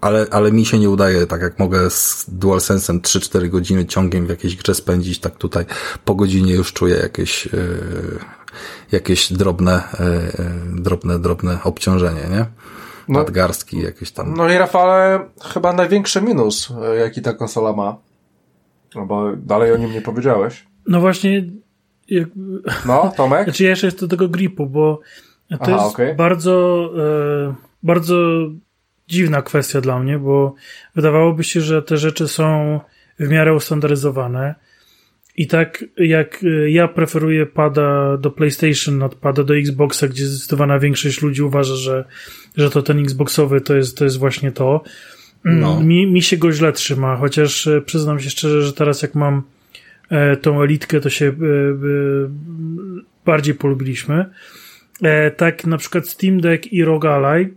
ale, 0.00 0.26
ale 0.30 0.52
mi 0.52 0.66
się 0.66 0.78
nie 0.78 0.90
udaje, 0.90 1.26
tak 1.26 1.40
jak 1.40 1.58
mogę 1.58 1.90
z 1.90 2.26
DualSense'em 2.38 3.00
3-4 3.00 3.48
godziny 3.48 3.86
ciągiem 3.86 4.26
w 4.26 4.30
jakiejś 4.30 4.56
grze 4.56 4.74
spędzić, 4.74 5.18
tak 5.18 5.36
tutaj 5.36 5.64
po 6.04 6.14
godzinie 6.14 6.54
już 6.54 6.72
czuję 6.72 6.96
jakieś, 6.96 7.46
e, 7.46 7.50
jakieś 8.92 9.32
drobne, 9.32 9.72
e, 9.72 10.32
drobne, 10.72 11.18
drobne 11.18 11.58
obciążenie, 11.64 12.22
nie? 12.30 12.46
No, 13.08 13.18
Nadgarstki 13.18 13.82
jakieś 13.82 14.12
tam. 14.12 14.34
No 14.36 14.48
i 14.48 14.58
Rafale, 14.58 15.20
chyba 15.42 15.72
największy 15.72 16.22
minus, 16.22 16.72
jaki 16.98 17.22
ta 17.22 17.32
konsola 17.32 17.72
ma. 17.72 17.96
No 18.94 19.06
bo 19.06 19.36
dalej 19.36 19.72
o 19.72 19.76
nim 19.76 19.92
nie 19.92 20.02
powiedziałeś. 20.02 20.66
No 20.86 21.00
właśnie, 21.00 21.50
no, 22.86 23.12
Tomek? 23.16 23.44
Znaczy 23.48 23.64
ja 23.64 23.70
jeszcze 23.70 23.86
jest 23.86 24.00
do 24.00 24.08
tego 24.08 24.28
gripu, 24.28 24.66
bo 24.66 25.00
to 25.50 25.58
Aha, 25.60 25.72
jest 25.72 25.94
okay. 25.94 26.14
bardzo, 26.14 26.90
e, 27.48 27.54
bardzo 27.82 28.16
dziwna 29.08 29.42
kwestia 29.42 29.80
dla 29.80 29.98
mnie, 29.98 30.18
bo 30.18 30.54
wydawałoby 30.94 31.44
się, 31.44 31.60
że 31.60 31.82
te 31.82 31.96
rzeczy 31.96 32.28
są 32.28 32.80
w 33.18 33.28
miarę 33.28 33.54
ustandaryzowane. 33.54 34.54
I 35.36 35.46
tak 35.46 35.84
jak 35.96 36.44
e, 36.44 36.70
ja 36.70 36.88
preferuję 36.88 37.46
pada 37.46 38.16
do 38.16 38.30
PlayStation 38.30 39.02
od 39.02 39.14
pada 39.14 39.42
do 39.44 39.56
Xboxa, 39.56 40.08
gdzie 40.08 40.26
zdecydowana 40.26 40.78
większość 40.78 41.22
ludzi 41.22 41.42
uważa, 41.42 41.74
że, 41.74 42.04
że 42.56 42.70
to 42.70 42.82
ten 42.82 42.98
Xboxowy 42.98 43.60
to 43.60 43.76
jest, 43.76 43.98
to 43.98 44.04
jest 44.04 44.18
właśnie 44.18 44.52
to. 44.52 44.82
No. 45.44 45.80
Mi, 45.80 46.06
mi 46.06 46.22
się 46.22 46.36
go 46.36 46.52
źle 46.52 46.72
trzyma, 46.72 47.16
chociaż 47.16 47.66
e, 47.66 47.80
przyznam 47.80 48.20
się 48.20 48.30
szczerze, 48.30 48.62
że 48.62 48.72
teraz 48.72 49.02
jak 49.02 49.14
mam 49.14 49.42
tą 50.42 50.62
elitkę 50.62 51.00
to 51.00 51.10
się 51.10 51.26
e, 51.26 51.30
e, 51.30 51.34
bardziej 53.24 53.54
polubiliśmy. 53.54 54.30
Tak 55.36 55.66
na 55.66 55.78
przykład 55.78 56.08
Steam 56.08 56.40
Deck 56.40 56.72
i 56.72 56.84
ROG 56.84 57.04
Ally 57.04 57.54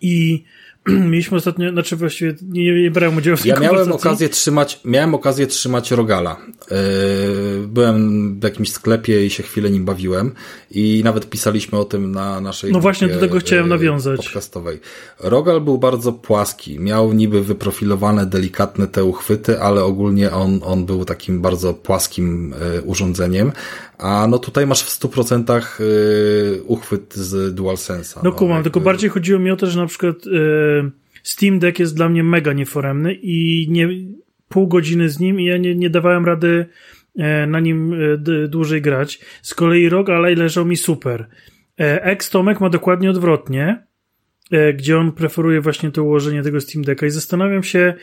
i 0.00 0.44
mieliśmy 1.10 1.36
ostatnio, 1.36 1.72
znaczy 1.72 1.96
właściwie 1.96 2.34
nie, 2.42 2.82
nie 2.82 2.90
brałem 2.90 3.16
udziału 3.16 3.36
w 3.36 3.42
tej 3.42 3.48
Ja 3.48 3.60
miałem 3.60 3.92
okazję 3.92 4.28
trzymać, 4.28 4.80
miałem 4.84 5.14
okazję 5.14 5.46
trzymać 5.46 5.90
Rogala. 5.90 6.36
Byłem 7.66 8.40
w 8.40 8.42
jakimś 8.42 8.72
sklepie 8.72 9.26
i 9.26 9.30
się 9.30 9.42
chwilę 9.42 9.70
nim 9.70 9.84
bawiłem 9.84 10.32
i 10.70 11.00
nawet 11.04 11.30
pisaliśmy 11.30 11.78
o 11.78 11.84
tym 11.84 12.12
na 12.12 12.40
naszej 12.40 12.72
No 12.72 12.80
właśnie 12.80 13.08
do 13.08 13.20
tego 13.20 13.38
chciałem 13.38 13.68
nawiązać. 13.68 14.24
podcastowej. 14.24 14.80
Rogal 15.20 15.60
był 15.60 15.78
bardzo 15.78 16.12
płaski, 16.12 16.80
miał 16.80 17.12
niby 17.12 17.44
wyprofilowane, 17.44 18.26
delikatne 18.26 18.86
te 18.86 19.04
uchwyty, 19.04 19.60
ale 19.60 19.84
ogólnie 19.84 20.30
on, 20.30 20.60
on 20.64 20.86
był 20.86 21.04
takim 21.04 21.40
bardzo 21.40 21.74
płaskim 21.74 22.54
urządzeniem, 22.84 23.52
a 23.98 24.26
no 24.30 24.38
tutaj 24.38 24.66
masz 24.66 24.82
w 24.82 25.00
100% 25.00 25.80
y, 25.80 26.62
uchwyt 26.66 27.14
z 27.14 27.54
DualSense'a. 27.54 28.16
No, 28.16 28.22
no 28.24 28.32
kumam, 28.32 28.62
tylko 28.62 28.80
bardziej 28.80 29.10
chodziło 29.10 29.40
mi 29.40 29.50
o 29.50 29.56
to, 29.56 29.66
że 29.66 29.80
na 29.80 29.86
przykład 29.86 30.26
y, 30.26 30.90
Steam 31.22 31.58
Deck 31.58 31.78
jest 31.78 31.96
dla 31.96 32.08
mnie 32.08 32.24
mega 32.24 32.52
nieforemny 32.52 33.14
i 33.14 33.66
nie, 33.70 33.88
pół 34.48 34.68
godziny 34.68 35.08
z 35.08 35.20
nim 35.20 35.40
i 35.40 35.44
ja 35.44 35.56
nie, 35.56 35.74
nie 35.74 35.90
dawałem 35.90 36.24
rady 36.24 36.66
e, 37.18 37.46
na 37.46 37.60
nim 37.60 37.92
e, 37.92 38.48
dłużej 38.48 38.82
grać. 38.82 39.20
Z 39.42 39.54
kolei 39.54 39.88
ROG 39.88 40.10
Ally 40.10 40.36
leżał 40.36 40.64
mi 40.64 40.76
super. 40.76 41.26
E, 41.80 42.04
Ex 42.04 42.30
Tomek 42.30 42.60
ma 42.60 42.70
dokładnie 42.70 43.10
odwrotnie, 43.10 43.86
gdzie 44.74 44.98
on 44.98 45.12
preferuje 45.12 45.60
właśnie 45.60 45.90
to 45.90 46.04
ułożenie 46.04 46.42
tego 46.42 46.60
Steam 46.60 46.84
Decka 46.84 47.06
i 47.06 47.10
zastanawiam 47.10 47.62
się, 47.62 47.94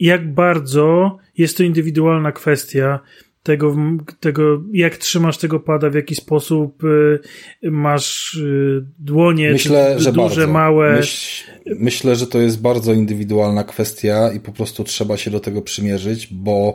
jak 0.00 0.34
bardzo 0.34 1.18
jest 1.38 1.56
to 1.56 1.62
indywidualna 1.62 2.32
kwestia, 2.32 3.00
tego, 3.48 3.76
tego, 4.20 4.62
jak 4.72 4.96
trzymasz 4.96 5.38
tego 5.38 5.60
pada, 5.60 5.90
w 5.90 5.94
jaki 5.94 6.14
sposób 6.14 6.84
y, 6.84 7.70
masz 7.70 8.34
y, 8.34 8.84
dłonie 8.98 9.50
myślę, 9.52 10.00
że 10.00 10.12
duże, 10.12 10.22
bardzo. 10.22 10.52
małe. 10.52 10.96
Myśl, 10.96 11.50
myślę, 11.66 12.16
że 12.16 12.26
to 12.26 12.38
jest 12.38 12.60
bardzo 12.60 12.92
indywidualna 12.92 13.64
kwestia 13.64 14.32
i 14.32 14.40
po 14.40 14.52
prostu 14.52 14.84
trzeba 14.84 15.16
się 15.16 15.30
do 15.30 15.40
tego 15.40 15.62
przymierzyć, 15.62 16.28
bo 16.30 16.74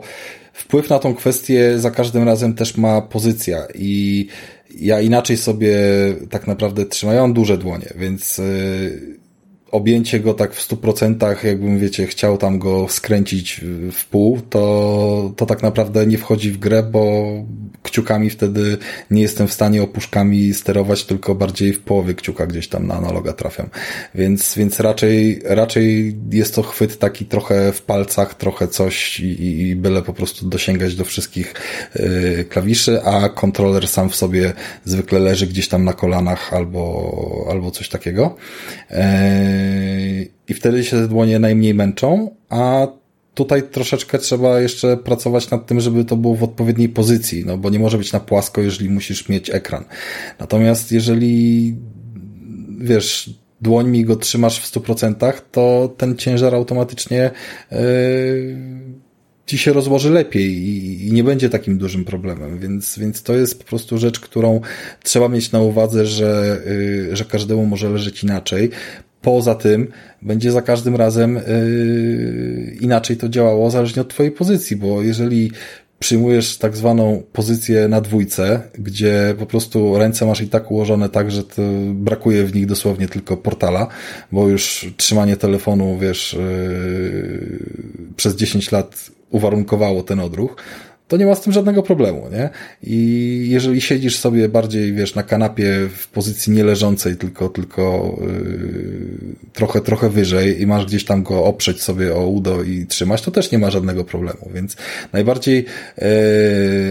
wpływ 0.52 0.90
na 0.90 0.98
tą 0.98 1.14
kwestię 1.14 1.78
za 1.78 1.90
każdym 1.90 2.24
razem 2.24 2.54
też 2.54 2.76
ma 2.76 3.00
pozycja 3.02 3.66
i 3.74 4.26
ja 4.80 5.00
inaczej 5.00 5.36
sobie 5.36 5.78
tak 6.30 6.46
naprawdę 6.46 6.86
trzymają 6.86 7.32
duże 7.32 7.58
dłonie, 7.58 7.88
więc 7.96 8.38
y, 8.38 9.23
objęcie 9.74 10.20
go 10.20 10.34
tak 10.34 10.54
w 10.54 10.62
stu 10.62 10.76
procentach, 10.76 11.44
jakbym 11.44 11.78
wiecie, 11.78 12.06
chciał 12.06 12.38
tam 12.38 12.58
go 12.58 12.88
skręcić 12.88 13.60
w 13.92 14.04
pół, 14.06 14.40
to, 14.40 15.32
to 15.36 15.46
tak 15.46 15.62
naprawdę 15.62 16.06
nie 16.06 16.18
wchodzi 16.18 16.50
w 16.50 16.58
grę, 16.58 16.82
bo 16.82 17.24
kciukami 17.82 18.30
wtedy 18.30 18.78
nie 19.10 19.22
jestem 19.22 19.48
w 19.48 19.52
stanie 19.52 19.82
opuszkami 19.82 20.54
sterować, 20.54 21.04
tylko 21.04 21.34
bardziej 21.34 21.72
w 21.72 21.80
połowie 21.80 22.14
kciuka 22.14 22.46
gdzieś 22.46 22.68
tam 22.68 22.86
na 22.86 22.94
analoga 22.94 23.32
trafiam. 23.32 23.68
Więc, 24.14 24.54
więc 24.54 24.80
raczej, 24.80 25.40
raczej 25.44 26.16
jest 26.30 26.54
to 26.54 26.62
chwyt 26.62 26.98
taki 26.98 27.24
trochę 27.24 27.72
w 27.72 27.82
palcach, 27.82 28.34
trochę 28.34 28.68
coś 28.68 29.20
i, 29.20 29.60
i 29.60 29.76
byle 29.76 30.02
po 30.02 30.12
prostu 30.12 30.48
dosięgać 30.48 30.94
do 30.94 31.04
wszystkich 31.04 31.54
yy, 31.94 32.44
klawiszy, 32.48 33.02
a 33.02 33.28
kontroler 33.28 33.88
sam 33.88 34.10
w 34.10 34.16
sobie 34.16 34.52
zwykle 34.84 35.18
leży 35.18 35.46
gdzieś 35.46 35.68
tam 35.68 35.84
na 35.84 35.92
kolanach 35.92 36.54
albo, 36.54 37.46
albo 37.50 37.70
coś 37.70 37.88
takiego. 37.88 38.36
Yy, 38.90 38.96
i 40.48 40.54
wtedy 40.54 40.84
się 40.84 41.08
dłonie 41.08 41.38
najmniej 41.38 41.74
męczą, 41.74 42.30
a 42.48 42.86
tutaj 43.34 43.62
troszeczkę 43.62 44.18
trzeba 44.18 44.60
jeszcze 44.60 44.96
pracować 44.96 45.50
nad 45.50 45.66
tym, 45.66 45.80
żeby 45.80 46.04
to 46.04 46.16
było 46.16 46.34
w 46.34 46.42
odpowiedniej 46.42 46.88
pozycji, 46.88 47.44
no 47.46 47.58
bo 47.58 47.70
nie 47.70 47.78
może 47.78 47.98
być 47.98 48.12
na 48.12 48.20
płasko, 48.20 48.60
jeżeli 48.60 48.90
musisz 48.90 49.28
mieć 49.28 49.50
ekran. 49.50 49.84
Natomiast 50.38 50.92
jeżeli 50.92 51.74
wiesz, 52.78 53.30
dłońmi 53.60 54.04
go 54.04 54.16
trzymasz 54.16 54.60
w 54.60 54.72
100%, 54.72 55.32
to 55.52 55.94
ten 55.96 56.16
ciężar 56.16 56.54
automatycznie 56.54 57.30
yy, 57.70 57.78
ci 59.46 59.58
się 59.58 59.72
rozłoży 59.72 60.10
lepiej 60.10 60.52
i, 60.52 61.06
i, 61.08 61.12
nie 61.12 61.24
będzie 61.24 61.50
takim 61.50 61.78
dużym 61.78 62.04
problemem, 62.04 62.58
więc, 62.58 62.98
więc 62.98 63.22
to 63.22 63.34
jest 63.34 63.58
po 63.58 63.64
prostu 63.64 63.98
rzecz, 63.98 64.20
którą 64.20 64.60
trzeba 65.02 65.28
mieć 65.28 65.52
na 65.52 65.60
uwadze, 65.60 66.06
że, 66.06 66.60
yy, 66.66 67.16
że 67.16 67.24
każdemu 67.24 67.66
może 67.66 67.90
leżeć 67.90 68.22
inaczej. 68.22 68.70
Poza 69.24 69.54
tym 69.54 69.88
będzie 70.22 70.52
za 70.52 70.62
każdym 70.62 70.96
razem 70.96 71.34
yy, 71.34 72.76
inaczej 72.80 73.16
to 73.16 73.28
działało 73.28 73.70
zależnie 73.70 74.02
od 74.02 74.08
twojej 74.08 74.32
pozycji, 74.32 74.76
bo 74.76 75.02
jeżeli 75.02 75.50
przyjmujesz 75.98 76.58
tak 76.58 76.76
zwaną 76.76 77.22
pozycję 77.32 77.88
na 77.88 78.00
dwójce, 78.00 78.60
gdzie 78.78 79.34
po 79.38 79.46
prostu 79.46 79.98
ręce 79.98 80.26
masz 80.26 80.40
i 80.40 80.48
tak 80.48 80.70
ułożone 80.70 81.08
tak, 81.08 81.30
że 81.30 81.42
brakuje 81.94 82.44
w 82.44 82.54
nich 82.54 82.66
dosłownie 82.66 83.08
tylko 83.08 83.36
portala, 83.36 83.86
bo 84.32 84.48
już 84.48 84.92
trzymanie 84.96 85.36
telefonu, 85.36 85.98
wiesz, 85.98 86.36
yy, 86.38 87.58
przez 88.16 88.36
10 88.36 88.72
lat 88.72 89.10
uwarunkowało 89.30 90.02
ten 90.02 90.20
odruch, 90.20 90.56
to 91.14 91.18
nie 91.18 91.26
ma 91.26 91.34
z 91.34 91.40
tym 91.40 91.52
żadnego 91.52 91.82
problemu, 91.82 92.28
nie? 92.32 92.50
I 92.82 93.46
jeżeli 93.50 93.80
siedzisz 93.80 94.18
sobie 94.18 94.48
bardziej, 94.48 94.92
wiesz, 94.92 95.14
na 95.14 95.22
kanapie 95.22 95.88
w 95.96 96.08
pozycji 96.08 96.52
nie 96.52 96.64
leżącej, 96.64 97.16
tylko, 97.16 97.48
tylko 97.48 98.16
yy, 98.20 99.50
trochę, 99.52 99.80
trochę 99.80 100.10
wyżej 100.10 100.62
i 100.62 100.66
masz 100.66 100.86
gdzieś 100.86 101.04
tam 101.04 101.22
go 101.22 101.44
oprzeć 101.44 101.82
sobie 101.82 102.14
o 102.14 102.26
udo 102.26 102.62
i 102.62 102.86
trzymać, 102.86 103.22
to 103.22 103.30
też 103.30 103.50
nie 103.50 103.58
ma 103.58 103.70
żadnego 103.70 104.04
problemu, 104.04 104.50
więc 104.54 104.76
najbardziej 105.12 105.56
yy, 105.98 106.04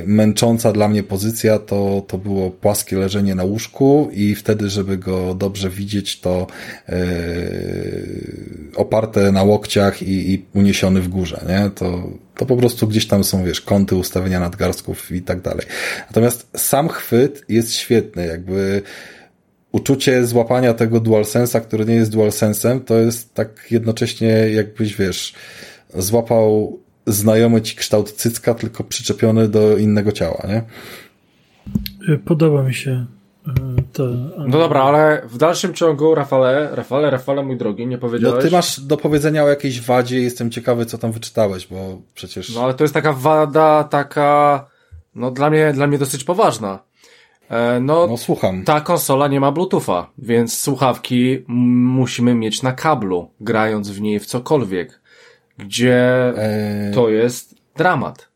męcząca 0.05 0.71
dla 0.71 0.87
mnie 0.87 1.03
pozycja 1.03 1.59
to, 1.59 2.05
to 2.07 2.17
było 2.17 2.51
płaskie 2.51 2.97
leżenie 2.97 3.35
na 3.35 3.43
łóżku 3.43 4.09
i 4.13 4.35
wtedy, 4.35 4.69
żeby 4.69 4.97
go 4.97 5.35
dobrze 5.35 5.69
widzieć, 5.69 6.19
to 6.19 6.47
yy, 6.89 6.95
oparte 8.75 9.31
na 9.31 9.43
łokciach 9.43 10.03
i, 10.03 10.33
i 10.33 10.45
uniesiony 10.53 11.01
w 11.01 11.07
górze, 11.07 11.45
nie? 11.49 11.69
To, 11.69 12.09
to 12.35 12.45
po 12.45 12.57
prostu 12.57 12.88
gdzieś 12.88 13.07
tam 13.07 13.23
są, 13.23 13.43
wiesz, 13.43 13.61
kąty 13.61 13.95
ustawienia 13.95 14.39
nadgarstków 14.39 15.11
i 15.11 15.22
tak 15.22 15.41
dalej. 15.41 15.65
Natomiast 16.07 16.47
sam 16.55 16.89
chwyt 16.89 17.45
jest 17.49 17.73
świetny, 17.73 18.26
jakby 18.26 18.81
uczucie 19.72 20.26
złapania 20.26 20.73
tego 20.73 20.99
DualSense'a, 21.01 21.61
który 21.61 21.85
nie 21.85 21.95
jest 21.95 22.11
DualSense'em, 22.14 22.81
to 22.81 22.99
jest 22.99 23.34
tak 23.34 23.68
jednocześnie 23.72 24.27
jakbyś, 24.27 24.95
wiesz, 24.95 25.34
złapał 25.95 26.80
znajomy 27.07 27.61
ci 27.61 27.76
kształt 27.76 28.11
cycka, 28.11 28.53
tylko 28.53 28.84
przyczepiony 28.84 29.47
do 29.47 29.77
innego 29.77 30.11
ciała, 30.11 30.47
nie? 30.47 30.64
Podoba 32.26 32.64
mi 32.64 32.73
się 32.73 33.05
to, 33.94 34.07
No 34.38 34.57
dobra, 34.57 34.84
ale 34.84 35.22
w 35.26 35.38
dalszym 35.38 35.74
ciągu, 35.74 36.15
Rafale, 36.15 36.70
Rafale, 36.72 37.10
Rafale, 37.10 37.44
mój 37.44 37.57
drogi, 37.57 37.88
nie 37.88 37.98
powiedziałeś... 37.98 38.36
No 38.36 38.49
ty 38.49 38.56
masz 38.56 38.80
do 38.80 38.98
powiedzenia 38.98 39.44
o 39.44 39.49
jakiejś 39.49 39.82
wadzie, 39.82 40.22
jestem 40.22 40.52
ciekawy, 40.52 40.86
co 40.86 40.98
tam 40.98 41.11
wyczytałeś, 41.11 41.68
bo 41.68 42.02
przecież... 42.14 42.56
No 42.56 42.64
ale 42.64 42.74
to 42.74 42.84
jest 42.84 42.94
taka 42.94 43.14
wada, 43.14 43.84
taka, 43.84 44.65
no 45.15 45.32
dla 45.32 45.49
mnie, 45.49 45.74
dla 45.74 45.88
mnie 45.88 45.98
dosyć 45.98 46.24
poważna. 46.24 46.80
E, 47.49 47.80
no, 47.80 48.07
no 48.07 48.18
słucham. 48.18 48.64
Ta 48.64 48.82
konsola 48.82 49.28
nie 49.28 49.40
ma 49.40 49.52
Bluetootha, 49.52 50.10
więc 50.18 50.60
słuchawki 50.60 51.44
musimy 51.48 52.36
mieć 52.36 52.64
na 52.64 52.72
kablu, 52.72 53.30
grając 53.40 53.90
w 53.90 54.02
niej 54.02 54.20
w 54.20 54.26
cokolwiek, 54.26 55.02
gdzie 55.57 56.03
e... 56.38 56.91
to 56.94 57.10
jest 57.10 57.56
dramat. 57.76 58.32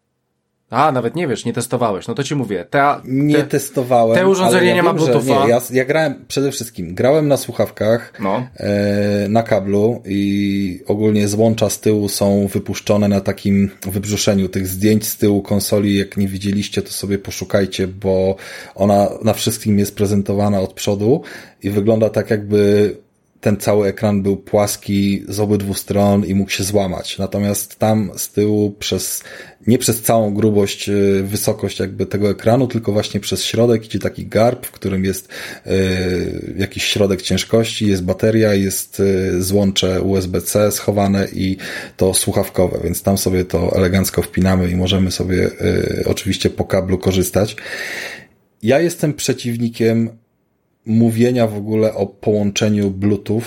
A, 0.69 0.91
nawet 0.91 1.15
nie 1.15 1.27
wiesz, 1.27 1.45
nie 1.45 1.53
testowałeś. 1.53 2.07
No 2.07 2.14
to 2.14 2.23
ci 2.23 2.35
mówię. 2.35 2.65
Te, 2.69 2.80
te, 2.80 3.02
nie 3.06 3.44
testowałem. 3.44 4.18
Te 4.18 4.27
urządzenie 4.27 4.68
ja 4.68 4.76
nie 4.76 4.84
ma 4.84 4.94
Bluetootha. 4.94 5.44
Nie, 5.44 5.49
ja, 5.49 5.61
ja 5.72 5.85
grałem 5.85 6.26
przede 6.27 6.52
wszystkim, 6.52 6.95
grałem 6.95 7.27
na 7.27 7.38
słuchawkach, 7.38 8.14
no. 8.19 8.48
e, 8.57 9.30
na 9.30 9.44
kablu 9.44 10.02
i 10.06 10.84
ogólnie 10.88 11.27
złącza 11.27 11.69
z 11.69 11.80
tyłu 11.80 12.10
są 12.10 12.48
wypuszczone 12.48 13.07
na 13.07 13.22
takim 13.22 13.69
wybrzuszeniu 13.81 14.49
tych 14.49 14.68
zdjęć 14.68 15.07
z 15.07 15.18
tyłu 15.18 15.41
konsoli. 15.41 15.98
Jak 15.98 16.18
nie 16.18 16.27
widzieliście, 16.27 16.81
to 16.81 16.91
sobie 16.91 17.18
poszukajcie, 17.18 17.88
bo 17.88 18.35
ona 18.76 19.10
na 19.23 19.34
wszystkim 19.34 19.80
jest 19.80 19.95
prezentowana 19.95 20.60
od 20.61 20.73
przodu 20.73 21.22
i 21.64 21.69
wygląda 21.69 22.10
tak 22.10 22.30
jakby 22.30 22.95
ten 23.41 23.57
cały 23.57 23.88
ekran 23.88 24.22
był 24.22 24.38
płaski 24.38 25.23
z 25.27 25.39
obydwu 25.39 25.73
stron 25.73 26.26
i 26.26 26.35
mógł 26.35 26.51
się 26.51 26.64
złamać. 26.64 27.18
Natomiast 27.18 27.80
tam 27.80 28.11
z 28.15 28.30
tyłu 28.30 28.72
przez, 28.72 29.23
nie 29.68 29.77
przez 29.77 30.01
całą 30.01 30.34
grubość, 30.34 30.89
y, 30.89 31.23
wysokość 31.23 31.80
jakby 31.80 32.05
tego 32.05 32.30
ekranu, 32.30 32.68
tylko 32.68 32.91
właśnie 32.91 33.19
przez 33.19 33.43
środek 33.43 33.85
idzie 33.85 33.99
taki 33.99 34.27
garb, 34.27 34.65
w 34.65 34.72
którym 34.72 35.05
jest 35.05 35.30
y, 35.68 36.55
jakiś 36.57 36.84
środek 36.84 37.22
ciężkości, 37.22 37.88
jest 37.88 38.03
bateria, 38.03 38.53
jest 38.53 38.99
y, 38.99 39.43
złącze 39.43 40.01
USB-C 40.01 40.72
schowane 40.72 41.27
i 41.34 41.57
to 41.97 42.14
słuchawkowe, 42.14 42.80
więc 42.84 43.03
tam 43.03 43.18
sobie 43.18 43.45
to 43.45 43.76
elegancko 43.76 44.22
wpinamy 44.22 44.69
i 44.69 44.76
możemy 44.76 45.11
sobie 45.11 45.49
oczywiście 46.05 46.49
po 46.49 46.65
kablu 46.65 46.97
korzystać. 46.97 47.55
Ja 48.64 48.80
jestem 48.80 49.14
przeciwnikiem 49.14 50.09
mówienia 50.88 51.47
w 51.47 51.57
ogóle 51.57 51.93
o 51.93 52.05
połączeniu 52.05 52.91
Bluetooth 52.91 53.43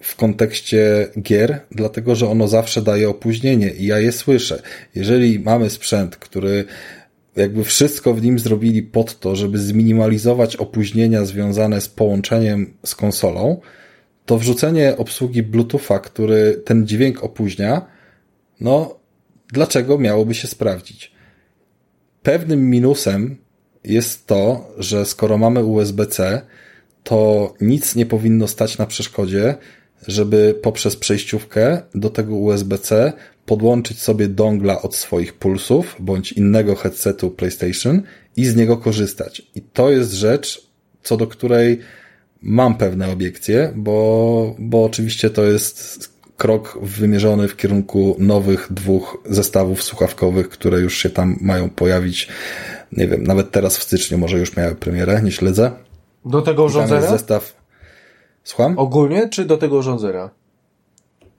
w 0.00 0.16
kontekście 0.16 1.08
gier, 1.22 1.60
dlatego 1.70 2.14
że 2.14 2.28
ono 2.28 2.48
zawsze 2.48 2.82
daje 2.82 3.08
opóźnienie 3.08 3.70
i 3.70 3.86
ja 3.86 3.98
je 3.98 4.12
słyszę. 4.12 4.62
Jeżeli 4.94 5.38
mamy 5.38 5.70
sprzęt, 5.70 6.16
który 6.16 6.64
jakby 7.36 7.64
wszystko 7.64 8.14
w 8.14 8.22
nim 8.22 8.38
zrobili 8.38 8.82
pod 8.82 9.20
to, 9.20 9.36
żeby 9.36 9.58
zminimalizować 9.58 10.56
opóźnienia 10.56 11.24
związane 11.24 11.80
z 11.80 11.88
połączeniem 11.88 12.74
z 12.86 12.94
konsolą, 12.94 13.60
to 14.26 14.38
wrzucenie 14.38 14.96
obsługi 14.96 15.42
Bluetootha, 15.42 15.98
który 15.98 16.62
ten 16.64 16.86
dźwięk 16.86 17.24
opóźnia, 17.24 17.86
no 18.60 18.98
dlaczego 19.52 19.98
miałoby 19.98 20.34
się 20.34 20.48
sprawdzić? 20.48 21.12
Pewnym 22.22 22.70
minusem 22.70 23.36
jest 23.84 24.26
to, 24.26 24.72
że 24.78 25.06
skoro 25.06 25.38
mamy 25.38 25.64
USB-C, 25.64 26.42
to 27.04 27.54
nic 27.60 27.94
nie 27.94 28.06
powinno 28.06 28.48
stać 28.48 28.78
na 28.78 28.86
przeszkodzie, 28.86 29.54
żeby 30.06 30.54
poprzez 30.62 30.96
przejściówkę 30.96 31.82
do 31.94 32.10
tego 32.10 32.34
USB-C 32.34 33.12
podłączyć 33.46 34.00
sobie 34.00 34.28
dongla 34.28 34.82
od 34.82 34.96
swoich 34.96 35.34
pulsów 35.34 35.96
bądź 36.00 36.32
innego 36.32 36.74
headsetu 36.76 37.30
PlayStation 37.30 38.02
i 38.36 38.44
z 38.44 38.56
niego 38.56 38.76
korzystać. 38.76 39.42
I 39.54 39.62
to 39.62 39.90
jest 39.90 40.12
rzecz, 40.12 40.66
co 41.02 41.16
do 41.16 41.26
której 41.26 41.78
mam 42.42 42.74
pewne 42.74 43.10
obiekcje, 43.10 43.72
bo, 43.76 44.54
bo 44.58 44.84
oczywiście 44.84 45.30
to 45.30 45.44
jest 45.44 46.10
krok 46.36 46.78
wymierzony 46.82 47.48
w 47.48 47.56
kierunku 47.56 48.16
nowych 48.18 48.68
dwóch 48.70 49.22
zestawów 49.26 49.82
słuchawkowych, 49.82 50.48
które 50.48 50.80
już 50.80 50.98
się 50.98 51.10
tam 51.10 51.38
mają 51.40 51.70
pojawić 51.70 52.28
nie 52.92 53.06
wiem, 53.08 53.22
nawet 53.24 53.50
teraz 53.50 53.78
w 53.78 53.82
styczniu 53.82 54.18
może 54.18 54.38
już 54.38 54.56
miały 54.56 54.74
premierę, 54.74 55.22
nie 55.22 55.32
śledzę. 55.32 55.70
Do 56.24 56.42
tego 56.42 56.64
urządzenia? 56.64 57.06
zestaw. 57.10 57.56
Słucham? 58.44 58.78
Ogólnie, 58.78 59.28
czy 59.28 59.44
do 59.44 59.56
tego 59.56 59.76
urządzenia? 59.76 60.30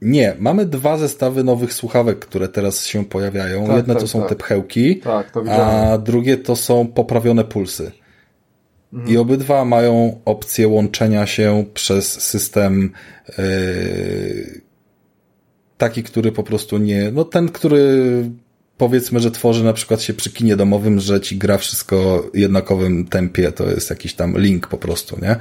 Nie, 0.01 0.35
mamy 0.39 0.65
dwa 0.65 0.97
zestawy 0.97 1.43
nowych 1.43 1.73
słuchawek, 1.73 2.19
które 2.19 2.47
teraz 2.47 2.85
się 2.85 3.05
pojawiają. 3.05 3.67
Tak, 3.67 3.75
Jedne 3.75 3.93
tak, 3.93 4.01
to 4.01 4.07
są 4.07 4.19
tak. 4.19 4.29
te 4.29 4.35
pchełki, 4.35 4.99
tak, 4.99 5.33
a 5.49 5.97
drugie 5.97 6.37
to 6.37 6.55
są 6.55 6.87
poprawione 6.87 7.43
pulsy. 7.43 7.91
Mhm. 8.93 9.13
I 9.13 9.17
obydwa 9.17 9.65
mają 9.65 10.21
opcję 10.25 10.67
łączenia 10.67 11.25
się 11.25 11.65
przez 11.73 12.21
system 12.21 12.91
yy, 13.37 14.61
taki, 15.77 16.03
który 16.03 16.31
po 16.31 16.43
prostu 16.43 16.77
nie, 16.77 17.11
no 17.11 17.25
ten, 17.25 17.49
który 17.49 18.23
powiedzmy, 18.77 19.19
że 19.19 19.31
tworzy 19.31 19.63
na 19.63 19.73
przykład 19.73 20.01
się 20.01 20.13
przy 20.13 20.31
kinie 20.31 20.55
domowym, 20.55 20.99
że 20.99 21.21
ci 21.21 21.37
gra 21.37 21.57
wszystko 21.57 22.29
jednakowym 22.33 23.05
tempie, 23.05 23.51
to 23.51 23.69
jest 23.69 23.89
jakiś 23.89 24.13
tam 24.13 24.37
link 24.37 24.67
po 24.67 24.77
prostu, 24.77 25.17
nie? 25.21 25.35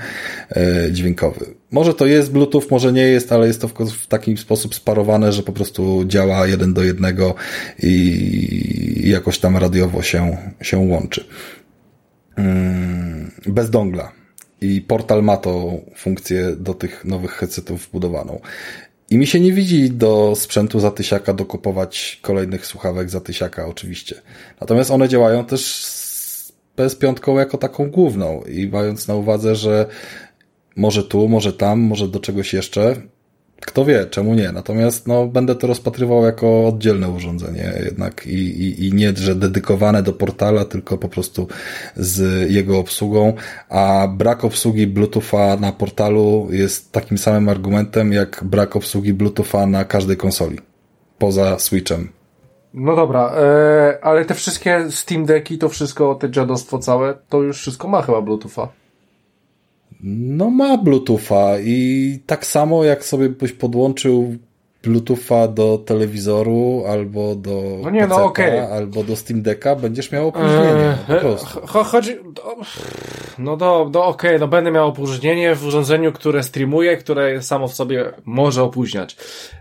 E, 0.51 0.93
dźwiękowy. 0.93 1.47
Może 1.71 1.95
to 1.95 2.07
jest 2.07 2.33
Bluetooth, 2.33 2.63
może 2.71 2.93
nie 2.93 3.03
jest, 3.03 3.33
ale 3.33 3.47
jest 3.47 3.61
to 3.61 3.69
w, 3.69 4.07
taki 4.07 4.37
sposób 4.37 4.75
sparowane, 4.75 5.33
że 5.33 5.43
po 5.43 5.53
prostu 5.53 6.05
działa 6.07 6.47
jeden 6.47 6.75
do 6.75 6.85
jednego 6.85 7.35
i 7.83 9.03
jakoś 9.05 9.39
tam 9.39 9.57
radiowo 9.57 10.03
się, 10.03 10.37
się 10.63 10.79
łączy. 10.79 11.25
Mm, 12.37 13.31
bez 13.47 13.71
dongla. 13.71 14.13
I 14.61 14.81
portal 14.81 15.23
ma 15.23 15.37
tą 15.37 15.81
funkcję 15.97 16.57
do 16.57 16.75
tych 16.75 17.05
nowych 17.05 17.33
headsetów 17.33 17.87
wbudowaną. 17.87 18.41
I 19.11 19.19
mi 19.19 19.27
się 19.27 19.41
nie 19.41 19.53
widzi 19.53 19.91
do 19.91 20.33
sprzętu 20.37 20.81
za 20.81 20.91
tysiaka 20.91 21.33
dokupować 21.33 22.19
kolejnych 22.23 22.67
słuchawek 22.67 23.11
za 23.11 23.21
tysiaka 23.21 23.67
oczywiście. 23.67 24.23
Natomiast 24.61 24.91
one 24.91 25.09
działają 25.09 25.45
też 25.45 25.85
z 25.85 26.53
PS5 26.77 27.39
jako 27.39 27.59
taką 27.59 27.91
główną 27.91 28.43
i 28.43 28.69
mając 28.69 29.09
na 29.09 29.15
uwadze, 29.15 29.57
że 29.57 29.87
może 30.77 31.05
tu, 31.05 31.29
może 31.29 31.53
tam, 31.53 31.81
może 31.81 32.09
do 32.09 32.21
czegoś 32.21 32.53
jeszcze, 32.53 32.97
kto 33.61 33.85
wie, 33.85 34.07
czemu 34.07 34.35
nie. 34.35 34.53
Natomiast 34.53 35.07
no, 35.07 35.27
będę 35.27 35.55
to 35.55 35.67
rozpatrywał 35.67 36.25
jako 36.25 36.67
oddzielne 36.67 37.09
urządzenie 37.09 37.73
jednak 37.85 38.27
i, 38.27 38.39
i, 38.39 38.87
i 38.87 38.93
nie, 38.93 39.13
że 39.17 39.35
dedykowane 39.35 40.03
do 40.03 40.13
portala, 40.13 40.65
tylko 40.65 40.99
po 40.99 41.09
prostu 41.09 41.49
z 41.97 42.51
jego 42.51 42.79
obsługą, 42.79 43.33
a 43.69 44.09
brak 44.17 44.45
obsługi 44.45 44.87
Bluetootha 44.87 45.57
na 45.57 45.73
portalu 45.73 46.49
jest 46.51 46.93
takim 46.93 47.19
samym 47.19 47.49
argumentem, 47.49 48.13
jak 48.13 48.41
brak 48.45 48.77
obsługi 48.77 49.15
Bluetootha 49.15 49.67
na 49.67 49.85
każdej 49.85 50.17
konsoli. 50.17 50.59
Poza 51.19 51.59
Switchem. 51.59 52.09
No 52.75 52.97
dobra, 52.97 53.33
e, 53.37 53.99
ale 54.03 54.25
te 54.25 54.35
wszystkie 54.35 54.91
Steam 54.91 55.25
Decki, 55.25 55.59
to 55.59 55.69
wszystko, 55.69 56.15
te 56.15 56.31
dziadostwo 56.31 56.79
całe, 56.79 57.15
to 57.29 57.43
już 57.43 57.59
wszystko 57.59 57.89
ma 57.89 58.03
chyba 58.03 58.23
Bluetootha. 58.23 58.69
No 60.03 60.51
ma 60.51 60.77
Bluetootha 60.77 61.59
i 61.59 62.19
tak 62.27 62.47
samo 62.47 62.85
jak 62.85 63.05
sobie 63.05 63.29
byś 63.29 63.53
podłączył 63.53 64.37
Bluetootha 64.83 65.49
do 65.49 65.79
telewizoru 65.79 66.85
albo 66.89 67.35
do 67.35 67.79
no 67.83 67.91
nie, 67.91 68.07
no, 68.07 68.25
okay. 68.25 68.73
albo 68.73 69.05
do 69.05 69.17
Steam 69.17 69.43
Decka, 69.43 69.77
będziesz 69.77 70.13
miał 70.13 70.29
opóźnienie. 70.29 70.97
Eee, 71.09 71.85
chodzi... 71.85 72.17
No 73.39 73.57
do, 73.57 73.89
do 73.91 74.05
okej, 74.05 74.31
okay, 74.31 74.39
no 74.39 74.49
będę 74.49 74.71
miał 74.71 74.89
opóźnienie 74.89 75.55
w 75.55 75.67
urządzeniu, 75.67 76.13
które 76.13 76.43
streamuje, 76.43 76.97
które 76.97 77.43
samo 77.43 77.69
w 77.69 77.75
sobie 77.75 78.13
może 78.25 78.63
opóźniać. 78.63 79.17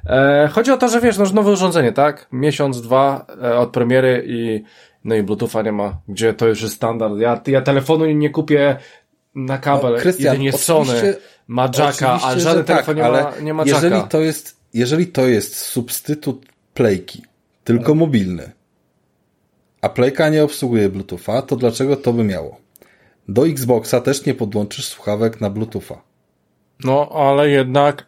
E, 0.06 0.49
chodzi 0.52 0.72
o 0.72 0.78
to, 0.78 0.88
że 0.88 1.02
wiesz, 1.02 1.18
no 1.18 1.26
nowe 1.34 1.52
urządzenie, 1.52 1.91
tak? 1.91 2.28
Miesiąc, 2.32 2.82
dwa 2.82 3.26
e, 3.44 3.57
od 3.57 3.70
premiery 3.70 4.24
i 4.28 4.64
no 5.03 5.16
i 5.16 5.24
Bluetootha 5.24 5.61
nie 5.61 5.72
ma, 5.72 5.98
gdzie 6.07 6.34
to 6.34 6.48
już 6.48 6.61
jest 6.61 6.76
standard. 6.76 7.18
Ja, 7.18 7.41
ja 7.48 7.61
telefonu 7.61 8.06
nie 8.06 8.30
kupię 8.30 8.78
na 9.35 9.57
kabel, 9.57 9.93
no, 9.93 9.99
Christian, 9.99 10.34
jedynie 10.34 10.53
Sony 10.53 11.15
ma 11.47 11.69
jacka, 11.77 12.22
ale 12.22 12.39
żaden 12.39 12.65
tak, 12.65 12.85
telefon 12.85 12.95
nie, 12.95 13.01
ma, 13.01 13.34
nie 13.41 13.53
ma 13.53 13.64
jeżeli 13.65 13.95
jacka. 13.95 14.07
To 14.07 14.22
jest, 14.22 14.57
jeżeli 14.73 15.07
to 15.07 15.27
jest 15.27 15.56
substytut 15.56 16.45
playki, 16.73 17.23
tylko 17.64 17.95
mobilny, 17.95 18.51
a 19.81 19.89
playka 19.89 20.30
nie 20.30 20.43
obsługuje 20.43 20.89
Bluetootha, 20.89 21.41
to 21.41 21.56
dlaczego 21.56 21.95
to 21.95 22.14
by 22.14 22.23
miało? 22.23 22.57
Do 23.27 23.47
Xboxa 23.47 24.01
też 24.01 24.26
nie 24.26 24.34
podłączysz 24.34 24.88
słuchawek 24.88 25.41
na 25.41 25.49
Bluetootha. 25.49 26.01
No, 26.84 27.10
ale 27.14 27.49
jednak 27.49 28.06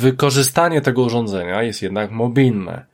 wykorzystanie 0.00 0.80
tego 0.80 1.02
urządzenia 1.02 1.62
jest 1.62 1.82
jednak 1.82 2.10
mobilne. 2.10 2.86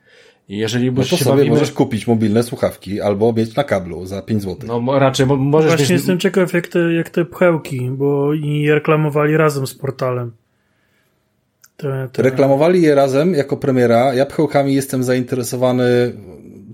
Jeżeli 0.49 0.93
no 0.93 1.03
to 1.03 1.17
sobie 1.17 1.31
bawimy... 1.31 1.51
możesz 1.51 1.73
kupić 1.73 2.07
mobilne 2.07 2.43
słuchawki 2.43 3.01
albo 3.01 3.33
mieć 3.33 3.57
na 3.57 3.65
kablu 3.65 4.07
za 4.07 4.23
5 4.23 4.43
zł. 4.43 4.83
No 4.83 4.99
raczej 4.99 5.27
mo 5.27 5.37
możesz 5.37 5.71
Właśnie 5.71 5.83
mieć... 5.83 5.91
jestem 5.91 6.19
ciekaw 6.19 6.53
jak 6.53 6.69
te, 6.69 6.93
jak 6.93 7.11
te 7.11 7.25
pchełki, 7.25 7.91
bo 7.91 8.35
i 8.35 8.71
reklamowali 8.71 9.37
razem 9.37 9.67
z 9.67 9.75
portalem. 9.75 10.33
Te, 11.77 12.09
te... 12.13 12.23
Reklamowali 12.23 12.83
je 12.83 12.95
razem 12.95 13.35
jako 13.35 13.57
premiera. 13.57 14.15
Ja 14.15 14.27
pchełkami 14.27 14.75
jestem 14.75 15.03
zainteresowany, 15.03 16.13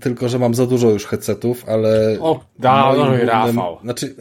tylko 0.01 0.29
że 0.29 0.39
mam 0.39 0.53
za 0.53 0.65
dużo 0.65 0.89
już 0.89 1.05
headsetów, 1.05 1.69
ale... 1.69 2.17
O, 2.19 2.39
da, 2.59 2.91
głównym... 2.95 3.27
Rafał. 3.27 3.77
Znaczy, 3.83 4.15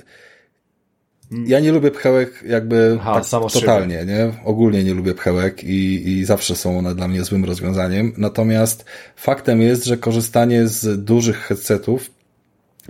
ja 1.31 1.61
nie 1.61 1.73
lubię 1.73 1.91
pchełek 1.91 2.43
jakby 2.47 2.99
Aha, 3.01 3.21
tak 3.31 3.53
totalnie, 3.53 4.05
nie? 4.07 4.33
Ogólnie 4.45 4.85
nie 4.85 4.95
lubię 4.95 5.15
pchełek 5.15 5.65
i, 5.65 6.09
i 6.09 6.25
zawsze 6.25 6.57
są 6.57 6.79
one 6.79 6.95
dla 6.95 7.09
mnie 7.09 7.25
złym 7.25 7.45
rozwiązaniem. 7.45 8.13
Natomiast 8.17 8.85
faktem 9.17 9.61
jest, 9.61 9.85
że 9.85 9.97
korzystanie 9.97 10.69
z 10.69 11.05
dużych 11.05 11.37
headsetów 11.37 12.11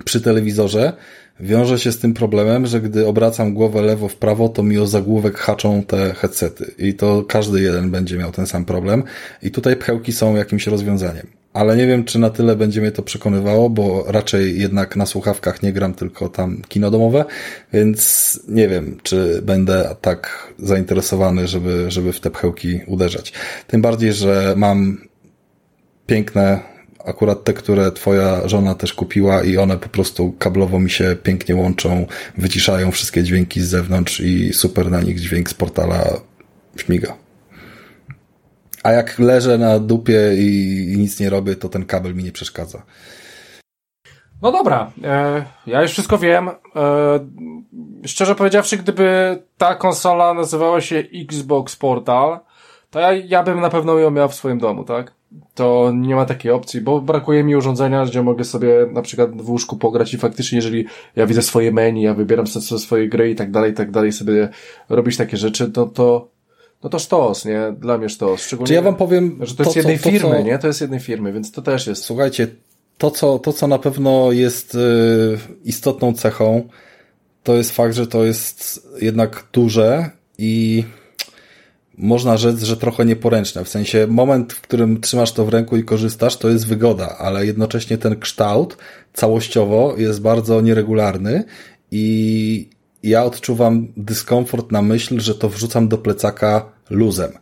przy 0.05 0.20
telewizorze 0.20 0.93
wiąże 1.40 1.78
się 1.78 1.93
z 1.93 1.98
tym 1.98 2.15
problemem, 2.15 2.66
że 2.66 2.81
gdy 2.81 3.06
obracam 3.06 3.55
głowę 3.55 3.82
lewo 3.82 4.09
w 4.09 4.16
prawo, 4.16 4.48
to 4.48 4.62
mi 4.62 4.78
o 4.78 4.86
zagłówek 4.86 5.39
haczą 5.39 5.82
te 5.82 6.15
headsety. 6.15 6.74
I 6.78 6.94
to 6.94 7.23
każdy 7.23 7.60
jeden 7.60 7.90
będzie 7.90 8.19
miał 8.19 8.32
ten 8.32 8.47
sam 8.47 8.65
problem. 8.65 9.02
I 9.43 9.51
tutaj 9.51 9.77
pchełki 9.77 10.12
są 10.12 10.36
jakimś 10.36 10.66
rozwiązaniem 10.66 11.27
ale 11.52 11.77
nie 11.77 11.86
wiem, 11.86 12.05
czy 12.05 12.19
na 12.19 12.31
tyle 12.31 12.56
będzie 12.56 12.81
mnie 12.81 12.93
to 12.93 13.02
przekonywało, 13.02 13.70
bo 13.70 14.05
raczej 14.06 14.60
jednak 14.60 14.97
na 14.97 15.06
słuchawkach 15.06 15.62
nie 15.62 15.73
gram, 15.73 15.94
tylko 15.94 16.28
tam 16.28 16.62
kino 16.69 16.90
domowe, 16.90 17.24
więc 17.73 18.40
nie 18.48 18.69
wiem, 18.69 18.98
czy 19.02 19.43
będę 19.43 19.97
tak 20.01 20.52
zainteresowany, 20.59 21.48
żeby, 21.48 21.90
żeby 21.90 22.12
w 22.12 22.20
te 22.20 22.31
pchełki 22.31 22.81
uderzać. 22.86 23.32
Tym 23.66 23.82
bardziej, 23.82 24.12
że 24.12 24.55
mam 24.56 24.98
piękne, 26.06 26.60
akurat 27.09 27.44
te, 27.44 27.52
które 27.52 27.93
twoja 27.93 28.48
żona 28.48 28.74
też 28.74 28.93
kupiła 28.93 29.43
i 29.43 29.56
one 29.56 29.78
po 29.78 29.89
prostu 29.89 30.32
kablowo 30.39 30.80
mi 30.80 30.90
się 30.90 31.16
pięknie 31.22 31.56
łączą, 31.56 32.06
wyciszają 32.39 32.90
wszystkie 32.90 33.22
dźwięki 33.22 33.60
z 33.60 33.68
zewnątrz 33.68 34.20
i 34.20 34.52
super 34.52 34.90
na 34.90 35.01
nich 35.01 35.20
dźwięk 35.20 35.51
z 35.51 35.55
portala 35.55 36.20
śmiga. 36.76 37.16
A 38.82 38.93
jak 38.93 39.18
leżę 39.18 39.59
na 39.59 39.78
dupie 39.78 40.35
i, 40.36 40.94
nic 40.98 41.20
nie 41.20 41.30
robię, 41.30 41.56
to 41.56 41.68
ten 41.68 41.85
kabel 41.85 42.14
mi 42.14 42.24
nie 42.24 42.32
przeszkadza. 42.32 42.82
No 44.43 44.52
dobra, 44.52 44.93
e, 45.05 45.44
ja 45.66 45.82
już 45.82 45.90
wszystko 45.90 46.18
wiem. 46.18 46.48
E, 46.48 46.55
szczerze 48.06 48.35
powiedziawszy, 48.35 48.76
gdyby 48.76 49.39
ta 49.59 49.74
konsola 49.74 50.35
nazywała 50.35 50.80
się 50.80 50.97
Xbox 51.14 51.76
Portal, 51.76 52.40
to 52.90 53.01
ja, 53.01 53.12
ja 53.12 53.43
bym 53.43 53.60
na 53.60 53.70
pewno 53.70 53.98
ją 53.98 54.10
miał 54.10 54.28
w 54.28 54.35
swoim 54.35 54.59
domu, 54.59 54.85
tak? 54.85 55.17
To 55.55 55.92
nie 55.94 56.14
ma 56.14 56.24
takiej 56.24 56.52
opcji, 56.52 56.80
bo 56.80 57.00
brakuje 57.00 57.44
mi 57.44 57.56
urządzenia, 57.56 58.06
gdzie 58.06 58.22
mogę 58.22 58.44
sobie 58.44 58.86
na 58.92 59.02
przykład 59.02 59.42
w 59.42 59.50
łóżku 59.50 59.76
pograć 59.76 60.14
i 60.14 60.18
faktycznie, 60.18 60.56
jeżeli 60.56 60.86
ja 61.16 61.26
widzę 61.26 61.42
swoje 61.42 61.72
menu, 61.72 62.02
ja 62.02 62.14
wybieram 62.14 62.46
sobie 62.46 62.80
swoje 62.80 63.09
gry 63.09 63.30
i 63.30 63.34
tak 63.34 63.50
dalej, 63.50 63.72
i 63.72 63.74
tak 63.74 63.90
dalej, 63.90 64.12
sobie 64.12 64.48
robić 64.88 65.16
takie 65.16 65.36
rzeczy, 65.36 65.70
no 65.76 65.86
to 65.86 66.28
no 66.82 66.90
to 66.90 66.98
sztos, 66.98 67.44
nie? 67.44 67.74
Dla 67.80 67.98
mnie 67.98 68.09
sztos. 68.09 68.42
Szczególnie, 68.42 68.66
Czy 68.66 68.74
ja 68.74 68.82
wam 68.82 68.96
powiem... 68.96 69.38
Że 69.40 69.55
to, 69.55 69.56
to 69.56 69.62
jest 69.62 69.76
jednej 69.76 69.98
co, 69.98 70.10
firmy, 70.10 70.36
co... 70.36 70.42
nie? 70.42 70.59
To 70.59 70.66
jest 70.66 70.80
jednej 70.80 71.00
firmy, 71.00 71.32
więc 71.32 71.52
to 71.52 71.62
też 71.62 71.86
jest... 71.86 72.05
Słuchajcie, 72.05 72.46
to 72.98 73.10
co, 73.10 73.38
to 73.38 73.52
co 73.52 73.66
na 73.66 73.78
pewno 73.78 74.32
jest 74.32 74.74
y, 74.74 74.78
istotną 75.64 76.12
cechą, 76.12 76.68
to 77.42 77.56
jest 77.56 77.72
fakt, 77.72 77.94
że 77.94 78.06
to 78.06 78.24
jest 78.24 78.88
jednak 79.00 79.44
duże 79.52 80.10
i 80.38 80.84
można 81.98 82.36
rzec, 82.36 82.62
że 82.62 82.76
trochę 82.76 83.04
nieporęczne. 83.04 83.64
W 83.64 83.68
sensie 83.68 84.06
moment, 84.06 84.52
w 84.52 84.60
którym 84.60 85.00
trzymasz 85.00 85.32
to 85.32 85.44
w 85.44 85.48
ręku 85.48 85.76
i 85.76 85.84
korzystasz, 85.84 86.36
to 86.36 86.48
jest 86.48 86.66
wygoda, 86.66 87.16
ale 87.18 87.46
jednocześnie 87.46 87.98
ten 87.98 88.18
kształt 88.18 88.76
całościowo 89.12 89.94
jest 89.96 90.20
bardzo 90.20 90.60
nieregularny 90.60 91.44
i 91.90 92.70
ja 93.02 93.24
odczuwam 93.24 93.88
dyskomfort 93.96 94.72
na 94.72 94.82
myśl, 94.82 95.20
że 95.20 95.34
to 95.34 95.48
wrzucam 95.48 95.88
do 95.88 95.98
plecaka 95.98 96.72
luzem. 96.90 97.32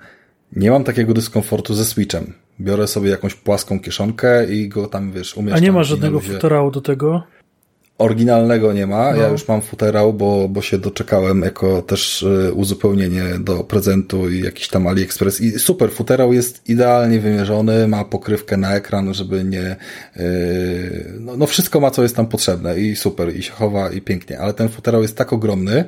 Nie 0.52 0.70
mam 0.70 0.84
takiego 0.84 1.14
dyskomfortu 1.14 1.74
ze 1.74 1.84
Switchem. 1.84 2.32
Biorę 2.60 2.86
sobie 2.86 3.10
jakąś 3.10 3.34
płaską 3.34 3.80
kieszonkę 3.80 4.52
i 4.52 4.68
go 4.68 4.86
tam, 4.86 5.12
wiesz, 5.12 5.36
umieszczam. 5.36 5.62
A 5.62 5.66
nie 5.66 5.72
ma 5.72 5.84
żadnego 5.84 6.20
futerału 6.20 6.70
do 6.70 6.80
tego? 6.80 7.22
Oryginalnego 7.98 8.72
nie 8.72 8.86
ma. 8.86 9.12
No. 9.12 9.16
Ja 9.16 9.28
już 9.28 9.48
mam 9.48 9.62
futerał, 9.62 10.12
bo, 10.12 10.48
bo 10.48 10.62
się 10.62 10.78
doczekałem 10.78 11.42
jako 11.42 11.82
też 11.82 12.22
y, 12.22 12.52
uzupełnienie 12.54 13.24
do 13.40 13.64
prezentu 13.64 14.30
i 14.30 14.40
jakiś 14.40 14.68
tam 14.68 14.86
AliExpress. 14.86 15.40
I 15.40 15.58
super, 15.58 15.90
futerał 15.90 16.32
jest 16.32 16.68
idealnie 16.68 17.20
wymierzony, 17.20 17.88
ma 17.88 18.04
pokrywkę 18.04 18.56
na 18.56 18.74
ekran, 18.74 19.14
żeby 19.14 19.44
nie... 19.44 19.76
Yy, 20.16 21.12
no, 21.20 21.36
no 21.36 21.46
wszystko 21.46 21.80
ma, 21.80 21.90
co 21.90 22.02
jest 22.02 22.16
tam 22.16 22.26
potrzebne 22.26 22.80
i 22.80 22.96
super, 22.96 23.36
i 23.36 23.42
się 23.42 23.52
chowa 23.52 23.90
i 23.90 24.00
pięknie. 24.00 24.38
Ale 24.38 24.54
ten 24.54 24.68
futerał 24.68 25.02
jest 25.02 25.16
tak 25.16 25.32
ogromny, 25.32 25.84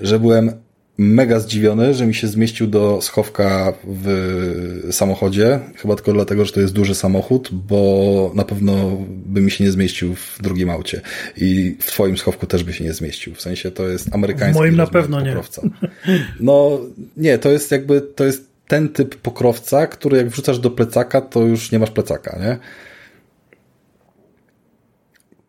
że 0.00 0.20
byłem 0.20 0.52
mega 0.98 1.40
zdziwiony, 1.40 1.94
że 1.94 2.06
mi 2.06 2.14
się 2.14 2.26
zmieścił 2.28 2.66
do 2.66 3.00
schowka 3.02 3.72
w 3.84 4.88
samochodzie. 4.90 5.60
Chyba 5.76 5.94
tylko 5.94 6.12
dlatego, 6.12 6.44
że 6.44 6.52
to 6.52 6.60
jest 6.60 6.72
duży 6.72 6.94
samochód, 6.94 7.48
bo 7.52 8.32
na 8.34 8.44
pewno 8.44 8.96
by 9.08 9.40
mi 9.40 9.50
się 9.50 9.64
nie 9.64 9.70
zmieścił 9.70 10.14
w 10.14 10.38
drugim 10.42 10.70
aucie. 10.70 11.00
I 11.36 11.76
w 11.80 11.86
twoim 11.86 12.18
schowku 12.18 12.46
też 12.46 12.64
by 12.64 12.72
się 12.72 12.84
nie 12.84 12.92
zmieścił. 12.92 13.34
W 13.34 13.40
sensie 13.40 13.70
to 13.70 13.88
jest 13.88 14.14
amerykański 14.14 14.54
W 14.54 14.60
moim 14.60 14.76
na 14.76 14.86
pewno 14.86 15.18
pokrowca. 15.18 15.62
nie. 16.08 16.26
No 16.40 16.80
nie, 17.16 17.38
to 17.38 17.50
jest 17.50 17.70
jakby, 17.70 18.00
to 18.00 18.24
jest 18.24 18.48
ten 18.68 18.88
typ 18.88 19.16
pokrowca, 19.16 19.86
który 19.86 20.16
jak 20.16 20.28
wrzucasz 20.28 20.58
do 20.58 20.70
plecaka, 20.70 21.20
to 21.20 21.42
już 21.42 21.72
nie 21.72 21.78
masz 21.78 21.90
plecaka, 21.90 22.38
nie? 22.40 22.58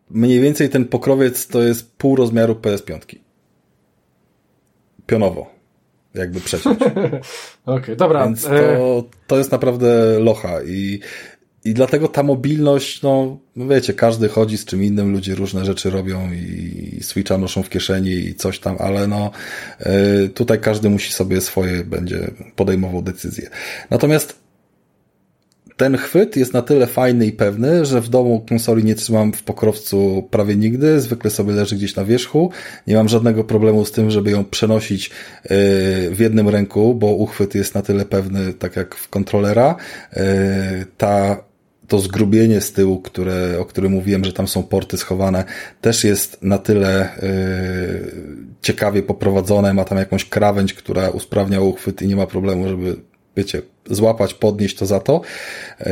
Mniej 0.09 0.39
więcej 0.41 0.69
ten 0.69 0.85
pokrowiec 0.85 1.47
to 1.47 1.63
jest 1.63 1.91
pół 1.97 2.15
rozmiaru 2.15 2.53
PS5 2.53 3.26
pionowo, 5.07 5.47
jakby 6.13 6.39
przeciąć. 6.39 6.79
Okej, 6.81 7.21
okay, 7.65 7.95
dobra. 7.95 8.25
Więc 8.25 8.43
to, 8.43 8.55
e- 8.55 9.03
to 9.27 9.37
jest 9.37 9.51
naprawdę 9.51 10.19
locha 10.19 10.63
i, 10.63 10.99
i 11.65 11.73
dlatego 11.73 12.07
ta 12.07 12.23
mobilność, 12.23 13.01
no, 13.01 13.37
no 13.55 13.67
wiecie, 13.67 13.93
każdy 13.93 14.29
chodzi 14.29 14.57
z 14.57 14.65
czym 14.65 14.83
innym, 14.83 15.11
ludzie 15.11 15.35
różne 15.35 15.65
rzeczy 15.65 15.89
robią 15.89 16.31
i 16.33 16.99
Switcha 17.01 17.37
noszą 17.37 17.63
w 17.63 17.69
kieszeni 17.69 18.11
i 18.11 18.35
coś 18.35 18.59
tam, 18.59 18.75
ale 18.79 19.07
no 19.07 19.31
e, 19.79 20.27
tutaj 20.27 20.59
każdy 20.59 20.89
musi 20.89 21.13
sobie 21.13 21.41
swoje 21.41 21.83
będzie 21.83 22.31
podejmował 22.55 23.01
decyzje. 23.01 23.49
Natomiast 23.89 24.46
ten 25.77 25.97
chwyt 25.97 26.35
jest 26.35 26.53
na 26.53 26.61
tyle 26.61 26.87
fajny 26.87 27.25
i 27.25 27.31
pewny, 27.31 27.85
że 27.85 28.01
w 28.01 28.09
domu 28.09 28.45
konsoli 28.49 28.83
nie 28.83 28.95
trzymam 28.95 29.33
w 29.33 29.43
pokrowcu 29.43 30.27
prawie 30.31 30.55
nigdy, 30.55 31.01
zwykle 31.01 31.31
sobie 31.31 31.53
leży 31.53 31.75
gdzieś 31.75 31.95
na 31.95 32.05
wierzchu. 32.05 32.51
Nie 32.87 32.95
mam 32.95 33.09
żadnego 33.09 33.43
problemu 33.43 33.85
z 33.85 33.91
tym, 33.91 34.11
żeby 34.11 34.31
ją 34.31 34.45
przenosić 34.45 35.09
e, 35.09 35.09
w 36.09 36.17
jednym 36.19 36.49
ręku, 36.49 36.95
bo 36.95 37.07
uchwyt 37.07 37.55
jest 37.55 37.75
na 37.75 37.81
tyle 37.81 38.05
pewny, 38.05 38.53
tak 38.53 38.75
jak 38.75 38.95
w 38.95 39.09
kontrolera. 39.09 39.75
E, 40.13 40.85
ta 40.97 41.43
to 41.87 41.99
zgrubienie 41.99 42.61
z 42.61 42.73
tyłu, 42.73 43.01
które, 43.01 43.59
o 43.59 43.65
którym 43.65 43.91
mówiłem, 43.91 44.25
że 44.25 44.33
tam 44.33 44.47
są 44.47 44.63
porty 44.63 44.97
schowane, 44.97 45.43
też 45.81 46.03
jest 46.03 46.43
na 46.43 46.57
tyle 46.57 47.09
yy, 47.21 48.11
ciekawie 48.61 49.03
poprowadzone. 49.03 49.73
Ma 49.73 49.83
tam 49.83 49.97
jakąś 49.97 50.25
krawędź, 50.25 50.73
która 50.73 51.09
usprawnia 51.09 51.61
uchwyt 51.61 52.01
i 52.01 52.07
nie 52.07 52.15
ma 52.15 52.27
problemu, 52.27 52.67
żeby 52.67 52.95
wiecie, 53.37 53.61
złapać, 53.89 54.33
podnieść 54.33 54.75
to 54.77 54.85
za 54.85 54.99
to. 54.99 55.21
Yy, 55.79 55.87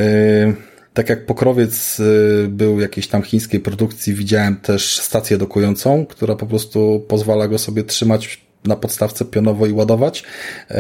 tak 0.94 1.10
jak 1.10 1.26
pokrowiec 1.26 2.00
yy, 2.00 2.48
był 2.50 2.80
jakiejś 2.80 3.08
tam 3.08 3.22
chińskiej 3.22 3.60
produkcji, 3.60 4.14
widziałem 4.14 4.56
też 4.56 5.00
stację 5.00 5.38
dokującą, 5.38 6.06
która 6.06 6.36
po 6.36 6.46
prostu 6.46 7.06
pozwala 7.08 7.48
go 7.48 7.58
sobie 7.58 7.84
trzymać 7.84 8.46
na 8.64 8.76
podstawce 8.76 9.26
pionowo 9.26 9.66
i 9.66 9.72
ładować, 9.72 10.24
yy, 10.70 10.78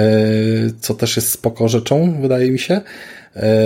co 0.80 0.94
też 0.94 1.16
jest 1.16 1.32
spoko 1.32 1.68
rzeczą, 1.68 2.22
wydaje 2.22 2.52
mi 2.52 2.60
się. 2.60 2.82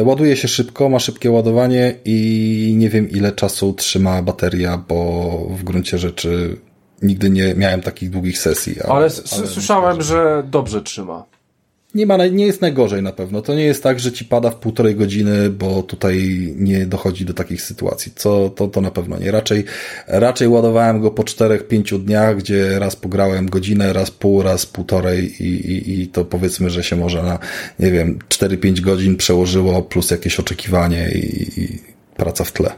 Ładuje 0.03 0.35
się 0.35 0.47
szybko, 0.47 0.89
ma 0.89 0.99
szybkie 0.99 1.31
ładowanie 1.31 1.95
i 2.05 2.75
nie 2.77 2.89
wiem 2.89 3.09
ile 3.09 3.31
czasu 3.31 3.73
trzyma 3.73 4.21
bateria, 4.21 4.83
bo 4.87 5.47
w 5.49 5.63
gruncie 5.63 5.97
rzeczy 5.97 6.57
nigdy 7.01 7.29
nie 7.29 7.55
miałem 7.55 7.81
takich 7.81 8.09
długich 8.09 8.37
sesji. 8.37 8.81
Ale, 8.81 8.93
ale 8.93 9.09
słyszałem, 9.47 10.01
że 10.01 10.43
dobrze 10.51 10.81
trzyma. 10.81 11.25
Nie, 11.95 12.05
ma, 12.05 12.27
nie 12.27 12.45
jest 12.45 12.61
najgorzej 12.61 13.03
na 13.03 13.11
pewno. 13.11 13.41
To 13.41 13.53
nie 13.53 13.63
jest 13.63 13.83
tak, 13.83 13.99
że 13.99 14.11
ci 14.11 14.25
pada 14.25 14.49
w 14.49 14.55
półtorej 14.55 14.95
godziny, 14.95 15.49
bo 15.49 15.83
tutaj 15.83 16.47
nie 16.57 16.85
dochodzi 16.85 17.25
do 17.25 17.33
takich 17.33 17.61
sytuacji. 17.61 18.11
Co, 18.15 18.49
to, 18.49 18.67
to 18.67 18.81
na 18.81 18.91
pewno 18.91 19.19
nie. 19.19 19.31
Raczej, 19.31 19.65
raczej 20.07 20.47
ładowałem 20.47 21.01
go 21.01 21.11
po 21.11 21.23
czterech, 21.23 21.67
pięciu 21.67 21.99
dniach, 21.99 22.37
gdzie 22.37 22.79
raz 22.79 22.95
pograłem 22.95 23.49
godzinę, 23.49 23.93
raz 23.93 24.11
pół, 24.11 24.41
raz 24.41 24.65
półtorej 24.65 25.43
i, 25.43 25.71
i, 25.71 26.01
i 26.01 26.07
to 26.07 26.25
powiedzmy, 26.25 26.69
że 26.69 26.83
się 26.83 26.95
może 26.95 27.23
na, 27.23 27.39
nie 27.79 27.91
wiem, 27.91 28.19
4-5 28.29 28.79
godzin 28.79 29.17
przełożyło, 29.17 29.81
plus 29.81 30.11
jakieś 30.11 30.39
oczekiwanie 30.39 31.09
i, 31.11 31.61
i 31.61 31.79
praca 32.15 32.43
w 32.43 32.51
tle. 32.51 32.71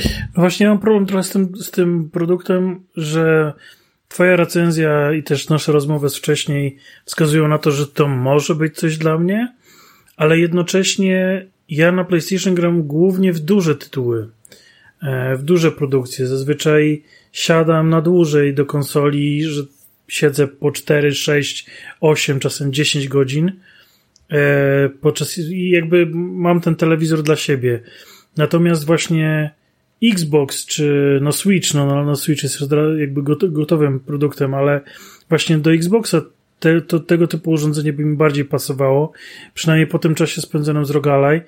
No 0.00 0.36
właśnie 0.36 0.68
mam 0.68 0.78
problem 0.78 1.06
trochę 1.06 1.24
z 1.24 1.30
tym, 1.30 1.56
z 1.56 1.70
tym 1.70 2.10
produktem, 2.10 2.84
że 2.96 3.52
Twoja 4.10 4.36
recenzja 4.36 5.12
i 5.12 5.22
też 5.22 5.48
nasze 5.48 5.72
rozmowy 5.72 6.08
z 6.08 6.16
wcześniej 6.16 6.76
wskazują 7.04 7.48
na 7.48 7.58
to, 7.58 7.70
że 7.70 7.86
to 7.86 8.08
może 8.08 8.54
być 8.54 8.76
coś 8.76 8.98
dla 8.98 9.18
mnie, 9.18 9.54
ale 10.16 10.38
jednocześnie 10.38 11.46
ja 11.68 11.92
na 11.92 12.04
PlayStation 12.04 12.54
gram 12.54 12.82
głównie 12.82 13.32
w 13.32 13.38
duże 13.38 13.76
tytuły, 13.76 14.28
e, 15.02 15.36
w 15.36 15.42
duże 15.42 15.72
produkcje. 15.72 16.26
Zazwyczaj 16.26 17.02
siadam 17.32 17.90
na 17.90 18.00
dłużej 18.00 18.54
do 18.54 18.66
konsoli, 18.66 19.44
że 19.44 19.62
siedzę 20.08 20.48
po 20.48 20.72
4, 20.72 21.12
6, 21.12 21.66
8, 22.00 22.40
czasem 22.40 22.72
10 22.72 23.08
godzin. 23.08 23.52
E, 24.30 24.88
podczas, 25.00 25.40
jakby 25.50 26.06
mam 26.14 26.60
ten 26.60 26.76
telewizor 26.76 27.22
dla 27.22 27.36
siebie. 27.36 27.80
Natomiast 28.36 28.86
właśnie 28.86 29.50
Xbox 30.02 30.66
czy 30.66 31.18
no 31.22 31.32
Switch, 31.32 31.74
no, 31.74 31.86
no, 31.86 32.04
no 32.04 32.16
Switch 32.16 32.42
jest 32.42 32.58
jakby 32.98 33.22
gotowym 33.48 34.00
produktem, 34.00 34.54
ale 34.54 34.80
właśnie 35.28 35.58
do 35.58 35.72
Xboxa 35.72 36.22
te, 36.60 36.80
to, 36.80 37.00
tego 37.00 37.26
typu 37.26 37.50
urządzenie 37.50 37.92
by 37.92 38.04
mi 38.04 38.16
bardziej 38.16 38.44
pasowało, 38.44 39.12
przynajmniej 39.54 39.86
po 39.86 39.98
tym 39.98 40.14
czasie 40.14 40.40
spędzonym 40.40 40.84
z 40.84 40.90
Rogalaj, 40.90 41.42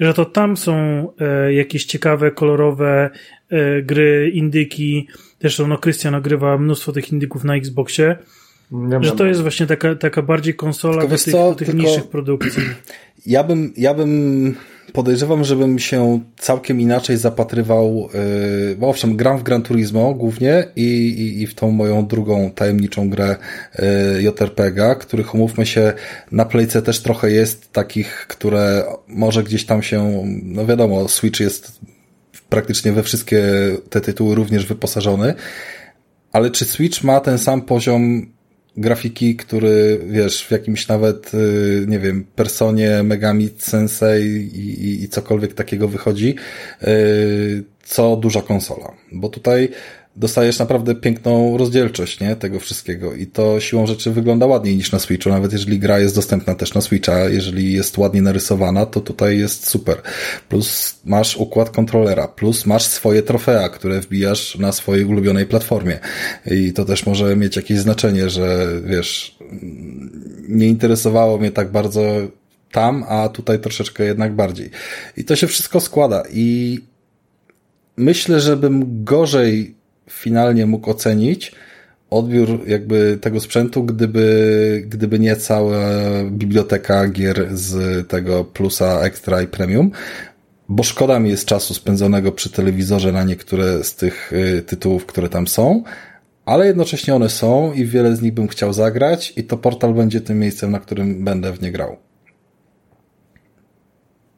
że 0.00 0.14
to 0.14 0.24
tam 0.24 0.56
są 0.56 0.74
e, 1.20 1.54
jakieś 1.54 1.84
ciekawe, 1.84 2.30
kolorowe 2.30 3.10
e, 3.50 3.82
gry, 3.82 4.30
indyki, 4.34 5.08
zresztą 5.40 5.66
no 5.66 5.78
Krystian 5.78 6.14
ogrywa 6.14 6.58
mnóstwo 6.58 6.92
tych 6.92 7.12
indyków 7.12 7.44
na 7.44 7.56
Xboxie, 7.56 8.16
nie 8.70 9.02
że 9.02 9.12
to 9.12 9.26
jest 9.26 9.40
właśnie 9.40 9.66
taka, 9.66 9.94
taka 9.94 10.22
bardziej 10.22 10.54
konsola 10.54 11.02
do 11.02 11.08
tych, 11.08 11.32
co, 11.32 11.50
do 11.50 11.54
tych 11.54 11.74
niższych 11.74 12.08
produkcji. 12.08 12.62
Ja 13.26 13.44
bym, 13.44 13.72
ja 13.76 13.94
bym 13.94 14.54
podejrzewam, 14.92 15.44
żebym 15.44 15.78
się 15.78 16.20
całkiem 16.38 16.80
inaczej 16.80 17.16
zapatrywał, 17.16 18.08
yy, 18.68 18.76
bo 18.76 18.88
owszem, 18.88 19.16
gram 19.16 19.38
w 19.38 19.42
Gran 19.42 19.62
Turismo 19.62 20.14
głównie 20.14 20.64
i, 20.76 21.08
i, 21.08 21.42
i 21.42 21.46
w 21.46 21.54
tą 21.54 21.70
moją 21.70 22.06
drugą 22.06 22.50
tajemniczą 22.50 23.10
grę 23.10 23.36
yy, 23.78 24.22
JRPG, 24.22 24.96
których 25.00 25.34
umówmy 25.34 25.66
się 25.66 25.92
na 26.32 26.44
Playce 26.44 26.82
też 26.82 27.02
trochę 27.02 27.30
jest 27.30 27.72
takich, 27.72 28.26
które 28.28 28.84
może 29.08 29.42
gdzieś 29.42 29.66
tam 29.66 29.82
się, 29.82 30.24
no 30.42 30.66
wiadomo, 30.66 31.08
Switch 31.08 31.40
jest 31.40 31.80
praktycznie 32.48 32.92
we 32.92 33.02
wszystkie 33.02 33.42
te 33.90 34.00
tytuły 34.00 34.34
również 34.34 34.66
wyposażony, 34.66 35.34
ale 36.32 36.50
czy 36.50 36.64
Switch 36.64 37.04
ma 37.04 37.20
ten 37.20 37.38
sam 37.38 37.62
poziom 37.62 38.35
grafiki, 38.76 39.36
który, 39.36 40.00
wiesz, 40.06 40.46
w 40.46 40.50
jakimś 40.50 40.88
nawet, 40.88 41.34
y, 41.34 41.84
nie 41.88 41.98
wiem, 41.98 42.26
personie, 42.36 43.02
Megami 43.02 43.48
Sensei 43.58 44.24
i, 44.26 44.84
i, 44.84 45.02
i 45.04 45.08
cokolwiek 45.08 45.54
takiego 45.54 45.88
wychodzi, 45.88 46.34
y, 46.82 47.64
co 47.84 48.16
duża 48.16 48.42
konsola. 48.42 48.92
Bo 49.12 49.28
tutaj 49.28 49.68
dostajesz 50.16 50.58
naprawdę 50.58 50.94
piękną 50.94 51.58
rozdzielczość, 51.58 52.20
nie, 52.20 52.36
tego 52.36 52.60
wszystkiego. 52.60 53.14
I 53.14 53.26
to 53.26 53.60
siłą 53.60 53.86
rzeczy 53.86 54.10
wygląda 54.10 54.46
ładniej 54.46 54.76
niż 54.76 54.92
na 54.92 54.98
Switchu, 54.98 55.30
nawet 55.30 55.52
jeżeli 55.52 55.78
gra 55.78 55.98
jest 55.98 56.14
dostępna 56.14 56.54
też 56.54 56.74
na 56.74 56.80
Switcha, 56.80 57.28
jeżeli 57.28 57.72
jest 57.72 57.98
ładnie 57.98 58.22
narysowana, 58.22 58.86
to 58.86 59.00
tutaj 59.00 59.38
jest 59.38 59.68
super. 59.68 60.02
Plus 60.48 61.00
masz 61.04 61.36
układ 61.36 61.70
kontrolera, 61.70 62.28
plus 62.28 62.66
masz 62.66 62.82
swoje 62.82 63.22
trofea, 63.22 63.68
które 63.68 64.00
wbijasz 64.00 64.58
na 64.58 64.72
swojej 64.72 65.04
ulubionej 65.04 65.46
platformie. 65.46 65.98
I 66.50 66.72
to 66.72 66.84
też 66.84 67.06
może 67.06 67.36
mieć 67.36 67.56
jakieś 67.56 67.78
znaczenie, 67.78 68.30
że 68.30 68.66
wiesz, 68.84 69.38
nie 70.48 70.66
interesowało 70.68 71.38
mnie 71.38 71.50
tak 71.50 71.72
bardzo 71.72 72.02
tam, 72.72 73.04
a 73.08 73.28
tutaj 73.28 73.58
troszeczkę 73.58 74.04
jednak 74.04 74.34
bardziej. 74.34 74.70
I 75.16 75.24
to 75.24 75.36
się 75.36 75.46
wszystko 75.46 75.80
składa. 75.80 76.22
I 76.32 76.78
myślę, 77.96 78.40
żebym 78.40 79.04
gorzej 79.04 79.76
finalnie 80.10 80.66
mógł 80.66 80.90
ocenić 80.90 81.52
odbiór 82.10 82.60
jakby 82.66 83.18
tego 83.20 83.40
sprzętu, 83.40 83.84
gdyby, 83.84 84.84
gdyby 84.86 85.18
nie 85.18 85.36
cała 85.36 85.78
biblioteka 86.30 87.08
gier 87.08 87.48
z 87.52 88.08
tego 88.08 88.44
plusa 88.44 89.00
extra 89.00 89.42
i 89.42 89.46
premium, 89.46 89.90
bo 90.68 90.82
szkoda 90.82 91.18
mi 91.18 91.30
jest 91.30 91.46
czasu 91.46 91.74
spędzonego 91.74 92.32
przy 92.32 92.50
telewizorze 92.50 93.12
na 93.12 93.24
niektóre 93.24 93.84
z 93.84 93.94
tych 93.94 94.32
y, 94.32 94.62
tytułów, 94.62 95.06
które 95.06 95.28
tam 95.28 95.48
są, 95.48 95.82
ale 96.44 96.66
jednocześnie 96.66 97.14
one 97.14 97.28
są 97.28 97.72
i 97.72 97.84
wiele 97.84 98.16
z 98.16 98.22
nich 98.22 98.34
bym 98.34 98.48
chciał 98.48 98.72
zagrać 98.72 99.32
i 99.36 99.44
to 99.44 99.56
portal 99.56 99.94
będzie 99.94 100.20
tym 100.20 100.38
miejscem, 100.38 100.70
na 100.70 100.80
którym 100.80 101.24
będę 101.24 101.52
w 101.52 101.62
nie 101.62 101.72
grał. 101.72 101.96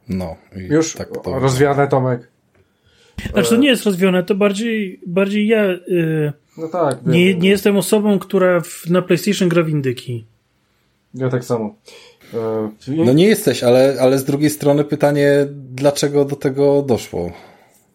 No. 0.09 0.37
Już 0.57 0.95
tak 0.95 1.09
to 1.25 1.39
rozwiane, 1.39 1.89
Tomek. 1.89 2.38
Znaczy 3.33 3.49
to 3.49 3.57
nie 3.57 3.69
jest 3.69 3.85
rozwiane, 3.85 4.23
to 4.23 4.35
bardziej, 4.35 5.01
bardziej 5.07 5.49
ja 5.49 5.65
yy, 5.65 6.33
no 6.59 6.69
tak, 6.69 7.07
nie, 7.07 7.35
nie 7.35 7.49
jestem 7.49 7.77
osobą, 7.77 8.19
która 8.19 8.61
w, 8.61 8.91
na 8.91 9.03
PlayStation 9.03 9.49
gra 9.49 9.63
w 9.63 9.69
indyki. 9.69 10.25
Ja 11.15 11.29
tak 11.29 11.45
samo. 11.45 11.75
E, 12.35 12.71
no 12.89 13.13
nie 13.13 13.27
jesteś, 13.27 13.63
ale, 13.63 13.97
ale 14.01 14.19
z 14.19 14.25
drugiej 14.25 14.51
strony 14.51 14.85
pytanie, 14.85 15.47
dlaczego 15.51 16.25
do 16.25 16.37
tego 16.37 16.83
doszło? 16.83 17.33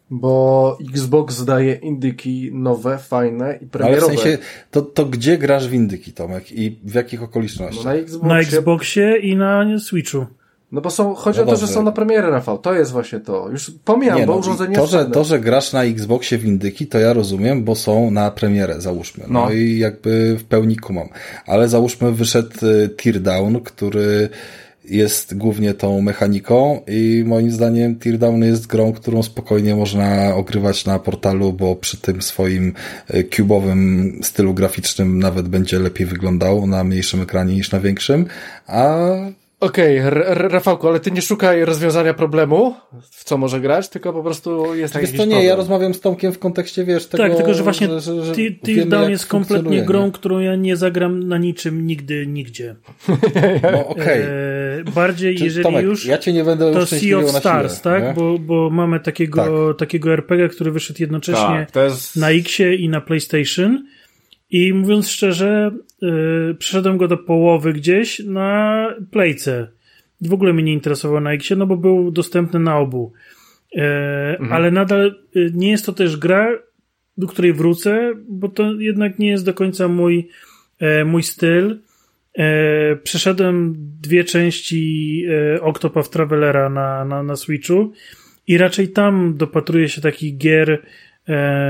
Bo 0.09 0.77
Xbox 0.89 1.45
daje 1.45 1.73
indyki 1.73 2.49
nowe, 2.53 2.97
fajne 2.97 3.59
i 3.61 3.65
premierowe. 3.65 4.05
Ale 4.05 4.15
w 4.15 4.19
sensie, 4.19 4.37
to, 4.71 4.81
to 4.81 5.05
gdzie 5.05 5.37
grasz 5.37 5.67
w 5.67 5.73
indyki, 5.73 6.13
Tomek? 6.13 6.51
I 6.51 6.79
w 6.83 6.93
jakich 6.93 7.23
okolicznościach? 7.23 7.85
No 7.85 7.91
na, 7.91 7.95
Xboxie... 7.95 8.27
na 8.27 8.39
Xboxie 8.39 9.17
i 9.17 9.35
na 9.35 9.79
Switchu. 9.79 10.25
No 10.73 10.81
bo 10.81 10.89
są, 10.89 11.15
chodzi 11.15 11.39
no 11.39 11.45
o 11.45 11.47
to, 11.47 11.55
że 11.55 11.67
są 11.67 11.83
na 11.83 11.91
premierę, 11.91 12.29
Rafał. 12.29 12.57
To 12.57 12.73
jest 12.73 12.91
właśnie 12.91 13.19
to. 13.19 13.49
Już 13.49 13.71
pomijam, 13.85 14.17
nie, 14.17 14.25
bo 14.25 14.33
no, 14.33 14.39
urządzenie 14.39 14.75
to, 14.75 14.87
że, 14.87 15.05
to, 15.05 15.23
że 15.23 15.39
grasz 15.39 15.73
na 15.73 15.83
Xboxie 15.83 16.37
windyki, 16.37 16.87
to 16.87 16.99
ja 16.99 17.13
rozumiem, 17.13 17.63
bo 17.63 17.75
są 17.75 18.11
na 18.11 18.31
premierę, 18.31 18.81
załóżmy. 18.81 19.23
No, 19.27 19.45
no 19.45 19.51
i 19.51 19.77
jakby 19.77 20.35
w 20.39 20.43
pełni 20.43 20.77
kumam. 20.77 21.09
Ale 21.45 21.69
załóżmy 21.69 22.11
wyszedł 22.11 22.65
y, 22.65 22.89
Teardown, 22.89 23.59
który 23.59 24.29
jest 24.85 25.37
głównie 25.37 25.73
tą 25.73 26.01
mechaniką 26.01 26.81
i 26.87 27.23
moim 27.27 27.51
zdaniem 27.51 27.95
Teardown 27.95 28.43
jest 28.43 28.67
grą, 28.67 28.93
którą 28.93 29.23
spokojnie 29.23 29.75
można 29.75 30.35
ogrywać 30.35 30.85
na 30.85 30.99
portalu, 30.99 31.53
bo 31.53 31.75
przy 31.75 31.97
tym 31.97 32.21
swoim 32.21 32.73
kubowym 33.37 34.07
y, 34.19 34.23
stylu 34.23 34.53
graficznym 34.53 35.19
nawet 35.19 35.47
będzie 35.47 35.79
lepiej 35.79 36.07
wyglądał 36.07 36.67
na 36.67 36.83
mniejszym 36.83 37.21
ekranie 37.21 37.55
niż 37.55 37.71
na 37.71 37.79
większym, 37.79 38.25
a 38.67 38.97
Okej, 39.63 39.99
okay, 39.99 40.23
Rafałku, 40.33 40.87
ale 40.87 40.99
ty 40.99 41.11
nie 41.11 41.21
szukaj 41.21 41.65
rozwiązania 41.65 42.13
problemu, 42.13 42.75
w 43.11 43.23
co 43.23 43.37
może 43.37 43.61
grać, 43.61 43.89
tylko 43.89 44.13
po 44.13 44.23
prostu 44.23 44.75
jest 44.75 44.95
jakiś 44.95 45.11
to 45.11 45.17
nie, 45.17 45.23
problem. 45.23 45.47
ja 45.47 45.55
rozmawiam 45.55 45.93
z 45.93 45.99
Tomkiem 45.99 46.33
w 46.33 46.39
kontekście, 46.39 46.85
wiesz, 46.85 47.07
tego... 47.07 47.23
Tak, 47.23 47.35
tylko 47.35 47.53
że 47.53 47.63
właśnie 47.63 47.87
że, 47.87 48.01
że, 48.01 48.25
że 48.25 48.33
Teardown 48.65 49.09
jest 49.09 49.27
kompletnie 49.27 49.81
grą, 49.81 50.11
którą 50.11 50.39
ja 50.39 50.55
nie 50.55 50.77
zagram 50.77 51.27
na 51.27 51.37
niczym, 51.37 51.87
nigdy, 51.87 52.27
nigdzie. 52.27 52.75
No 53.73 53.87
okej. 53.87 54.03
Okay. 54.03 54.33
E, 54.87 54.91
bardziej, 54.95 55.35
Czy, 55.35 55.43
jeżeli 55.43 55.63
Tomek, 55.63 55.83
już, 55.83 56.05
ja 56.05 56.17
cię 56.17 56.33
nie 56.33 56.43
będę 56.43 56.73
to 56.73 56.85
Sea 56.85 57.17
of 57.17 57.31
Stars, 57.31 57.81
siłę, 57.81 57.83
tak? 57.83 58.15
Bo, 58.15 58.39
bo 58.39 58.69
mamy 58.69 58.99
takiego, 58.99 59.67
tak. 59.67 59.79
takiego 59.79 60.13
RPG, 60.13 60.49
który 60.49 60.71
wyszedł 60.71 61.01
jednocześnie 61.01 61.67
tak, 61.71 61.83
jest... 61.83 62.15
na 62.15 62.29
Xie 62.29 62.75
i 62.75 62.89
na 62.89 63.01
PlayStation 63.01 63.83
i 64.53 64.73
mówiąc 64.73 65.09
szczerze, 65.09 65.71
yy, 66.01 66.55
przeszedłem 66.59 66.97
go 66.97 67.07
do 67.07 67.17
połowy 67.17 67.73
gdzieś 67.73 68.19
na 68.19 68.87
Playce. 69.11 69.67
W 70.21 70.33
ogóle 70.33 70.53
mnie 70.53 70.63
nie 70.63 70.73
interesował 70.73 71.21
na 71.21 71.33
Xie, 71.33 71.55
no 71.55 71.65
bo 71.65 71.77
był 71.77 72.11
dostępny 72.11 72.59
na 72.59 72.77
obu. 72.77 73.13
Yy, 73.71 73.83
mhm. 73.83 74.53
Ale 74.53 74.71
nadal 74.71 75.15
yy, 75.35 75.51
nie 75.53 75.71
jest 75.71 75.85
to 75.85 75.93
też 75.93 76.17
gra, 76.17 76.59
do 77.17 77.27
której 77.27 77.53
wrócę, 77.53 78.13
bo 78.29 78.49
to 78.49 78.73
jednak 78.73 79.19
nie 79.19 79.27
jest 79.27 79.45
do 79.45 79.53
końca 79.53 79.87
mój, 79.87 80.29
yy, 80.81 81.05
mój 81.05 81.23
styl. 81.23 81.79
Yy, 82.37 82.45
przeszedłem 83.03 83.75
dwie 84.01 84.23
części 84.23 85.17
yy, 85.17 85.61
Octopath 85.61 86.09
Travelera 86.09 86.69
na, 86.69 87.05
na, 87.05 87.23
na 87.23 87.35
Switchu 87.35 87.93
i 88.47 88.57
raczej 88.57 88.89
tam 88.89 89.37
dopatruję 89.37 89.89
się 89.89 90.01
takich 90.01 90.37
gier, 90.37 90.71
e, 90.71 90.79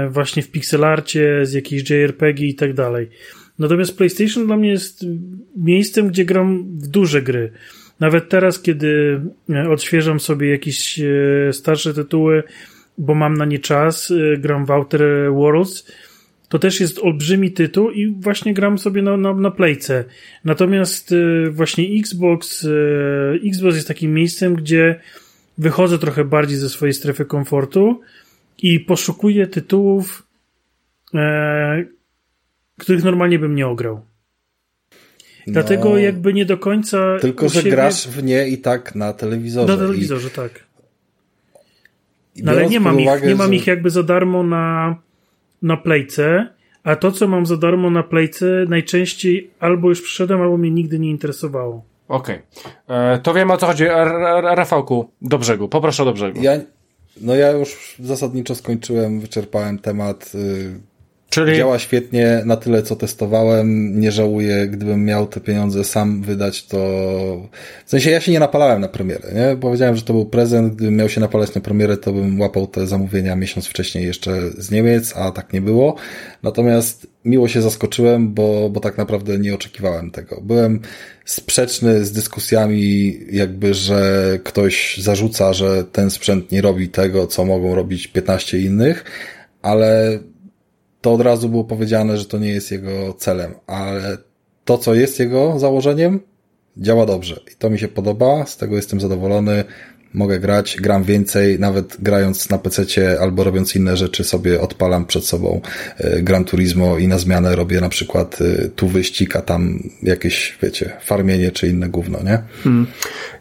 właśnie 0.09 0.43
w 0.43 0.51
pixelarcie, 0.51 1.45
z 1.45 1.53
jakiejś 1.53 1.89
JRPG 1.89 2.43
i 2.43 2.55
tak 2.55 2.73
dalej. 2.73 3.09
Natomiast 3.59 3.97
PlayStation 3.97 4.45
dla 4.45 4.57
mnie 4.57 4.69
jest 4.69 5.05
miejscem, 5.55 6.07
gdzie 6.07 6.25
gram 6.25 6.77
w 6.77 6.87
duże 6.87 7.21
gry. 7.21 7.51
Nawet 7.99 8.29
teraz, 8.29 8.59
kiedy 8.59 9.21
e, 9.49 9.69
odświeżam 9.69 10.19
sobie 10.19 10.49
jakieś 10.49 10.99
e, 10.99 11.03
starsze 11.53 11.93
tytuły, 11.93 12.43
bo 12.97 13.15
mam 13.15 13.33
na 13.33 13.45
nie 13.45 13.59
czas, 13.59 14.11
e, 14.11 14.37
gram 14.37 14.65
w 14.65 14.71
Outer 14.71 15.01
Worlds, 15.31 15.91
to 16.49 16.59
też 16.59 16.79
jest 16.79 16.99
olbrzymi 16.99 17.51
tytuł 17.51 17.91
i 17.91 18.07
właśnie 18.07 18.53
gram 18.53 18.77
sobie 18.77 19.01
na, 19.01 19.17
na, 19.17 19.33
na 19.33 19.51
playce. 19.51 20.03
Natomiast 20.45 21.15
właśnie 21.51 21.99
Xbox, 21.99 22.67
Xbox 23.45 23.75
jest 23.75 23.87
takim 23.87 24.13
miejscem, 24.13 24.55
gdzie 24.55 24.99
wychodzę 25.57 25.99
trochę 25.99 26.25
bardziej 26.25 26.57
ze 26.57 26.69
swojej 26.69 26.93
strefy 26.93 27.25
komfortu 27.25 28.01
i 28.57 28.79
poszukuję 28.79 29.47
tytułów, 29.47 30.27
e, 31.13 31.85
których 32.77 33.03
normalnie 33.03 33.39
bym 33.39 33.55
nie 33.55 33.67
ograł. 33.67 34.01
Dlatego 35.47 35.89
no, 35.89 35.97
jakby 35.97 36.33
nie 36.33 36.45
do 36.45 36.57
końca. 36.57 37.19
Tylko, 37.21 37.49
że 37.49 37.59
siebie... 37.59 37.71
grasz 37.71 38.07
w 38.07 38.23
nie 38.23 38.47
i 38.47 38.57
tak 38.57 38.95
na 38.95 39.13
telewizorze. 39.13 39.73
Na 39.73 39.79
telewizorze, 39.79 40.27
I... 40.27 40.31
tak. 40.31 40.63
No 42.43 42.51
ale 42.51 42.67
nie 42.67 42.79
mam, 42.79 42.97
uwagę, 42.97 43.19
ich, 43.19 43.27
nie 43.27 43.35
mam 43.35 43.47
że... 43.47 43.55
ich 43.55 43.67
jakby 43.67 43.89
za 43.89 44.03
darmo 44.03 44.43
na, 44.43 44.95
na 45.61 45.77
playce, 45.77 46.47
a 46.83 46.95
to, 46.95 47.11
co 47.11 47.27
mam 47.27 47.45
za 47.45 47.57
darmo 47.57 47.89
na 47.89 48.03
playce, 48.03 48.45
najczęściej 48.69 49.51
albo 49.59 49.89
już 49.89 50.01
przyszedłem, 50.01 50.41
albo 50.41 50.57
mnie 50.57 50.71
nigdy 50.71 50.99
nie 50.99 51.09
interesowało. 51.09 51.85
Okej. 52.07 52.39
Okay. 52.87 52.97
E, 52.97 53.19
to 53.19 53.33
wiem 53.33 53.51
o 53.51 53.57
co 53.57 53.67
chodzi. 53.67 53.85
Rafałku, 54.43 55.11
do 55.21 55.37
brzegu. 55.37 55.69
Poproszę 55.69 56.05
do 56.05 56.13
brzegu. 56.13 56.39
Ja, 56.41 56.51
no 57.21 57.35
ja 57.35 57.51
już 57.51 57.95
zasadniczo 57.99 58.55
skończyłem, 58.55 59.19
wyczerpałem 59.19 59.79
temat. 59.79 60.31
Y, 60.35 60.79
Czyli... 61.33 61.57
Działa 61.57 61.79
świetnie, 61.79 62.41
na 62.45 62.57
tyle 62.57 62.83
co 62.83 62.95
testowałem. 62.95 63.99
Nie 63.99 64.11
żałuję, 64.11 64.67
gdybym 64.67 65.05
miał 65.05 65.27
te 65.27 65.39
pieniądze 65.39 65.83
sam 65.83 66.21
wydać, 66.21 66.65
to. 66.65 66.77
W 67.85 67.89
sensie 67.89 68.11
ja 68.11 68.21
się 68.21 68.31
nie 68.31 68.39
napalałem 68.39 68.81
na 68.81 68.87
premierę, 68.87 69.29
nie? 69.33 69.57
Powiedziałem, 69.57 69.95
że 69.95 70.01
to 70.01 70.13
był 70.13 70.25
prezent. 70.25 70.75
Gdybym 70.75 70.95
miał 70.95 71.09
się 71.09 71.21
napalać 71.21 71.55
na 71.55 71.61
premierę, 71.61 71.97
to 71.97 72.13
bym 72.13 72.41
łapał 72.41 72.67
te 72.67 72.87
zamówienia 72.87 73.35
miesiąc 73.35 73.67
wcześniej 73.67 74.05
jeszcze 74.05 74.49
z 74.57 74.71
Niemiec, 74.71 75.13
a 75.15 75.31
tak 75.31 75.53
nie 75.53 75.61
było. 75.61 75.95
Natomiast 76.43 77.07
miło 77.25 77.47
się 77.47 77.61
zaskoczyłem, 77.61 78.33
bo, 78.33 78.69
bo 78.69 78.79
tak 78.79 78.97
naprawdę 78.97 79.37
nie 79.37 79.55
oczekiwałem 79.55 80.11
tego. 80.11 80.41
Byłem 80.41 80.79
sprzeczny 81.25 82.05
z 82.05 82.11
dyskusjami, 82.11 83.17
jakby, 83.31 83.73
że 83.73 84.29
ktoś 84.43 84.97
zarzuca, 84.97 85.53
że 85.53 85.83
ten 85.83 86.09
sprzęt 86.09 86.51
nie 86.51 86.61
robi 86.61 86.89
tego, 86.89 87.27
co 87.27 87.45
mogą 87.45 87.75
robić 87.75 88.07
15 88.07 88.59
innych, 88.59 89.03
ale 89.61 90.19
to 91.03 91.13
od 91.13 91.21
razu 91.21 91.49
było 91.49 91.63
powiedziane, 91.63 92.17
że 92.17 92.25
to 92.25 92.37
nie 92.37 92.49
jest 92.49 92.71
jego 92.71 93.13
celem, 93.13 93.53
ale 93.67 94.17
to, 94.65 94.77
co 94.77 94.93
jest 94.93 95.19
jego 95.19 95.59
założeniem, 95.59 96.19
działa 96.77 97.05
dobrze. 97.05 97.39
I 97.53 97.55
to 97.55 97.69
mi 97.69 97.79
się 97.79 97.87
podoba, 97.87 98.45
z 98.45 98.57
tego 98.57 98.75
jestem 98.75 99.01
zadowolony. 99.01 99.63
Mogę 100.13 100.39
grać, 100.39 100.77
gram 100.81 101.03
więcej, 101.03 101.59
nawet 101.59 101.97
grając 101.99 102.49
na 102.49 102.57
PC 102.57 102.83
albo 103.21 103.43
robiąc 103.43 103.75
inne 103.75 103.97
rzeczy 103.97 104.23
sobie 104.23 104.61
odpalam 104.61 105.05
przed 105.05 105.25
sobą 105.25 105.61
e, 105.97 106.21
Gran 106.21 106.45
Turismo 106.45 106.97
i 106.97 107.07
na 107.07 107.17
zmianę 107.17 107.55
robię 107.55 107.81
na 107.81 107.89
przykład 107.89 108.39
e, 108.41 108.69
tu 108.69 108.87
wyścig, 108.87 109.35
a 109.35 109.41
tam 109.41 109.79
jakieś, 110.03 110.57
wiecie, 110.61 110.97
farmienie 111.01 111.51
czy 111.51 111.67
inne 111.67 111.89
gówno, 111.89 112.19
nie? 112.23 112.41
Hmm. 112.63 112.87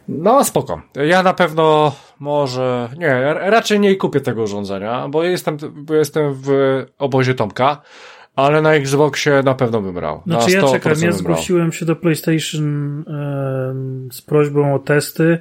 No 0.08 0.44
spoko. 0.44 0.82
Ja 1.06 1.22
na 1.22 1.34
pewno 1.34 1.96
może, 2.18 2.88
nie, 2.98 3.34
raczej 3.34 3.80
nie 3.80 3.96
kupię 3.96 4.20
tego 4.20 4.42
urządzenia, 4.42 5.08
bo 5.08 5.24
jestem, 5.24 5.56
bo 5.74 5.94
jestem 5.94 6.34
w 6.34 6.48
obozie 6.98 7.34
Tomka, 7.34 7.82
ale 8.36 8.62
na 8.62 8.74
Xboxie 8.74 9.42
na 9.44 9.54
pewno 9.54 9.82
bym 9.82 9.94
brał. 9.94 10.22
Znaczy 10.26 10.50
ja 10.50 10.62
czekam, 10.62 10.92
ja 11.02 11.12
zgłosiłem 11.12 11.72
się 11.72 11.86
do 11.86 11.96
PlayStation 11.96 12.98
yy, 14.06 14.12
z 14.12 14.22
prośbą 14.22 14.74
o 14.74 14.78
testy, 14.78 15.38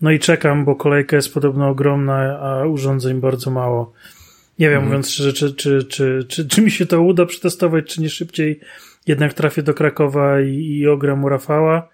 no 0.00 0.10
i 0.10 0.18
czekam, 0.18 0.64
bo 0.64 0.74
kolejka 0.74 1.16
jest 1.16 1.34
podobno 1.34 1.68
ogromna, 1.68 2.38
a 2.40 2.66
urządzeń 2.66 3.20
bardzo 3.20 3.50
mało. 3.50 3.92
Nie 4.58 4.66
wiem, 4.66 4.74
hmm. 4.74 4.88
mówiąc 4.88 5.10
szczerze, 5.10 5.32
czy, 5.32 5.54
czy, 5.54 5.84
czy, 5.84 6.24
czy, 6.28 6.48
czy 6.48 6.62
mi 6.62 6.70
się 6.70 6.86
to 6.86 7.02
uda 7.02 7.26
przetestować, 7.26 7.84
czy 7.86 8.02
nie 8.02 8.10
szybciej 8.10 8.60
jednak 9.06 9.34
trafię 9.34 9.62
do 9.62 9.74
Krakowa 9.74 10.40
i, 10.40 10.78
i 10.78 10.88
ogram 10.88 11.24
u 11.24 11.28
Rafała. 11.28 11.88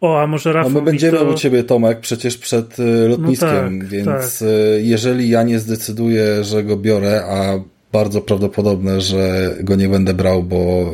O, 0.00 0.20
a 0.20 0.26
może 0.26 0.52
Rafał. 0.52 0.72
No 0.72 0.80
my 0.80 0.84
będziemy 0.84 1.18
to... 1.18 1.24
u 1.24 1.34
ciebie, 1.34 1.64
Tomek, 1.64 2.00
przecież 2.00 2.38
przed 2.38 2.78
y, 2.78 3.08
lotniskiem, 3.08 3.78
no 3.78 3.80
tak, 3.80 3.88
więc 3.88 4.38
tak. 4.38 4.48
Y, 4.48 4.82
jeżeli 4.82 5.28
ja 5.28 5.42
nie 5.42 5.58
zdecyduję, 5.58 6.44
że 6.44 6.64
go 6.64 6.76
biorę, 6.76 7.24
a 7.24 7.60
bardzo 7.92 8.20
prawdopodobne, 8.20 9.00
że 9.00 9.54
go 9.60 9.76
nie 9.76 9.88
będę 9.88 10.14
brał, 10.14 10.42
bo 10.42 10.92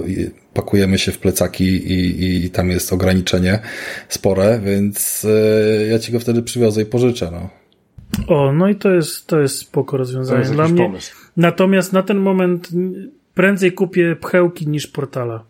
pakujemy 0.55 0.99
się 0.99 1.13
w 1.13 1.19
plecaki 1.19 1.65
i, 1.65 2.45
i 2.45 2.51
tam 2.51 2.71
jest 2.71 2.93
ograniczenie 2.93 3.59
spore, 4.09 4.61
więc 4.65 5.25
y, 5.25 5.89
ja 5.91 5.99
ci 5.99 6.13
go 6.13 6.21
wtedy 6.21 6.43
przywiozę 6.43 6.83
i 6.83 6.87
pożyczę. 6.87 7.31
No. 7.33 7.49
O, 8.29 8.53
no 8.53 8.69
i 8.69 8.77
to 8.77 8.91
jest, 8.91 9.27
to 9.27 9.41
jest 9.41 9.59
spoko 9.59 9.97
rozwiązanie 9.97 10.39
jest 10.39 10.53
dla 10.53 10.69
mnie. 10.69 10.83
Pomysł. 10.83 11.17
Natomiast 11.37 11.93
na 11.93 12.03
ten 12.03 12.19
moment 12.19 12.69
prędzej 13.35 13.73
kupię 13.73 14.17
pchełki 14.17 14.69
niż 14.69 14.87
portala. 14.87 15.45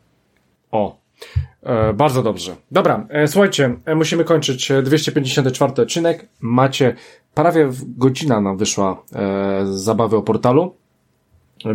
O, 0.70 1.04
E, 1.64 1.92
bardzo 1.92 2.22
dobrze. 2.22 2.56
Dobra, 2.70 3.06
e, 3.08 3.28
słuchajcie, 3.28 3.76
e, 3.84 3.94
musimy 3.94 4.24
kończyć 4.24 4.72
254 4.82 5.82
odcinek. 5.82 6.28
Macie 6.40 6.94
prawie 7.34 7.70
godzina 7.96 8.40
nam 8.40 8.56
wyszła 8.56 9.02
e, 9.12 9.66
z 9.66 9.70
zabawy 9.70 10.16
o 10.16 10.22
portalu, 10.22 10.76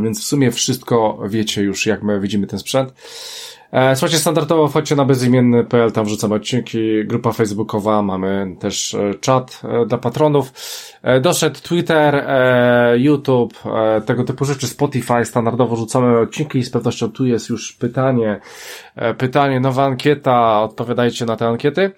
więc 0.02 0.22
w 0.22 0.24
sumie 0.24 0.52
wszystko 0.52 1.20
wiecie 1.30 1.62
już, 1.62 1.86
jak 1.86 2.04
my 2.04 2.20
widzimy 2.20 2.48
ten 2.48 2.60
sprzęt. 2.60 2.94
E, 3.72 3.96
słuchajcie, 3.96 4.18
standardowo 4.18 4.68
wchodźcie 4.68 4.96
na 4.96 5.06
bezimienny.pl, 5.06 5.92
tam 5.92 6.06
wrzucamy 6.06 6.36
odcinki, 6.36 7.06
grupa 7.06 7.32
facebookowa, 7.32 8.02
mamy 8.02 8.56
też 8.60 8.94
e, 8.94 9.16
czat 9.16 9.62
e, 9.64 9.86
dla 9.86 9.98
patronów. 9.98 10.54
Doszedł 11.22 11.60
Twitter, 11.60 12.26
YouTube, 12.98 13.54
tego 14.06 14.24
typu 14.24 14.46
rzeczy, 14.46 14.68
Spotify, 14.68 15.26
standardowo 15.26 15.76
rzucamy 15.76 16.20
odcinki 16.20 16.60
i 16.60 16.64
z 16.64 16.70
pewnością 16.70 17.12
tu 17.12 17.26
jest 17.26 17.50
już 17.50 17.74
pytanie, 17.74 18.40
pytanie, 19.18 19.60
nowa 19.60 19.86
ankieta, 19.86 20.62
odpowiadajcie 20.62 21.26
na 21.26 21.36
te 21.36 21.48
ankiety. 21.48 21.92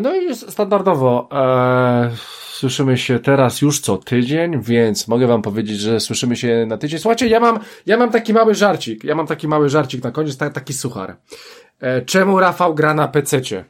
No 0.00 0.16
i 0.16 0.36
standardowo 0.36 1.28
Słyszymy 2.58 2.98
się 2.98 3.18
teraz 3.18 3.62
już 3.62 3.80
co 3.80 3.96
tydzień, 3.96 4.62
więc 4.62 5.08
mogę 5.08 5.26
wam 5.26 5.42
powiedzieć, 5.42 5.80
że 5.80 6.00
słyszymy 6.00 6.36
się 6.36 6.66
na 6.68 6.78
tydzień. 6.78 7.00
Słuchajcie, 7.00 7.28
ja 7.28 7.40
mam, 7.40 7.58
ja 7.86 7.96
mam 7.96 8.10
taki 8.10 8.32
mały 8.32 8.54
żarcik. 8.54 9.04
Ja 9.04 9.14
mam 9.14 9.26
taki 9.26 9.48
mały 9.48 9.68
żarcik 9.68 10.04
na 10.04 10.10
koniec, 10.10 10.36
taki 10.36 10.72
suchar. 10.72 11.16
E, 11.80 12.02
czemu 12.02 12.40
Rafał 12.40 12.74
gra 12.74 12.94
na 12.94 13.08
pececie? 13.08 13.64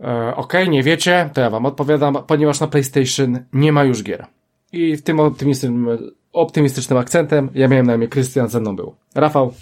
E, 0.00 0.34
Okej, 0.36 0.62
okay, 0.62 0.68
nie 0.68 0.82
wiecie, 0.82 1.30
to 1.34 1.40
ja 1.40 1.50
wam 1.50 1.66
odpowiadam, 1.66 2.16
ponieważ 2.26 2.60
na 2.60 2.66
PlayStation 2.66 3.38
nie 3.52 3.72
ma 3.72 3.84
już 3.84 4.02
gier. 4.02 4.26
I 4.72 4.96
w 4.96 5.02
tym 5.02 5.20
optymistycznym, 5.20 5.98
optymistycznym 6.32 6.98
akcentem 6.98 7.50
ja 7.54 7.68
miałem 7.68 7.86
na 7.86 7.94
imię 7.94 8.08
Krystian, 8.08 8.48
ze 8.48 8.60
mną 8.60 8.76
był. 8.76 8.94
Rafał. 9.14 9.54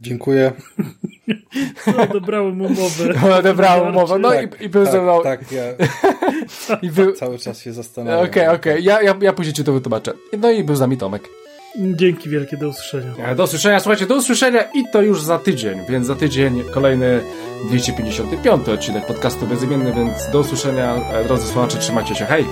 Dziękuję. 0.00 0.52
No, 1.96 2.02
odebrałem 2.02 2.60
umowę. 2.60 3.04
No, 3.22 3.36
odebrałem 3.36 3.88
umowę. 3.88 4.18
No 4.18 4.30
tak, 4.30 4.60
i, 4.60 4.64
i 4.64 4.68
był 4.68 4.84
tak, 4.84 4.92
ze 4.92 5.02
mną. 5.02 5.22
Tak, 5.22 5.52
ja 5.52 5.62
I 6.82 6.90
był... 6.90 7.12
cały 7.12 7.38
czas 7.38 7.60
się 7.60 7.72
zastanawiam. 7.72 8.24
Okej, 8.24 8.42
okay, 8.42 8.54
okej. 8.54 8.72
Okay. 8.72 8.84
Ja, 8.84 9.02
ja, 9.02 9.16
ja 9.20 9.32
później 9.32 9.54
ci 9.54 9.64
to 9.64 9.72
wytłumaczę. 9.72 10.12
No 10.38 10.50
i 10.50 10.64
był 10.64 10.76
z 10.76 10.80
nami 10.80 10.96
Tomek. 10.96 11.28
Dzięki 11.78 12.28
wielkie, 12.28 12.56
do 12.56 12.68
usłyszenia. 12.68 13.34
Do 13.34 13.44
usłyszenia, 13.44 13.80
słuchajcie, 13.80 14.06
do 14.06 14.16
usłyszenia 14.16 14.62
i 14.62 14.84
to 14.92 15.02
już 15.02 15.22
za 15.22 15.38
tydzień, 15.38 15.78
więc 15.88 16.06
za 16.06 16.14
tydzień 16.14 16.62
kolejny 16.74 17.20
255 17.68 18.68
odcinek 18.68 19.06
podcastu 19.06 19.46
bezimienny, 19.46 19.92
więc 19.92 20.30
do 20.32 20.40
usłyszenia, 20.40 20.96
drodzy 21.26 21.46
słuchacze, 21.46 21.78
trzymajcie 21.78 22.14
się, 22.14 22.24
hej! 22.24 22.46